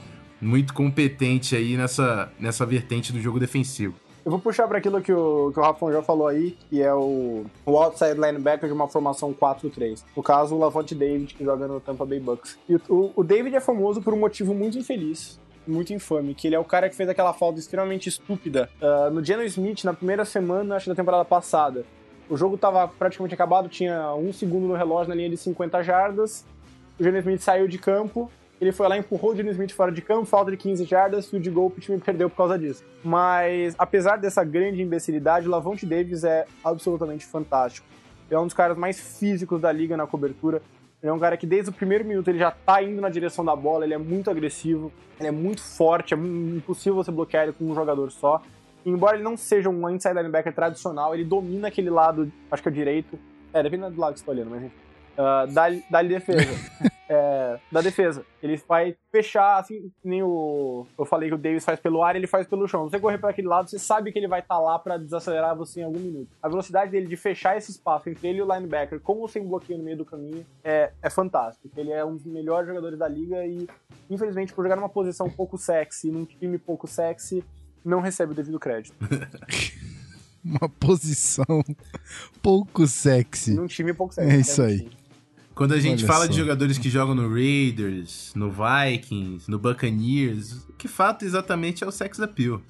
muito 0.40 0.72
competente 0.72 1.56
aí 1.56 1.76
nessa, 1.76 2.32
nessa 2.38 2.64
vertente 2.64 3.12
do 3.12 3.20
jogo 3.20 3.40
defensivo. 3.40 3.94
Eu 4.24 4.30
vou 4.30 4.40
puxar 4.40 4.66
para 4.66 4.78
aquilo 4.78 5.02
que 5.02 5.12
o, 5.12 5.52
que 5.52 5.60
o 5.60 5.92
já 5.92 6.02
falou 6.02 6.26
aí, 6.26 6.56
que 6.70 6.80
é 6.80 6.94
o, 6.94 7.44
o 7.66 7.76
outside 7.76 8.14
linebacker 8.14 8.66
de 8.66 8.72
uma 8.74 8.88
formação 8.88 9.34
4-3. 9.34 10.02
No 10.16 10.22
caso, 10.22 10.54
o 10.54 10.58
Lavonte 10.58 10.94
David, 10.94 11.34
que 11.34 11.44
joga 11.44 11.68
no 11.68 11.78
Tampa 11.78 12.06
Bay 12.06 12.20
Bucks. 12.20 12.58
E 12.66 12.76
o, 12.88 13.12
o 13.14 13.22
David 13.22 13.54
é 13.54 13.60
famoso 13.60 14.00
por 14.00 14.14
um 14.14 14.18
motivo 14.18 14.54
muito 14.54 14.78
infeliz, 14.78 15.38
muito 15.66 15.92
infame, 15.92 16.34
que 16.34 16.46
ele 16.46 16.56
é 16.56 16.58
o 16.58 16.64
cara 16.64 16.88
que 16.88 16.96
fez 16.96 17.06
aquela 17.06 17.34
falta 17.34 17.58
extremamente 17.58 18.08
estúpida 18.08 18.70
uh, 18.80 19.10
no 19.10 19.22
Geno 19.22 19.42
Smith 19.42 19.84
na 19.84 19.92
primeira 19.92 20.24
semana, 20.24 20.76
acho 20.76 20.88
da 20.88 20.94
temporada 20.94 21.24
passada. 21.26 21.84
O 22.26 22.34
jogo 22.34 22.54
estava 22.54 22.88
praticamente 22.88 23.34
acabado, 23.34 23.68
tinha 23.68 24.14
um 24.14 24.32
segundo 24.32 24.66
no 24.66 24.74
relógio 24.74 25.10
na 25.10 25.14
linha 25.14 25.28
de 25.28 25.36
50 25.36 25.82
jardas. 25.82 26.46
O 26.98 27.04
Geno 27.04 27.18
Smith 27.18 27.42
saiu 27.42 27.68
de 27.68 27.76
campo, 27.76 28.30
ele 28.60 28.72
foi 28.72 28.88
lá, 28.88 28.96
empurrou 28.96 29.32
o 29.32 29.36
Geno 29.36 29.50
Smith 29.50 29.72
fora 29.72 29.90
de 29.90 30.00
campo, 30.00 30.24
falta 30.24 30.50
de 30.50 30.56
15 30.56 30.84
jardas, 30.84 31.28
field 31.28 31.50
goal, 31.50 31.72
o 31.76 31.80
time 31.80 31.98
perdeu 31.98 32.30
por 32.30 32.36
causa 32.36 32.58
disso. 32.58 32.84
Mas, 33.02 33.74
apesar 33.78 34.16
dessa 34.16 34.44
grande 34.44 34.80
imbecilidade, 34.80 35.46
o 35.46 35.50
Lavonte 35.50 35.84
Davis 35.84 36.24
é 36.24 36.46
absolutamente 36.62 37.26
fantástico. 37.26 37.86
Ele 38.28 38.36
é 38.36 38.40
um 38.40 38.46
dos 38.46 38.54
caras 38.54 38.76
mais 38.76 39.18
físicos 39.18 39.60
da 39.60 39.70
liga 39.70 39.96
na 39.96 40.06
cobertura. 40.06 40.62
Ele 41.02 41.10
é 41.10 41.12
um 41.12 41.18
cara 41.18 41.36
que 41.36 41.46
desde 41.46 41.70
o 41.70 41.72
primeiro 41.72 42.04
minuto 42.04 42.28
ele 42.28 42.38
já 42.38 42.50
tá 42.50 42.82
indo 42.82 43.00
na 43.00 43.10
direção 43.10 43.44
da 43.44 43.54
bola, 43.54 43.84
ele 43.84 43.92
é 43.92 43.98
muito 43.98 44.30
agressivo, 44.30 44.90
ele 45.18 45.28
é 45.28 45.32
muito 45.32 45.60
forte, 45.60 46.14
é 46.14 46.16
impossível 46.16 46.94
você 46.94 47.10
bloquear 47.10 47.44
ele 47.44 47.52
com 47.52 47.64
um 47.64 47.74
jogador 47.74 48.10
só. 48.10 48.40
E, 48.86 48.90
embora 48.90 49.16
ele 49.16 49.24
não 49.24 49.36
seja 49.36 49.68
um 49.68 49.90
inside 49.90 50.14
linebacker 50.14 50.54
tradicional, 50.54 51.14
ele 51.14 51.24
domina 51.24 51.68
aquele 51.68 51.90
lado, 51.90 52.32
acho 52.50 52.62
que 52.62 52.68
é 52.68 52.72
o 52.72 52.74
direito. 52.74 53.18
É, 53.52 53.62
depende 53.62 53.90
do 53.90 54.00
lado 54.00 54.14
que 54.14 54.20
você 54.20 54.26
tá 54.26 54.32
olhando, 54.32 54.50
mas 54.50 54.62
enfim. 54.62 54.74
Uh, 55.16 55.82
dá-lhe 55.90 56.08
defesa. 56.08 56.48
é, 57.08 57.58
da 57.70 57.80
defesa. 57.80 58.24
Ele 58.42 58.56
vai 58.68 58.96
fechar, 59.10 59.58
assim, 59.58 59.90
nem 60.02 60.22
o. 60.22 60.86
Eu 60.98 61.04
falei 61.04 61.28
que 61.28 61.34
o 61.34 61.38
Davis 61.38 61.64
faz 61.64 61.78
pelo 61.78 62.02
ar, 62.02 62.16
ele 62.16 62.26
faz 62.26 62.46
pelo 62.46 62.66
chão. 62.66 62.84
Você 62.84 62.98
correr 62.98 63.18
para 63.18 63.30
aquele 63.30 63.48
lado, 63.48 63.68
você 63.68 63.78
sabe 63.78 64.12
que 64.12 64.18
ele 64.18 64.28
vai 64.28 64.40
estar 64.40 64.56
tá 64.56 64.60
lá 64.60 64.78
para 64.78 64.96
desacelerar 64.96 65.56
você 65.56 65.80
em 65.80 65.84
algum 65.84 65.98
minuto. 65.98 66.28
A 66.42 66.48
velocidade 66.48 66.90
dele 66.90 67.06
de 67.06 67.16
fechar 67.16 67.56
esse 67.56 67.70
espaço 67.70 68.08
entre 68.08 68.28
ele 68.28 68.38
e 68.38 68.42
o 68.42 68.52
linebacker, 68.52 69.00
como 69.00 69.28
sem 69.28 69.46
bloqueio 69.46 69.78
no 69.78 69.84
meio 69.84 69.98
do 69.98 70.04
caminho, 70.04 70.44
é, 70.62 70.92
é 71.02 71.10
fantástico. 71.10 71.70
Ele 71.76 71.92
é 71.92 72.04
um 72.04 72.14
dos 72.14 72.24
melhores 72.24 72.66
jogadores 72.66 72.98
da 72.98 73.08
liga 73.08 73.44
e, 73.46 73.68
infelizmente, 74.10 74.52
por 74.52 74.62
jogar 74.62 74.76
numa 74.76 74.88
posição 74.88 75.28
pouco 75.28 75.58
sexy, 75.58 76.10
num 76.10 76.24
time 76.24 76.58
pouco 76.58 76.86
sexy, 76.86 77.44
não 77.84 78.00
recebe 78.00 78.32
o 78.32 78.34
devido 78.34 78.58
crédito. 78.58 78.96
uma 80.44 80.68
posição 80.68 81.62
pouco 82.42 82.86
sexy. 82.86 83.54
Num 83.54 83.66
time 83.66 83.92
pouco 83.92 84.14
sexy. 84.14 84.30
É 84.30 84.36
isso 84.36 84.62
aí. 84.62 84.90
Quando 85.54 85.72
a 85.72 85.80
gente 85.80 86.04
Olha 86.04 86.12
fala 86.12 86.26
só. 86.26 86.32
de 86.32 86.38
jogadores 86.38 86.78
que 86.78 86.90
jogam 86.90 87.14
no 87.14 87.32
Raiders, 87.32 88.32
no 88.34 88.50
Vikings, 88.50 89.48
no 89.48 89.58
Buccaneers, 89.58 90.64
o 90.68 90.72
que 90.72 90.88
falta 90.88 91.24
exatamente 91.24 91.84
é 91.84 91.86
o 91.86 91.92
sex 91.92 92.20
appeal. 92.20 92.60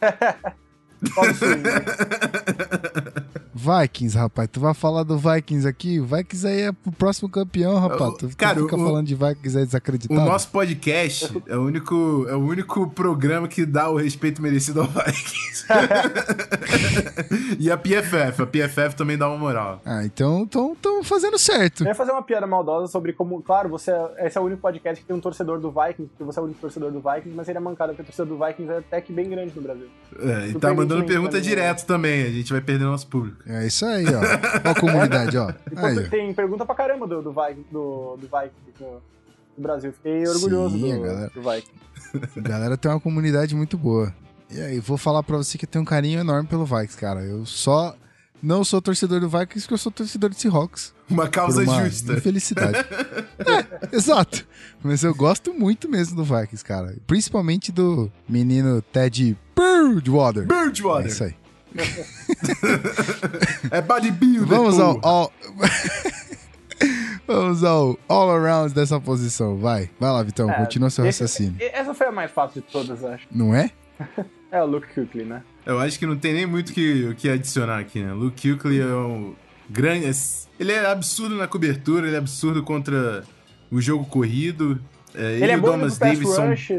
Vikings, 3.54 4.16
rapaz. 4.16 4.48
Tu 4.50 4.60
vai 4.60 4.74
falar 4.74 5.02
do 5.02 5.18
Vikings 5.18 5.66
aqui? 5.66 6.00
O 6.00 6.04
Vikings 6.04 6.46
aí 6.46 6.60
é 6.62 6.72
pro 6.72 6.92
próximo 6.92 7.28
campeão, 7.28 7.78
rapaz. 7.78 8.14
Tu, 8.18 8.36
Cara, 8.36 8.56
tu 8.56 8.62
fica 8.62 8.76
o, 8.76 8.84
falando 8.84 9.06
de 9.06 9.14
Vikings 9.14 9.58
aí 9.58 9.64
desacreditado. 9.64 10.20
O 10.20 10.24
nosso 10.24 10.48
podcast 10.48 11.42
é 11.46 11.56
o 11.56 11.62
único, 11.62 12.26
é 12.28 12.34
o 12.34 12.40
único 12.40 12.88
programa 12.90 13.46
que 13.48 13.66
dá 13.66 13.88
o 13.90 13.96
respeito 13.96 14.40
merecido 14.40 14.80
ao 14.80 14.86
Vikings. 14.86 15.66
e 17.58 17.70
a 17.70 17.76
PFF. 17.76 18.42
A 18.42 18.46
PFF 18.46 18.96
também 18.96 19.18
dá 19.18 19.28
uma 19.28 19.38
moral. 19.38 19.80
Ah, 19.84 20.04
então 20.04 20.44
estão 20.44 21.02
fazendo 21.04 21.38
certo. 21.38 21.84
Eu 21.84 21.88
ia 21.88 21.94
fazer 21.94 22.12
uma 22.12 22.22
piada 22.22 22.46
maldosa 22.46 22.90
sobre 22.90 23.12
como, 23.12 23.42
claro, 23.42 23.68
você 23.68 23.90
é, 23.90 24.26
esse 24.26 24.38
é 24.38 24.40
o 24.40 24.44
único 24.44 24.62
podcast 24.62 25.00
que 25.00 25.06
tem 25.06 25.16
um 25.16 25.20
torcedor 25.20 25.60
do 25.60 25.70
Vikings, 25.70 26.10
porque 26.10 26.24
você 26.24 26.38
é 26.38 26.42
o 26.42 26.44
único 26.46 26.60
torcedor 26.60 26.90
do 26.90 27.00
Vikings, 27.00 27.34
mas 27.34 27.48
ele 27.48 27.58
é 27.58 27.60
mancado, 27.60 27.92
porque 27.92 28.02
o 28.02 28.06
torcedor 28.06 28.38
do 28.38 28.44
Vikings 28.44 28.72
é 28.72 28.78
até 28.78 29.00
que 29.00 29.12
bem 29.12 29.28
grande 29.28 29.52
no 29.54 29.62
Brasil. 29.62 29.88
É, 30.18 30.48
e 30.48 30.54
tá 30.54 30.72
mandando 30.72 31.04
pergunta 31.04 31.40
direto 31.40 31.84
também. 31.86 32.22
A 32.22 32.30
gente 32.30 32.52
vai 32.52 32.60
perder 32.60 32.84
nosso 32.84 33.06
público. 33.06 33.41
É 33.46 33.66
isso 33.66 33.84
aí, 33.84 34.04
ó. 34.06 34.20
Ó 34.68 34.70
a 34.70 34.74
comunidade, 34.74 35.36
ó. 35.36 35.52
Aí, 35.76 36.08
tem 36.08 36.32
pergunta 36.32 36.64
pra 36.64 36.74
caramba 36.74 37.06
do, 37.06 37.22
do 37.22 37.32
Vikings 37.32 37.68
do, 37.72 38.16
do, 38.16 38.28
do, 38.28 39.02
do 39.56 39.62
Brasil. 39.62 39.92
Fiquei 39.92 40.26
orgulhoso 40.26 40.78
Sim, 40.78 40.96
do, 40.96 41.02
galera, 41.02 41.32
do 41.34 41.42
Vikings. 41.42 41.82
A 42.36 42.40
galera 42.40 42.76
tem 42.76 42.90
uma 42.90 43.00
comunidade 43.00 43.54
muito 43.54 43.76
boa. 43.76 44.14
E 44.50 44.60
aí, 44.60 44.78
vou 44.80 44.96
falar 44.96 45.22
pra 45.22 45.36
você 45.36 45.58
que 45.58 45.64
eu 45.64 45.68
tenho 45.68 45.82
um 45.82 45.86
carinho 45.86 46.20
enorme 46.20 46.48
pelo 46.48 46.64
Vikings, 46.64 46.96
cara. 46.96 47.20
Eu 47.22 47.44
só 47.46 47.96
não 48.42 48.64
sou 48.64 48.82
torcedor 48.82 49.20
do 49.20 49.28
Vikings 49.28 49.62
porque 49.62 49.74
eu 49.74 49.78
sou 49.78 49.92
torcedor 49.92 50.30
de 50.30 50.40
Seahawks. 50.40 50.92
Uma 51.08 51.28
causa 51.28 51.62
uma 51.62 51.84
justa. 51.84 52.20
Felicidade. 52.20 52.78
é, 53.38 53.96
exato. 53.96 54.46
Mas 54.82 55.04
eu 55.04 55.14
gosto 55.14 55.54
muito 55.54 55.88
mesmo 55.88 56.16
do 56.16 56.24
Vikings, 56.24 56.64
cara. 56.64 56.96
Principalmente 57.06 57.70
do 57.70 58.10
menino 58.28 58.82
Ted 58.82 59.38
Birdwater. 59.56 60.46
Birdwater. 60.46 61.06
É 61.06 61.08
isso 61.08 61.24
aí. 61.24 61.41
É 63.70 63.80
bodybuilder. 63.80 64.46
Vamos 64.46 64.78
ao, 64.78 65.00
ao... 65.04 65.32
Vamos 67.26 67.62
ao 67.64 67.98
all 68.08 68.30
around 68.30 68.74
dessa 68.74 69.00
posição. 69.00 69.56
Vai. 69.56 69.88
Vai 69.98 70.10
lá, 70.10 70.22
Vitão. 70.22 70.50
É, 70.50 70.54
continua 70.54 70.90
seu 70.90 71.06
esse, 71.06 71.22
raciocínio. 71.22 71.56
Essa 71.60 71.94
foi 71.94 72.08
a 72.08 72.12
mais 72.12 72.30
fácil 72.30 72.60
de 72.60 72.68
todas, 72.68 73.04
acho. 73.04 73.26
Não 73.30 73.54
é? 73.54 73.70
é 74.50 74.62
o 74.62 74.66
Luke 74.66 74.88
Kuechly, 74.92 75.24
né? 75.24 75.42
Eu 75.64 75.78
acho 75.78 75.98
que 75.98 76.06
não 76.06 76.16
tem 76.16 76.32
nem 76.34 76.46
muito 76.46 76.70
o 76.70 76.72
que, 76.72 77.14
que 77.14 77.28
adicionar 77.28 77.78
aqui, 77.78 78.00
né? 78.00 78.12
Luke 78.12 78.56
Kuechly 78.56 78.80
é 78.80 78.86
um 78.86 79.34
grande... 79.70 80.10
Ele 80.58 80.72
é 80.72 80.86
absurdo 80.86 81.36
na 81.36 81.46
cobertura, 81.46 82.06
ele 82.06 82.16
é 82.16 82.18
absurdo 82.18 82.62
contra 82.62 83.24
o 83.70 83.80
jogo 83.80 84.04
corrido. 84.04 84.80
É, 85.14 85.32
ele, 85.34 85.44
ele 85.44 85.52
é 85.52 85.56
bom 85.56 85.72
Thomas 85.72 85.98
Davidson. 85.98 86.48
Rush. 86.48 86.72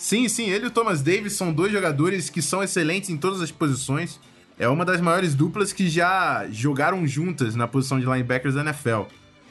Sim, 0.00 0.28
sim, 0.28 0.48
ele 0.48 0.64
e 0.64 0.68
o 0.68 0.70
Thomas 0.70 1.02
Davis 1.02 1.34
são 1.34 1.52
dois 1.52 1.70
jogadores 1.70 2.30
que 2.30 2.40
são 2.40 2.62
excelentes 2.62 3.10
em 3.10 3.18
todas 3.18 3.42
as 3.42 3.50
posições. 3.50 4.18
É 4.58 4.66
uma 4.66 4.82
das 4.82 4.98
maiores 4.98 5.34
duplas 5.34 5.74
que 5.74 5.90
já 5.90 6.46
jogaram 6.50 7.06
juntas 7.06 7.54
na 7.54 7.68
posição 7.68 8.00
de 8.00 8.06
linebackers 8.06 8.54
da 8.54 8.62
NFL. 8.62 9.02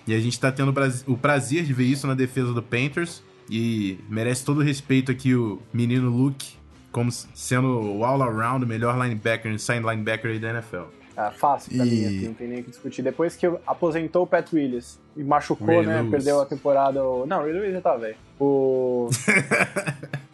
E 0.08 0.14
a 0.16 0.20
gente 0.20 0.34
está 0.34 0.52
tendo 0.52 0.74
o 1.06 1.16
prazer 1.16 1.64
de 1.66 1.72
ver 1.72 1.84
isso 1.84 2.08
na 2.08 2.16
defesa 2.16 2.52
do 2.52 2.64
Panthers. 2.64 3.22
E 3.48 4.00
merece 4.10 4.44
todo 4.44 4.62
o 4.62 4.64
respeito 4.64 5.12
aqui 5.12 5.36
o 5.36 5.62
menino 5.72 6.10
Luke, 6.10 6.54
como 6.92 7.12
sendo 7.12 7.98
o 7.98 8.04
all-around, 8.04 8.66
melhor 8.66 9.00
linebacker, 9.00 9.52
inside 9.52 9.82
linebacker 9.82 10.32
aí 10.32 10.40
da 10.40 10.50
NFL. 10.50 10.86
Ah, 11.16 11.30
fácil 11.30 11.76
pra 11.76 11.86
e... 11.86 11.90
mim, 11.92 12.06
assim, 12.06 12.28
não 12.28 12.34
tem 12.34 12.48
nem 12.48 12.62
o 12.62 12.64
que 12.64 12.72
discutir. 12.72 13.04
Depois 13.04 13.36
que 13.36 13.46
aposentou 13.68 14.24
o 14.24 14.28
Pat 14.28 14.52
Willis 14.52 15.00
e 15.16 15.24
machucou, 15.24 15.68
Ray 15.68 15.86
né? 15.86 15.98
Lewis. 15.98 16.10
Perdeu 16.10 16.42
a 16.42 16.46
temporada. 16.48 17.00
Não, 17.28 17.40
o 17.40 17.44
Ray 17.44 17.54
Lewis 17.54 17.72
já 17.72 17.82
tá 17.82 17.96
velho. 17.96 18.18
O. 18.40 19.10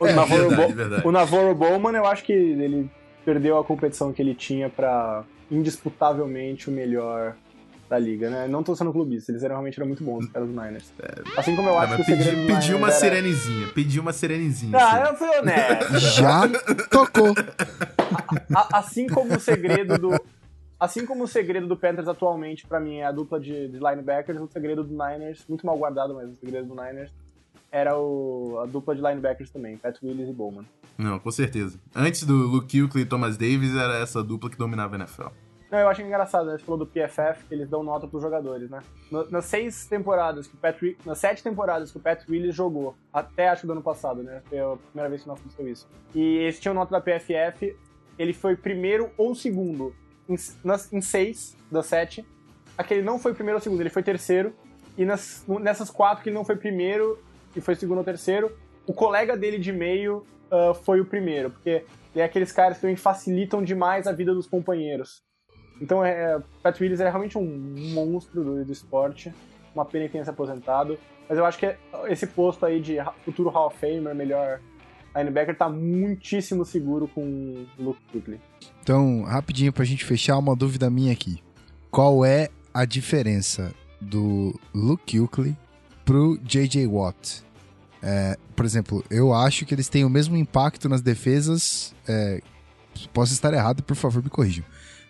O, 0.00 0.06
é, 0.06 0.14
Navarro 0.14 0.48
verdade, 0.48 0.72
verdade. 0.72 1.06
o 1.06 1.12
Navarro 1.12 1.54
Bowman, 1.54 1.94
eu 1.94 2.06
acho 2.06 2.24
que 2.24 2.32
ele 2.32 2.90
perdeu 3.22 3.58
a 3.58 3.64
competição 3.64 4.12
que 4.12 4.22
ele 4.22 4.34
tinha 4.34 4.70
para 4.70 5.24
indisputavelmente 5.50 6.70
o 6.70 6.72
melhor 6.72 7.36
da 7.86 7.98
liga, 7.98 8.30
né? 8.30 8.48
Não 8.48 8.62
tô 8.62 8.74
sendo 8.74 8.92
clubista, 8.92 9.30
eles 9.30 9.42
eram, 9.42 9.56
realmente 9.56 9.78
eram 9.78 9.88
muito 9.88 10.02
bons, 10.02 10.24
os 10.24 10.30
caras 10.30 10.48
do 10.48 10.54
Niners. 10.54 10.90
É, 11.02 11.38
assim 11.38 11.54
como 11.54 11.68
eu 11.68 11.78
acho 11.78 11.96
que 11.96 12.02
o 12.02 12.04
segredo 12.04 12.30
pedi, 12.30 12.46
do 12.46 12.54
Pediu 12.54 12.76
uma 12.78 12.88
era... 12.88 12.96
sirenezinha, 12.96 13.68
pediu 13.74 14.02
uma 14.02 14.12
sirenezinha. 14.12 14.78
Ah, 14.78 15.02
assim. 15.02 15.10
eu 15.10 15.16
fui 15.16 15.38
honesto. 15.38 15.98
Já 16.16 16.42
tocou. 16.88 17.34
A, 18.54 18.58
a, 18.58 18.78
assim 18.78 19.06
como 19.06 19.34
o 19.34 19.40
segredo 19.40 19.98
do... 19.98 20.20
Assim 20.78 21.04
como 21.04 21.24
o 21.24 21.28
segredo 21.28 21.66
do 21.66 21.76
Panthers 21.76 22.08
atualmente, 22.08 22.66
para 22.66 22.80
mim, 22.80 22.98
é 22.98 23.04
a 23.04 23.12
dupla 23.12 23.38
de, 23.38 23.68
de 23.68 23.78
linebackers, 23.78 24.40
o 24.40 24.46
segredo 24.46 24.82
do 24.82 24.92
Niners, 24.92 25.44
muito 25.46 25.66
mal 25.66 25.76
guardado, 25.76 26.14
mas 26.14 26.30
o 26.30 26.34
segredo 26.36 26.68
do 26.68 26.74
Niners 26.74 27.12
era 27.70 27.98
o, 27.98 28.58
a 28.62 28.66
dupla 28.66 28.94
de 28.94 29.00
linebackers 29.00 29.50
também, 29.50 29.76
Pat 29.76 29.96
Willis 30.02 30.28
e 30.28 30.32
Bowman. 30.32 30.66
Não, 30.98 31.18
com 31.18 31.30
certeza. 31.30 31.78
Antes 31.94 32.24
do 32.24 32.34
Luke 32.34 32.66
Kuechly 32.80 33.02
e 33.02 33.06
Thomas 33.06 33.36
Davis, 33.36 33.74
era 33.74 33.98
essa 33.98 34.22
dupla 34.22 34.50
que 34.50 34.56
dominava 34.56 34.96
a 34.96 34.98
NFL. 34.98 35.28
Não, 35.70 35.78
eu 35.78 35.88
acho 35.88 36.02
engraçado, 36.02 36.46
né? 36.46 36.58
Você 36.58 36.64
falou 36.64 36.78
do 36.80 36.86
PFF, 36.86 37.44
que 37.48 37.54
eles 37.54 37.68
dão 37.68 37.84
nota 37.84 38.08
pros 38.08 38.20
jogadores, 38.20 38.68
né? 38.68 38.80
Nas 39.30 39.44
seis 39.44 39.86
temporadas 39.86 40.48
que 40.48 40.54
o 40.54 40.58
Pat 40.58 40.76
nas 41.06 41.18
sete 41.18 41.44
temporadas 41.44 41.92
que 41.92 41.96
o 41.96 42.00
Pat 42.00 42.28
Willis 42.28 42.54
jogou, 42.54 42.96
até 43.12 43.48
acho 43.48 43.66
do 43.66 43.72
ano 43.72 43.82
passado, 43.82 44.22
né? 44.22 44.42
Foi 44.48 44.58
a 44.58 44.76
primeira 44.76 45.08
vez 45.08 45.22
que 45.22 45.28
nós 45.28 45.38
aconteceu 45.38 45.68
isso. 45.68 45.88
E 46.12 46.38
esse 46.38 46.60
tinha 46.60 46.74
nota 46.74 46.90
da 46.90 47.00
PFF, 47.00 47.76
ele 48.18 48.32
foi 48.32 48.56
primeiro 48.56 49.10
ou 49.16 49.32
segundo 49.32 49.94
em, 50.28 50.34
nas, 50.64 50.92
em 50.92 51.00
seis 51.00 51.56
das 51.70 51.86
sete. 51.86 52.26
Aquele 52.76 53.02
não 53.02 53.18
foi 53.18 53.32
primeiro 53.32 53.58
ou 53.58 53.62
segundo, 53.62 53.80
ele 53.80 53.90
foi 53.90 54.02
terceiro. 54.02 54.52
E 54.98 55.04
nas, 55.04 55.44
nessas 55.46 55.88
quatro 55.88 56.24
que 56.24 56.30
ele 56.30 56.36
não 56.36 56.44
foi 56.44 56.56
primeiro, 56.56 57.16
que 57.52 57.60
foi 57.60 57.74
segundo 57.74 57.98
ou 57.98 58.04
terceiro. 58.04 58.56
O 58.86 58.92
colega 58.92 59.36
dele 59.36 59.58
de 59.58 59.72
meio 59.72 60.26
uh, 60.50 60.74
foi 60.74 61.00
o 61.00 61.04
primeiro, 61.04 61.50
porque 61.50 61.84
é 62.14 62.22
aqueles 62.22 62.52
caras 62.52 62.76
que 62.76 62.82
também 62.82 62.96
facilitam 62.96 63.62
demais 63.62 64.06
a 64.06 64.12
vida 64.12 64.34
dos 64.34 64.46
companheiros. 64.46 65.22
Então, 65.80 66.04
é, 66.04 66.38
Pat 66.62 66.78
Willis 66.78 67.00
é 67.00 67.08
realmente 67.08 67.38
um 67.38 67.46
monstro 67.94 68.44
do, 68.44 68.64
do 68.64 68.72
esporte. 68.72 69.32
Uma 69.74 69.84
pena 69.84 70.06
que 70.06 70.12
tenha 70.12 70.24
se 70.24 70.30
aposentado. 70.30 70.98
Mas 71.28 71.38
eu 71.38 71.46
acho 71.46 71.58
que 71.58 71.74
esse 72.08 72.26
posto 72.26 72.66
aí 72.66 72.80
de 72.80 72.96
futuro 73.24 73.48
Hall 73.48 73.68
of 73.68 73.78
Famer, 73.78 74.14
melhor 74.14 74.60
linebacker, 75.16 75.56
tá 75.56 75.68
muitíssimo 75.68 76.64
seguro 76.64 77.08
com 77.08 77.22
o 77.22 77.66
Luke 77.82 78.00
Kuechly. 78.12 78.40
Então, 78.82 79.22
rapidinho 79.22 79.72
pra 79.72 79.84
gente 79.84 80.04
fechar, 80.04 80.36
uma 80.38 80.56
dúvida 80.56 80.90
minha 80.90 81.12
aqui. 81.12 81.42
Qual 81.90 82.24
é 82.24 82.48
a 82.74 82.84
diferença 82.84 83.72
do 84.00 84.58
Luke 84.74 85.18
Kuechly 85.18 85.56
pro 86.04 86.38
J.J. 86.44 86.86
Watt. 86.86 87.42
É, 88.02 88.38
por 88.56 88.64
exemplo, 88.64 89.04
eu 89.10 89.34
acho 89.34 89.66
que 89.66 89.74
eles 89.74 89.88
têm 89.88 90.04
o 90.04 90.10
mesmo 90.10 90.36
impacto 90.36 90.88
nas 90.88 91.02
defesas. 91.02 91.94
É, 92.08 92.40
posso 93.12 93.32
estar 93.32 93.52
errado, 93.52 93.82
por 93.82 93.96
favor, 93.96 94.22
me 94.22 94.30
corrijam. 94.30 94.64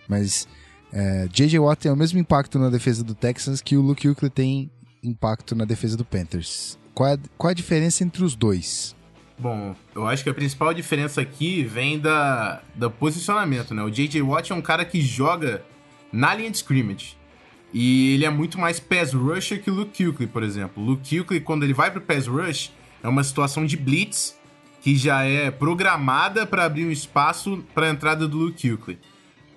Mas 0.09 0.47
é, 0.93 1.28
J.J. 1.32 1.59
Watt 1.59 1.82
tem 1.82 1.93
o 1.93 1.97
mesmo 1.97 2.18
impacto 2.18 2.59
na 2.59 2.68
defesa 2.68 3.05
do 3.05 3.14
Texans 3.14 3.61
que 3.61 3.76
o 3.76 3.80
Luke 3.80 4.03
Kuechly 4.03 4.30
tem 4.30 4.70
impacto 5.03 5.55
na 5.55 5.64
defesa 5.64 5.97
do 5.97 6.05
Panthers. 6.05 6.78
Qual 6.95 7.09
é, 7.09 7.18
qual 7.38 7.49
é 7.49 7.53
a 7.53 7.55
diferença 7.55 8.05
entre 8.05 8.24
os 8.24 8.34
dois? 8.34 8.95
Bom, 9.38 9.74
eu 9.95 10.07
acho 10.07 10.22
que 10.22 10.28
a 10.28 10.34
principal 10.34 10.74
diferença 10.74 11.20
aqui 11.20 11.62
vem 11.64 11.99
da, 11.99 12.61
do 12.74 12.91
posicionamento, 12.91 13.74
né? 13.74 13.82
O 13.82 13.91
J.J. 13.91 14.20
Watt 14.20 14.53
é 14.53 14.55
um 14.55 14.61
cara 14.61 14.84
que 14.84 15.01
joga 15.01 15.64
na 16.12 16.34
linha 16.34 16.51
de 16.51 16.59
scrimmage. 16.59 17.16
E 17.72 18.14
ele 18.14 18.24
é 18.24 18.30
muito 18.30 18.58
mais 18.58 18.80
pass 18.80 19.12
rusher 19.12 19.62
que 19.62 19.70
o 19.70 19.74
Luke 19.74 20.04
Kuechly, 20.04 20.26
por 20.26 20.42
exemplo. 20.42 20.82
O 20.82 20.86
Luke 20.86 21.02
Kuechly, 21.08 21.40
quando 21.40 21.62
ele 21.62 21.72
vai 21.72 21.90
pro 21.90 22.00
pass 22.00 22.26
rush, 22.26 22.72
é 23.02 23.08
uma 23.08 23.22
situação 23.22 23.64
de 23.64 23.76
blitz 23.76 24.38
que 24.80 24.96
já 24.96 25.22
é 25.22 25.50
programada 25.50 26.46
para 26.46 26.64
abrir 26.64 26.86
um 26.86 26.90
espaço 26.90 27.62
para 27.74 27.86
a 27.86 27.90
entrada 27.90 28.26
do 28.26 28.38
Luke 28.38 28.76
Kuechly. 28.76 28.98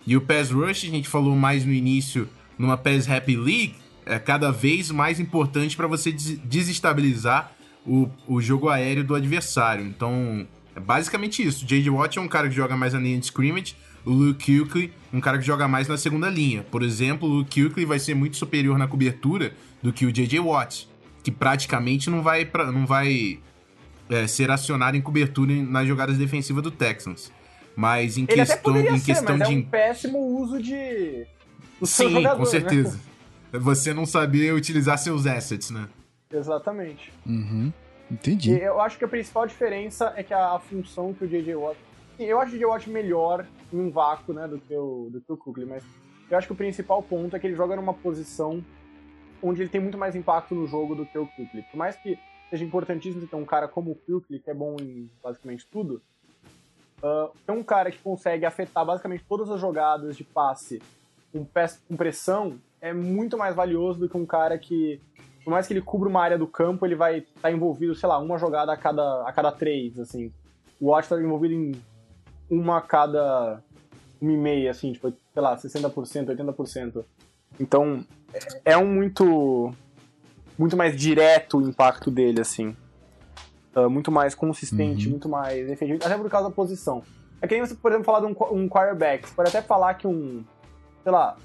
E 0.05 0.17
o 0.17 0.21
pass 0.21 0.51
rush, 0.51 0.83
a 0.83 0.89
gente 0.89 1.07
falou 1.07 1.35
mais 1.35 1.65
no 1.65 1.71
início, 1.71 2.29
numa 2.57 2.77
pass 2.77 3.09
happy 3.09 3.35
league, 3.35 3.75
é 4.05 4.19
cada 4.19 4.51
vez 4.51 4.91
mais 4.91 5.19
importante 5.19 5.75
para 5.75 5.87
você 5.87 6.11
desestabilizar 6.11 7.53
o, 7.85 8.09
o 8.27 8.41
jogo 8.41 8.69
aéreo 8.69 9.03
do 9.03 9.15
adversário. 9.15 9.85
Então, 9.85 10.45
é 10.75 10.79
basicamente 10.79 11.45
isso. 11.45 11.65
J.J. 11.65 11.89
Watt 11.89 12.17
é 12.17 12.21
um 12.21 12.27
cara 12.27 12.49
que 12.49 12.55
joga 12.55 12.75
mais 12.75 12.93
na 12.93 12.99
linha 12.99 13.17
de 13.17 13.25
scrimmage, 13.25 13.75
o 14.05 14.11
Luke 14.11 14.45
Kuechly, 14.45 14.93
um 15.13 15.21
cara 15.21 15.37
que 15.37 15.45
joga 15.45 15.67
mais 15.67 15.87
na 15.87 15.97
segunda 15.97 16.29
linha. 16.29 16.63
Por 16.63 16.83
exemplo, 16.83 17.27
o 17.27 17.31
Luke 17.31 17.61
Kuechly 17.61 17.85
vai 17.85 17.99
ser 17.99 18.13
muito 18.15 18.37
superior 18.37 18.77
na 18.77 18.87
cobertura 18.87 19.53
do 19.81 19.93
que 19.93 20.05
o 20.05 20.11
J.J. 20.11 20.39
Watt. 20.39 20.89
que 21.23 21.31
praticamente 21.31 22.09
não 22.09 22.21
vai, 22.21 22.45
pra, 22.45 22.69
não 22.71 22.85
vai 22.85 23.39
é, 24.09 24.27
ser 24.27 24.51
acionado 24.51 24.97
em 24.97 25.01
cobertura 25.01 25.53
nas 25.53 25.87
jogadas 25.87 26.17
defensivas 26.17 26.61
do 26.61 26.71
Texans. 26.71 27.31
Mas 27.75 28.17
em 28.17 28.23
Ele 28.23 28.33
questão, 28.33 28.77
em 28.77 28.97
ser, 28.99 29.05
questão 29.05 29.37
mas 29.37 29.47
de. 29.47 29.55
é 29.55 29.57
um 29.57 29.63
péssimo 29.63 30.19
uso 30.19 30.61
de. 30.61 31.25
Sim, 31.83 32.09
jogador, 32.11 32.37
com 32.37 32.43
né? 32.43 32.49
certeza. 32.49 32.99
Você 33.51 33.93
não 33.93 34.05
saber 34.05 34.53
utilizar 34.53 34.97
seus 34.97 35.25
assets, 35.25 35.69
né? 35.69 35.87
Exatamente. 36.31 37.11
Uhum. 37.25 37.71
E 38.09 38.13
Entendi. 38.13 38.51
eu 38.51 38.79
acho 38.81 38.97
que 38.97 39.05
a 39.05 39.07
principal 39.07 39.47
diferença 39.47 40.13
é 40.15 40.23
que 40.23 40.33
a, 40.33 40.55
a 40.55 40.59
função 40.59 41.13
que 41.13 41.25
o 41.25 41.27
J.J. 41.27 41.55
Watt. 41.55 41.77
Eu 42.19 42.39
acho 42.39 42.49
o 42.49 42.51
J.J. 42.51 42.65
Watt 42.65 42.89
melhor 42.89 43.45
um 43.75 43.89
vácuo, 43.89 44.33
né, 44.33 44.47
do 44.47 44.59
que 44.59 44.75
o, 44.75 45.09
do 45.11 45.21
que 45.21 45.31
o 45.31 45.67
mas 45.67 45.83
eu 46.29 46.37
acho 46.37 46.47
que 46.47 46.53
o 46.53 46.57
principal 46.57 47.01
ponto 47.01 47.35
é 47.35 47.39
que 47.39 47.47
ele 47.47 47.55
joga 47.55 47.75
numa 47.75 47.93
posição 47.93 48.63
onde 49.41 49.61
ele 49.61 49.69
tem 49.69 49.81
muito 49.81 49.97
mais 49.97 50.15
impacto 50.15 50.55
no 50.55 50.65
jogo 50.65 50.95
do 50.95 51.05
que 51.05 51.17
o 51.17 51.27
Kukli. 51.27 51.63
Por 51.63 51.77
mais 51.77 51.95
que 51.97 52.17
seja 52.49 52.63
importantíssimo 52.63 53.27
ter 53.27 53.35
um 53.35 53.45
cara 53.45 53.67
como 53.67 53.91
o 53.91 53.95
Kukli, 53.95 54.39
que 54.39 54.49
é 54.49 54.53
bom 54.53 54.75
em 54.79 55.09
basicamente 55.21 55.67
tudo, 55.69 56.01
uh, 57.03 57.51
um 57.51 57.63
cara 57.63 57.91
que 57.91 57.97
consegue 57.99 58.45
afetar 58.45 58.85
basicamente 58.85 59.25
todas 59.27 59.49
as 59.49 59.59
jogadas 59.59 60.15
de 60.15 60.23
passe 60.23 60.81
com, 61.31 61.45
com 61.87 61.95
pressão 61.97 62.57
é 62.79 62.93
muito 62.93 63.37
mais 63.37 63.55
valioso 63.55 63.99
do 63.99 64.09
que 64.09 64.17
um 64.17 64.25
cara 64.25 64.57
que, 64.57 64.99
por 65.43 65.51
mais 65.51 65.67
que 65.67 65.73
ele 65.73 65.81
cubra 65.81 66.09
uma 66.09 66.21
área 66.21 66.37
do 66.37 66.47
campo, 66.47 66.85
ele 66.85 66.95
vai 66.95 67.19
estar 67.19 67.51
envolvido, 67.51 67.95
sei 67.95 68.07
lá, 68.07 68.17
uma 68.19 68.37
jogada 68.37 68.73
a 68.73 68.77
cada, 68.77 69.27
a 69.27 69.31
cada 69.31 69.51
três, 69.51 69.99
assim. 69.99 70.31
O 70.81 70.87
Watt 70.87 71.07
tá 71.07 71.19
envolvido 71.19 71.53
em 71.53 71.71
uma 72.59 72.77
a 72.77 72.81
cada 72.81 73.61
uma 74.21 74.31
e 74.31 74.37
meia, 74.37 74.71
assim, 74.71 74.93
tipo, 74.93 75.09
sei 75.33 75.41
lá, 75.41 75.55
60%, 75.57 76.29
80%. 76.29 77.03
Então, 77.59 78.03
é- 78.65 78.77
um 78.77 78.85
muito 78.87 79.71
muito 80.57 80.77
mais 80.77 80.95
direto 80.95 81.57
o 81.57 81.61
impacto 81.67 82.11
dele, 82.11 82.39
assim. 82.41 82.75
Ah, 83.75 83.89
muito 83.89 84.11
mais 84.11 84.35
consistente, 84.35 85.05
Uhum. 85.05 85.11
muito 85.11 85.27
mais 85.27 85.67
efetivo, 85.69 85.99
até 86.05 86.15
por 86.15 86.29
causa 86.29 86.47
da 86.49 86.53
posição. 86.55 87.01
É 87.41 87.47
que 87.47 87.55
nem 87.55 87.65
você, 87.65 87.73
por 87.75 87.91
exemplo, 87.91 88.05
falar 88.05 88.19
de 88.19 88.27
um, 88.27 88.35
um 88.55 88.69
quarterback. 88.69 89.27
Você 89.27 89.33
pode 89.35 89.49
até 89.49 89.61
falar 89.61 89.95
que 89.95 90.07
um, 90.07 90.43
sei 91.01 91.11
lá, 91.11 91.35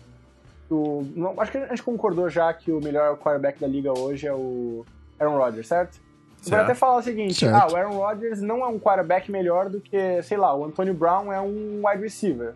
o, 0.70 1.02
acho 1.38 1.50
que 1.50 1.58
a 1.58 1.68
gente 1.68 1.82
concordou 1.82 2.28
já 2.28 2.52
que 2.52 2.70
o 2.70 2.80
melhor 2.80 3.16
quarterback 3.16 3.58
da 3.58 3.66
liga 3.66 3.98
hoje 3.98 4.26
é 4.26 4.32
o 4.32 4.84
Aaron 5.18 5.38
Rodgers, 5.38 5.66
certo? 5.66 5.98
Você 6.40 6.50
pode 6.50 6.60
Certo. 6.60 6.64
até 6.70 6.74
falar 6.74 6.96
o 6.98 7.02
seguinte, 7.02 7.34
Certo. 7.34 7.54
ah, 7.54 7.66
o 7.72 7.76
Aaron 7.76 7.96
Rodgers 7.96 8.40
não 8.40 8.62
é 8.64 8.66
um 8.68 8.78
quarterback 8.78 9.30
melhor 9.30 9.68
do 9.68 9.80
que, 9.80 10.22
sei 10.22 10.36
lá, 10.36 10.54
o 10.54 10.64
Antonio 10.64 10.94
Brown 10.94 11.32
é 11.32 11.40
um 11.40 11.82
wide 11.84 12.02
receiver. 12.02 12.54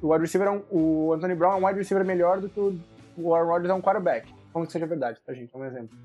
O 0.00 0.08
wide 0.12 0.22
receiver 0.22 0.48
é 0.48 0.50
um, 0.50 0.62
o 0.70 1.12
Antonio 1.12 1.36
Brown 1.36 1.52
é 1.52 1.56
um 1.56 1.66
wide 1.66 1.78
receiver 1.78 2.04
melhor 2.04 2.40
do 2.40 2.48
que 2.48 2.58
o, 2.58 2.78
o 3.16 3.34
Aaron 3.34 3.48
Rodgers 3.48 3.70
é 3.70 3.74
um 3.74 3.80
quarterback. 3.82 4.32
Como 4.52 4.66
que 4.66 4.72
seja 4.72 4.86
verdade, 4.86 5.18
tá, 5.24 5.32
gente? 5.32 5.54
É 5.54 5.58
um 5.58 5.64
exemplo. 5.64 5.96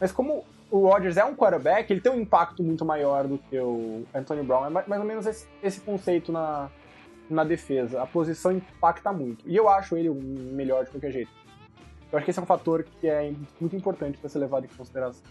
Mas 0.00 0.10
como 0.12 0.44
o 0.70 0.88
Rodgers 0.88 1.16
é 1.16 1.24
um 1.24 1.34
quarterback, 1.36 1.90
ele 1.92 2.00
tem 2.00 2.10
um 2.10 2.20
impacto 2.20 2.62
muito 2.62 2.84
maior 2.84 3.26
do 3.28 3.38
que 3.38 3.58
o 3.58 4.04
Antonio 4.14 4.42
Brown. 4.44 4.66
É 4.66 4.70
ma- 4.70 4.84
mais 4.86 5.00
ou 5.00 5.06
menos 5.06 5.26
esse, 5.26 5.46
esse 5.62 5.80
conceito 5.80 6.32
na, 6.32 6.68
na 7.30 7.44
defesa. 7.44 8.02
A 8.02 8.06
posição 8.06 8.50
impacta 8.50 9.12
muito. 9.12 9.48
E 9.48 9.54
eu 9.54 9.68
acho 9.68 9.96
ele 9.96 10.08
melhor 10.10 10.84
de 10.84 10.90
qualquer 10.90 11.12
jeito. 11.12 11.30
Eu 12.10 12.16
acho 12.18 12.24
que 12.24 12.30
esse 12.30 12.40
é 12.40 12.42
um 12.42 12.46
fator 12.46 12.84
que 13.00 13.06
é 13.08 13.32
muito 13.60 13.76
importante 13.76 14.18
para 14.18 14.28
ser 14.28 14.38
levado 14.40 14.64
em 14.64 14.68
consideração. 14.76 15.22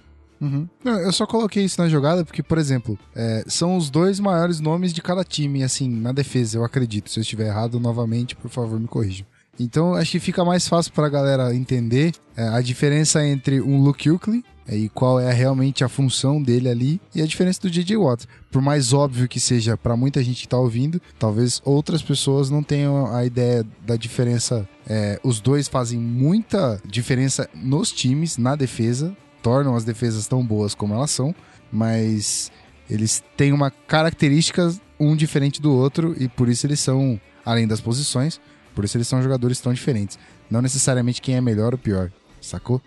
Uhum. 0.43 0.67
Não, 0.83 0.99
eu 0.99 1.13
só 1.13 1.25
coloquei 1.25 1.63
isso 1.63 1.81
na 1.81 1.87
jogada 1.87 2.25
porque, 2.25 2.43
por 2.43 2.57
exemplo, 2.57 2.99
é, 3.15 3.45
são 3.47 3.77
os 3.77 3.89
dois 3.89 4.19
maiores 4.19 4.59
nomes 4.59 4.91
de 4.91 5.01
cada 5.01 5.23
time, 5.23 5.63
assim, 5.63 5.89
na 5.89 6.11
defesa, 6.11 6.57
eu 6.57 6.65
acredito. 6.65 7.09
Se 7.09 7.17
eu 7.17 7.21
estiver 7.21 7.47
errado, 7.47 7.79
novamente, 7.79 8.35
por 8.35 8.49
favor, 8.51 8.77
me 8.77 8.87
corrijam. 8.87 9.25
Então, 9.57 9.93
acho 9.93 10.11
que 10.11 10.19
fica 10.19 10.43
mais 10.43 10.67
fácil 10.67 10.91
pra 10.91 11.07
galera 11.07 11.55
entender 11.55 12.13
é, 12.35 12.47
a 12.47 12.59
diferença 12.59 13.25
entre 13.25 13.61
um 13.61 13.81
Luke 13.81 14.09
Kuechly 14.09 14.43
é, 14.67 14.75
e 14.75 14.89
qual 14.89 15.19
é 15.19 15.31
realmente 15.31 15.83
a 15.83 15.89
função 15.89 16.41
dele 16.41 16.67
ali 16.67 17.01
e 17.13 17.21
a 17.21 17.25
diferença 17.25 17.61
do 17.61 17.69
J.J. 17.69 17.95
Watt. 17.95 18.25
Por 18.51 18.61
mais 18.61 18.93
óbvio 18.93 19.27
que 19.27 19.39
seja 19.39 19.77
pra 19.77 19.95
muita 19.95 20.23
gente 20.23 20.41
que 20.41 20.47
tá 20.47 20.57
ouvindo, 20.57 21.01
talvez 21.19 21.61
outras 21.63 22.01
pessoas 22.01 22.49
não 22.49 22.63
tenham 22.63 23.13
a 23.13 23.25
ideia 23.25 23.65
da 23.85 23.95
diferença. 23.95 24.67
É, 24.87 25.19
os 25.23 25.39
dois 25.39 25.67
fazem 25.67 25.99
muita 25.99 26.81
diferença 26.85 27.49
nos 27.53 27.91
times, 27.91 28.37
na 28.37 28.55
defesa, 28.55 29.15
tornam 29.43 29.75
as 29.75 29.83
defesas 29.83 30.25
tão 30.25 30.43
boas 30.43 30.73
como 30.73 30.95
elas 30.95 31.11
são, 31.11 31.35
mas 31.71 32.51
eles 32.89 33.23
têm 33.37 33.51
uma 33.51 33.69
característica 33.69 34.73
um 34.99 35.15
diferente 35.15 35.61
do 35.61 35.73
outro 35.73 36.15
e 36.17 36.27
por 36.27 36.47
isso 36.47 36.65
eles 36.65 36.79
são, 36.79 37.19
além 37.45 37.67
das 37.67 37.81
posições, 37.81 38.39
por 38.73 38.85
isso 38.85 38.97
eles 38.97 39.07
são 39.07 39.21
jogadores 39.21 39.59
tão 39.59 39.73
diferentes. 39.73 40.17
Não 40.49 40.61
necessariamente 40.61 41.21
quem 41.21 41.35
é 41.35 41.41
melhor 41.41 41.73
ou 41.73 41.77
pior, 41.77 42.11
sacou? 42.41 42.81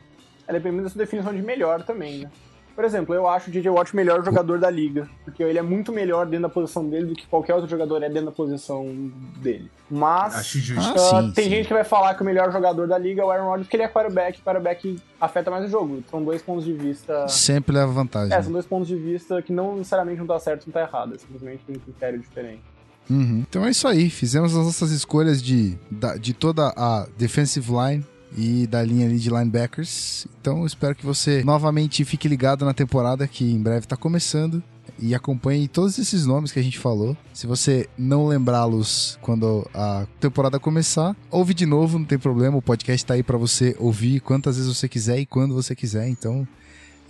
É 0.48 0.52
dependendo 0.52 0.84
da 0.84 0.90
sua 0.90 0.98
definição 0.98 1.34
de 1.34 1.42
melhor 1.42 1.82
também, 1.82 2.20
né? 2.20 2.30
Por 2.76 2.84
exemplo, 2.84 3.14
eu 3.14 3.26
acho 3.26 3.48
o 3.48 3.50
DJ 3.50 3.70
Watt 3.70 3.94
o 3.94 3.96
melhor 3.96 4.22
jogador 4.22 4.58
da 4.58 4.68
liga, 4.68 5.08
porque 5.24 5.42
ele 5.42 5.58
é 5.58 5.62
muito 5.62 5.90
melhor 5.90 6.26
dentro 6.26 6.42
da 6.42 6.48
posição 6.50 6.86
dele 6.86 7.06
do 7.06 7.14
que 7.14 7.26
qualquer 7.26 7.54
outro 7.54 7.70
jogador 7.70 8.02
é 8.02 8.08
dentro 8.10 8.26
da 8.26 8.32
posição 8.32 9.10
dele. 9.38 9.70
Mas 9.90 10.34
Acho 10.34 10.58
justo. 10.58 10.92
Ah, 10.94 11.18
ah, 11.18 11.22
sim, 11.22 11.32
tem 11.32 11.44
sim. 11.44 11.50
gente 11.50 11.68
que 11.68 11.72
vai 11.72 11.84
falar 11.84 12.14
que 12.14 12.20
o 12.20 12.24
melhor 12.26 12.52
jogador 12.52 12.86
da 12.86 12.98
liga 12.98 13.22
é 13.22 13.24
o 13.24 13.30
Aaron 13.30 13.46
Rodgers 13.46 13.66
porque 13.66 13.76
ele 13.76 13.84
é 13.84 13.88
quarterback, 13.88 14.42
quarterback 14.42 15.00
afeta 15.18 15.50
mais 15.50 15.64
o 15.64 15.68
jogo. 15.68 16.04
São 16.10 16.22
dois 16.22 16.42
pontos 16.42 16.66
de 16.66 16.74
vista. 16.74 17.26
Sempre 17.28 17.76
leva 17.76 17.90
vantagem. 17.90 18.36
É, 18.36 18.42
são 18.42 18.52
dois 18.52 18.66
pontos 18.66 18.86
de 18.88 18.96
vista 18.96 19.40
que 19.40 19.54
não 19.54 19.76
necessariamente 19.76 20.20
um 20.20 20.26
tá 20.26 20.38
certo 20.38 20.66
e 20.66 20.68
um 20.68 20.72
tá 20.72 20.82
errado, 20.82 21.14
é 21.14 21.18
simplesmente 21.18 21.62
um 21.70 21.78
critério 21.78 22.18
diferente. 22.18 22.62
Uhum. 23.08 23.42
Então 23.48 23.64
é 23.64 23.70
isso 23.70 23.88
aí. 23.88 24.10
Fizemos 24.10 24.54
as 24.54 24.66
nossas 24.66 24.90
escolhas 24.90 25.42
de, 25.42 25.78
de 26.20 26.34
toda 26.34 26.74
a 26.76 27.06
defensive 27.16 27.72
line 27.72 28.04
e 28.36 28.66
da 28.66 28.82
linha 28.82 29.06
ali 29.06 29.18
de 29.18 29.30
linebackers. 29.30 30.26
Então 30.40 30.66
espero 30.66 30.94
que 30.94 31.06
você 31.06 31.42
novamente 31.42 32.04
fique 32.04 32.28
ligado 32.28 32.64
na 32.64 32.74
temporada 32.74 33.26
que 33.26 33.44
em 33.44 33.60
breve 33.60 33.86
está 33.86 33.96
começando 33.96 34.62
e 34.98 35.14
acompanhe 35.14 35.68
todos 35.68 35.98
esses 35.98 36.26
nomes 36.26 36.52
que 36.52 36.58
a 36.58 36.62
gente 36.62 36.78
falou. 36.78 37.16
Se 37.32 37.46
você 37.46 37.88
não 37.96 38.26
lembrá-los 38.26 39.18
quando 39.22 39.68
a 39.74 40.06
temporada 40.20 40.58
começar, 40.58 41.16
ouve 41.30 41.54
de 41.54 41.66
novo, 41.66 41.98
não 41.98 42.04
tem 42.04 42.18
problema. 42.18 42.56
O 42.56 42.62
podcast 42.62 43.04
está 43.04 43.14
aí 43.14 43.22
para 43.22 43.38
você 43.38 43.74
ouvir 43.78 44.20
quantas 44.20 44.56
vezes 44.56 44.74
você 44.74 44.88
quiser 44.88 45.18
e 45.18 45.26
quando 45.26 45.54
você 45.54 45.74
quiser. 45.74 46.08
Então 46.08 46.46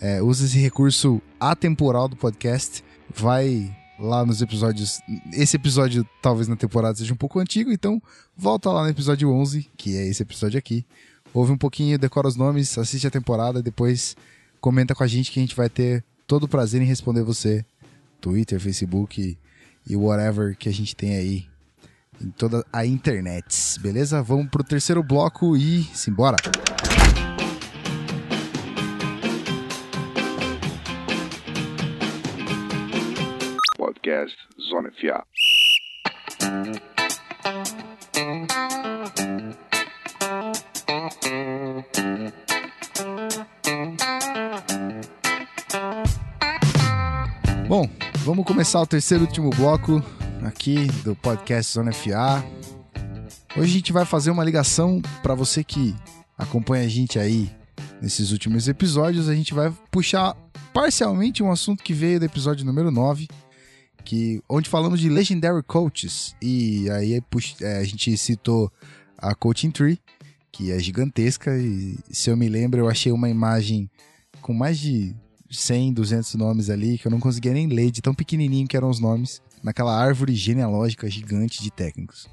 é, 0.00 0.22
use 0.22 0.44
esse 0.44 0.58
recurso 0.58 1.20
atemporal 1.40 2.08
do 2.08 2.16
podcast. 2.16 2.84
Vai 3.14 3.74
lá 3.98 4.24
nos 4.24 4.42
episódios. 4.42 5.00
Esse 5.32 5.56
episódio, 5.56 6.06
talvez 6.20 6.48
na 6.48 6.56
temporada, 6.56 6.96
seja 6.98 7.14
um 7.14 7.16
pouco 7.16 7.38
antigo, 7.38 7.72
então 7.72 8.02
volta 8.36 8.70
lá 8.70 8.82
no 8.82 8.88
episódio 8.88 9.30
11, 9.30 9.70
que 9.76 9.96
é 9.96 10.06
esse 10.08 10.22
episódio 10.22 10.58
aqui. 10.58 10.84
Ouve 11.37 11.53
um 11.53 11.59
pouquinho, 11.59 11.99
decora 11.99 12.26
os 12.26 12.34
nomes, 12.34 12.78
assiste 12.78 13.07
a 13.07 13.11
temporada, 13.11 13.62
depois 13.62 14.16
comenta 14.59 14.95
com 14.95 15.05
a 15.05 15.07
gente 15.07 15.30
que 15.30 15.39
a 15.39 15.43
gente 15.43 15.55
vai 15.55 15.68
ter 15.68 16.03
todo 16.26 16.45
o 16.45 16.49
prazer 16.49 16.80
em 16.80 16.87
responder 16.87 17.22
você. 17.22 17.62
Twitter, 18.22 18.59
Facebook 18.59 19.37
e 19.87 19.97
whatever 19.97 20.57
que 20.57 20.66
a 20.66 20.72
gente 20.72 20.97
tem 20.97 21.14
aí 21.14 21.47
em 22.22 22.30
toda 22.30 22.64
a 22.72 22.87
internet, 22.87 23.78
beleza? 23.80 24.22
Vamos 24.22 24.49
pro 24.49 24.64
terceiro 24.64 25.03
bloco 25.03 25.55
e 25.55 25.84
simbora! 25.93 26.39
Podcast 33.76 34.38
Zona 34.58 34.91
FA. 34.91 36.95
Bom, 47.68 47.88
vamos 48.25 48.45
começar 48.45 48.80
o 48.80 48.87
terceiro 48.87 49.25
e 49.25 49.26
último 49.26 49.51
bloco 49.51 50.03
aqui 50.45 50.87
do 51.03 51.17
podcast 51.17 51.72
Zona 51.72 51.93
FA. 51.93 52.45
Hoje 53.57 53.71
a 53.71 53.75
gente 53.75 53.93
vai 53.93 54.05
fazer 54.05 54.30
uma 54.30 54.45
ligação 54.45 55.01
para 55.22 55.34
você 55.34 55.64
que 55.64 55.95
acompanha 56.38 56.84
a 56.84 56.88
gente 56.88 57.18
aí 57.18 57.51
nesses 58.01 58.30
últimos 58.30 58.68
episódios. 58.68 59.29
A 59.29 59.34
gente 59.34 59.53
vai 59.53 59.72
puxar 59.91 60.34
parcialmente 60.72 61.43
um 61.43 61.51
assunto 61.51 61.83
que 61.83 61.93
veio 61.93 62.21
do 62.21 62.26
episódio 62.26 62.64
número 62.64 62.91
9, 62.91 63.26
que, 64.05 64.41
onde 64.49 64.68
falamos 64.68 65.01
de 65.01 65.09
Legendary 65.09 65.63
Coaches. 65.64 66.37
E 66.41 66.88
aí 66.91 67.21
pux- 67.22 67.61
é, 67.61 67.79
a 67.79 67.84
gente 67.84 68.17
citou 68.17 68.71
a 69.18 69.34
Coaching 69.34 69.71
Tree, 69.71 69.99
que 70.53 70.71
é 70.71 70.79
gigantesca. 70.79 71.57
E 71.59 71.97
se 72.13 72.30
eu 72.30 72.37
me 72.37 72.49
lembro, 72.49 72.80
eu 72.80 72.88
achei 72.88 73.11
uma 73.11 73.29
imagem 73.29 73.91
com 74.41 74.53
mais 74.53 74.79
de 74.79 75.17
100, 75.50 75.92
200 75.92 76.34
nomes 76.34 76.70
ali, 76.70 76.98
que 76.98 77.06
eu 77.06 77.10
não 77.10 77.20
conseguia 77.20 77.52
nem 77.52 77.66
ler, 77.66 77.90
de 77.90 78.00
tão 78.02 78.14
pequenininho 78.14 78.66
que 78.66 78.76
eram 78.76 78.90
os 78.90 79.00
nomes, 79.00 79.40
naquela 79.62 79.96
árvore 79.96 80.34
genealógica 80.34 81.08
gigante 81.08 81.62
de 81.62 81.70
técnicos. 81.70 82.28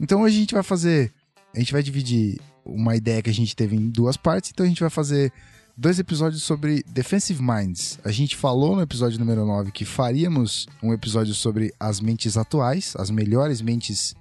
Então 0.00 0.22
hoje 0.22 0.36
a 0.36 0.40
gente 0.40 0.54
vai 0.54 0.62
fazer, 0.62 1.12
a 1.54 1.58
gente 1.58 1.72
vai 1.72 1.82
dividir 1.82 2.38
uma 2.64 2.94
ideia 2.96 3.22
que 3.22 3.30
a 3.30 3.34
gente 3.34 3.56
teve 3.56 3.74
em 3.76 3.88
duas 3.88 4.16
partes, 4.16 4.50
então 4.52 4.64
a 4.64 4.68
gente 4.68 4.80
vai 4.80 4.90
fazer 4.90 5.32
dois 5.76 5.98
episódios 5.98 6.42
sobre 6.42 6.82
Defensive 6.88 7.40
Minds. 7.42 7.98
A 8.04 8.10
gente 8.10 8.36
falou 8.36 8.76
no 8.76 8.82
episódio 8.82 9.18
número 9.18 9.46
9 9.46 9.70
que 9.72 9.84
faríamos 9.84 10.66
um 10.82 10.92
episódio 10.92 11.34
sobre 11.34 11.72
as 11.80 12.00
mentes 12.00 12.36
atuais, 12.36 12.94
as 12.96 13.10
melhores 13.10 13.60
mentes 13.60 14.14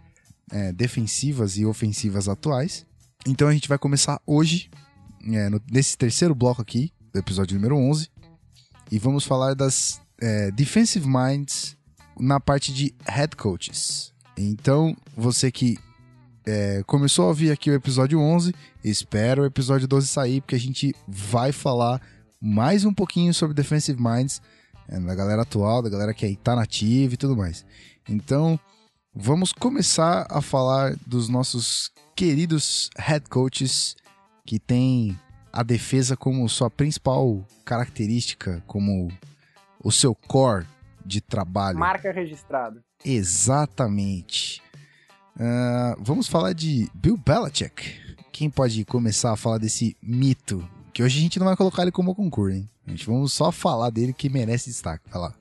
é, 0.51 0.71
defensivas 0.71 1.57
e 1.57 1.65
ofensivas 1.65 2.29
atuais. 2.29 2.85
Então 3.25 3.47
a 3.47 3.53
gente 3.53 3.67
vai 3.67 3.77
começar 3.77 4.21
hoje, 4.25 4.69
é, 5.29 5.49
no- 5.49 5.61
nesse 5.69 5.97
terceiro 5.97 6.33
bloco 6.33 6.61
aqui, 6.61 6.91
do 7.11 7.19
episódio 7.19 7.55
número 7.55 7.75
11. 7.75 8.07
E 8.91 8.97
vamos 8.97 9.25
falar 9.25 9.53
das 9.53 10.01
é, 10.19 10.51
defensive 10.51 11.07
minds 11.07 11.77
na 12.19 12.39
parte 12.39 12.73
de 12.73 12.93
head 13.05 13.35
coaches. 13.35 14.13
Então, 14.37 14.95
você 15.15 15.51
que 15.51 15.77
é, 16.45 16.81
começou 16.85 17.25
a 17.25 17.27
ouvir 17.29 17.51
aqui 17.51 17.69
o 17.69 17.73
episódio 17.73 18.19
11, 18.19 18.53
espera 18.83 19.41
o 19.41 19.45
episódio 19.45 19.87
12 19.87 20.07
sair, 20.07 20.41
porque 20.41 20.55
a 20.55 20.59
gente 20.59 20.95
vai 21.07 21.51
falar 21.51 22.01
mais 22.39 22.85
um 22.85 22.93
pouquinho 22.93 23.33
sobre 23.33 23.53
defensive 23.53 24.01
minds 24.01 24.41
é, 24.87 24.99
da 24.99 25.13
galera 25.13 25.41
atual, 25.41 25.81
da 25.81 25.89
galera 25.89 26.13
que 26.13 26.35
tá 26.37 26.55
nativa 26.55 27.13
e 27.13 27.17
tudo 27.17 27.35
mais. 27.35 27.65
Então, 28.07 28.57
vamos 29.13 29.51
começar 29.51 30.25
a 30.29 30.41
falar 30.41 30.95
dos 31.05 31.27
nossos 31.27 31.91
queridos 32.15 32.89
head 32.97 33.27
coaches 33.29 33.95
que 34.45 34.57
têm 34.57 35.19
a 35.51 35.63
defesa 35.63 36.15
como 36.15 36.47
sua 36.47 36.69
principal 36.69 37.45
característica, 37.65 38.63
como 38.67 39.11
o 39.83 39.91
seu 39.91 40.13
core 40.13 40.65
de 41.05 41.21
trabalho. 41.21 41.79
Marca 41.79 42.11
registrada. 42.11 42.83
Exatamente. 43.03 44.61
Uh, 45.35 45.95
vamos 45.99 46.27
falar 46.27 46.53
de 46.53 46.89
Bill 46.93 47.17
Belichick. 47.17 47.95
Quem 48.31 48.49
pode 48.49 48.83
começar 48.85 49.31
a 49.31 49.37
falar 49.37 49.57
desse 49.57 49.95
mito? 50.01 50.67
Que 50.93 51.03
hoje 51.03 51.19
a 51.19 51.21
gente 51.21 51.39
não 51.39 51.45
vai 51.45 51.55
colocar 51.55 51.83
ele 51.83 51.91
como 51.91 52.15
concurso, 52.15 52.57
hein? 52.57 52.69
A 52.85 52.89
gente 52.89 53.05
vamos 53.05 53.33
só 53.33 53.51
falar 53.51 53.89
dele 53.89 54.13
que 54.13 54.29
merece 54.29 54.69
destaque. 54.69 55.03
Vai 55.09 55.21
lá. 55.21 55.33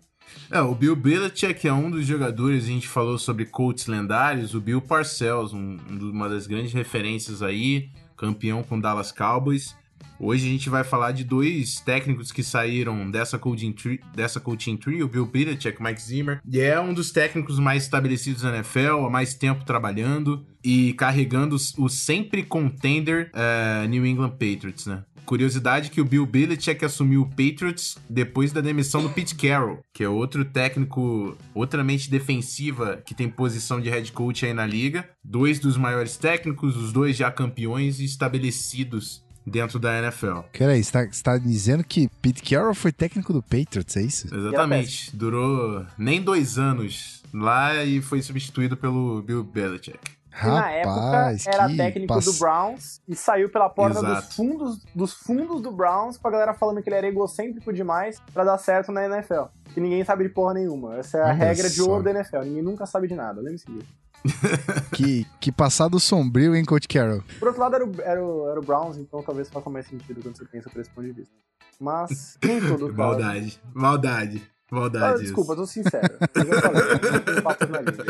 É, 0.50 0.60
o 0.60 0.74
Bill 0.74 0.94
Belichick 0.94 1.66
é 1.66 1.72
um 1.72 1.90
dos 1.90 2.06
jogadores, 2.06 2.64
a 2.64 2.68
gente 2.68 2.86
falou 2.86 3.18
sobre 3.18 3.46
coaches 3.46 3.86
lendários, 3.86 4.54
o 4.54 4.60
Bill 4.60 4.82
Parcells, 4.82 5.54
um, 5.54 5.78
uma 5.90 6.28
das 6.28 6.46
grandes 6.46 6.72
referências 6.72 7.42
aí, 7.42 7.90
campeão 8.16 8.62
com 8.62 8.78
Dallas 8.78 9.12
Cowboys. 9.12 9.74
Hoje 10.18 10.46
a 10.46 10.50
gente 10.50 10.70
vai 10.70 10.82
falar 10.82 11.12
de 11.12 11.24
dois 11.24 11.80
técnicos 11.80 12.32
que 12.32 12.42
saíram 12.42 13.10
dessa 13.10 13.38
coaching 13.38 13.72
tree, 13.72 14.00
dessa 14.14 14.40
coaching 14.40 14.76
tree 14.76 15.02
o 15.02 15.08
Bill 15.08 15.26
Belichick, 15.26 15.82
Mike 15.82 16.00
Zimmer, 16.00 16.40
e 16.46 16.58
é 16.58 16.80
um 16.80 16.94
dos 16.94 17.10
técnicos 17.10 17.58
mais 17.58 17.82
estabelecidos 17.82 18.42
na 18.42 18.54
NFL, 18.56 19.04
há 19.06 19.10
mais 19.10 19.34
tempo 19.34 19.64
trabalhando 19.64 20.44
e 20.64 20.94
carregando 20.94 21.56
o 21.78 21.88
sempre 21.88 22.42
contender 22.42 23.30
uh, 23.34 23.86
New 23.88 24.06
England 24.06 24.30
Patriots, 24.30 24.86
né? 24.86 25.04
Curiosidade 25.26 25.90
que 25.90 26.00
o 26.00 26.04
Bill 26.04 26.24
Belichick 26.24 26.84
assumiu 26.84 27.22
o 27.22 27.28
Patriots 27.28 27.98
depois 28.08 28.52
da 28.52 28.60
demissão 28.60 29.02
do 29.02 29.10
Pete 29.10 29.34
Carroll, 29.34 29.80
que 29.92 30.04
é 30.04 30.08
outro 30.08 30.44
técnico, 30.44 31.36
outra 31.52 31.82
mente 31.82 32.08
defensiva 32.08 33.02
que 33.04 33.12
tem 33.12 33.28
posição 33.28 33.80
de 33.80 33.90
head 33.90 34.12
coach 34.12 34.46
aí 34.46 34.54
na 34.54 34.64
liga. 34.64 35.08
Dois 35.24 35.58
dos 35.58 35.76
maiores 35.76 36.16
técnicos, 36.16 36.76
os 36.76 36.92
dois 36.92 37.16
já 37.16 37.28
campeões 37.28 37.98
e 37.98 38.04
estabelecidos 38.04 39.25
dentro 39.46 39.78
da 39.78 39.98
NFL. 39.98 40.40
Peraí, 40.52 40.82
você 40.82 40.92
tá, 40.92 41.06
você 41.06 41.22
tá 41.22 41.38
dizendo 41.38 41.84
que 41.84 42.08
Pete 42.20 42.42
Carroll 42.42 42.74
foi 42.74 42.92
técnico 42.92 43.32
do 43.32 43.42
Patriots, 43.42 43.96
é 43.96 44.02
isso? 44.02 44.34
Exatamente. 44.34 45.14
Durou 45.14 45.86
nem 45.96 46.20
dois 46.20 46.58
anos 46.58 47.22
lá 47.32 47.84
e 47.84 48.02
foi 48.02 48.20
substituído 48.22 48.76
pelo 48.76 49.22
Bill 49.22 49.44
Belichick. 49.44 50.16
Que 50.38 50.46
na 50.46 50.70
época 50.70 51.36
era 51.46 51.66
técnico 51.74 52.12
pass... 52.12 52.26
do 52.26 52.32
Browns 52.34 53.00
e 53.08 53.16
saiu 53.16 53.48
pela 53.48 53.70
porta 53.70 54.02
dos 54.02 54.34
fundos, 54.34 54.84
dos 54.94 55.14
fundos 55.14 55.62
do 55.62 55.72
Browns 55.72 56.18
com 56.18 56.28
a 56.28 56.30
galera 56.30 56.52
falando 56.52 56.82
que 56.82 56.90
ele 56.90 56.96
era 56.96 57.06
egocêntrico 57.06 57.72
demais 57.72 58.20
para 58.34 58.44
dar 58.44 58.58
certo 58.58 58.92
na 58.92 59.06
NFL. 59.06 59.44
Que 59.72 59.80
ninguém 59.80 60.04
sabe 60.04 60.24
de 60.24 60.30
porra 60.30 60.52
nenhuma. 60.52 60.98
Essa 60.98 61.18
é 61.18 61.22
a 61.22 61.24
Olha 61.24 61.34
regra 61.34 61.68
só. 61.70 61.74
de 61.74 61.82
ouro 61.82 62.02
da 62.02 62.10
NFL. 62.10 62.40
Ninguém 62.40 62.62
nunca 62.62 62.84
sabe 62.84 63.08
de 63.08 63.14
nada. 63.14 63.40
Lembre-se 63.40 63.66
disso. 63.70 63.88
que, 64.92 65.26
que 65.40 65.52
passado 65.52 65.98
sombrio, 66.00 66.54
hein, 66.54 66.64
Coach 66.64 66.88
Carroll? 66.88 67.22
Por 67.38 67.48
outro 67.48 67.60
lado, 67.60 67.74
era 67.76 67.86
o, 67.86 67.92
era, 68.00 68.24
o, 68.24 68.50
era 68.50 68.60
o 68.60 68.62
Browns, 68.62 68.96
então 68.96 69.22
talvez 69.22 69.48
faça 69.48 69.70
mais 69.70 69.86
sentido 69.86 70.22
quando 70.22 70.36
você 70.36 70.44
pensa 70.44 70.70
por 70.70 70.80
esse 70.80 70.90
ponto 70.90 71.06
de 71.06 71.12
vista. 71.12 71.34
Mas, 71.80 72.38
nem 72.42 72.60
tudo. 72.66 72.92
Maldade, 72.92 73.60
maldade. 73.74 74.42
Maldade. 74.70 75.20
Ah, 75.20 75.22
desculpa, 75.22 75.52
eu 75.52 75.56
tô 75.56 75.66
sincero. 75.66 76.18
Eu 76.34 76.46
já 76.46 76.60
falei, 76.60 76.82
eu, 76.82 77.68
não 77.68 77.72
na 77.72 77.80
língua. 77.82 78.04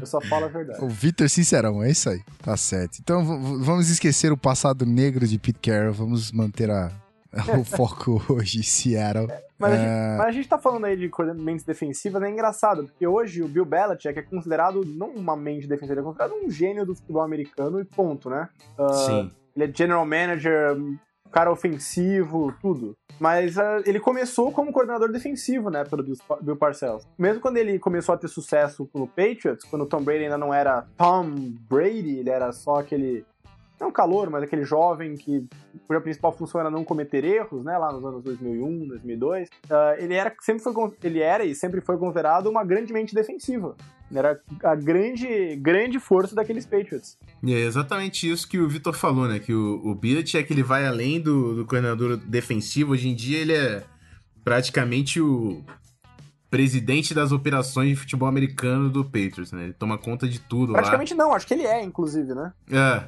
eu 0.00 0.06
só 0.06 0.20
falo 0.22 0.46
a 0.46 0.48
verdade. 0.48 0.82
O 0.82 0.88
Vitor 0.88 1.28
Sincerão, 1.28 1.82
é 1.82 1.90
isso 1.90 2.08
aí. 2.08 2.22
Tá 2.42 2.56
certo. 2.56 2.98
Então 3.00 3.22
vamos 3.60 3.90
esquecer 3.90 4.32
o 4.32 4.36
passado 4.36 4.86
negro 4.86 5.26
de 5.26 5.38
Pete 5.38 5.58
Carroll, 5.60 5.92
vamos 5.92 6.32
manter 6.32 6.70
a, 6.70 6.90
o 7.58 7.64
foco 7.64 8.22
hoje, 8.28 8.62
Seattle. 8.62 9.30
É, 9.30 9.44
mas, 9.58 9.72
a 9.72 9.76
gente, 9.76 9.86
é. 9.86 10.16
mas, 10.16 10.26
a 10.26 10.32
gente, 10.32 10.48
tá 10.48 10.58
falando 10.58 10.84
aí 10.84 10.96
de 10.96 11.08
coordenamentos 11.08 11.64
defensivas, 11.64 12.22
é 12.22 12.30
engraçado, 12.30 12.84
porque 12.84 13.06
hoje 13.06 13.42
o 13.42 13.48
Bill 13.48 13.64
Belichick 13.64 14.18
é 14.18 14.22
considerado 14.22 14.84
não 14.84 15.10
uma 15.10 15.36
mente 15.36 15.66
defensiva, 15.66 16.00
é 16.00 16.04
considerado 16.04 16.34
um 16.34 16.50
gênio 16.50 16.86
do 16.86 16.94
futebol 16.94 17.22
americano 17.22 17.80
e 17.80 17.84
ponto, 17.84 18.30
né? 18.30 18.48
Uh, 18.78 18.92
Sim. 18.92 19.30
Ele 19.56 19.64
é 19.64 19.74
general 19.74 20.06
manager, 20.06 20.76
cara 21.32 21.50
ofensivo, 21.50 22.54
tudo. 22.60 22.96
Mas 23.18 23.56
uh, 23.56 23.82
ele 23.84 23.98
começou 23.98 24.52
como 24.52 24.72
coordenador 24.72 25.10
defensivo, 25.10 25.70
né, 25.70 25.84
pelo 25.84 26.04
Bill 26.40 26.56
Parcells. 26.56 27.06
Mesmo 27.18 27.40
quando 27.40 27.56
ele 27.56 27.78
começou 27.78 28.14
a 28.14 28.18
ter 28.18 28.28
sucesso 28.28 28.88
no 28.94 29.06
Patriots, 29.06 29.64
quando 29.64 29.82
o 29.82 29.86
Tom 29.86 30.02
Brady 30.02 30.24
ainda 30.24 30.38
não 30.38 30.54
era 30.54 30.86
Tom 30.96 31.30
Brady, 31.68 32.18
ele 32.18 32.30
era 32.30 32.52
só 32.52 32.76
aquele 32.76 33.24
não 33.80 33.92
calor, 33.92 34.30
mas 34.30 34.42
aquele 34.42 34.64
jovem 34.64 35.14
que 35.14 35.46
cuja 35.86 36.00
principal 36.00 36.32
função 36.32 36.60
era 36.60 36.70
não 36.70 36.84
cometer 36.84 37.24
erros, 37.24 37.64
né, 37.64 37.76
lá 37.78 37.92
nos 37.92 38.04
anos 38.04 38.22
2001, 38.22 38.88
2002, 38.88 39.48
uh, 39.48 39.50
ele 39.98 40.14
era 40.14 40.34
sempre 40.40 40.62
foi 40.62 40.72
ele 41.02 41.20
era 41.20 41.44
e 41.44 41.54
sempre 41.54 41.80
foi 41.80 41.96
considerado 41.96 42.48
uma 42.48 42.64
grande 42.64 42.92
mente 42.92 43.14
defensiva. 43.14 43.76
Era 44.14 44.40
a 44.64 44.74
grande, 44.74 45.56
grande 45.56 46.00
força 46.00 46.34
daqueles 46.34 46.64
Patriots. 46.64 47.18
E 47.42 47.52
é 47.52 47.58
exatamente 47.58 48.30
isso 48.30 48.48
que 48.48 48.58
o 48.58 48.66
Vitor 48.66 48.94
falou, 48.94 49.28
né? 49.28 49.38
Que 49.38 49.52
o, 49.52 49.82
o 49.84 50.00
é 50.34 50.42
que 50.42 50.52
ele 50.52 50.62
vai 50.62 50.86
além 50.86 51.20
do, 51.20 51.54
do 51.54 51.66
coordenador 51.66 52.16
defensivo. 52.16 52.92
Hoje 52.92 53.08
em 53.08 53.14
dia 53.14 53.38
ele 53.38 53.52
é 53.52 53.84
praticamente 54.42 55.20
o 55.20 55.62
presidente 56.50 57.12
das 57.12 57.32
operações 57.32 57.90
de 57.90 57.96
futebol 57.96 58.28
americano 58.28 58.88
do 58.88 59.04
Patriots, 59.04 59.52
né? 59.52 59.64
Ele 59.64 59.72
toma 59.74 59.98
conta 59.98 60.26
de 60.26 60.40
tudo 60.40 60.72
Praticamente 60.72 61.14
lá. 61.14 61.24
não, 61.24 61.34
acho 61.34 61.46
que 61.46 61.54
ele 61.54 61.66
é, 61.66 61.82
inclusive, 61.84 62.34
né? 62.34 62.52
É, 62.70 63.06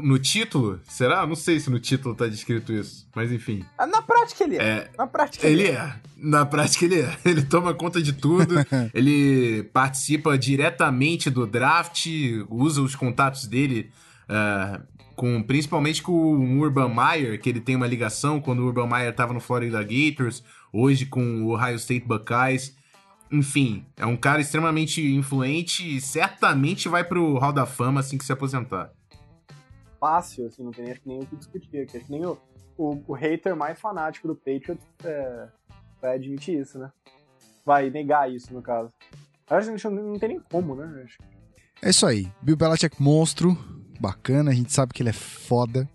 no 0.00 0.18
título? 0.18 0.80
Será? 0.88 1.26
Não 1.26 1.34
sei 1.34 1.60
se 1.60 1.70
no 1.70 1.78
título 1.78 2.14
tá 2.14 2.26
descrito 2.26 2.72
isso. 2.72 3.06
Mas 3.14 3.32
enfim. 3.32 3.64
Ah, 3.78 3.86
na 3.86 4.02
prática 4.02 4.44
ele 4.44 4.56
é. 4.56 4.60
é 4.60 4.90
Na 4.96 5.06
prática 5.06 5.46
ele, 5.46 5.62
ele 5.62 5.70
é. 5.70 5.74
é. 5.74 5.94
Na 6.16 6.46
prática 6.46 6.84
ele 6.84 7.00
é. 7.00 7.18
Ele 7.24 7.42
toma 7.42 7.74
conta 7.74 8.00
de 8.00 8.12
tudo. 8.12 8.54
ele 8.94 9.64
participa 9.72 10.38
diretamente 10.38 11.30
do 11.30 11.46
draft, 11.46 12.06
usa 12.48 12.80
os 12.80 12.94
contatos 12.94 13.46
dele. 13.46 13.90
Uh, 14.24 14.82
com, 15.14 15.42
principalmente 15.42 16.02
com 16.02 16.12
o 16.12 16.60
Urban 16.60 16.88
Meyer, 16.94 17.40
que 17.40 17.48
ele 17.48 17.60
tem 17.60 17.76
uma 17.76 17.86
ligação 17.86 18.40
quando 18.40 18.60
o 18.60 18.66
Urban 18.66 18.88
Meyer 18.88 19.10
estava 19.10 19.32
no 19.32 19.40
Florida 19.40 19.82
Gators, 19.82 20.42
hoje 20.72 21.06
com 21.06 21.42
o 21.42 21.50
Ohio 21.50 21.76
State 21.76 22.06
Buckeyes. 22.06 22.74
Enfim, 23.30 23.84
é 23.96 24.06
um 24.06 24.16
cara 24.16 24.40
extremamente 24.40 25.02
influente 25.14 25.96
e 25.96 26.00
certamente 26.00 26.88
vai 26.88 27.04
pro 27.04 27.38
Hall 27.38 27.52
da 27.52 27.66
Fama 27.66 28.00
assim 28.00 28.18
que 28.18 28.24
se 28.24 28.32
aposentar 28.32 28.90
fácil, 30.02 30.48
assim, 30.48 30.64
não 30.64 30.72
tem 30.72 30.92
que 30.92 31.08
nem 31.08 31.20
o 31.20 31.26
que 31.26 31.36
discutir. 31.36 31.82
Acho 31.84 32.04
que 32.04 32.10
nem 32.10 32.26
o, 32.26 32.36
o, 32.76 33.00
o 33.06 33.12
hater 33.12 33.54
mais 33.54 33.78
fanático 33.78 34.26
do 34.26 34.34
Patriots 34.34 34.84
é, 35.04 35.48
vai 36.00 36.16
admitir 36.16 36.60
isso, 36.60 36.76
né? 36.76 36.90
Vai 37.64 37.88
negar 37.88 38.28
isso, 38.28 38.52
no 38.52 38.60
caso. 38.60 38.92
Acho 39.48 39.72
que 39.72 39.88
não 39.88 40.18
tem 40.18 40.30
nem 40.30 40.40
como, 40.40 40.74
né? 40.74 41.04
Acho. 41.04 41.18
É 41.80 41.90
isso 41.90 42.04
aí. 42.04 42.28
Bill 42.42 42.56
Belichick 42.56 43.00
monstro, 43.00 43.56
bacana, 44.00 44.50
a 44.50 44.54
gente 44.54 44.72
sabe 44.72 44.92
que 44.92 45.00
ele 45.00 45.10
é 45.10 45.12
foda 45.12 45.88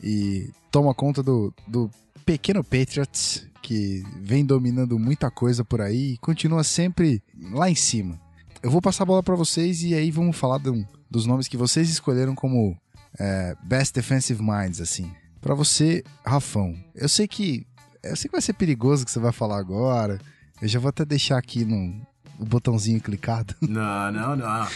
e 0.00 0.52
toma 0.70 0.94
conta 0.94 1.20
do, 1.20 1.52
do 1.66 1.90
pequeno 2.24 2.62
Patriots, 2.62 3.48
que 3.60 4.04
vem 4.20 4.46
dominando 4.46 4.96
muita 4.96 5.28
coisa 5.28 5.64
por 5.64 5.80
aí 5.80 6.12
e 6.12 6.18
continua 6.18 6.62
sempre 6.62 7.20
lá 7.50 7.68
em 7.68 7.74
cima. 7.74 8.20
Eu 8.62 8.70
vou 8.70 8.80
passar 8.80 9.02
a 9.02 9.06
bola 9.06 9.22
para 9.24 9.34
vocês 9.34 9.82
e 9.82 9.94
aí 9.94 10.12
vamos 10.12 10.36
falar 10.36 10.60
dos 11.10 11.26
nomes 11.26 11.48
que 11.48 11.56
vocês 11.56 11.90
escolheram 11.90 12.36
como 12.36 12.79
é, 13.18 13.56
Best 13.62 13.94
Defensive 13.94 14.42
Minds, 14.42 14.80
assim. 14.80 15.10
Para 15.40 15.54
você, 15.54 16.04
Rafão, 16.24 16.74
eu 16.94 17.08
sei 17.08 17.26
que. 17.26 17.66
Eu 18.02 18.16
sei 18.16 18.28
que 18.28 18.32
vai 18.32 18.40
ser 18.40 18.54
perigoso 18.54 19.02
o 19.02 19.06
que 19.06 19.12
você 19.12 19.20
vai 19.20 19.32
falar 19.32 19.58
agora. 19.58 20.18
Eu 20.60 20.68
já 20.68 20.78
vou 20.78 20.88
até 20.88 21.04
deixar 21.04 21.38
aqui 21.38 21.64
no, 21.64 22.00
o 22.38 22.44
botãozinho 22.44 23.00
clicado. 23.00 23.54
Não, 23.60 24.10
não, 24.10 24.36
não. 24.36 24.66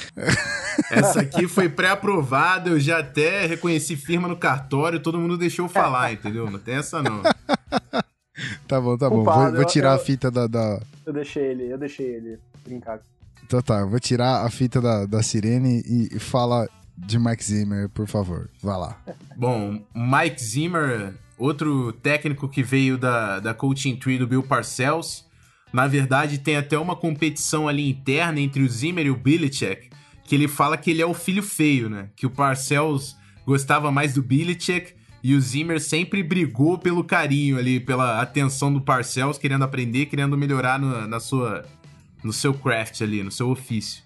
Essa 0.91 1.21
aqui 1.21 1.49
foi 1.49 1.69
pré-aprovada, 1.69 2.69
eu 2.71 2.79
já 2.79 2.99
até 2.99 3.47
reconheci 3.47 3.97
firma 3.97 4.29
no 4.29 4.37
cartório, 4.37 5.01
todo 5.01 5.19
mundo 5.19 5.39
deixou 5.39 5.69
falar, 5.69 6.13
entendeu? 6.13 6.51
Não 6.51 6.59
tem 6.59 6.77
essa 6.77 7.03
não. 7.03 7.23
Tá 8.67 8.81
bom, 8.81 8.97
tá 8.99 9.09
bom. 9.09 9.23
vou, 9.23 9.53
vou, 9.53 9.65
tirar 9.65 9.91
eu, 9.91 9.95
a 9.95 9.99
fita 9.99 10.31
da, 10.31 10.47
da, 10.47 10.81
Eu 11.07 11.13
deixei 11.13 11.45
ele, 11.45 11.73
eu 11.73 11.79
deixei 11.79 12.07
ele 12.17 12.39
brincar. 12.65 13.01
Então 13.45 13.63
tá, 13.63 13.85
vou 13.85 14.01
tirar 14.01 14.45
a 14.45 14.51
fita 14.51 14.81
da, 14.81 15.07
da 15.07 15.23
sirene 15.23 15.83
e, 15.87 16.17
e 16.17 16.19
fala 16.19 16.69
de 16.97 17.19
Mike 17.19 17.45
Zimmer, 17.45 17.89
por 17.89 18.07
favor. 18.07 18.51
Vá 18.63 18.77
lá. 18.77 19.03
Bom, 19.37 19.85
Mike 19.95 20.43
Zimmer, 20.43 21.15
outro 21.39 21.93
técnico 21.93 22.49
que 22.49 22.63
veio 22.63 22.97
da, 22.97 23.41
da 23.41 23.55
coaching 23.55 23.97
tree 23.97 24.19
do 24.19 24.27
Bill 24.27 24.43
Parcells. 24.43 25.25
Na 25.73 25.87
verdade, 25.89 26.39
tem 26.39 26.57
até 26.57 26.79
uma 26.79 26.95
competição 26.95 27.67
ali 27.67 27.91
interna 27.91 28.41
entre 28.41 28.63
o 28.63 28.69
Zimmer 28.69 29.07
e 29.07 29.11
o 29.11 29.17
Belichick, 29.17 29.91
que 30.23 30.35
ele 30.35 30.47
fala 30.47 30.77
que 30.77 30.91
ele 30.91 31.03
é 31.03 31.07
o 31.07 31.13
filho 31.13 31.43
feio, 31.43 31.91
né? 31.91 32.11
Que 32.15 32.27
o 32.27 32.31
Parcells 32.31 33.17
gostava 33.45 33.91
mais 33.91 34.15
do 34.15 34.23
Belichick 34.23 34.95
E 35.23 35.35
o 35.35 35.41
Zimmer 35.41 35.81
sempre 35.81 36.23
brigou 36.23 36.79
pelo 36.79 37.03
carinho 37.03 37.59
ali, 37.59 37.81
pela 37.81 38.21
atenção 38.21 38.73
do 38.73 38.81
Parcells, 38.81 39.41
querendo 39.41 39.65
aprender, 39.65 40.07
querendo 40.07 40.37
melhorar 40.37 40.79
no, 40.79 41.09
na 41.09 41.19
sua, 41.19 41.65
no 42.23 42.33
seu 42.33 42.53
craft 42.53 43.01
ali, 43.01 43.23
no 43.23 43.31
seu 43.31 43.49
ofício. 43.49 44.04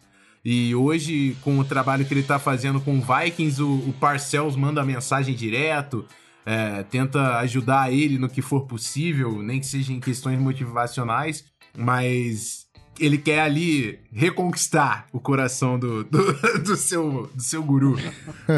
E 0.50 0.74
hoje, 0.74 1.36
com 1.42 1.58
o 1.58 1.64
trabalho 1.64 2.06
que 2.06 2.14
ele 2.14 2.22
tá 2.22 2.38
fazendo 2.38 2.80
com 2.80 2.98
o 2.98 3.02
Vikings, 3.02 3.62
o, 3.62 3.70
o 3.86 3.92
Parcells 4.00 4.56
manda 4.56 4.82
mensagem 4.82 5.34
direto, 5.34 6.06
é, 6.46 6.82
tenta 6.84 7.36
ajudar 7.40 7.92
ele 7.92 8.16
no 8.16 8.30
que 8.30 8.40
for 8.40 8.62
possível, 8.62 9.42
nem 9.42 9.60
que 9.60 9.66
seja 9.66 9.92
em 9.92 10.00
questões 10.00 10.40
motivacionais, 10.40 11.44
mas 11.76 12.66
ele 12.98 13.18
quer 13.18 13.40
ali 13.40 13.98
reconquistar 14.10 15.06
o 15.12 15.20
coração 15.20 15.78
do, 15.78 16.02
do, 16.04 16.32
do 16.64 16.76
seu, 16.78 17.30
do 17.34 17.42
seu 17.42 17.62
guru, 17.62 17.98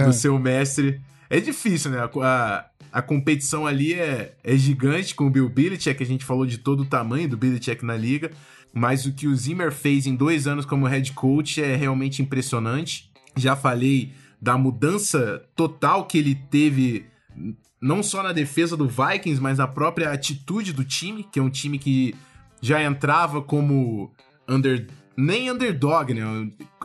do 0.07 0.13
seu 0.13 0.39
mestre. 0.39 1.01
É 1.29 1.41
difícil, 1.41 1.91
né? 1.91 2.09
A, 2.23 2.67
a 2.93 3.03
competição 3.03 3.67
ali 3.67 3.95
é, 3.95 4.37
é 4.45 4.57
gigante 4.57 5.13
com 5.13 5.27
o 5.27 5.31
Bill 5.31 5.49
Belichick, 5.49 6.01
a 6.01 6.07
gente 6.07 6.25
falou 6.25 6.47
de 6.47 6.59
todo 6.59 6.85
o 6.85 6.87
tamanho 6.87 7.29
do 7.29 7.37
Belichick 7.37 7.85
na 7.85 7.97
liga, 7.97 8.31
mas 8.73 9.05
o 9.05 9.13
que 9.13 9.27
o 9.27 9.35
Zimmer 9.35 9.73
fez 9.73 10.07
em 10.07 10.15
dois 10.15 10.47
anos 10.47 10.65
como 10.65 10.87
head 10.87 11.13
coach 11.13 11.63
é 11.63 11.75
realmente 11.77 12.23
impressionante. 12.23 13.11
Já 13.37 13.57
falei 13.57 14.13
da 14.41 14.57
mudança 14.57 15.43
total 15.55 16.07
que 16.07 16.19
ele 16.19 16.35
teve, 16.35 17.07
não 17.81 18.03
só 18.03 18.23
na 18.23 18.33
defesa 18.33 18.77
do 18.77 18.89
Vikings, 18.89 19.41
mas 19.41 19.59
na 19.59 19.67
própria 19.67 20.11
atitude 20.11 20.73
do 20.73 20.85
time, 20.85 21.25
que 21.25 21.39
é 21.39 21.43
um 21.43 21.51
time 21.51 21.79
que 21.79 22.15
já 22.63 22.83
entrava 22.83 23.43
como 23.43 24.13
under, 24.49 24.87
nem 25.17 25.51
underdog, 25.51 26.15
né? 26.15 26.23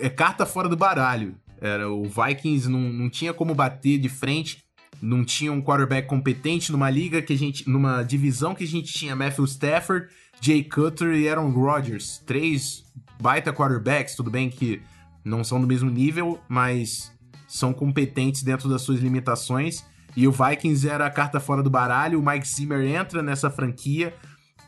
É 0.02 0.10
carta 0.10 0.46
fora 0.46 0.68
do 0.68 0.76
baralho. 0.76 1.36
Era 1.62 1.90
o 1.90 2.04
Vikings 2.04 2.70
não, 2.70 2.82
não 2.82 3.10
tinha 3.10 3.34
como 3.34 3.56
bater 3.56 3.98
de 3.98 4.10
frente, 4.10 4.64
não 5.02 5.24
tinha 5.24 5.52
um 5.52 5.62
quarterback 5.62 6.08
competente 6.08 6.72
numa 6.72 6.90
liga 6.90 7.22
que 7.22 7.34
a 7.34 7.38
gente, 7.38 7.70
numa 7.70 8.04
divisão 8.04 8.54
que 8.54 8.64
a 8.64 8.68
gente 8.68 8.92
tinha 8.92 9.16
Matthew 9.16 9.46
Stafford 9.46 10.08
Jay 10.46 10.64
Cutler 10.64 11.16
e 11.16 11.28
Aaron 11.28 11.50
Rodgers. 11.50 12.22
Três 12.24 12.86
baita 13.20 13.52
quarterbacks, 13.52 14.14
tudo 14.14 14.30
bem 14.30 14.48
que 14.48 14.80
não 15.24 15.44
são 15.44 15.60
do 15.60 15.66
mesmo 15.66 15.90
nível, 15.90 16.40
mas 16.48 17.12
são 17.48 17.74
competentes 17.74 18.44
dentro 18.44 18.70
das 18.70 18.84
suas 18.84 19.00
limitações. 19.00 19.84
E 20.16 20.28
o 20.28 20.32
Vikings 20.32 20.88
era 20.88 21.08
a 21.08 21.10
carta 21.10 21.40
fora 21.40 21.64
do 21.64 21.70
baralho. 21.72 22.20
O 22.20 22.24
Mike 22.24 22.48
Zimmer 22.48 22.86
entra 22.86 23.24
nessa 23.24 23.50
franquia, 23.50 24.14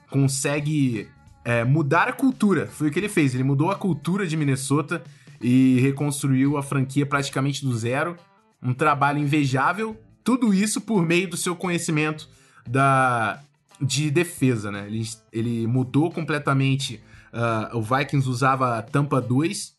consegue 0.10 1.08
é, 1.46 1.64
mudar 1.64 2.08
a 2.08 2.14
cultura. 2.14 2.66
Foi 2.66 2.88
o 2.88 2.92
que 2.92 2.98
ele 2.98 3.08
fez. 3.08 3.36
Ele 3.36 3.44
mudou 3.44 3.70
a 3.70 3.76
cultura 3.76 4.26
de 4.26 4.36
Minnesota 4.36 5.04
e 5.40 5.80
reconstruiu 5.80 6.58
a 6.58 6.64
franquia 6.64 7.06
praticamente 7.06 7.64
do 7.64 7.78
zero. 7.78 8.18
Um 8.64 8.74
trabalho 8.74 9.20
invejável. 9.20 9.96
Tudo 10.24 10.52
isso 10.56 10.82
por 10.82 11.06
meio 11.06 11.30
do 11.30 11.38
seu 11.38 11.56
conhecimento 11.56 12.28
da 12.68 13.40
de 13.80 14.10
defesa, 14.10 14.72
né? 14.72 14.88
Ele, 14.88 15.04
ele 15.32 15.68
mudou 15.68 16.12
completamente. 16.12 17.02
Uh, 17.34 17.78
o 17.78 17.82
Vikings 17.82 18.28
usava 18.28 18.82
Tampa 18.82 19.22
2, 19.22 19.76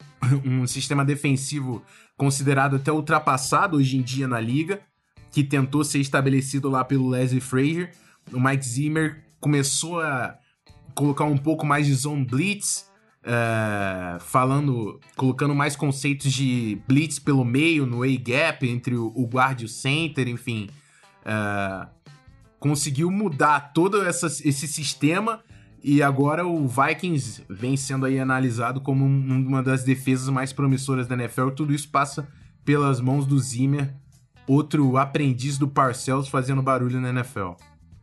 um 0.44 0.66
sistema 0.66 1.04
defensivo 1.04 1.82
considerado 2.16 2.76
até 2.76 2.92
ultrapassado 2.92 3.76
hoje 3.76 3.96
em 3.96 4.02
dia 4.02 4.28
na 4.28 4.40
liga, 4.40 4.80
que 5.30 5.42
tentou 5.42 5.84
ser 5.84 5.98
estabelecido 5.98 6.68
lá 6.68 6.84
pelo 6.84 7.08
Leslie 7.08 7.40
Frazier. 7.40 7.92
O 8.32 8.40
Mike 8.40 8.64
Zimmer 8.64 9.24
começou 9.40 10.00
a 10.00 10.36
colocar 10.94 11.24
um 11.24 11.38
pouco 11.38 11.66
mais 11.66 11.86
de 11.86 11.94
zone 11.94 12.24
blitz, 12.24 12.88
uh, 13.24 14.20
falando, 14.20 15.00
colocando 15.16 15.54
mais 15.54 15.74
conceitos 15.74 16.32
de 16.32 16.80
blitz 16.86 17.18
pelo 17.18 17.44
meio, 17.44 17.86
no 17.86 18.02
A-gap, 18.02 18.68
entre 18.68 18.94
o, 18.94 19.12
o 19.14 19.26
guard 19.26 19.60
e 19.62 19.64
o 19.64 19.68
center, 19.68 20.28
enfim. 20.28 20.68
Uh, 21.22 22.01
conseguiu 22.62 23.10
mudar 23.10 23.72
todo 23.72 24.06
essa, 24.06 24.28
esse 24.28 24.68
sistema 24.68 25.42
e 25.82 26.00
agora 26.00 26.46
o 26.46 26.68
Vikings 26.68 27.44
vem 27.50 27.76
sendo 27.76 28.06
aí 28.06 28.20
analisado 28.20 28.80
como 28.80 29.04
uma 29.04 29.60
das 29.60 29.82
defesas 29.82 30.28
mais 30.28 30.52
promissoras 30.52 31.08
da 31.08 31.16
NFL. 31.16 31.50
Tudo 31.50 31.74
isso 31.74 31.90
passa 31.90 32.28
pelas 32.64 33.00
mãos 33.00 33.26
do 33.26 33.36
Zimmer, 33.36 33.92
outro 34.46 34.96
aprendiz 34.96 35.58
do 35.58 35.66
Parcells 35.66 36.30
fazendo 36.30 36.62
barulho 36.62 37.00
na 37.00 37.10
NFL. 37.10 37.54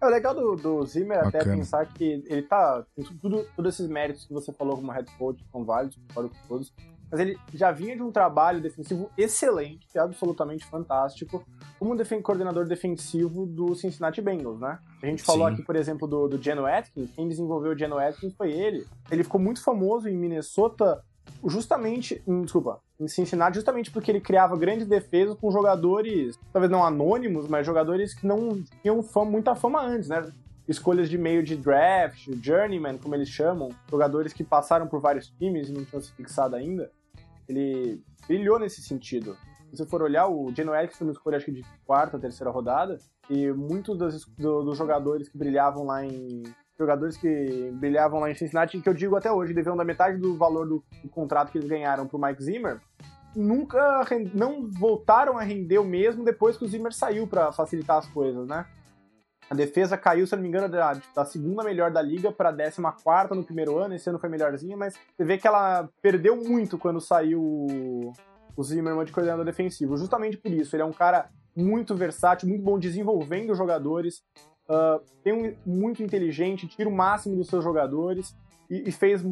É 0.02 0.06
o 0.06 0.10
legal 0.10 0.36
do, 0.36 0.58
do 0.58 0.86
Zimmer 0.86 1.24
Bacana. 1.24 1.42
até 1.42 1.56
pensar 1.56 1.86
que 1.86 2.22
ele 2.28 2.42
tá. 2.42 2.86
Tudo, 3.22 3.46
todos 3.56 3.76
esses 3.76 3.90
méritos 3.90 4.26
que 4.26 4.34
você 4.34 4.52
falou 4.52 4.76
como 4.76 4.92
head 4.92 5.10
coach 5.18 5.42
são 5.50 5.64
válidos, 5.64 5.98
concordo 6.10 6.30
com 6.32 6.48
todos 6.50 6.74
mas 7.12 7.20
ele 7.20 7.38
já 7.54 7.72
vinha 7.72 7.96
de 7.96 8.04
um 8.04 8.12
trabalho 8.12 8.62
defensivo 8.62 9.10
excelente, 9.18 9.88
é 9.96 10.00
absolutamente 10.00 10.66
fantástico, 10.66 11.44
como 11.80 11.94
um 11.94 12.22
coordenador 12.22 12.68
defensivo 12.68 13.46
do 13.46 13.74
Cincinnati 13.74 14.22
Bengals, 14.22 14.60
né? 14.60 14.80
A 15.02 15.06
gente 15.06 15.24
falou 15.24 15.48
Sim. 15.48 15.54
aqui, 15.54 15.64
por 15.64 15.76
exemplo, 15.76 16.08
do, 16.08 16.28
do 16.28 16.42
Geno 16.42 16.66
Atkins, 16.66 17.12
quem 17.16 17.28
desenvolveu 17.28 17.72
o 17.72 17.78
Geno 17.78 17.98
Atkins 17.98 18.34
foi 18.34 18.52
ele. 18.52 18.86
Ele 19.10 19.24
ficou 19.24 19.40
muito 19.40 19.64
famoso 19.64 20.08
em 20.08 20.18
Minnesota 20.18 21.04
justamente, 21.46 22.22
em, 22.28 22.42
desculpa, 22.42 22.82
em 23.00 23.08
Cincinnati, 23.08 23.56
justamente 23.56 23.92
porque 23.92 24.12
ele 24.12 24.22
criava 24.22 24.58
grandes 24.58 24.88
defesas 24.88 25.36
com 25.36 25.52
jogadores, 25.52 26.38
talvez 26.52 26.72
não 26.72 26.84
anônimos, 26.84 27.48
mas 27.48 27.66
jogadores 27.66 28.14
que 28.14 28.28
não 28.28 28.62
tinham 28.82 29.02
fama, 29.02 29.32
muita 29.32 29.56
fama 29.56 29.82
antes, 29.82 30.10
né? 30.10 30.32
Escolhas 30.68 31.10
de 31.10 31.18
meio 31.18 31.42
de 31.42 31.56
draft, 31.56 32.30
journeyman, 32.44 32.98
como 32.98 33.16
eles 33.16 33.30
chamam, 33.30 33.70
jogadores 33.90 34.34
que 34.34 34.44
passaram 34.44 34.86
por 34.88 35.00
vários 35.00 35.30
times 35.30 35.70
e 35.70 35.74
não 35.74 35.84
tinham 35.84 36.02
se 36.02 36.12
fixado 36.12 36.56
ainda 36.56 36.92
ele 37.50 38.02
brilhou 38.28 38.60
nesse 38.60 38.82
sentido. 38.82 39.36
Se 39.70 39.78
você 39.78 39.86
for 39.86 40.02
olhar, 40.02 40.28
o 40.28 40.52
Geno 40.56 40.74
Erickson 40.74 41.14
foi 41.14 41.32
uma 41.32 41.38
acho 41.38 41.46
que 41.46 41.52
de 41.52 41.66
quarta, 41.86 42.20
terceira 42.20 42.52
rodada, 42.52 42.98
e 43.30 43.52
muitos 43.52 43.98
dos, 43.98 44.26
do, 44.38 44.64
dos 44.64 44.78
jogadores 44.78 45.28
que 45.30 45.38
brilhavam 45.38 45.86
lá 45.86 46.06
em 46.06 46.44
jogadores 46.78 47.18
que 47.18 47.72
brilhavam 47.74 48.22
lá 48.22 48.32
em 48.32 48.36
Cincinnati, 48.36 48.80
que 48.80 48.88
eu 48.88 48.94
digo 48.94 49.16
até 49.16 49.30
hoje, 49.30 49.54
deviam 49.54 49.76
da 49.76 49.84
metade 49.84 50.18
do 50.18 50.38
valor 50.38 50.66
do, 50.66 50.84
do 51.04 51.10
contrato 51.10 51.52
que 51.52 51.58
eles 51.58 51.68
ganharam 51.68 52.08
pro 52.08 52.18
Mike 52.18 52.42
Zimmer, 52.42 52.80
nunca 53.36 54.06
não 54.34 54.70
voltaram 54.72 55.38
a 55.38 55.44
render 55.44 55.78
o 55.78 55.84
mesmo 55.84 56.24
depois 56.24 56.58
que 56.58 56.64
o 56.64 56.68
Zimmer 56.68 56.94
saiu 56.94 57.28
para 57.28 57.52
facilitar 57.52 57.98
as 57.98 58.08
coisas, 58.08 58.48
né? 58.48 58.66
A 59.50 59.56
defesa 59.56 59.98
caiu, 59.98 60.28
se 60.28 60.36
não 60.36 60.44
me 60.44 60.48
engano, 60.48 60.70
da, 60.70 61.00
da 61.16 61.26
segunda 61.26 61.64
melhor 61.64 61.90
da 61.90 62.02
liga 62.02 62.32
para 62.32 62.50
a 62.50 62.52
décima 62.52 62.92
quarta 62.92 63.34
no 63.34 63.44
primeiro 63.44 63.78
ano. 63.80 63.96
Esse 63.96 64.10
ano 64.10 64.20
foi 64.20 64.30
melhorzinha, 64.30 64.78
mas 64.78 64.94
você 64.94 65.26
vê 65.26 65.38
que 65.38 65.48
ela 65.48 65.90
perdeu 66.02 66.36
muito 66.36 66.78
quando 66.78 67.02
saiu 67.02 67.42
o, 67.42 68.14
o 68.56 68.64
Zimmerman 68.64 69.06
de 69.06 69.12
coordenador 69.12 69.44
defensivo. 69.44 69.98
Justamente 69.98 70.38
por 70.38 70.52
isso. 70.52 70.76
Ele 70.76 70.84
é 70.84 70.86
um 70.86 70.94
cara 70.94 71.30
muito 71.56 71.96
versátil, 71.96 72.48
muito 72.48 72.64
bom 72.64 72.78
desenvolvendo 72.78 73.56
jogadores, 73.56 74.22
uh, 74.70 75.02
tem 75.24 75.34
um, 75.34 75.56
muito 75.66 76.04
inteligente, 76.04 76.68
tira 76.68 76.88
o 76.88 76.96
máximo 76.96 77.36
dos 77.36 77.48
seus 77.48 77.64
jogadores 77.64 78.36
e, 78.70 78.88
e, 78.88 78.92
fez 78.92 79.24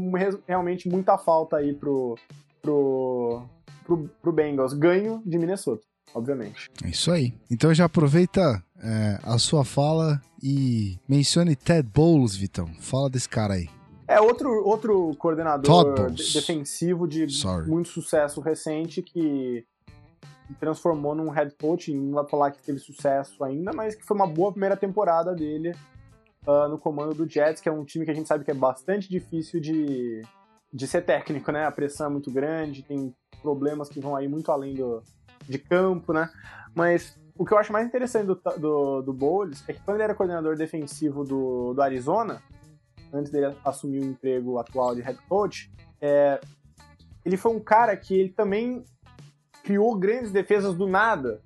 realmente 0.47 0.89
muita 0.89 1.17
falta 1.17 1.57
aí 1.57 1.73
pro, 1.73 2.17
pro, 2.59 3.43
pro, 3.85 4.09
pro 4.21 4.33
Bengals. 4.33 4.73
Ganho 4.73 5.21
de 5.23 5.37
Minnesota 5.37 5.85
obviamente. 6.13 6.69
É 6.83 6.89
isso 6.89 7.11
aí. 7.11 7.33
Então 7.49 7.73
já 7.73 7.85
aproveita 7.85 8.63
é, 8.83 9.19
a 9.23 9.37
sua 9.37 9.65
fala 9.65 10.21
e 10.41 10.99
mencione 11.07 11.55
Ted 11.55 11.87
Bowles, 11.87 12.35
Vitão. 12.35 12.67
Fala 12.79 13.09
desse 13.09 13.27
cara 13.27 13.55
aí. 13.55 13.69
É 14.07 14.21
outro, 14.21 14.49
outro 14.63 15.15
coordenador 15.17 16.11
defensivo 16.11 17.07
de 17.07 17.29
Sorry. 17.29 17.69
muito 17.69 17.89
sucesso 17.89 18.39
recente 18.39 19.01
que 19.01 19.65
transformou 20.59 21.13
num 21.13 21.29
head 21.29 21.53
coach, 21.59 21.93
não 21.93 22.13
vai 22.13 22.25
falar 22.25 22.51
que 22.51 22.63
teve 22.63 22.79
sucesso 22.79 23.43
ainda, 23.43 23.71
mas 23.73 23.95
que 23.95 24.05
foi 24.05 24.15
uma 24.15 24.27
boa 24.27 24.51
primeira 24.51 24.77
temporada 24.77 25.35
dele 25.35 25.75
uh, 26.47 26.69
no 26.69 26.77
comando 26.77 27.13
do 27.13 27.29
Jets, 27.29 27.61
que 27.61 27.67
é 27.67 27.71
um 27.71 27.83
time 27.83 28.05
que 28.05 28.11
a 28.11 28.13
gente 28.13 28.27
sabe 28.27 28.45
que 28.45 28.51
é 28.51 28.53
bastante 28.53 29.09
difícil 29.09 29.59
de, 29.59 30.21
de 30.73 30.87
ser 30.87 31.01
técnico, 31.01 31.51
né? 31.51 31.65
A 31.65 31.71
pressão 31.71 32.07
é 32.07 32.09
muito 32.09 32.31
grande, 32.31 32.83
tem 32.83 33.13
problemas 33.41 33.89
que 33.89 33.99
vão 33.99 34.15
aí 34.15 34.29
muito 34.29 34.49
além 34.51 34.73
do, 34.73 35.03
de 35.47 35.57
campo, 35.59 36.13
né? 36.13 36.29
Mas 36.73 37.19
o 37.37 37.45
que 37.45 37.53
eu 37.53 37.57
acho 37.57 37.71
mais 37.71 37.85
interessante 37.85 38.25
do, 38.25 38.35
do, 38.57 39.01
do 39.01 39.13
Bowles 39.13 39.63
é 39.67 39.73
que 39.73 39.81
quando 39.81 39.97
ele 39.97 40.03
era 40.03 40.15
coordenador 40.15 40.55
defensivo 40.55 41.23
do, 41.23 41.73
do 41.73 41.81
Arizona, 41.81 42.41
antes 43.13 43.31
dele 43.31 43.55
assumir 43.63 43.99
o 43.99 44.05
emprego 44.05 44.57
atual 44.57 44.95
de 44.95 45.01
head 45.01 45.19
coach, 45.29 45.71
é, 46.01 46.39
ele 47.25 47.37
foi 47.37 47.51
um 47.53 47.59
cara 47.59 47.95
que 47.95 48.17
ele 48.17 48.29
também 48.29 48.83
criou 49.63 49.95
grandes 49.95 50.31
defesas 50.31 50.73
do 50.73 50.87
nada 50.87 51.41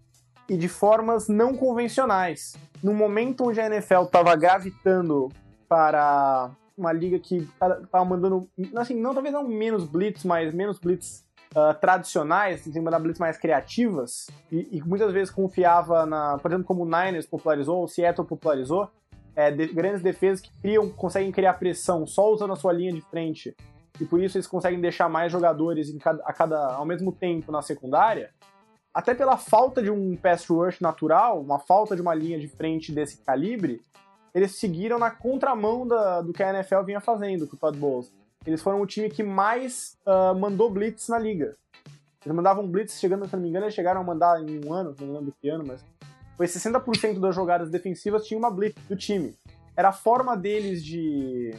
e 0.47 0.57
de 0.57 0.67
formas 0.67 1.27
não 1.27 1.55
convencionais. 1.55 2.55
No 2.83 2.93
momento 2.93 3.47
onde 3.47 3.59
a 3.59 3.65
NFL 3.65 4.03
estava 4.03 4.35
gravitando 4.35 5.29
para 5.67 6.51
uma 6.77 6.91
liga 6.91 7.19
que 7.19 7.37
estava 7.37 8.05
mandando, 8.05 8.49
assim, 8.75 8.95
não 8.95 9.13
talvez 9.13 9.33
não 9.33 9.47
menos 9.47 9.85
blitz, 9.85 10.23
mas 10.23 10.53
menos 10.53 10.79
blitz 10.79 11.23
uh, 11.55 11.73
tradicionais, 11.79 12.65
em 12.65 12.71
cima 12.71 12.97
blitz 12.99 13.19
mais 13.19 13.37
criativas, 13.37 14.27
e, 14.51 14.77
e, 14.77 14.81
muitas 14.81 15.11
vezes 15.11 15.33
confiava 15.33 16.05
na, 16.05 16.37
por 16.37 16.49
exemplo, 16.49 16.65
como 16.65 16.83
o 16.83 16.85
Niners 16.85 17.25
popularizou, 17.25 17.77
ou 17.77 17.83
o 17.85 17.87
Seattle 17.87 18.27
popularizou, 18.27 18.89
é, 19.35 19.49
de, 19.51 19.67
grandes 19.67 20.01
defesas 20.01 20.41
que 20.41 20.51
criam, 20.61 20.89
conseguem 20.89 21.31
criar 21.31 21.53
pressão 21.53 22.05
só 22.05 22.31
usando 22.31 22.53
a 22.53 22.55
sua 22.55 22.73
linha 22.73 22.93
de 22.93 23.01
frente, 23.01 23.55
e 23.99 24.05
por 24.05 24.21
isso 24.21 24.37
eles 24.37 24.47
conseguem 24.47 24.79
deixar 24.81 25.09
mais 25.09 25.31
jogadores 25.31 25.95
cada, 25.99 26.23
a 26.23 26.33
cada, 26.33 26.73
ao 26.73 26.85
mesmo 26.85 27.11
tempo 27.11 27.51
na 27.51 27.61
secundária. 27.61 28.31
até 28.93 29.13
pela 29.13 29.37
falta 29.37 29.81
de 29.81 29.89
um 29.89 30.17
pass 30.17 30.47
rush 30.47 30.79
natural, 30.81 31.39
uma 31.39 31.59
falta 31.59 31.95
de 31.95 32.01
uma 32.01 32.13
linha 32.13 32.39
de 32.39 32.47
frente 32.47 32.91
desse 32.91 33.23
calibre, 33.23 33.81
eles 34.33 34.57
seguiram 34.57 34.97
na 34.97 35.11
contramão 35.11 35.85
da, 35.85 36.21
do 36.21 36.33
que 36.33 36.41
a 36.41 36.53
NFL 36.53 36.83
vinha 36.83 37.01
fazendo 37.01 37.47
com 37.47 37.55
o 37.55 37.59
Todd 37.59 37.77
Bowles. 37.77 38.11
Eles 38.45 38.61
foram 38.61 38.81
o 38.81 38.87
time 38.87 39.09
que 39.09 39.23
mais 39.23 39.97
uh, 40.05 40.37
mandou 40.37 40.69
blitz 40.69 41.07
na 41.07 41.19
liga. 41.19 41.55
Eles 42.25 42.35
mandavam 42.35 42.67
blitz 42.67 42.99
chegando, 42.99 43.27
se 43.27 43.35
não 43.35 43.41
me 43.41 43.49
engano, 43.49 43.65
eles 43.65 43.75
chegaram 43.75 44.01
a 44.01 44.03
mandar 44.03 44.41
em 44.41 44.65
um 44.65 44.73
ano, 44.73 44.95
não 44.99 45.13
lembro 45.13 45.33
que 45.39 45.49
ano, 45.49 45.63
mas 45.65 45.83
foi 46.37 46.45
60% 46.45 47.19
das 47.19 47.35
jogadas 47.35 47.69
defensivas 47.69 48.25
tinha 48.25 48.37
uma 48.37 48.51
blitz 48.51 48.75
do 48.87 48.95
time. 48.95 49.35
Era 49.75 49.89
a 49.89 49.93
forma 49.93 50.35
deles 50.35 50.83
de, 50.83 51.51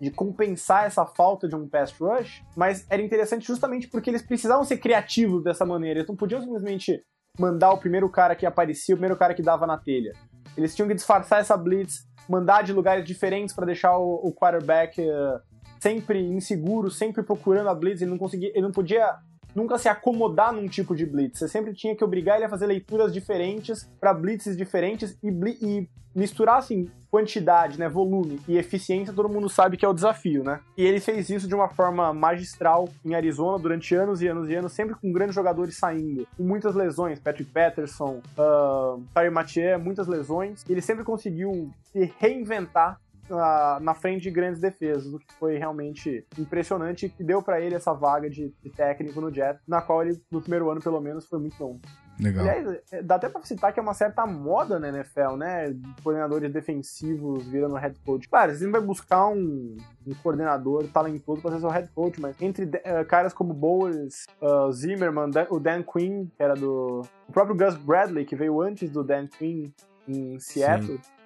de 0.00 0.10
compensar 0.10 0.86
essa 0.86 1.04
falta 1.04 1.46
de 1.46 1.54
um 1.54 1.68
pass 1.68 1.92
rush, 1.92 2.42
mas 2.56 2.86
era 2.90 3.02
interessante 3.02 3.46
justamente 3.46 3.88
porque 3.88 4.10
eles 4.10 4.22
precisavam 4.22 4.64
ser 4.64 4.78
criativos 4.78 5.44
dessa 5.44 5.64
maneira. 5.64 6.00
Eles 6.00 6.08
não 6.08 6.16
podiam 6.16 6.40
simplesmente 6.40 7.02
mandar 7.38 7.72
o 7.72 7.78
primeiro 7.78 8.08
cara 8.08 8.34
que 8.34 8.44
aparecia, 8.44 8.94
o 8.94 8.98
primeiro 8.98 9.18
cara 9.18 9.34
que 9.34 9.42
dava 9.42 9.66
na 9.66 9.78
telha. 9.78 10.12
Eles 10.56 10.74
tinham 10.74 10.88
que 10.88 10.94
disfarçar 10.94 11.40
essa 11.40 11.56
blitz, 11.56 12.06
mandar 12.28 12.62
de 12.62 12.72
lugares 12.72 13.04
diferentes 13.04 13.54
para 13.54 13.66
deixar 13.66 13.96
o, 13.96 14.14
o 14.26 14.32
quarterback 14.34 15.00
uh, 15.00 15.40
sempre 15.82 16.20
inseguro, 16.20 16.90
sempre 16.92 17.24
procurando 17.24 17.68
a 17.68 17.74
blitz. 17.74 18.00
Ele 18.00 18.12
não 18.12 18.18
conseguia, 18.18 18.50
ele 18.54 18.62
não 18.62 18.70
podia 18.70 19.16
nunca 19.52 19.76
se 19.76 19.88
acomodar 19.88 20.52
num 20.52 20.68
tipo 20.68 20.94
de 20.94 21.04
blitz. 21.04 21.40
Você 21.40 21.48
sempre 21.48 21.74
tinha 21.74 21.96
que 21.96 22.04
obrigar 22.04 22.36
ele 22.36 22.44
a 22.44 22.48
fazer 22.48 22.66
leituras 22.66 23.12
diferentes 23.12 23.90
para 24.00 24.14
blitzes 24.14 24.56
diferentes 24.56 25.18
e, 25.20 25.28
e, 25.60 25.88
misturar 26.14 26.58
assim 26.58 26.88
quantidade, 27.10 27.78
né, 27.78 27.88
volume 27.88 28.40
e 28.48 28.56
eficiência. 28.56 29.12
Todo 29.12 29.28
mundo 29.28 29.48
sabe 29.48 29.76
que 29.76 29.84
é 29.84 29.88
o 29.88 29.92
desafio, 29.92 30.42
né? 30.44 30.60
E 30.78 30.84
ele 30.84 31.00
fez 31.00 31.28
isso 31.28 31.48
de 31.48 31.54
uma 31.54 31.68
forma 31.68 32.14
magistral 32.14 32.88
em 33.04 33.14
Arizona 33.14 33.58
durante 33.58 33.94
anos 33.94 34.22
e 34.22 34.28
anos 34.28 34.48
e 34.48 34.54
anos, 34.54 34.72
sempre 34.72 34.94
com 34.94 35.12
grandes 35.12 35.34
jogadores 35.34 35.76
saindo, 35.76 36.26
com 36.36 36.42
muitas 36.42 36.74
lesões, 36.74 37.20
Patrick 37.20 37.50
Patterson, 37.50 38.22
uh, 38.38 39.02
Tyre 39.12 39.30
Mathieu, 39.30 39.78
muitas 39.78 40.06
lesões. 40.06 40.64
Ele 40.68 40.80
sempre 40.80 41.04
conseguiu 41.04 41.70
se 41.92 42.10
reinventar 42.18 42.98
na, 43.28 43.78
na 43.80 43.94
frente 43.94 44.22
de 44.22 44.30
grandes 44.30 44.60
defesas, 44.60 45.12
o 45.12 45.18
que 45.18 45.32
foi 45.34 45.56
realmente 45.56 46.26
impressionante 46.38 47.06
e 47.06 47.08
que 47.08 47.24
deu 47.24 47.42
para 47.42 47.60
ele 47.60 47.74
essa 47.74 47.92
vaga 47.92 48.28
de, 48.28 48.52
de, 48.62 48.70
técnico 48.70 49.20
no 49.20 49.32
Jets, 49.32 49.62
na 49.66 49.80
qual 49.80 50.02
ele, 50.02 50.20
no 50.30 50.40
primeiro 50.40 50.70
ano, 50.70 50.80
pelo 50.80 51.00
menos, 51.00 51.26
foi 51.26 51.38
muito 51.38 51.56
bom. 51.58 51.80
Legal. 52.20 52.46
Aliás, 52.46 52.78
é, 52.92 53.02
dá 53.02 53.14
até 53.14 53.28
pra 53.28 53.42
citar 53.42 53.72
que 53.72 53.80
é 53.80 53.82
uma 53.82 53.94
certa 53.94 54.26
moda 54.26 54.78
na 54.78 54.88
NFL, 54.90 55.36
né? 55.36 55.74
Coordenadores 56.02 56.52
defensivos 56.52 57.46
virando 57.46 57.74
head 57.76 57.98
coach. 58.04 58.28
Claro, 58.28 58.54
você 58.54 58.64
não 58.64 58.72
vai 58.72 58.82
buscar 58.82 59.28
um, 59.28 59.76
um 60.06 60.14
coordenador 60.22 60.86
talentoso 60.88 61.40
pra 61.40 61.52
ser 61.52 61.60
seu 61.60 61.70
head 61.70 61.88
coach, 61.94 62.20
mas 62.20 62.40
entre 62.40 62.64
uh, 62.66 63.04
caras 63.08 63.32
como 63.32 63.54
Bowles, 63.54 64.26
uh, 64.42 64.70
Zimmerman, 64.72 65.30
o 65.50 65.58
Dan 65.58 65.82
Quinn, 65.82 66.26
que 66.36 66.42
era 66.42 66.54
do. 66.54 67.00
O 67.28 67.32
próprio 67.32 67.56
Gus 67.56 67.76
Bradley, 67.76 68.26
que 68.26 68.36
veio 68.36 68.60
antes 68.60 68.90
do 68.90 69.02
Dan 69.02 69.26
Quinn 69.26 69.72
em 70.06 70.38
Seattle. 70.38 70.98
Sim 71.02 71.21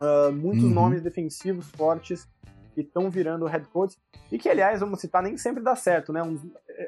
Uh, 0.00 0.32
muitos 0.32 0.64
uhum. 0.64 0.70
nomes 0.70 1.02
defensivos 1.02 1.68
fortes 1.70 2.28
que 2.74 2.82
estão 2.82 3.10
virando 3.10 3.46
head 3.46 3.66
coach 3.68 3.96
e 4.30 4.38
que, 4.38 4.48
aliás, 4.48 4.80
vamos 4.80 5.00
citar, 5.00 5.22
nem 5.22 5.36
sempre 5.36 5.62
dá 5.62 5.74
certo, 5.74 6.12
né? 6.12 6.22
Um, 6.22 6.38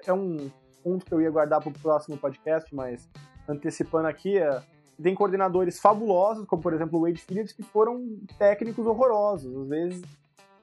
é 0.07 0.13
um 0.13 0.51
ponto 0.83 1.05
que 1.05 1.13
eu 1.13 1.21
ia 1.21 1.31
guardar 1.31 1.61
para 1.61 1.71
o 1.71 1.79
próximo 1.79 2.17
podcast, 2.17 2.73
mas 2.75 3.09
antecipando 3.49 4.07
aqui, 4.07 4.39
é, 4.39 4.63
tem 5.03 5.15
coordenadores 5.15 5.81
fabulosos, 5.81 6.47
como 6.47 6.63
por 6.63 6.73
exemplo 6.73 6.99
o 6.99 7.03
Wade 7.03 7.21
Phillips, 7.21 7.53
que 7.53 7.63
foram 7.63 8.19
técnicos 8.39 8.87
horrorosos. 8.87 9.55
Às 9.57 9.69
vezes, 9.69 10.03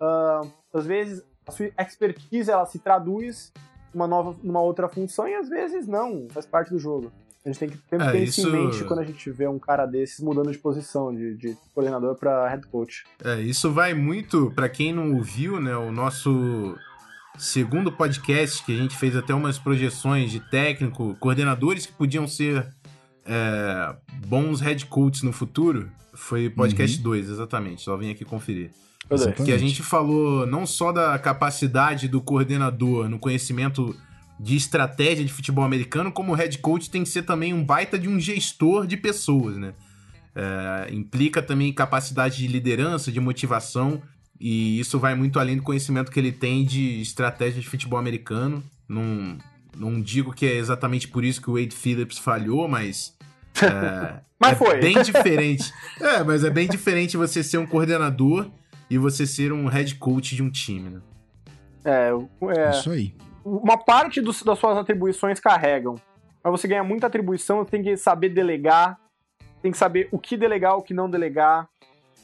uh, 0.02 0.52
às 0.74 0.86
vezes 0.86 1.26
a 1.46 1.52
sua 1.52 1.72
expertise 1.78 2.52
ela 2.52 2.66
se 2.66 2.80
traduz 2.80 3.52
numa 3.94 4.08
nova, 4.08 4.36
numa 4.44 4.62
outra 4.62 4.88
função 4.88 5.28
e 5.28 5.34
às 5.34 5.50
vezes 5.50 5.88
não, 5.88 6.28
faz 6.30 6.46
parte 6.46 6.70
do 6.70 6.80
jogo. 6.80 7.12
A 7.48 7.50
gente 7.50 7.60
tem 7.60 7.70
que 7.70 7.78
ter, 7.78 8.02
é, 8.02 8.24
isso... 8.24 8.42
isso 8.42 8.50
em 8.50 8.52
mente 8.52 8.84
quando 8.84 9.00
a 9.00 9.06
gente 9.06 9.32
vê 9.32 9.48
um 9.48 9.58
cara 9.58 9.86
desses 9.86 10.20
mudando 10.20 10.52
de 10.52 10.58
posição, 10.58 11.16
de, 11.16 11.34
de 11.38 11.58
coordenador 11.74 12.14
para 12.16 12.50
head 12.50 12.68
coach. 12.68 13.06
É, 13.24 13.40
isso 13.40 13.72
vai 13.72 13.94
muito, 13.94 14.52
para 14.54 14.68
quem 14.68 14.94
não 14.94 15.16
ouviu, 15.16 15.58
né, 15.62 15.74
o 15.78 15.90
nosso 15.90 16.76
segundo 17.38 17.90
podcast, 17.90 18.66
que 18.66 18.74
a 18.74 18.78
gente 18.78 18.98
fez 18.98 19.16
até 19.16 19.34
umas 19.34 19.58
projeções 19.58 20.30
de 20.30 20.42
técnico, 20.50 21.16
coordenadores 21.22 21.86
que 21.86 21.94
podiam 21.94 22.28
ser 22.28 22.68
é, 23.26 23.96
bons 24.26 24.60
head 24.60 24.86
coaches 24.88 25.24
no 25.24 25.32
futuro, 25.32 25.90
foi 26.14 26.50
podcast 26.50 27.02
2, 27.02 27.28
uhum. 27.28 27.34
exatamente, 27.34 27.82
só 27.82 27.96
vim 27.96 28.12
aqui 28.12 28.26
conferir. 28.26 28.72
Exatamente. 29.10 29.44
Que 29.46 29.54
a 29.54 29.58
gente 29.58 29.82
falou 29.82 30.46
não 30.46 30.66
só 30.66 30.92
da 30.92 31.18
capacidade 31.18 32.10
do 32.10 32.20
coordenador 32.20 33.08
no 33.08 33.18
conhecimento 33.18 33.96
de 34.40 34.56
estratégia 34.56 35.26
de 35.26 35.34
futebol 35.34 35.64
americano, 35.64 36.12
como 36.12 36.34
head 36.34 36.58
coach 36.60 36.90
tem 36.90 37.04
que 37.04 37.10
ser 37.10 37.24
também 37.24 37.54
um 37.54 37.64
baita 37.64 37.98
de 37.98 38.08
um 38.08 38.20
gestor 38.20 38.86
de 38.86 38.96
pessoas, 38.96 39.58
né? 39.58 39.74
É, 40.36 40.94
implica 40.94 41.42
também 41.42 41.74
capacidade 41.74 42.38
de 42.38 42.48
liderança, 42.48 43.12
de 43.12 43.20
motivação, 43.20 44.02
e 44.40 44.80
isso 44.80 45.00
vai 45.00 45.16
muito 45.16 45.40
além 45.40 45.58
do 45.58 45.64
conhecimento 45.64 46.12
que 46.12 46.20
ele 46.20 46.32
tem 46.32 46.64
de 46.64 47.02
estratégia 47.02 47.60
de 47.60 47.68
futebol 47.68 47.98
americano. 47.98 48.64
Não, 48.88 49.38
não 49.76 50.00
digo 50.00 50.32
que 50.32 50.46
é 50.46 50.56
exatamente 50.56 51.08
por 51.08 51.26
isso 51.26 51.42
que 51.42 51.50
o 51.50 51.54
Wade 51.54 51.76
Phillips 51.76 52.20
falhou, 52.20 52.68
mas. 52.68 53.18
É, 53.60 54.20
mas 54.40 54.52
é 54.52 54.56
foi. 54.56 54.80
bem 54.80 55.02
diferente. 55.02 55.74
É, 56.00 56.24
mas 56.24 56.44
é 56.44 56.52
bem 56.52 56.68
diferente 56.68 57.18
você 57.18 57.44
ser 57.44 57.58
um 57.58 57.66
coordenador 57.66 58.48
e 58.88 59.00
você 59.00 59.26
ser 59.26 59.52
um 59.52 59.66
head 59.66 59.96
coach 59.96 60.36
de 60.36 60.44
um 60.44 60.52
time, 60.52 60.92
né? 60.92 61.02
É, 61.84 62.10
é, 62.60 62.70
isso 62.70 62.92
aí 62.92 63.16
uma 63.48 63.78
parte 63.78 64.20
dos, 64.20 64.44
das 64.44 64.60
suas 64.60 64.78
atribuições 64.78 65.40
carregam. 65.40 65.96
Para 66.42 66.52
você 66.52 66.68
ganhar 66.68 66.84
muita 66.84 67.08
atribuição, 67.08 67.64
tem 67.64 67.82
que 67.82 67.96
saber 67.96 68.30
delegar, 68.30 69.00
tem 69.62 69.72
que 69.72 69.78
saber 69.78 70.10
o 70.12 70.20
que 70.20 70.36
delegar, 70.36 70.76
o 70.76 70.82
que 70.82 70.94
não 70.94 71.10
delegar, 71.10 71.68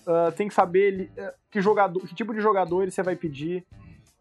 uh, 0.06 0.32
tem 0.36 0.50
que 0.50 0.54
saber 0.54 1.10
uh, 1.18 1.32
que, 1.50 1.62
jogador, 1.62 2.02
que 2.02 2.14
tipo 2.14 2.34
de 2.34 2.42
jogadores 2.42 2.94
você 2.94 3.02
vai 3.02 3.16
pedir, 3.16 3.66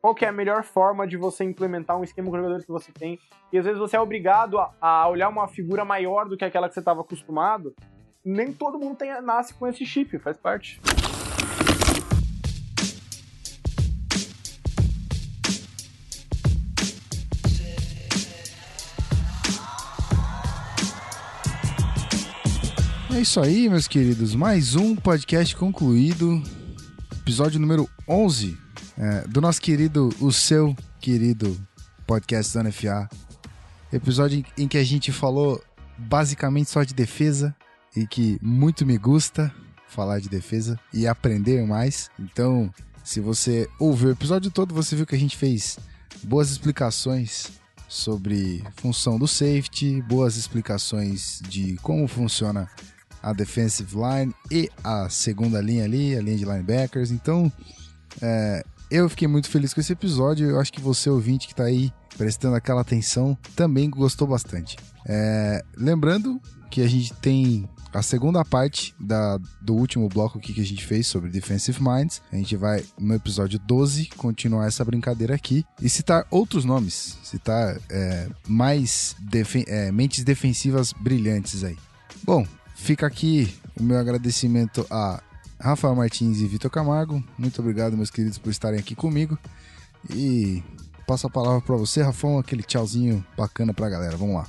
qual 0.01 0.15
que 0.15 0.25
é 0.25 0.29
a 0.29 0.33
melhor 0.33 0.63
forma 0.63 1.07
de 1.07 1.17
você 1.17 1.45
implementar 1.45 1.99
um 1.99 2.05
esquema 2.05 2.31
com 2.31 2.37
jogadores 2.37 2.65
que 2.65 2.73
você 2.73 2.93
tem. 2.93 3.19
E 3.53 3.59
às 3.59 3.65
vezes 3.65 3.79
você 3.79 3.97
é 3.97 4.01
obrigado 4.01 4.59
a, 4.59 4.73
a 4.81 5.09
olhar 5.09 5.29
uma 5.29 5.49
figura 5.49 5.85
maior 5.85 6.29
do 6.29 6.37
que 6.37 6.45
aquela 6.45 6.69
que 6.69 6.75
você 6.75 6.81
estava 6.81 7.01
acostumado. 7.01 7.75
Nem 8.25 8.53
todo 8.53 8.79
mundo 8.79 8.97
tem, 8.97 9.21
nasce 9.21 9.55
com 9.55 9.67
esse 9.67 9.85
chip, 9.85 10.19
faz 10.19 10.37
parte. 10.37 10.81
É 23.15 23.21
isso 23.21 23.41
aí, 23.41 23.69
meus 23.69 23.87
queridos. 23.87 24.35
Mais 24.35 24.75
um 24.75 24.97
podcast 24.97 25.55
concluído. 25.55 26.43
Episódio 27.21 27.61
número 27.61 27.87
11 28.09 28.57
é, 28.97 29.29
do 29.29 29.39
nosso 29.39 29.61
querido, 29.61 30.09
o 30.19 30.33
seu 30.33 30.75
querido 30.99 31.61
podcast 32.07 32.55
da 32.55 32.63
NFA. 32.63 33.11
Episódio 33.93 34.43
em 34.57 34.67
que 34.67 34.79
a 34.79 34.85
gente 34.85 35.13
falou 35.13 35.63
basicamente 35.99 36.71
só 36.71 36.83
de 36.85 36.95
defesa 36.95 37.55
e 37.95 38.07
que 38.07 38.39
muito 38.41 38.87
me 38.87 38.97
gusta 38.97 39.55
falar 39.87 40.19
de 40.19 40.31
defesa 40.31 40.81
e 40.93 41.07
aprender 41.07 41.67
mais. 41.67 42.11
Então, 42.19 42.73
se 43.05 43.21
você 43.21 43.69
ouviu 43.79 44.09
o 44.09 44.13
episódio 44.13 44.51
todo, 44.51 44.75
você 44.75 44.97
viu 44.97 45.07
que 45.07 45.15
a 45.15 45.19
gente 45.19 45.37
fez 45.37 45.79
boas 46.25 46.51
explicações 46.51 47.53
sobre 47.87 48.65
função 48.77 49.19
do 49.19 49.29
safety, 49.29 50.01
boas 50.01 50.37
explicações 50.37 51.43
de 51.47 51.77
como 51.83 52.09
funciona 52.09 52.71
a 53.23 53.33
defensive 53.33 53.95
line 53.95 54.35
e 54.51 54.69
a 54.83 55.09
segunda 55.09 55.61
linha 55.61 55.85
ali, 55.85 56.17
a 56.17 56.21
linha 56.21 56.37
de 56.37 56.45
linebackers. 56.45 57.11
Então, 57.11 57.51
é, 58.21 58.65
eu 58.91 59.09
fiquei 59.09 59.29
muito 59.29 59.49
feliz 59.49 59.73
com 59.73 59.81
esse 59.81 59.93
episódio. 59.93 60.49
Eu 60.49 60.61
acho 60.61 60.73
que 60.73 60.81
você, 60.81 61.09
ouvinte 61.09 61.47
que 61.47 61.53
está 61.53 61.65
aí 61.65 61.93
prestando 62.17 62.57
aquela 62.57 62.81
atenção, 62.83 63.37
também 63.57 63.89
gostou 63.89 64.27
bastante. 64.27 64.77
É, 65.07 65.65
lembrando 65.77 66.41
que 66.71 66.81
a 66.81 66.89
gente 66.89 67.13
tem 67.15 67.69
a 67.93 68.03
segunda 68.03 68.43
parte 68.45 68.95
da, 68.99 69.39
do 69.61 69.75
último 69.75 70.09
bloco 70.09 70.41
que 70.41 70.59
a 70.59 70.65
gente 70.65 70.85
fez 70.85 71.07
sobre 71.07 71.31
Defensive 71.31 71.79
Minds. 71.83 72.23
A 72.33 72.37
gente 72.37 72.57
vai, 72.57 72.83
no 72.99 73.15
episódio 73.15 73.59
12, 73.59 74.07
continuar 74.17 74.67
essa 74.67 74.85
brincadeira 74.85 75.35
aqui 75.35 75.65
e 75.81 75.89
citar 75.89 76.27
outros 76.31 76.65
nomes, 76.65 77.19
citar 77.23 77.79
é, 77.91 78.29
mais 78.49 79.15
defen 79.21 79.65
é, 79.67 79.93
mentes 79.93 80.25
defensivas 80.25 80.93
brilhantes 80.93 81.63
aí. 81.65 81.77
Bom, 82.25 82.47
Fica 82.83 83.07
aqui 83.07 83.55
o 83.79 83.83
meu 83.83 83.97
agradecimento 83.97 84.85
a 84.91 85.23
Rafael 85.61 85.95
Martins 85.95 86.41
e 86.41 86.49
Vitor 86.49 86.69
Camargo. 86.69 87.23
Muito 87.39 87.61
obrigado, 87.61 87.97
meus 87.97 88.11
queridos, 88.11 88.39
por 88.39 88.51
estarem 88.51 88.81
aqui 88.81 88.97
comigo. 88.97 89.39
E 90.13 90.65
passo 91.07 91.29
a 91.29 91.31
palavra 91.31 91.61
para 91.61 91.77
você, 91.77 92.03
Rafão, 92.03 92.41
aquele 92.41 92.65
tchauzinho 92.65 93.25
bacana 93.39 93.73
pra 93.73 93.89
galera. 93.89 94.17
Vamos 94.17 94.35
lá. 94.35 94.49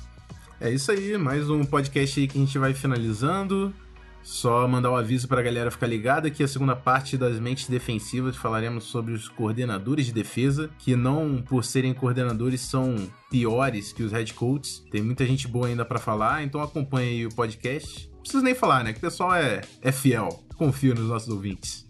É 0.60 0.68
isso 0.68 0.90
aí, 0.90 1.16
mais 1.16 1.48
um 1.48 1.64
podcast 1.64 2.18
aí 2.18 2.26
que 2.26 2.36
a 2.36 2.40
gente 2.40 2.58
vai 2.58 2.74
finalizando. 2.74 3.72
Só 4.20 4.66
mandar 4.66 4.90
o 4.90 4.94
um 4.94 4.96
aviso 4.96 5.28
pra 5.28 5.40
galera 5.40 5.70
ficar 5.70 5.86
ligada 5.86 6.28
que 6.28 6.42
a 6.42 6.48
segunda 6.48 6.74
parte 6.74 7.16
das 7.16 7.38
mentes 7.38 7.68
defensivas 7.68 8.34
falaremos 8.34 8.82
sobre 8.82 9.12
os 9.12 9.28
coordenadores 9.28 10.06
de 10.06 10.12
defesa, 10.12 10.68
que 10.80 10.96
não 10.96 11.40
por 11.40 11.62
serem 11.62 11.94
coordenadores 11.94 12.62
são 12.62 12.96
piores 13.30 13.92
que 13.92 14.02
os 14.02 14.10
head 14.10 14.34
coaches. 14.34 14.82
Tem 14.90 15.02
muita 15.02 15.24
gente 15.24 15.46
boa 15.46 15.68
ainda 15.68 15.84
para 15.84 16.00
falar, 16.00 16.42
então 16.42 16.60
acompanhe 16.60 17.10
aí 17.10 17.26
o 17.26 17.32
podcast. 17.32 18.12
Não 18.24 18.26
preciso 18.26 18.42
nem 18.42 18.54
falar, 18.54 18.82
né? 18.82 18.92
Que 18.94 18.98
o 18.98 19.02
pessoal 19.02 19.34
é, 19.34 19.60
é 19.82 19.92
fiel. 19.92 20.30
Confio 20.56 20.94
nos 20.94 21.08
nossos 21.08 21.28
ouvintes. 21.28 21.86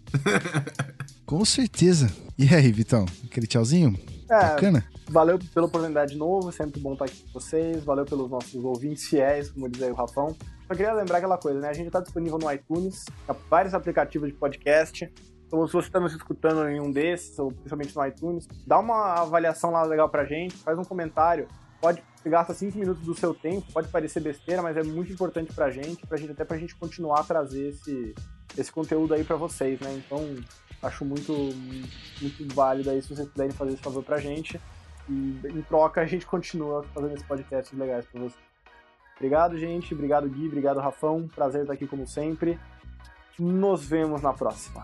Com 1.25 1.45
certeza. 1.45 2.11
E 2.37 2.53
aí, 2.53 2.73
Vitão? 2.73 3.05
Aquele 3.23 3.47
tchauzinho? 3.47 3.97
É, 4.29 4.49
Bacana? 4.49 4.85
Valeu 5.07 5.39
pela 5.53 5.67
oportunidade 5.67 6.11
de 6.11 6.17
novo, 6.17 6.51
sempre 6.51 6.81
bom 6.81 6.91
estar 6.91 7.05
aqui 7.05 7.23
com 7.23 7.39
vocês. 7.39 7.85
Valeu 7.85 8.03
pelos 8.03 8.29
nossos 8.29 8.53
ouvintes 8.65 9.05
fiéis, 9.05 9.49
como 9.49 9.69
diz 9.69 9.81
aí 9.81 9.89
o 9.89 9.95
Rafão. 9.95 10.35
Só 10.67 10.75
queria 10.75 10.91
lembrar 10.91 11.19
aquela 11.19 11.37
coisa, 11.37 11.57
né? 11.61 11.69
A 11.69 11.73
gente 11.73 11.87
está 11.87 12.01
disponível 12.01 12.37
no 12.37 12.51
iTunes, 12.51 13.05
vários 13.49 13.73
aplicativos 13.73 14.27
de 14.27 14.35
podcast. 14.35 15.09
Então, 15.47 15.65
se 15.65 15.71
você 15.71 15.87
está 15.87 16.01
nos 16.01 16.11
escutando 16.11 16.67
em 16.67 16.81
um 16.81 16.91
desses, 16.91 17.39
ou 17.39 17.49
principalmente 17.49 17.95
no 17.95 18.05
iTunes, 18.05 18.45
dá 18.67 18.77
uma 18.77 19.21
avaliação 19.21 19.71
lá 19.71 19.83
legal 19.83 20.09
pra 20.09 20.25
gente, 20.25 20.57
faz 20.57 20.77
um 20.77 20.83
comentário. 20.83 21.47
Pode 21.85 22.01
gastar 22.25 22.55
5 22.55 22.79
minutos 22.79 23.03
do 23.03 23.13
seu 23.13 23.31
tempo, 23.31 23.71
pode 23.71 23.89
parecer 23.89 24.19
besteira, 24.19 24.59
mas 24.59 24.75
é 24.75 24.81
muito 24.81 25.13
importante 25.13 25.53
pra 25.53 25.69
gente, 25.69 26.03
pra 26.07 26.17
gente 26.17 26.31
até 26.31 26.43
pra 26.43 26.57
gente 26.57 26.73
continuar 26.73 27.19
a 27.19 27.23
trazer 27.23 27.69
esse, 27.69 28.15
esse 28.57 28.71
conteúdo 28.71 29.13
aí 29.13 29.23
pra 29.23 29.35
vocês, 29.35 29.79
né? 29.79 29.93
Então, 29.93 30.35
acho 30.81 31.05
muito, 31.05 31.31
muito 31.31 32.55
válido 32.55 32.89
aí 32.89 32.99
se 33.03 33.15
vocês 33.15 33.29
puderem 33.29 33.51
fazer 33.51 33.73
esse 33.73 33.83
favor 33.83 34.03
pra 34.03 34.19
gente. 34.19 34.59
E 35.07 35.39
em 35.45 35.61
troca 35.61 36.01
a 36.01 36.07
gente 36.07 36.25
continua 36.25 36.81
fazendo 36.91 37.13
esses 37.13 37.27
podcasts 37.27 37.77
legais 37.77 38.03
pra 38.07 38.19
vocês. 38.19 38.43
Obrigado, 39.15 39.55
gente. 39.55 39.93
Obrigado, 39.93 40.27
Gui. 40.27 40.47
Obrigado, 40.47 40.79
Rafão. 40.79 41.27
Prazer 41.27 41.61
estar 41.61 41.73
aqui 41.73 41.85
como 41.85 42.07
sempre. 42.07 42.59
Nos 43.37 43.85
vemos 43.85 44.23
na 44.23 44.33
próxima. 44.33 44.83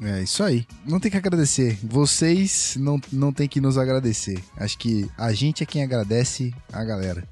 É 0.00 0.22
isso 0.22 0.42
aí. 0.44 0.66
Não 0.86 1.00
tem 1.00 1.10
que 1.10 1.16
agradecer. 1.16 1.78
Vocês 1.82 2.76
não, 2.78 3.00
não 3.12 3.32
tem 3.32 3.48
que 3.48 3.60
nos 3.60 3.76
agradecer. 3.76 4.42
Acho 4.56 4.78
que 4.78 5.10
a 5.16 5.32
gente 5.32 5.62
é 5.62 5.66
quem 5.66 5.82
agradece 5.82 6.54
a 6.72 6.84
galera. 6.84 7.26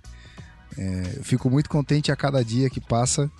É, 0.76 1.14
eu 1.16 1.24
fico 1.24 1.48
muito 1.48 1.70
contente 1.70 2.10
a 2.10 2.16
cada 2.16 2.44
dia 2.44 2.68
que 2.68 2.80
passa 2.80 3.30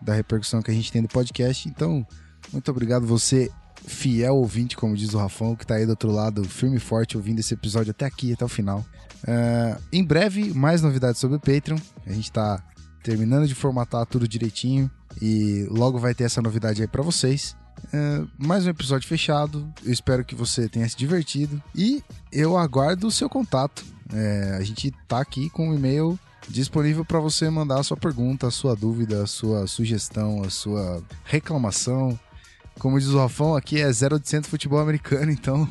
da 0.00 0.14
repercussão 0.14 0.62
que 0.62 0.70
a 0.70 0.74
gente 0.74 0.90
tem 0.90 1.02
do 1.02 1.08
podcast. 1.08 1.68
Então, 1.68 2.06
muito 2.52 2.70
obrigado 2.70 3.06
você, 3.06 3.50
fiel 3.86 4.36
ouvinte, 4.36 4.76
como 4.76 4.96
diz 4.96 5.12
o 5.12 5.18
Rafão, 5.18 5.54
que 5.54 5.64
está 5.64 5.76
aí 5.76 5.84
do 5.84 5.90
outro 5.90 6.10
lado, 6.10 6.42
firme 6.44 6.76
e 6.76 6.80
forte, 6.80 7.16
ouvindo 7.16 7.40
esse 7.40 7.54
episódio 7.54 7.90
até 7.90 8.06
aqui, 8.06 8.32
até 8.32 8.44
o 8.44 8.48
final. 8.48 8.84
Uh, 9.22 9.80
em 9.92 10.02
breve, 10.02 10.52
mais 10.52 10.82
novidades 10.82 11.20
sobre 11.20 11.36
o 11.36 11.40
Patreon. 11.40 11.78
A 12.06 12.12
gente 12.12 12.24
está 12.24 12.62
terminando 13.02 13.46
de 13.46 13.54
formatar 13.54 14.06
tudo 14.06 14.26
direitinho 14.26 14.90
e 15.20 15.66
logo 15.70 15.98
vai 15.98 16.14
ter 16.14 16.24
essa 16.24 16.40
novidade 16.40 16.80
aí 16.80 16.88
para 16.88 17.02
vocês. 17.02 17.54
Uh, 17.88 18.28
mais 18.38 18.66
um 18.66 18.70
episódio 18.70 19.08
fechado. 19.08 19.72
Eu 19.84 19.92
espero 19.92 20.24
que 20.24 20.34
você 20.34 20.68
tenha 20.68 20.88
se 20.88 20.96
divertido 20.96 21.62
e 21.74 22.02
eu 22.30 22.56
aguardo 22.56 23.06
o 23.06 23.10
seu 23.10 23.28
contato. 23.28 23.84
É, 24.12 24.56
a 24.58 24.62
gente 24.62 24.90
tá 25.08 25.20
aqui 25.20 25.48
com 25.50 25.70
um 25.70 25.74
e-mail 25.74 26.18
disponível 26.48 27.04
para 27.04 27.18
você 27.18 27.48
mandar 27.48 27.80
a 27.80 27.82
sua 27.82 27.96
pergunta, 27.96 28.46
a 28.46 28.50
sua 28.50 28.74
dúvida, 28.74 29.22
a 29.22 29.26
sua 29.26 29.66
sugestão, 29.66 30.42
a 30.42 30.50
sua 30.50 31.02
reclamação. 31.24 32.18
Como 32.78 32.98
diz 32.98 33.08
o 33.08 33.18
Rafão, 33.18 33.54
aqui 33.54 33.80
é 33.80 33.86
0800 33.86 34.48
futebol 34.48 34.80
americano, 34.80 35.30
então 35.32 35.70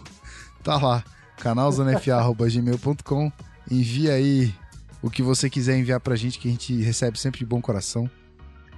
tá 0.63 0.77
lá 0.77 1.03
canalzonefa.gmail.com. 1.37 3.31
Envia 3.69 4.13
aí 4.13 4.53
o 5.01 5.09
que 5.09 5.23
você 5.23 5.49
quiser 5.49 5.77
enviar 5.77 5.99
pra 5.99 6.15
gente, 6.15 6.39
que 6.39 6.47
a 6.47 6.51
gente 6.51 6.79
recebe 6.81 7.19
sempre 7.19 7.39
de 7.39 7.45
bom 7.45 7.61
coração. 7.61 8.09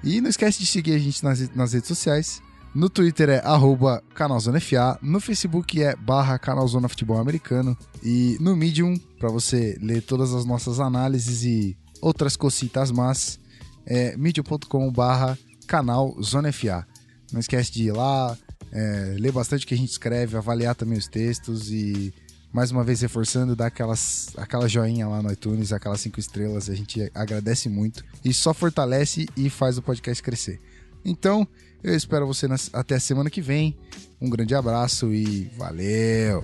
E 0.03 0.19
não 0.19 0.29
esquece 0.29 0.59
de 0.59 0.65
seguir 0.65 0.95
a 0.95 0.99
gente 0.99 1.23
nas, 1.23 1.49
nas 1.55 1.73
redes 1.73 1.87
sociais. 1.87 2.41
No 2.73 2.89
Twitter 2.89 3.29
é 3.29 3.39
arroba 3.45 4.01
canalzonefa, 4.15 4.97
no 4.99 5.19
Facebook 5.19 5.79
é 5.79 5.95
barra 5.95 6.39
canalzona 6.39 6.89
futebol 6.89 7.19
americano 7.19 7.77
e 8.01 8.35
no 8.41 8.55
Medium, 8.55 8.97
para 9.19 9.29
você 9.29 9.77
ler 9.79 10.01
todas 10.01 10.33
as 10.33 10.43
nossas 10.43 10.79
análises 10.79 11.43
e 11.43 11.77
outras 12.01 12.35
cocitas 12.35 12.89
más, 12.89 13.39
é 13.85 14.17
medium.com 14.17 14.91
barra 14.91 15.37
canal 15.67 16.19
Zona 16.19 16.51
FA. 16.51 16.83
Não 17.31 17.39
esquece 17.39 17.71
de 17.71 17.83
ir 17.83 17.91
lá, 17.91 18.35
é, 18.71 19.17
ler 19.19 19.31
bastante 19.31 19.65
o 19.65 19.67
que 19.67 19.75
a 19.75 19.77
gente 19.77 19.91
escreve, 19.91 20.35
avaliar 20.35 20.73
também 20.73 20.97
os 20.97 21.07
textos 21.07 21.69
e 21.71 22.11
mais 22.51 22.71
uma 22.71 22.83
vez 22.83 23.01
reforçando, 23.01 23.55
dá 23.55 23.67
aquelas, 23.67 24.29
aquela 24.35 24.67
joinha 24.67 25.07
lá 25.07 25.21
no 25.21 25.31
iTunes, 25.31 25.71
aquelas 25.71 26.01
cinco 26.01 26.19
estrelas, 26.19 26.71
a 26.71 26.75
gente 26.75 27.11
agradece 27.13 27.69
muito 27.69 28.03
e 28.25 28.33
só 28.33 28.51
fortalece 28.51 29.27
e 29.37 29.47
faz 29.47 29.77
o 29.77 29.81
podcast 29.83 30.23
crescer. 30.23 30.59
Então, 31.05 31.47
eu 31.83 31.95
espero 31.95 32.25
você 32.25 32.47
até 32.71 32.95
a 32.95 32.99
semana 32.99 33.29
que 33.29 33.41
vem. 33.41 33.77
Um 34.21 34.29
grande 34.29 34.55
abraço 34.55 35.13
e 35.13 35.51
valeu! 35.57 36.43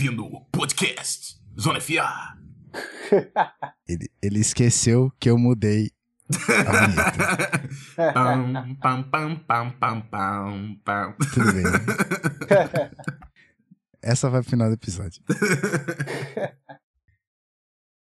Ouvindo 0.00 0.24
o 0.24 0.40
podcast 0.46 1.36
Zona 1.60 1.78
FA. 1.78 2.34
ele, 3.86 4.10
ele 4.22 4.38
esqueceu 4.38 5.12
que 5.20 5.28
eu 5.28 5.36
mudei 5.36 5.90
a 6.48 8.08
pam, 8.14 8.76
pam, 8.80 9.02
pam, 9.02 9.36
pam, 9.46 9.70
pam, 9.72 10.00
pam, 10.00 10.80
pam. 10.82 11.14
Tudo 11.34 11.52
bem. 11.52 11.64
Essa 14.00 14.30
vai 14.30 14.40
pro 14.40 14.48
final 14.48 14.68
do 14.68 14.74
episódio. 14.74 15.22